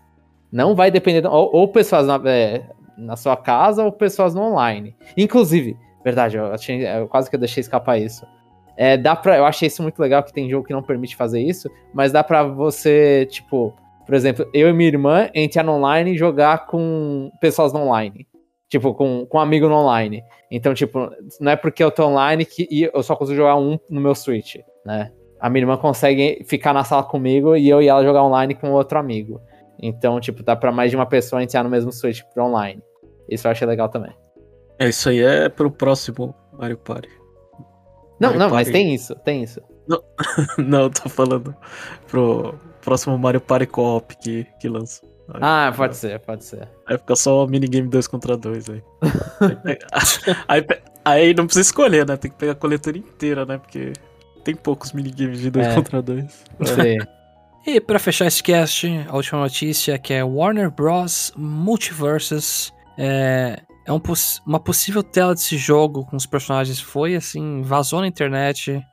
Não 0.51 0.75
vai 0.75 0.89
depender. 0.89 1.27
Ou, 1.27 1.55
ou 1.55 1.67
pessoas 1.67 2.07
na, 2.07 2.19
é, 2.25 2.63
na 2.97 3.15
sua 3.15 3.37
casa, 3.37 3.83
ou 3.83 3.91
pessoas 3.91 4.33
no 4.33 4.41
online. 4.41 4.95
Inclusive, 5.15 5.77
Verdade, 6.03 6.35
eu, 6.35 6.47
achei, 6.47 6.85
eu 6.85 7.07
quase 7.07 7.29
que 7.29 7.35
eu 7.35 7.39
deixei 7.39 7.61
escapar 7.61 7.97
isso. 7.97 8.27
É, 8.75 8.97
dá 8.97 9.15
pra, 9.15 9.37
eu 9.37 9.45
achei 9.45 9.67
isso 9.67 9.81
muito 9.81 9.99
legal 9.99 10.21
que 10.23 10.33
tem 10.33 10.49
jogo 10.49 10.67
que 10.67 10.73
não 10.73 10.83
permite 10.83 11.15
fazer 11.15 11.39
isso, 11.39 11.69
mas 11.93 12.11
dá 12.11 12.23
pra 12.23 12.43
você, 12.43 13.25
tipo, 13.31 13.73
por 14.05 14.15
exemplo, 14.15 14.47
eu 14.53 14.69
e 14.69 14.73
minha 14.73 14.89
irmã 14.89 15.29
entrar 15.33 15.63
no 15.63 15.73
online 15.73 16.13
e 16.13 16.17
jogar 16.17 16.65
com 16.65 17.31
pessoas 17.39 17.71
no 17.71 17.79
online. 17.79 18.27
Tipo, 18.69 18.93
com, 18.93 19.25
com 19.27 19.37
um 19.37 19.41
amigo 19.41 19.67
no 19.67 19.75
online. 19.75 20.23
Então, 20.49 20.73
tipo, 20.73 21.09
não 21.39 21.51
é 21.51 21.55
porque 21.55 21.83
eu 21.83 21.91
tô 21.91 22.07
online 22.07 22.43
que 22.45 22.89
eu 22.91 23.03
só 23.03 23.15
consigo 23.15 23.37
jogar 23.37 23.55
um 23.55 23.77
no 23.89 24.01
meu 24.01 24.15
Switch, 24.15 24.55
né? 24.85 25.11
A 25.39 25.49
minha 25.49 25.61
irmã 25.61 25.77
consegue 25.77 26.43
ficar 26.45 26.73
na 26.73 26.83
sala 26.83 27.03
comigo 27.03 27.55
e 27.55 27.69
eu 27.69 27.81
e 27.81 27.87
ela 27.87 28.03
jogar 28.03 28.23
online 28.23 28.55
com 28.55 28.71
outro 28.71 28.97
amigo. 28.97 29.39
Então, 29.79 30.19
tipo, 30.19 30.41
dá 30.41 30.55
pra 30.55 30.71
mais 30.71 30.89
de 30.89 30.95
uma 30.95 31.05
pessoa 31.05 31.43
entrar 31.43 31.63
no 31.63 31.69
mesmo 31.69 31.91
Switch 31.91 32.21
pro 32.33 32.45
online. 32.45 32.81
Isso 33.29 33.47
eu 33.47 33.51
achei 33.51 33.67
legal 33.67 33.89
também. 33.89 34.13
É, 34.79 34.89
isso 34.89 35.09
aí 35.09 35.21
é 35.21 35.49
pro 35.49 35.69
próximo 35.69 36.33
Mario 36.53 36.77
Party. 36.77 37.09
Não, 38.19 38.29
Mario 38.29 38.39
não, 38.39 38.49
mas 38.49 38.67
Party. 38.67 38.71
tem 38.71 38.93
isso, 38.93 39.15
tem 39.15 39.43
isso. 39.43 39.61
Não, 40.57 40.81
eu 40.83 40.89
tô 40.89 41.09
falando 41.09 41.55
pro 42.07 42.55
próximo 42.83 43.17
Mario 43.17 43.41
Party 43.41 43.65
Co-op 43.67 44.15
que, 44.17 44.45
que 44.59 44.67
lança. 44.67 45.01
Aí, 45.29 45.39
Ah, 45.41 45.73
pode 45.75 45.95
ser, 45.95 46.19
pode 46.19 46.43
ser. 46.43 46.67
Aí 46.85 46.97
fica 46.97 47.15
só 47.15 47.47
minigame 47.47 47.87
2 47.87 48.07
contra 48.07 48.35
2 48.35 48.69
aí. 48.69 48.83
aí, 50.47 50.65
aí, 51.05 51.33
não 51.33 51.45
precisa 51.45 51.67
escolher, 51.67 52.05
né? 52.07 52.17
Tem 52.17 52.29
que 52.29 52.37
pegar 52.37 52.51
a 52.53 52.55
coletora 52.55 52.97
inteira, 52.97 53.45
né? 53.45 53.57
Porque 53.57 53.93
tem 54.43 54.55
poucos 54.55 54.91
minigames 54.91 55.39
de 55.39 55.49
2 55.49 55.65
É. 55.67 55.75
contra 55.75 56.01
2. 56.01 56.43
Sei. 56.65 56.97
E 57.65 57.79
pra 57.79 57.97
fechar 57.97 58.25
esse 58.25 58.43
cast, 58.43 58.85
a 59.07 59.15
última 59.15 59.39
notícia 59.39 59.97
que 59.97 60.13
é 60.13 60.21
Warner 60.21 60.69
Bros. 60.69 61.31
Multiverses. 61.37 62.73
É, 62.97 63.61
é 63.87 63.91
um 63.93 64.01
poss- 64.01 64.41
uma 64.45 64.59
possível 64.59 65.01
tela 65.01 65.33
desse 65.33 65.55
jogo 65.55 66.05
com 66.05 66.17
os 66.17 66.25
personagens 66.25 66.81
foi 66.81 67.15
assim, 67.15 67.61
vazou 67.61 68.01
na 68.01 68.07
internet. 68.07 68.85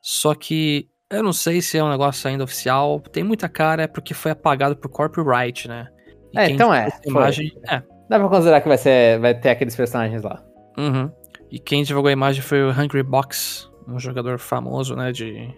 Só 0.00 0.34
que 0.34 0.88
eu 1.10 1.22
não 1.22 1.32
sei 1.32 1.60
se 1.60 1.76
é 1.76 1.82
um 1.82 1.90
negócio 1.90 2.28
ainda 2.28 2.44
oficial. 2.44 3.00
Tem 3.00 3.24
muita 3.24 3.48
cara, 3.48 3.82
é 3.82 3.86
porque 3.86 4.14
foi 4.14 4.30
apagado 4.30 4.76
por 4.76 4.88
copyright, 4.88 5.66
né? 5.66 5.88
E 6.32 6.38
É, 6.38 6.50
então 6.50 6.72
é. 6.72 6.88
Imagem, 7.04 7.52
é. 7.68 7.82
Dá 8.08 8.18
pra 8.18 8.28
considerar 8.28 8.60
que 8.60 8.68
vai, 8.68 8.78
ser, 8.78 9.18
vai 9.18 9.34
ter 9.34 9.50
aqueles 9.50 9.74
personagens 9.74 10.22
lá. 10.22 10.42
Uhum. 10.78 11.10
E 11.50 11.58
quem 11.58 11.82
divulgou 11.82 12.08
a 12.08 12.12
imagem 12.12 12.42
foi 12.42 12.62
o 12.62 12.70
Hungry 12.70 13.02
Box, 13.02 13.68
um 13.88 13.98
jogador 13.98 14.38
famoso, 14.38 14.94
né? 14.94 15.10
De 15.10 15.52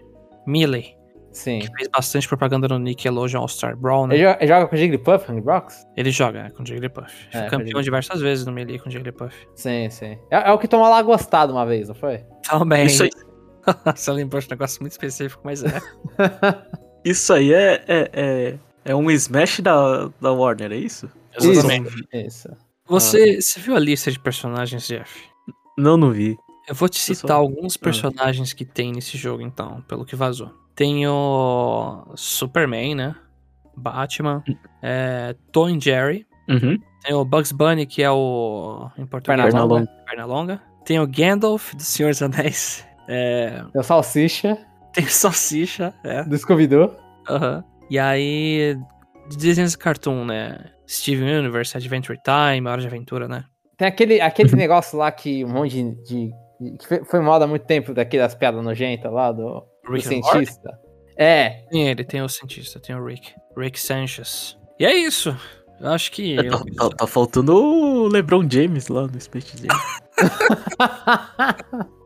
Melee. 0.46 0.96
Sim. 1.32 1.60
Que 1.60 1.68
fez 1.76 1.88
bastante 1.88 2.28
propaganda 2.28 2.68
no 2.68 2.78
Nickelodeon 2.78 3.40
All-Star 3.40 3.76
Brawl, 3.76 4.06
né? 4.06 4.14
Ele 4.14 4.22
joga, 4.22 4.38
ele 4.40 4.48
joga 4.48 4.66
com 4.68 4.76
Jigglypuff, 4.76 5.30
Hungrybox? 5.30 5.86
Ele 5.96 6.10
joga 6.10 6.38
é, 6.40 6.50
com 6.50 6.64
Jigglypuff. 6.64 7.28
É, 7.28 7.32
Foi 7.32 7.42
com 7.42 7.56
campeão 7.58 7.80
diversas 7.80 8.20
vezes 8.20 8.44
no 8.44 8.52
Melee 8.52 8.78
com 8.78 8.90
Jigglypuff. 8.90 9.34
Sim, 9.54 9.88
sim. 9.90 10.18
É, 10.30 10.48
é 10.48 10.52
o 10.52 10.58
que 10.58 10.68
tomou 10.68 10.88
lá 10.88 11.00
gostado 11.02 11.52
uma 11.52 11.64
vez, 11.64 11.88
não 11.88 11.94
foi? 11.94 12.24
Também. 12.42 12.86
Isso 12.86 13.02
aí, 13.04 13.10
Você 13.94 14.10
lembrou 14.12 14.40
de 14.40 14.46
um 14.46 14.50
negócio 14.50 14.80
muito 14.82 14.92
específico, 14.92 15.42
mas 15.44 15.62
é. 15.62 15.80
isso 17.04 17.32
aí 17.32 17.52
é, 17.52 17.84
é, 17.86 18.10
é, 18.12 18.58
é 18.84 18.94
um 18.94 19.10
Smash 19.10 19.60
da, 19.60 20.08
da 20.20 20.32
Warner, 20.32 20.72
é 20.72 20.76
isso? 20.76 21.08
Exatamente. 21.40 22.06
Isso. 22.12 22.48
Você, 22.86 23.40
você 23.40 23.60
viu 23.60 23.74
a 23.76 23.78
lista 23.78 24.10
de 24.10 24.18
personagens, 24.18 24.86
Jeff? 24.86 25.24
Não, 25.78 25.96
não 25.96 26.10
vi. 26.10 26.36
Eu 26.68 26.74
vou 26.74 26.88
te 26.88 26.98
citar 26.98 27.28
só- 27.30 27.36
alguns 27.36 27.76
personagens 27.76 28.52
que 28.52 28.64
tem 28.64 28.92
nesse 28.92 29.16
jogo, 29.16 29.42
então, 29.42 29.82
pelo 29.88 30.04
que 30.04 30.14
vazou. 30.14 30.50
Tem 30.74 31.06
o 31.06 32.04
Superman, 32.14 32.94
né? 32.94 33.16
Batman. 33.76 34.42
é, 34.82 35.34
Tom 35.50 35.68
e 35.70 35.80
Jerry. 35.80 36.26
Uhum. 36.48 36.78
Tem 37.02 37.14
o 37.14 37.24
Bugs 37.24 37.52
Bunny, 37.52 37.86
que 37.86 38.02
é 38.02 38.10
o. 38.10 38.88
Em 38.96 39.06
português, 39.06 39.52
Pernalonga. 39.52 39.86
Pernalonga. 40.06 40.62
Tem 40.84 41.00
o 41.00 41.06
Gandalf, 41.06 41.74
do 41.74 41.82
Senhor 41.82 42.10
dos 42.10 42.22
Anéis. 42.22 42.84
É, 43.08 43.62
Tem 43.72 43.80
o 43.80 43.82
Salsicha 43.82 44.58
tem 44.94 45.04
o 45.04 45.08
Salsicha, 45.10 45.94
é. 46.04 46.22
do 46.22 46.36
Scooby-Doo. 46.36 46.94
Aham. 47.28 47.64
E 47.88 47.98
aí, 47.98 48.76
de 49.30 49.36
desenhos 49.38 49.72
de 49.72 49.78
cartoon, 49.78 50.24
né? 50.26 50.58
Steven 50.86 51.38
Universe, 51.38 51.74
Adventure 51.76 52.18
Time, 52.22 52.68
Hora 52.68 52.80
de 52.80 52.86
Aventura, 52.86 53.26
né? 53.26 53.44
Tem 53.78 53.88
aquele, 53.88 54.20
aquele 54.20 54.52
negócio 54.56 54.98
lá 54.98 55.10
que 55.10 55.44
um 55.44 55.48
monte 55.48 55.82
de. 55.82 55.94
de- 56.04 56.76
que 56.78 56.86
foi- 56.86 57.04
foi 57.04 57.20
moda 57.20 57.44
há 57.46 57.48
muito 57.48 57.64
tempo, 57.64 57.94
daquelas 57.94 58.34
piadas 58.34 58.62
nojentas 58.62 59.10
lá 59.10 59.32
do, 59.32 59.64
do 59.88 60.00
cientista. 60.00 60.70
É, 61.16 61.64
Tem 61.70 61.88
ele, 61.88 62.04
tem 62.04 62.20
o 62.22 62.28
cientista, 62.28 62.78
tem 62.78 62.94
o 62.94 63.02
Rick. 63.04 63.32
Rick 63.56 63.80
Sanchez. 63.80 64.56
E 64.78 64.84
é 64.84 64.94
isso. 64.94 65.34
Eu 65.80 65.90
acho 65.90 66.12
que. 66.12 66.38
É, 66.38 66.50
tá, 66.50 66.62
tá- 66.76 66.90
tá 66.98 67.06
faltando 67.06 67.54
o 67.56 68.08
LeBron 68.08 68.46
James 68.48 68.88
lá 68.88 69.06
no 69.06 69.18
Space 69.20 69.56
Jam. 69.56 69.68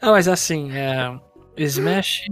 Ah, 0.00 0.10
mas 0.10 0.28
assim, 0.28 0.70
é... 0.72 1.18
Smash 1.56 2.24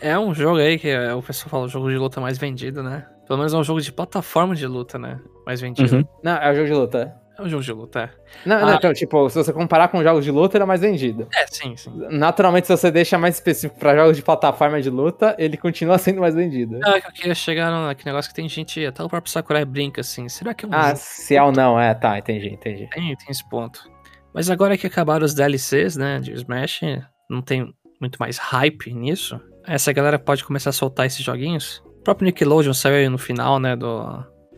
é 0.00 0.18
um 0.18 0.32
jogo 0.34 0.58
aí 0.58 0.78
que 0.78 0.88
é, 0.88 1.12
o 1.14 1.22
pessoal 1.22 1.50
fala 1.50 1.64
o 1.64 1.68
jogo 1.68 1.90
de 1.90 1.98
luta 1.98 2.20
mais 2.20 2.38
vendido, 2.38 2.82
né? 2.82 3.06
Pelo 3.26 3.38
menos 3.38 3.52
é 3.52 3.56
um 3.56 3.64
jogo 3.64 3.80
de 3.80 3.92
plataforma 3.92 4.54
de 4.54 4.66
luta, 4.66 4.98
né? 4.98 5.20
Mais 5.46 5.60
vendido. 5.60 5.96
Uhum. 5.96 6.04
Não, 6.22 6.36
é 6.36 6.50
o 6.50 6.54
jogo 6.54 6.66
de 6.66 6.74
luta. 6.74 7.16
É 7.38 7.42
um 7.42 7.48
jogo 7.48 7.62
de 7.62 7.72
luta, 7.72 8.00
é. 8.00 8.10
Não, 8.48 8.60
não, 8.60 8.68
Ah. 8.68 8.74
então, 8.74 8.92
tipo, 8.92 9.28
se 9.30 9.36
você 9.36 9.52
comparar 9.52 9.88
com 9.88 10.02
jogos 10.02 10.24
de 10.24 10.30
luta, 10.30 10.56
ele 10.56 10.62
é 10.62 10.66
mais 10.66 10.80
vendido. 10.80 11.26
É, 11.34 11.46
sim, 11.46 11.76
sim. 11.76 11.90
Naturalmente, 12.10 12.66
se 12.66 12.76
você 12.76 12.90
deixa 12.90 13.16
mais 13.18 13.36
específico 13.36 13.78
pra 13.78 13.94
jogos 13.96 14.16
de 14.16 14.22
plataforma 14.22 14.80
de 14.80 14.90
luta, 14.90 15.34
ele 15.38 15.56
continua 15.56 15.96
sendo 15.98 16.20
mais 16.20 16.34
vendido. 16.34 16.78
Não, 16.78 16.92
é 16.94 17.00
que 17.00 17.06
eu 17.08 17.12
queria 17.12 17.34
chegar 17.34 17.70
naquele 17.70 18.10
negócio 18.10 18.30
que 18.30 18.34
tem 18.34 18.48
gente, 18.48 18.84
até 18.84 19.02
o 19.02 19.08
próprio 19.08 19.32
Sakurai 19.32 19.64
brinca 19.64 20.00
assim, 20.02 20.28
será 20.28 20.52
que 20.54 20.64
é 20.64 20.68
um 20.68 20.70
Ah, 20.74 20.94
se 20.94 21.34
é 21.34 21.42
ou 21.42 21.50
não, 21.52 21.78
é, 21.80 21.94
tá, 21.94 22.18
entendi, 22.18 22.48
entendi. 22.48 22.88
Tem, 22.90 23.16
tem 23.16 23.26
esse 23.30 23.48
ponto. 23.48 23.89
Mas 24.34 24.48
agora 24.50 24.76
que 24.76 24.86
acabaram 24.86 25.24
os 25.24 25.34
DLCs, 25.34 25.96
né, 25.96 26.20
de 26.20 26.32
Smash, 26.32 26.80
não 27.28 27.42
tem 27.42 27.72
muito 28.00 28.16
mais 28.18 28.38
hype 28.38 28.92
nisso. 28.94 29.40
Essa 29.66 29.92
galera 29.92 30.18
pode 30.18 30.44
começar 30.44 30.70
a 30.70 30.72
soltar 30.72 31.06
esses 31.06 31.22
joguinhos. 31.24 31.82
O 32.00 32.02
próprio 32.02 32.26
Nickelodeon 32.26 32.72
saiu 32.72 32.96
aí 32.96 33.08
no 33.08 33.18
final, 33.18 33.58
né, 33.58 33.76
do, 33.76 34.04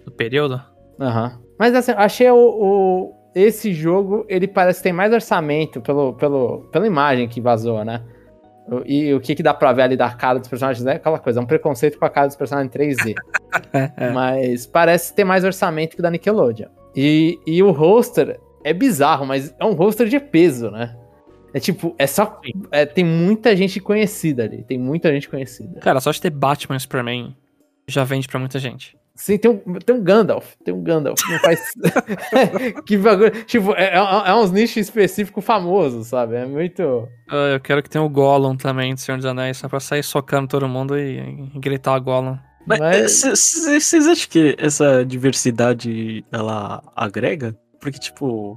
do 0.05 0.13
período. 0.13 0.61
Aham. 1.01 1.41
Mas 1.59 1.75
assim, 1.75 1.93
achei 1.93 2.31
o, 2.31 2.37
o- 2.37 3.15
esse 3.35 3.73
jogo, 3.73 4.25
ele 4.29 4.47
parece 4.47 4.81
que 4.81 4.85
tem 4.85 4.93
mais 4.93 5.13
orçamento 5.13 5.81
pelo, 5.81 6.13
pelo, 6.15 6.69
pela 6.71 6.87
imagem 6.87 7.27
que 7.29 7.41
vazou, 7.41 7.85
né? 7.85 8.03
O- 8.69 8.83
E 8.87 9.13
o 9.15 9.21
que, 9.21 9.35
que 9.35 9.43
dá 9.43 9.53
pra 9.55 9.73
ver 9.73 9.83
ali 9.83 9.97
da 9.97 10.11
cara 10.11 10.39
dos 10.39 10.49
personagens 10.49 10.87
é 10.87 10.93
aquela 10.93 11.19
coisa, 11.19 11.41
é 11.41 11.43
um 11.43 11.47
preconceito 11.47 11.99
com 11.99 12.05
a 12.05 12.11
cara 12.11 12.27
dos 12.29 12.37
personagens 12.37 12.73
em 12.75 12.79
3D. 12.79 13.15
É, 13.97 14.11
Mas 14.11 14.67
parece 14.67 15.15
ter 15.15 15.25
mais 15.25 15.45
orçamento 15.45 15.95
que 15.95 16.01
o 16.01 16.03
da 16.03 16.11
Nickelodeon. 16.11 16.69
E, 16.97 17.39
e 17.47 17.63
o 17.63 17.71
roster 17.71 18.41
é 18.65 18.73
bizarro, 18.73 19.27
mas 19.27 19.55
é 19.59 19.65
um 19.65 19.73
roster 19.73 20.09
de 20.09 20.19
peso, 20.21 20.71
né? 20.71 20.97
É 21.55 21.61
tipo, 21.61 21.95
é 21.99 22.07
só. 22.07 22.41
é, 22.71 22.87
tem 22.87 23.05
muita 23.05 23.55
gente 23.55 23.79
conhecida 23.79 24.45
ali. 24.45 24.65
Tem 24.65 24.79
muita 24.79 25.13
gente 25.13 25.29
conhecida. 25.29 25.81
Cara, 25.81 26.01
só 26.01 26.11
de 26.11 26.21
ter 26.21 26.31
Batman 26.31 26.77
e 26.77 26.81
Superman 26.81 27.37
já 27.87 28.05
vende 28.05 28.27
pra 28.27 28.39
muita 28.39 28.59
gente. 28.59 28.97
Sim, 29.15 29.37
tem 29.37 29.51
um, 29.51 29.59
tem 29.79 29.95
um 29.95 30.03
Gandalf. 30.03 30.55
Tem 30.65 30.73
um 30.73 30.83
Gandalf. 30.83 31.21
Não 31.29 31.39
faz. 31.41 31.61
que 32.87 32.97
bagulho. 32.97 33.45
Tipo, 33.45 33.73
é, 33.75 33.91
é, 33.91 33.97
é 33.97 34.35
uns 34.35 34.51
nichos 34.51 34.79
específicos 34.79 35.45
famosos, 35.45 36.07
sabe? 36.07 36.37
É 36.37 36.47
muito. 36.47 37.07
Ah, 37.31 37.51
eu 37.53 37.61
quero 37.61 37.83
que 37.83 37.91
tenha 37.91 38.03
o 38.03 38.09
Gollum 38.09 38.57
também, 38.57 38.95
do 38.95 39.01
Senhor 39.01 39.19
dos 39.19 39.27
Anéis, 39.27 39.59
só 39.59 39.69
pra 39.69 39.81
sair 39.81 40.03
socando 40.03 40.49
todo 40.49 40.67
mundo 40.67 40.99
e, 40.99 41.19
e 41.55 41.59
gritar 41.59 41.99
Gollum. 41.99 42.39
Mas 42.67 42.81
Mas- 42.81 43.23
vocês 43.23 44.07
acham 44.07 44.29
que 44.31 44.57
essa 44.59 45.05
diversidade 45.05 46.25
ela 46.33 46.83
agrega? 46.97 47.55
Porque, 47.83 47.99
tipo, 47.99 48.57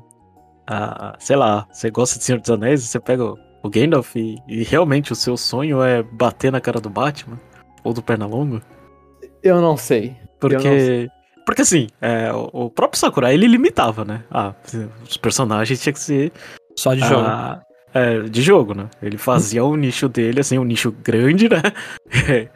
ah, 0.67 1.15
sei 1.19 1.35
lá, 1.35 1.67
você 1.71 1.89
gosta 1.89 2.19
de 2.19 2.23
Senhor 2.23 2.39
dos 2.39 2.51
Anéis, 2.51 2.83
você 2.83 2.99
pega 2.99 3.23
o 3.25 3.69
Gandalf 3.69 4.15
e, 4.15 4.37
e 4.47 4.63
realmente 4.63 5.11
o 5.11 5.15
seu 5.15 5.35
sonho 5.35 5.81
é 5.81 6.03
bater 6.03 6.51
na 6.51 6.61
cara 6.61 6.79
do 6.79 6.91
Batman? 6.91 7.39
Ou 7.83 7.91
do 7.91 8.03
Pernalonga? 8.03 8.61
Eu 9.41 9.59
não 9.59 9.75
sei. 9.75 10.09
Não 10.09 10.27
Porque. 10.39 11.09
Porque 11.43 11.61
assim, 11.61 11.87
é, 12.01 12.31
o, 12.31 12.65
o 12.65 12.69
próprio 12.69 12.99
Sakurai 12.99 13.33
ele 13.33 13.47
limitava, 13.47 14.05
né? 14.05 14.23
Ah, 14.31 14.53
os 15.07 15.17
personagens 15.17 15.79
tinham 15.79 15.93
que 15.93 15.99
ser 15.99 16.31
Só 16.75 16.93
de 16.93 17.01
jogo. 17.01 17.21
Ah, 17.27 17.61
é, 17.93 18.21
de 18.21 18.41
jogo, 18.41 18.73
né? 18.75 18.89
Ele 19.01 19.17
fazia 19.17 19.63
o 19.63 19.75
nicho 19.75 20.07
dele, 20.07 20.39
assim, 20.39 20.59
um 20.59 20.63
nicho 20.63 20.91
grande, 20.91 21.49
né? 21.49 21.61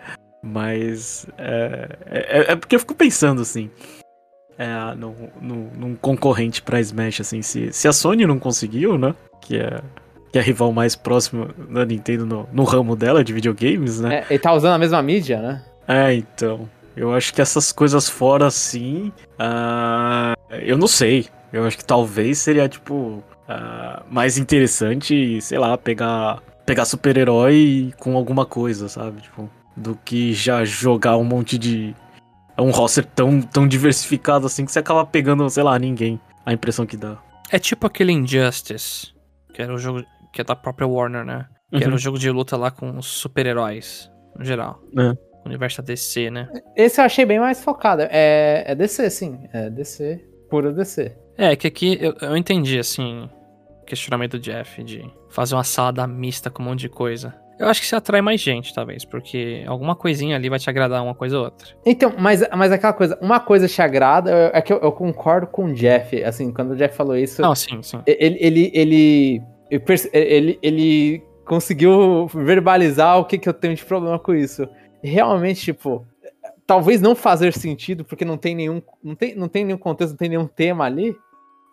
Mas 0.44 1.28
é, 1.38 1.98
é, 2.06 2.52
é 2.52 2.56
porque 2.56 2.76
eu 2.76 2.80
fico 2.80 2.96
pensando, 2.96 3.42
assim, 3.42 3.70
é, 4.60 4.94
no- 4.96 5.16
num 5.42 5.96
concorrente 5.96 6.62
pra 6.62 6.80
Smash, 6.82 7.22
assim, 7.22 7.42
se, 7.42 7.72
se 7.74 7.88
a 7.88 7.94
Sony 7.94 8.28
não 8.28 8.38
conseguiu, 8.38 8.98
né? 8.98 9.16
Que 9.42 9.58
é, 9.58 9.82
que 10.32 10.38
é 10.38 10.42
a 10.42 10.44
rival 10.44 10.72
mais 10.74 10.96
próxima 10.96 11.48
da 11.70 11.86
Nintendo 11.86 12.26
no, 12.26 12.48
no 12.54 12.64
ramo 12.66 12.96
dela 12.96 13.24
de 13.24 13.34
videogames, 13.34 14.00
né? 14.02 14.18
É, 14.20 14.26
ele 14.30 14.40
tá 14.40 14.54
usando 14.54 14.74
a 14.74 14.78
mesma 14.78 15.02
mídia, 15.02 15.42
né? 15.42 15.64
É, 15.88 16.14
então. 16.14 16.70
Eu 16.96 17.14
acho 17.16 17.34
que 17.34 17.42
essas 17.42 17.72
coisas 17.72 18.10
fora, 18.10 18.46
assim. 18.46 19.12
ah, 19.40 20.34
eu 20.52 20.78
não 20.78 20.88
sei. 20.88 21.28
Eu 21.54 21.66
acho 21.66 21.78
que 21.78 21.86
talvez 21.86 22.38
seria, 22.40 22.68
tipo. 22.68 23.24
ah, 23.48 24.04
mais 24.12 24.38
interessante, 24.38 25.40
sei 25.42 25.58
lá, 25.58 25.78
pegar. 25.78 26.44
Pegar 26.66 26.86
super-herói 26.86 27.92
com 27.98 28.16
alguma 28.16 28.46
coisa, 28.46 28.88
sabe? 28.90 29.22
Tipo. 29.22 29.50
Do 29.78 29.98
que 30.04 30.34
já 30.34 30.66
jogar 30.66 31.16
um 31.16 31.24
monte 31.24 31.58
de. 31.58 31.96
Um 32.62 32.72
roster 32.72 33.06
tão, 33.06 33.42
tão 33.42 33.68
diversificado 33.68 34.46
assim 34.46 34.66
que 34.66 34.72
você 34.72 34.80
acaba 34.80 35.06
pegando, 35.06 35.50
sei 35.50 35.64
lá, 35.64 35.78
ninguém. 35.80 36.20
A 36.46 36.54
impressão 36.54 36.86
que 36.86 36.98
dá. 36.98 37.18
É 37.52 37.58
tipo 37.60 37.86
aquele 37.88 38.12
Injustice, 38.12 39.14
que 39.54 39.62
era 39.62 39.74
o 39.74 39.78
jogo 39.78 40.04
que 40.34 40.42
é 40.42 40.44
da 40.44 40.56
própria 40.56 40.88
Warner, 40.88 41.26
né? 41.26 41.46
Que 41.72 41.78
era 41.84 41.90
Uhum. 41.90 41.96
o 41.96 42.00
jogo 42.00 42.18
de 42.20 42.30
luta 42.32 42.58
lá 42.58 42.72
com 42.72 42.98
os 42.98 43.06
super-heróis, 43.08 44.12
no 44.38 44.44
geral. 44.44 44.82
É. 44.98 45.14
Universo 45.46 45.82
da 45.82 45.86
DC, 45.88 46.30
né? 46.30 46.50
Esse 46.76 47.00
eu 47.00 47.06
achei 47.06 47.26
bem 47.26 47.40
mais 47.40 47.64
focado. 47.64 48.04
É, 48.10 48.64
é 48.68 48.76
DC, 48.76 49.10
sim. 49.10 49.40
É 49.54 49.70
DC. 49.70 50.24
Pura 50.50 50.72
DC. 50.74 51.16
É, 51.38 51.56
que 51.56 51.68
aqui 51.68 51.98
eu, 52.02 52.14
eu 52.22 52.36
entendi, 52.36 52.78
assim, 52.78 53.30
o 53.82 53.86
questionamento 53.86 54.34
do 54.34 54.40
Jeff 54.40 54.84
de 54.84 55.10
fazer 55.30 55.56
uma 55.56 55.64
salada 55.64 56.06
mista 56.06 56.50
com 56.50 56.62
um 56.62 56.66
monte 56.68 56.82
de 56.82 56.90
coisa. 56.90 57.34
Eu 57.60 57.68
acho 57.68 57.82
que 57.82 57.88
você 57.88 57.96
atrai 57.96 58.22
mais 58.22 58.40
gente, 58.40 58.74
talvez, 58.74 59.04
porque 59.04 59.64
alguma 59.68 59.94
coisinha 59.96 60.36
ali 60.38 60.48
vai 60.50 60.58
te 60.58 60.70
agradar 60.70 61.04
uma 61.04 61.14
coisa 61.14 61.38
ou 61.38 61.44
outra. 61.46 61.68
Então, 61.86 62.14
mas, 62.18 62.42
mas 62.56 62.72
aquela 62.72 62.94
coisa, 62.94 63.18
uma 63.22 63.40
coisa 63.40 63.68
te 63.68 63.82
agrada, 63.82 64.32
eu- 64.32 64.52
é 64.54 64.62
que 64.62 64.72
eu, 64.72 64.78
eu 64.80 64.92
concordo 64.94 65.46
com 65.48 65.66
o 65.66 65.74
Jeff, 65.74 66.24
assim, 66.24 66.54
quando 66.54 66.72
o 66.72 66.76
Jeff 66.76 66.96
falou 66.96 67.18
isso, 67.18 67.42
Não, 67.42 67.54
sim, 67.54 67.82
sim. 67.84 68.02
ele, 68.08 68.38
ele, 68.40 68.72
ele, 68.74 69.42
ele, 70.14 70.60
ele, 70.62 71.24
conseguiu 71.46 72.28
verbalizar 72.28 73.18
o 73.20 73.26
que, 73.26 73.38
que 73.38 73.50
eu 73.50 73.54
tenho 73.54 73.76
de 73.76 73.84
problema 73.84 74.18
com 74.20 74.34
isso. 74.34 74.68
Realmente, 75.04 75.62
tipo, 75.62 76.06
talvez 76.68 77.02
não 77.02 77.16
fazer 77.16 77.52
sentido, 77.54 78.06
porque 78.06 78.24
não 78.24 78.38
tem 78.38 78.54
nenhum, 78.56 78.82
não 79.04 79.16
tem, 79.16 79.36
não 79.36 79.48
tem 79.48 79.66
nenhum 79.66 79.78
contexto, 79.80 80.12
não 80.12 80.18
tem 80.18 80.30
nenhum 80.30 80.46
tema 80.48 80.86
ali. 80.86 81.16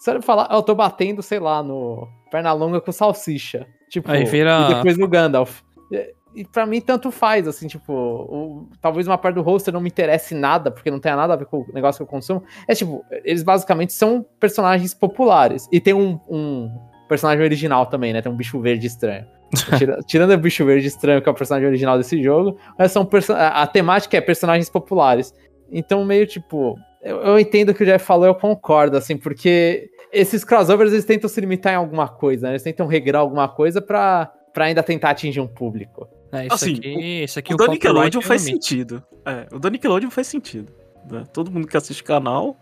Ele 0.09 0.23
falar, 0.23 0.47
"Ah, 0.51 0.57
eu 0.57 0.63
tô 0.63 0.75
batendo, 0.75 1.23
sei 1.23 1.39
lá, 1.39 1.63
no 1.63 2.09
Pernalonga 2.31 2.81
com 2.81 2.91
salsicha. 2.91 3.67
Tipo, 3.89 4.11
Aí 4.11 4.25
vira- 4.25 4.69
e 4.71 4.75
depois 4.75 4.97
no 4.99 5.07
Gandalf. 5.09 5.61
E, 5.91 6.15
e 6.35 6.45
pra 6.45 6.67
mim, 6.67 6.81
tanto 6.81 7.11
faz, 7.11 7.47
assim, 7.49 7.67
tipo, 7.67 7.93
o- 7.93 8.69
talvez 8.81 9.07
uma 9.07 9.17
parte 9.19 9.37
do 9.37 9.43
roster 9.43 9.73
não 9.73 9.81
me 9.81 9.89
interesse 9.89 10.35
nada, 10.35 10.71
porque 10.71 10.91
não 10.91 10.99
tenha 11.01 11.17
nada 11.17 11.33
a 11.33 11.37
ver 11.37 11.47
com 11.47 11.59
o 11.61 11.67
negócio 11.73 11.99
que 11.99 12.03
eu 12.03 12.07
consumo. 12.07 12.43
É 12.69 12.75
tipo, 12.75 13.05
eles 13.25 13.43
basicamente 13.43 13.93
são 13.93 14.25
personagens 14.39 14.93
populares. 14.95 15.67
E 15.73 15.81
tem 15.81 15.95
um, 15.95 16.19
um 16.29 16.71
personagem 17.09 17.43
original 17.45 17.87
também, 17.87 18.13
né? 18.13 18.21
Tem 18.21 18.31
um 18.31 18.37
bicho 18.37 18.61
verde 18.61 18.87
estranho. 18.87 19.25
Tira- 19.79 19.99
Tirando 20.07 20.33
o 20.33 20.39
bicho 20.39 20.65
verde 20.65 20.89
estranho, 20.89 21.23
que 21.23 21.29
é 21.29 21.33
o 21.33 21.35
personagem 21.35 21.69
original 21.69 21.97
desse 21.97 22.21
jogo, 22.23 22.59
são 22.89 23.09
a, 23.37 23.67
temática 23.67 24.17
é 24.17 24.21
personagens 24.21 24.69
populares. 24.69 25.33
Então, 25.71 26.05
meio 26.05 26.27
tipo. 26.27 26.77
Eu, 27.03 27.19
eu 27.23 27.39
entendo 27.39 27.69
o 27.71 27.75
que 27.75 27.85
o 27.85 27.87
Jeff 27.87 28.05
falou, 28.05 28.27
eu 28.27 28.35
concordo, 28.35 28.97
assim, 28.97 29.17
porque 29.17 29.89
esses 30.13 30.43
crossovers 30.43 30.93
eles 30.93 31.05
tentam 31.05 31.29
se 31.31 31.41
limitar 31.41 31.73
em 31.73 31.77
alguma 31.77 32.09
coisa, 32.09 32.47
né? 32.49 32.53
Eles 32.55 32.63
tentam 32.65 32.87
regrar 32.89 33.21
alguma 33.21 33.47
coisa 33.49 33.81
pra, 33.81 34.33
pra 34.57 34.65
ainda 34.65 34.83
tentar 34.83 35.11
atingir 35.11 35.39
um 35.39 35.47
público. 35.47 36.09
É, 36.33 36.47
isso 36.47 36.55
Assim, 36.55 36.77
aqui, 36.77 37.23
isso 37.25 37.39
aqui 37.39 37.53
o 37.53 37.59
da 37.59 37.67
copyright 37.67 37.85
Nickelodeon 37.89 38.23
faz 38.23 38.47
limite. 38.47 38.65
sentido. 38.69 39.03
É, 39.27 39.47
o 39.55 39.59
da 39.59 39.69
Nickelodeon 39.69 40.11
faz 40.11 40.27
sentido. 40.29 40.73
né? 41.11 41.25
Todo 41.31 41.51
mundo 41.51 41.67
que 41.67 41.77
assiste 41.77 42.03
canal, 42.03 42.57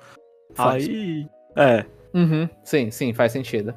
Faz. 0.55 0.89
aí. 0.89 1.25
É. 1.57 1.85
Uhum, 2.13 2.49
sim, 2.65 2.91
sim, 2.91 3.15
faz 3.15 3.31
sentido. 3.31 3.73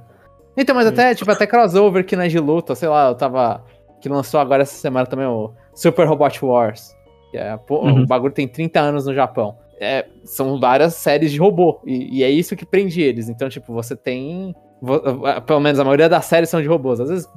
Então, 0.57 0.76
mas 0.76 0.88
até, 0.88 1.13
tipo, 1.13 1.30
até 1.30 1.45
crossover 1.45 2.03
que 2.03 2.15
não 2.15 2.24
é 2.24 2.28
de 2.28 2.39
luta, 2.39 2.74
sei 2.74 2.89
lá, 2.89 3.09
eu 3.09 3.15
tava. 3.15 3.63
Que 4.01 4.09
lançou 4.09 4.39
agora 4.39 4.63
essa 4.63 4.76
semana 4.76 5.05
também 5.05 5.28
o 5.28 5.53
Super 5.76 6.07
Robot 6.07 6.43
Wars. 6.43 6.95
Que 7.30 7.38
é, 7.38 7.55
pô, 7.55 7.82
Uhum. 7.86 8.01
O 8.01 8.07
bagulho 8.07 8.34
tem 8.34 8.47
30 8.47 8.80
anos 8.80 9.05
no 9.05 9.13
Japão. 9.13 9.59
É, 9.80 10.07
são 10.24 10.59
várias 10.59 10.95
séries 10.95 11.32
de 11.32 11.38
robô. 11.38 11.80
E, 11.86 12.18
e 12.18 12.24
é 12.24 12.30
isso 12.32 12.55
que 12.55 12.65
prende 12.65 12.99
eles. 12.99 13.30
Então, 13.30 13.47
tipo, 13.47 13.72
você 13.74 13.95
tem. 13.95 14.55
Pelo 15.45 15.59
menos 15.59 15.80
a 15.80 15.84
maioria 15.84 16.07
das 16.09 16.25
séries 16.25 16.49
são 16.49 16.61
de 16.61 16.67
robôs. 16.67 16.99
Às 16.99 17.09
vezes 17.09 17.30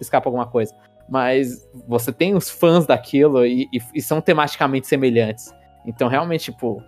escapa 0.00 0.28
alguma 0.28 0.46
coisa. 0.46 0.74
Mas 1.08 1.68
você 1.86 2.12
tem 2.12 2.34
os 2.34 2.48
fãs 2.48 2.86
daquilo 2.86 3.44
e, 3.44 3.68
e- 3.72 3.78
e 3.94 4.00
são 4.02 4.20
tematicamente 4.20 4.86
semelhantes. 4.86 5.52
Então, 5.86 6.08
realmente, 6.08 6.44
tipo, 6.50 6.82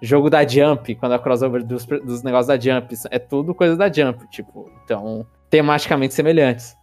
jogo 0.00 0.30
da 0.30 0.46
Jump, 0.46 0.94
quando 0.94 1.14
é 1.14 1.18
crossover 1.18 1.64
dos, 1.64 1.84
dos 1.84 2.22
negócios 2.22 2.46
da 2.46 2.58
Jump, 2.58 2.94
é 3.10 3.18
tudo 3.18 3.52
coisa 3.54 3.76
da 3.76 3.90
Jump, 3.92 4.28
tipo, 4.30 4.70
então, 4.84 5.26
tematicamente 5.50 6.14
semelhantes. 6.14 6.76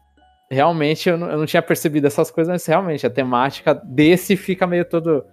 Realmente, 0.51 1.08
eu 1.10 1.18
não, 1.18 1.30
eu 1.32 1.38
não 1.38 1.45
tinha 1.45 1.62
percebido 1.62 2.08
essas 2.08 2.30
coisas, 2.30 2.51
mas 2.51 2.66
realmente, 2.66 3.06
a 3.08 3.10
temática 3.10 3.74
desse 3.74 4.36
fica 4.36 4.68
meio 4.68 4.84
todo... 4.84 5.26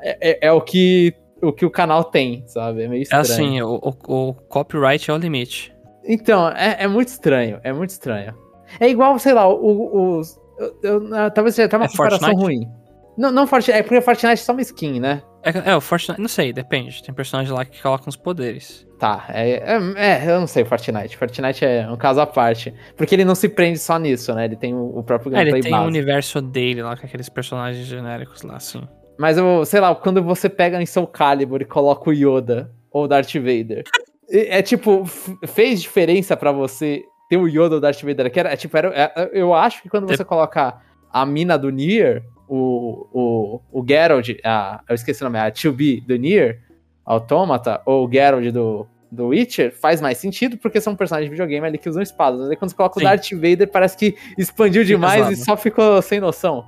É, 0.00 0.30
é- 0.30 0.38
é 0.48 0.52
o, 0.52 0.60
que, 0.60 1.12
o 1.42 1.52
que 1.52 1.66
o 1.66 1.70
canal 1.70 2.04
tem, 2.04 2.46
sabe? 2.46 2.84
É 2.84 2.88
meio 2.88 3.00
É 3.00 3.02
estranho. 3.02 3.22
assim, 3.24 3.60
o, 3.62 3.80
o- 4.06 4.28
o 4.28 4.34
copyright 4.34 5.10
é 5.10 5.14
o 5.14 5.16
limite. 5.16 5.73
Então, 6.06 6.48
é, 6.50 6.76
é 6.84 6.86
muito 6.88 7.08
estranho, 7.08 7.60
é 7.62 7.72
muito 7.72 7.90
estranho. 7.90 8.34
É 8.80 8.88
igual, 8.88 9.18
sei 9.18 9.32
lá, 9.32 9.48
o- 9.48 10.18
os... 10.18 10.38
eu- 10.82 11.02
talvez 11.34 11.54
seja 11.54 11.66
até 11.66 11.76
uma 11.76 11.86
É 11.86 11.88
comparação 11.88 12.18
Fortnite? 12.30 12.42
ruim. 12.42 12.68
Não, 13.16 13.30
não 13.30 13.46
Fortnite, 13.46 13.78
é 13.78 13.82
porque 13.82 14.00
Fortnite 14.00 14.32
é 14.32 14.36
só 14.36 14.52
uma 14.52 14.60
skin, 14.62 14.98
né? 15.00 15.22
É, 15.42 15.70
é, 15.70 15.76
o 15.76 15.80
Fortnite, 15.80 16.20
não 16.20 16.28
sei, 16.28 16.52
depende. 16.52 17.02
Tem 17.02 17.14
personagem 17.14 17.52
lá 17.52 17.64
que 17.64 17.80
coloca 17.80 18.08
uns 18.08 18.16
poderes. 18.16 18.86
Tá, 18.98 19.26
é, 19.28 19.50
é, 19.52 19.78
é, 19.96 20.30
eu 20.30 20.40
não 20.40 20.46
sei 20.46 20.64
Fortnite. 20.64 21.16
Fortnite 21.16 21.64
é 21.64 21.86
um 21.88 21.96
caso 21.96 22.20
à 22.20 22.26
parte. 22.26 22.74
Porque 22.96 23.14
ele 23.14 23.24
não 23.24 23.34
se 23.34 23.48
prende 23.48 23.78
só 23.78 23.98
nisso, 23.98 24.34
né? 24.34 24.46
Ele 24.46 24.56
tem 24.56 24.74
o, 24.74 24.98
o 24.98 25.02
próprio 25.04 25.30
É, 25.34 25.42
ele 25.42 25.50
gameplay 25.50 25.62
tem 25.62 25.72
o 25.72 25.76
base. 25.76 25.86
universo 25.88 26.40
dele 26.40 26.82
lá, 26.82 26.96
com 26.96 27.06
aqueles 27.06 27.28
personagens 27.28 27.86
genéricos 27.86 28.42
lá, 28.42 28.56
assim. 28.56 28.82
Mas 29.18 29.36
eu, 29.38 29.64
sei 29.64 29.80
lá, 29.80 29.94
quando 29.94 30.22
você 30.22 30.48
pega 30.48 30.82
em 30.82 30.86
Soul 30.86 31.06
Calibur 31.06 31.60
e 31.60 31.64
coloca 31.64 32.10
o 32.10 32.12
Yoda 32.12 32.72
ou 32.90 33.04
o 33.04 33.08
Darth 33.08 33.34
Vader, 33.34 33.84
É, 34.30 34.58
é 34.58 34.62
tipo, 34.62 35.04
fez 35.46 35.82
diferença 35.82 36.36
pra 36.36 36.52
você 36.52 37.04
ter 37.28 37.36
o 37.36 37.48
Yoda 37.48 37.76
ou 37.76 37.80
Darth 37.80 38.02
Vader? 38.02 38.30
Que 38.30 38.40
era, 38.40 38.52
é, 38.52 38.56
tipo, 38.56 38.76
era, 38.76 38.88
é, 38.94 39.30
eu 39.32 39.54
acho 39.54 39.82
que 39.82 39.88
quando 39.88 40.06
você 40.06 40.24
coloca 40.24 40.80
a 41.12 41.24
mina 41.24 41.56
do 41.56 41.70
Nier, 41.70 42.24
o, 42.48 43.06
o, 43.12 43.60
o 43.80 43.84
Geralt, 43.86 44.28
a, 44.44 44.82
eu 44.88 44.94
esqueci 44.94 45.22
o 45.22 45.24
nome, 45.24 45.38
a 45.38 45.50
2B 45.50 46.04
do 46.04 46.16
Nier, 46.16 46.60
Automata, 47.04 47.80
ou 47.84 48.06
o 48.06 48.12
Geralt 48.12 48.50
do, 48.50 48.86
do 49.10 49.28
Witcher, 49.28 49.72
faz 49.72 50.00
mais 50.00 50.18
sentido 50.18 50.56
porque 50.58 50.80
são 50.80 50.96
personagens 50.96 51.30
de 51.30 51.30
videogame 51.30 51.66
ali 51.66 51.78
que 51.78 51.88
usam 51.88 52.02
espadas. 52.02 52.40
Mas 52.40 52.50
aí 52.50 52.56
quando 52.56 52.70
você 52.70 52.76
coloca 52.76 52.98
Sim. 52.98 53.06
o 53.06 53.08
Darth 53.08 53.30
Vader, 53.32 53.68
parece 53.68 53.96
que 53.96 54.16
expandiu 54.36 54.84
demais 54.84 55.30
e 55.30 55.34
zoado. 55.34 55.44
só 55.44 55.56
ficou 55.56 56.00
sem 56.02 56.20
noção. 56.20 56.64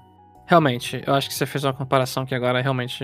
Realmente, 0.47 1.03
eu 1.05 1.15
acho 1.15 1.29
que 1.29 1.35
você 1.35 1.45
fez 1.45 1.65
uma 1.65 1.73
comparação 1.73 2.25
que 2.25 2.35
agora 2.35 2.61
realmente 2.61 3.03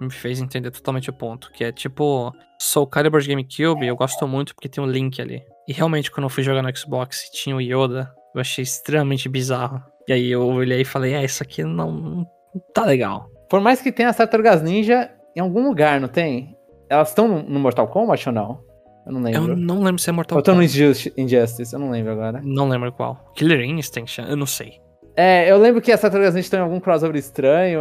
me, 0.00 0.10
fez 0.10 0.40
entender 0.40 0.70
totalmente 0.70 1.10
o 1.10 1.12
ponto. 1.12 1.50
Que 1.52 1.64
é 1.64 1.72
tipo, 1.72 2.32
Soul 2.60 2.86
Calibur 2.86 3.20
de 3.20 3.28
GameCube, 3.28 3.86
eu 3.86 3.96
gosto 3.96 4.26
muito 4.26 4.54
porque 4.54 4.68
tem 4.68 4.82
um 4.82 4.86
link 4.86 5.20
ali. 5.20 5.42
E 5.66 5.72
realmente, 5.72 6.10
quando 6.10 6.24
eu 6.24 6.30
fui 6.30 6.42
jogar 6.42 6.62
no 6.62 6.76
Xbox 6.76 7.24
e 7.24 7.32
tinha 7.32 7.54
o 7.56 7.60
Yoda, 7.60 8.10
eu 8.34 8.40
achei 8.40 8.62
extremamente 8.62 9.28
bizarro. 9.28 9.82
E 10.08 10.12
aí 10.12 10.30
eu 10.30 10.46
olhei 10.46 10.80
e 10.80 10.84
falei, 10.84 11.14
é, 11.14 11.24
isso 11.24 11.42
aqui 11.42 11.62
não, 11.62 11.90
não 11.92 12.26
tá 12.72 12.84
legal. 12.84 13.28
Por 13.50 13.60
mais 13.60 13.80
que 13.82 13.92
tenha 13.92 14.08
as 14.08 14.16
tartarugas 14.16 14.62
ninja 14.62 15.10
em 15.36 15.40
algum 15.40 15.66
lugar, 15.68 16.00
não 16.00 16.08
tem? 16.08 16.56
Elas 16.88 17.10
estão 17.10 17.28
no 17.42 17.60
Mortal 17.60 17.86
Kombat 17.88 18.28
ou 18.28 18.34
não? 18.34 18.60
Eu 19.06 19.12
não 19.12 19.20
Eu 19.30 19.40
lembro. 19.40 19.56
não 19.56 19.82
lembro 19.82 19.98
se 20.00 20.08
é 20.08 20.12
Mortal 20.12 20.36
Ou 20.36 20.40
estão 20.40 20.54
no 20.54 20.60
Kombat. 20.62 20.74
Injusti- 20.78 21.12
Injustice, 21.16 21.72
eu 21.74 21.78
não 21.80 21.90
lembro 21.90 22.12
agora. 22.12 22.40
Não 22.42 22.66
lembro 22.68 22.90
qual. 22.92 23.30
Killer 23.36 23.60
Instinct, 23.62 24.20
eu 24.20 24.36
não 24.36 24.46
sei. 24.46 24.80
É, 25.16 25.50
eu 25.50 25.58
lembro 25.58 25.82
que 25.82 25.90
as 25.92 26.00
tartarugas 26.00 26.34
ninja 26.34 26.46
estão 26.46 26.60
em 26.60 26.62
algum 26.62 26.80
crossover 26.80 27.16
estranho. 27.16 27.80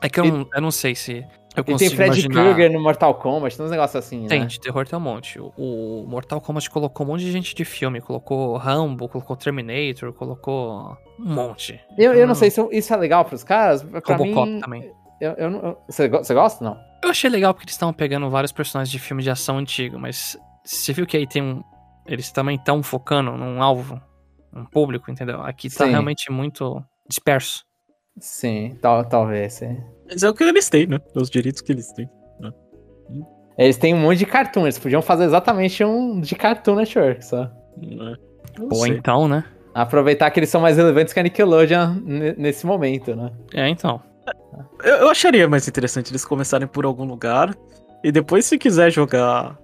É 0.00 0.08
que 0.08 0.18
eu, 0.18 0.24
não, 0.24 0.48
eu 0.54 0.60
não 0.60 0.70
sei 0.70 0.94
se 0.94 1.24
eu 1.58 1.74
E 1.74 1.76
tem 1.78 1.90
Fred 1.90 2.04
imaginar... 2.20 2.42
Krueger 2.44 2.72
no 2.72 2.80
Mortal 2.82 3.14
Kombat, 3.14 3.56
tem 3.56 3.64
uns 3.66 3.70
negócios 3.70 3.96
assim, 4.04 4.26
Tem, 4.26 4.40
né? 4.40 4.46
de 4.46 4.60
terror 4.60 4.86
tem 4.86 4.98
um 4.98 5.02
monte. 5.02 5.38
O- 5.40 6.04
Mortal 6.08 6.40
Kombat 6.40 6.68
colocou 6.70 7.04
um 7.06 7.10
monte 7.10 7.20
de 7.20 7.32
gente 7.32 7.54
de 7.54 7.64
filme. 7.64 8.00
Colocou 8.00 8.56
Rambo, 8.56 9.08
colocou 9.08 9.36
Terminator, 9.36 10.12
colocou 10.12 10.96
um 11.18 11.34
monte. 11.34 11.80
Eu, 11.96 12.14
eu 12.14 12.26
não 12.26 12.32
Hum. 12.32 12.36
sei 12.36 12.50
se 12.50 12.60
isso 12.72 12.92
é 12.92 12.96
legal 12.96 13.24
pros 13.24 13.42
caras. 13.44 13.82
Pra 13.82 14.00
Robocop 14.16 14.48
mim, 14.50 14.60
também. 14.60 14.92
eu, 15.20 15.32
eu 15.32 15.50
não- 15.50 15.60
eu- 15.60 15.78
você, 15.88 16.08
você 16.08 16.34
gosta 16.34 16.64
não? 16.64 16.76
Eu 17.02 17.10
achei 17.10 17.30
legal 17.30 17.54
porque 17.54 17.64
eles 17.66 17.74
estavam 17.74 17.92
pegando 17.92 18.28
vários 18.28 18.52
personagens 18.52 18.90
de 18.90 18.98
filme 18.98 19.22
de 19.22 19.30
ação 19.30 19.58
antigo, 19.58 19.98
mas 19.98 20.36
você 20.64 20.92
viu 20.92 21.06
que 21.06 21.16
aí 21.16 21.26
tem 21.26 21.42
um. 21.42 21.62
Eles 22.06 22.32
também 22.32 22.56
estão 22.56 22.82
focando 22.82 23.32
num 23.32 23.62
alvo, 23.62 24.00
um 24.54 24.64
público, 24.64 25.10
entendeu? 25.10 25.40
Aqui 25.42 25.68
tá 25.68 25.84
Sim. 25.84 25.90
realmente 25.90 26.32
muito 26.32 26.82
disperso. 27.08 27.64
Sim, 28.18 28.76
tal, 28.82 29.04
talvez. 29.04 29.52
sim. 29.54 29.78
Mas 30.08 30.22
é 30.22 30.28
o 30.28 30.34
que 30.34 30.44
eles 30.44 30.68
têm, 30.68 30.86
né? 30.86 30.98
Os 31.14 31.30
direitos 31.30 31.60
que 31.60 31.72
eles 31.72 31.92
têm. 31.92 32.08
Eles 33.58 33.76
têm 33.76 33.92
um 33.92 33.98
monte 33.98 34.18
de 34.18 34.26
cartoon, 34.26 34.62
eles 34.62 34.78
podiam 34.78 35.02
fazer 35.02 35.24
exatamente 35.24 35.84
um 35.84 36.20
de 36.20 36.36
Cartoon 36.36 36.76
Network 36.76 37.24
só. 37.24 37.50
Né? 37.76 38.14
Pô, 38.56 38.76
sei. 38.76 38.92
então, 38.92 39.26
né? 39.26 39.44
Aproveitar 39.74 40.30
que 40.30 40.38
eles 40.38 40.48
são 40.48 40.60
mais 40.60 40.76
relevantes 40.76 41.12
que 41.12 41.18
a 41.18 41.22
Nickelodeon 41.24 41.94
ne- 42.04 42.34
nesse 42.38 42.64
momento, 42.64 43.16
né? 43.16 43.32
É, 43.52 43.68
então. 43.68 44.00
Eu, 44.84 44.94
eu 44.94 45.10
acharia 45.10 45.48
mais 45.48 45.66
interessante 45.66 46.12
eles 46.12 46.24
começarem 46.24 46.68
por 46.68 46.84
algum 46.84 47.04
lugar 47.04 47.52
e 48.04 48.12
depois, 48.12 48.44
se 48.44 48.56
quiser 48.58 48.90
jogar 48.90 49.58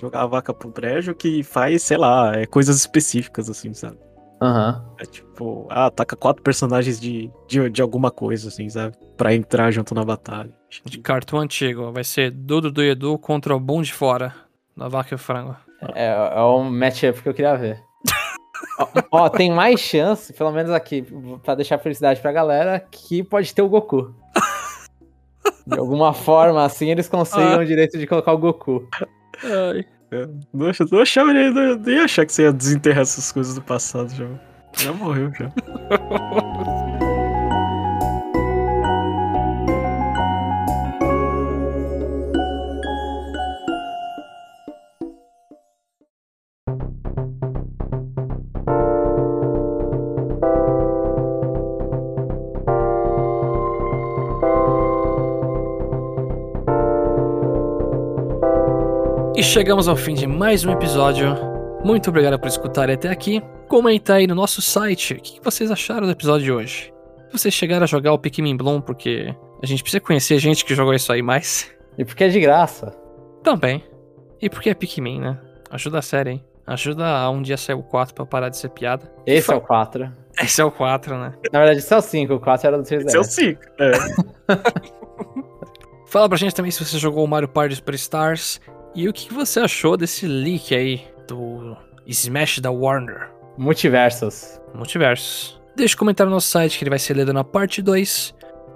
jogar 0.00 0.22
a 0.22 0.26
vaca 0.26 0.54
pro 0.54 0.70
brejo, 0.70 1.14
que 1.14 1.42
faz, 1.42 1.82
sei 1.82 1.98
lá, 1.98 2.32
é, 2.34 2.46
coisas 2.46 2.78
específicas, 2.78 3.50
assim, 3.50 3.74
sabe? 3.74 3.98
Aham. 4.40 4.82
É 4.98 5.04
tipo, 5.04 5.66
ah, 5.70 5.86
ataca 5.86 6.16
quatro 6.16 6.42
personagens 6.42 6.98
de, 6.98 7.30
de, 7.46 7.68
de 7.68 7.82
alguma 7.82 8.10
coisa, 8.10 8.48
assim, 8.48 8.68
sabe? 8.68 8.96
Pra 9.16 9.34
entrar 9.34 9.70
junto 9.70 9.94
na 9.94 10.04
batalha. 10.04 10.52
De 10.84 10.98
cartoon 10.98 11.40
antigo. 11.40 11.92
Vai 11.92 12.04
ser 12.04 12.30
Dudu 12.30 12.70
do 12.70 12.82
Edu 12.82 13.18
contra 13.18 13.54
o 13.54 13.60
Bom 13.60 13.82
de 13.82 13.92
Fora. 13.92 14.34
Da 14.76 14.88
Vaca 14.88 15.12
e 15.12 15.16
o 15.16 15.18
Frango. 15.18 15.56
É, 15.94 16.08
é 16.08 16.42
um 16.42 16.70
matchup 16.70 17.22
que 17.22 17.28
eu 17.28 17.34
queria 17.34 17.56
ver. 17.56 17.82
ó, 18.78 19.24
ó, 19.24 19.28
tem 19.28 19.50
mais 19.50 19.80
chance, 19.80 20.32
pelo 20.32 20.52
menos 20.52 20.70
aqui, 20.70 21.04
pra 21.42 21.54
deixar 21.54 21.78
felicidade 21.78 22.20
pra 22.20 22.32
galera, 22.32 22.80
que 22.80 23.22
pode 23.22 23.54
ter 23.54 23.62
o 23.62 23.68
Goku. 23.68 24.14
De 25.66 25.78
alguma 25.78 26.12
forma, 26.12 26.64
assim, 26.64 26.90
eles 26.90 27.08
conseguem 27.08 27.58
o 27.58 27.66
direito 27.66 27.98
de 27.98 28.06
colocar 28.06 28.32
o 28.32 28.38
Goku. 28.38 28.88
Ai. 29.44 29.84
É, 30.12 30.26
não, 30.52 30.70
não 30.90 31.00
achava, 31.00 31.32
nem, 31.32 31.52
nem 31.52 31.98
achar 32.00 32.26
que 32.26 32.32
você 32.32 32.42
ia 32.42 32.52
desenterrar 32.52 33.02
essas 33.02 33.30
coisas 33.30 33.54
do 33.54 33.62
passado 33.62 34.12
já. 34.14 34.26
Já 34.76 34.92
morreu, 34.92 35.32
já. 35.34 35.50
E 59.40 59.42
chegamos 59.42 59.88
ao 59.88 59.96
fim 59.96 60.12
de 60.12 60.26
mais 60.26 60.66
um 60.66 60.70
episódio. 60.70 61.34
Muito 61.82 62.10
obrigado 62.10 62.38
por 62.38 62.46
escutarem 62.46 62.94
até 62.94 63.08
aqui. 63.08 63.42
Comenta 63.70 64.16
aí 64.16 64.26
no 64.26 64.34
nosso 64.34 64.60
site 64.60 65.14
o 65.14 65.16
que 65.16 65.40
vocês 65.42 65.70
acharam 65.70 66.06
do 66.06 66.12
episódio 66.12 66.44
de 66.44 66.52
hoje. 66.52 66.92
Se 67.30 67.38
vocês 67.38 67.54
chegaram 67.54 67.84
a 67.84 67.86
jogar 67.86 68.12
o 68.12 68.18
Pikmin 68.18 68.54
Bloom, 68.54 68.82
porque 68.82 69.34
a 69.62 69.64
gente 69.64 69.82
precisa 69.82 69.98
conhecer 69.98 70.38
gente 70.38 70.62
que 70.62 70.74
jogou 70.74 70.92
isso 70.92 71.10
aí 71.10 71.22
mais. 71.22 71.74
E 71.96 72.04
porque 72.04 72.24
é 72.24 72.28
de 72.28 72.38
graça. 72.38 72.94
Também. 73.42 73.82
E 74.42 74.50
porque 74.50 74.68
é 74.68 74.74
Pikmin, 74.74 75.20
né? 75.20 75.38
Ajuda 75.70 76.00
a 76.00 76.02
série, 76.02 76.32
hein? 76.32 76.44
Ajuda 76.66 77.06
a 77.06 77.30
um 77.30 77.40
dia 77.40 77.56
sair 77.56 77.76
o 77.76 77.82
4 77.82 78.14
pra 78.14 78.26
parar 78.26 78.50
de 78.50 78.58
ser 78.58 78.68
piada. 78.68 79.10
Esse 79.26 79.50
é 79.50 79.56
o 79.56 79.60
4. 79.62 80.12
Esse 80.38 80.60
é 80.60 80.64
o 80.66 80.70
4, 80.70 81.16
né? 81.16 81.32
Na 81.50 81.60
verdade, 81.60 81.78
esse 81.78 81.94
é 81.94 81.96
o 81.96 82.02
5, 82.02 82.34
o 82.34 82.40
4 82.40 82.66
era 82.66 82.76
do 82.76 82.84
3DS. 82.84 83.06
Esse 83.06 83.16
é 83.16 83.20
o 83.20 83.24
5. 83.24 83.60
É. 83.78 83.90
Fala 86.10 86.28
pra 86.28 86.36
gente 86.36 86.54
também 86.54 86.70
se 86.70 86.84
você 86.84 86.98
jogou 86.98 87.24
o 87.24 87.28
Mario 87.28 87.48
Party 87.48 87.76
Superstars 87.76 88.60
e 88.94 89.08
o 89.08 89.12
que 89.12 89.32
você 89.32 89.60
achou 89.60 89.96
desse 89.96 90.26
leak 90.26 90.74
aí 90.74 91.04
do 91.28 91.76
Smash 92.06 92.58
da 92.58 92.70
Warner. 92.70 93.30
Multiversos. 93.56 94.60
Multiversos. 94.74 95.60
Deixe 95.76 95.94
um 95.94 95.98
comentário 95.98 96.28
no 96.30 96.36
nosso 96.36 96.48
site 96.48 96.78
que 96.78 96.84
ele 96.84 96.90
vai 96.90 96.98
ser 96.98 97.16
lido 97.16 97.32
na 97.32 97.44
parte 97.44 97.80
2. 97.82 98.34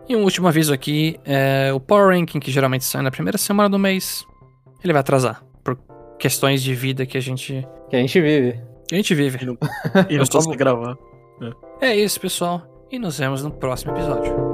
E 0.09 0.15
um 0.15 0.23
último 0.23 0.47
aviso 0.47 0.73
aqui, 0.73 1.19
é 1.25 1.73
o 1.73 1.81
Power 1.81 2.15
Ranking, 2.17 2.39
que 2.39 2.51
geralmente 2.51 2.85
sai 2.85 3.03
na 3.03 3.11
primeira 3.11 3.39
semana 3.39 3.71
do 3.71 3.79
mês, 3.79 4.25
ele 4.83 4.93
vai 4.93 5.01
atrasar. 5.01 5.43
Por 5.65 5.79
questões 6.19 6.63
de 6.63 6.75
vida 6.75 7.07
que 7.07 7.17
a 7.17 7.21
gente, 7.21 7.67
Que 7.89 7.97
a 7.97 7.99
gente 8.01 8.21
vive. 8.21 8.61
que 8.87 8.95
a 8.95 8.99
gente 8.99 9.15
vive. 9.15 9.39
E 9.43 9.47
não 9.47 9.57
Eu 10.11 10.27
só 10.27 10.33
posso 10.33 10.51
gravar. 10.51 10.95
É 11.81 11.97
isso, 11.97 12.21
pessoal. 12.21 12.63
E 12.93 12.99
nos 12.99 13.19
vemos 13.19 13.43
no 13.43 13.51
próximo 13.51 13.93
episódio. 13.93 14.54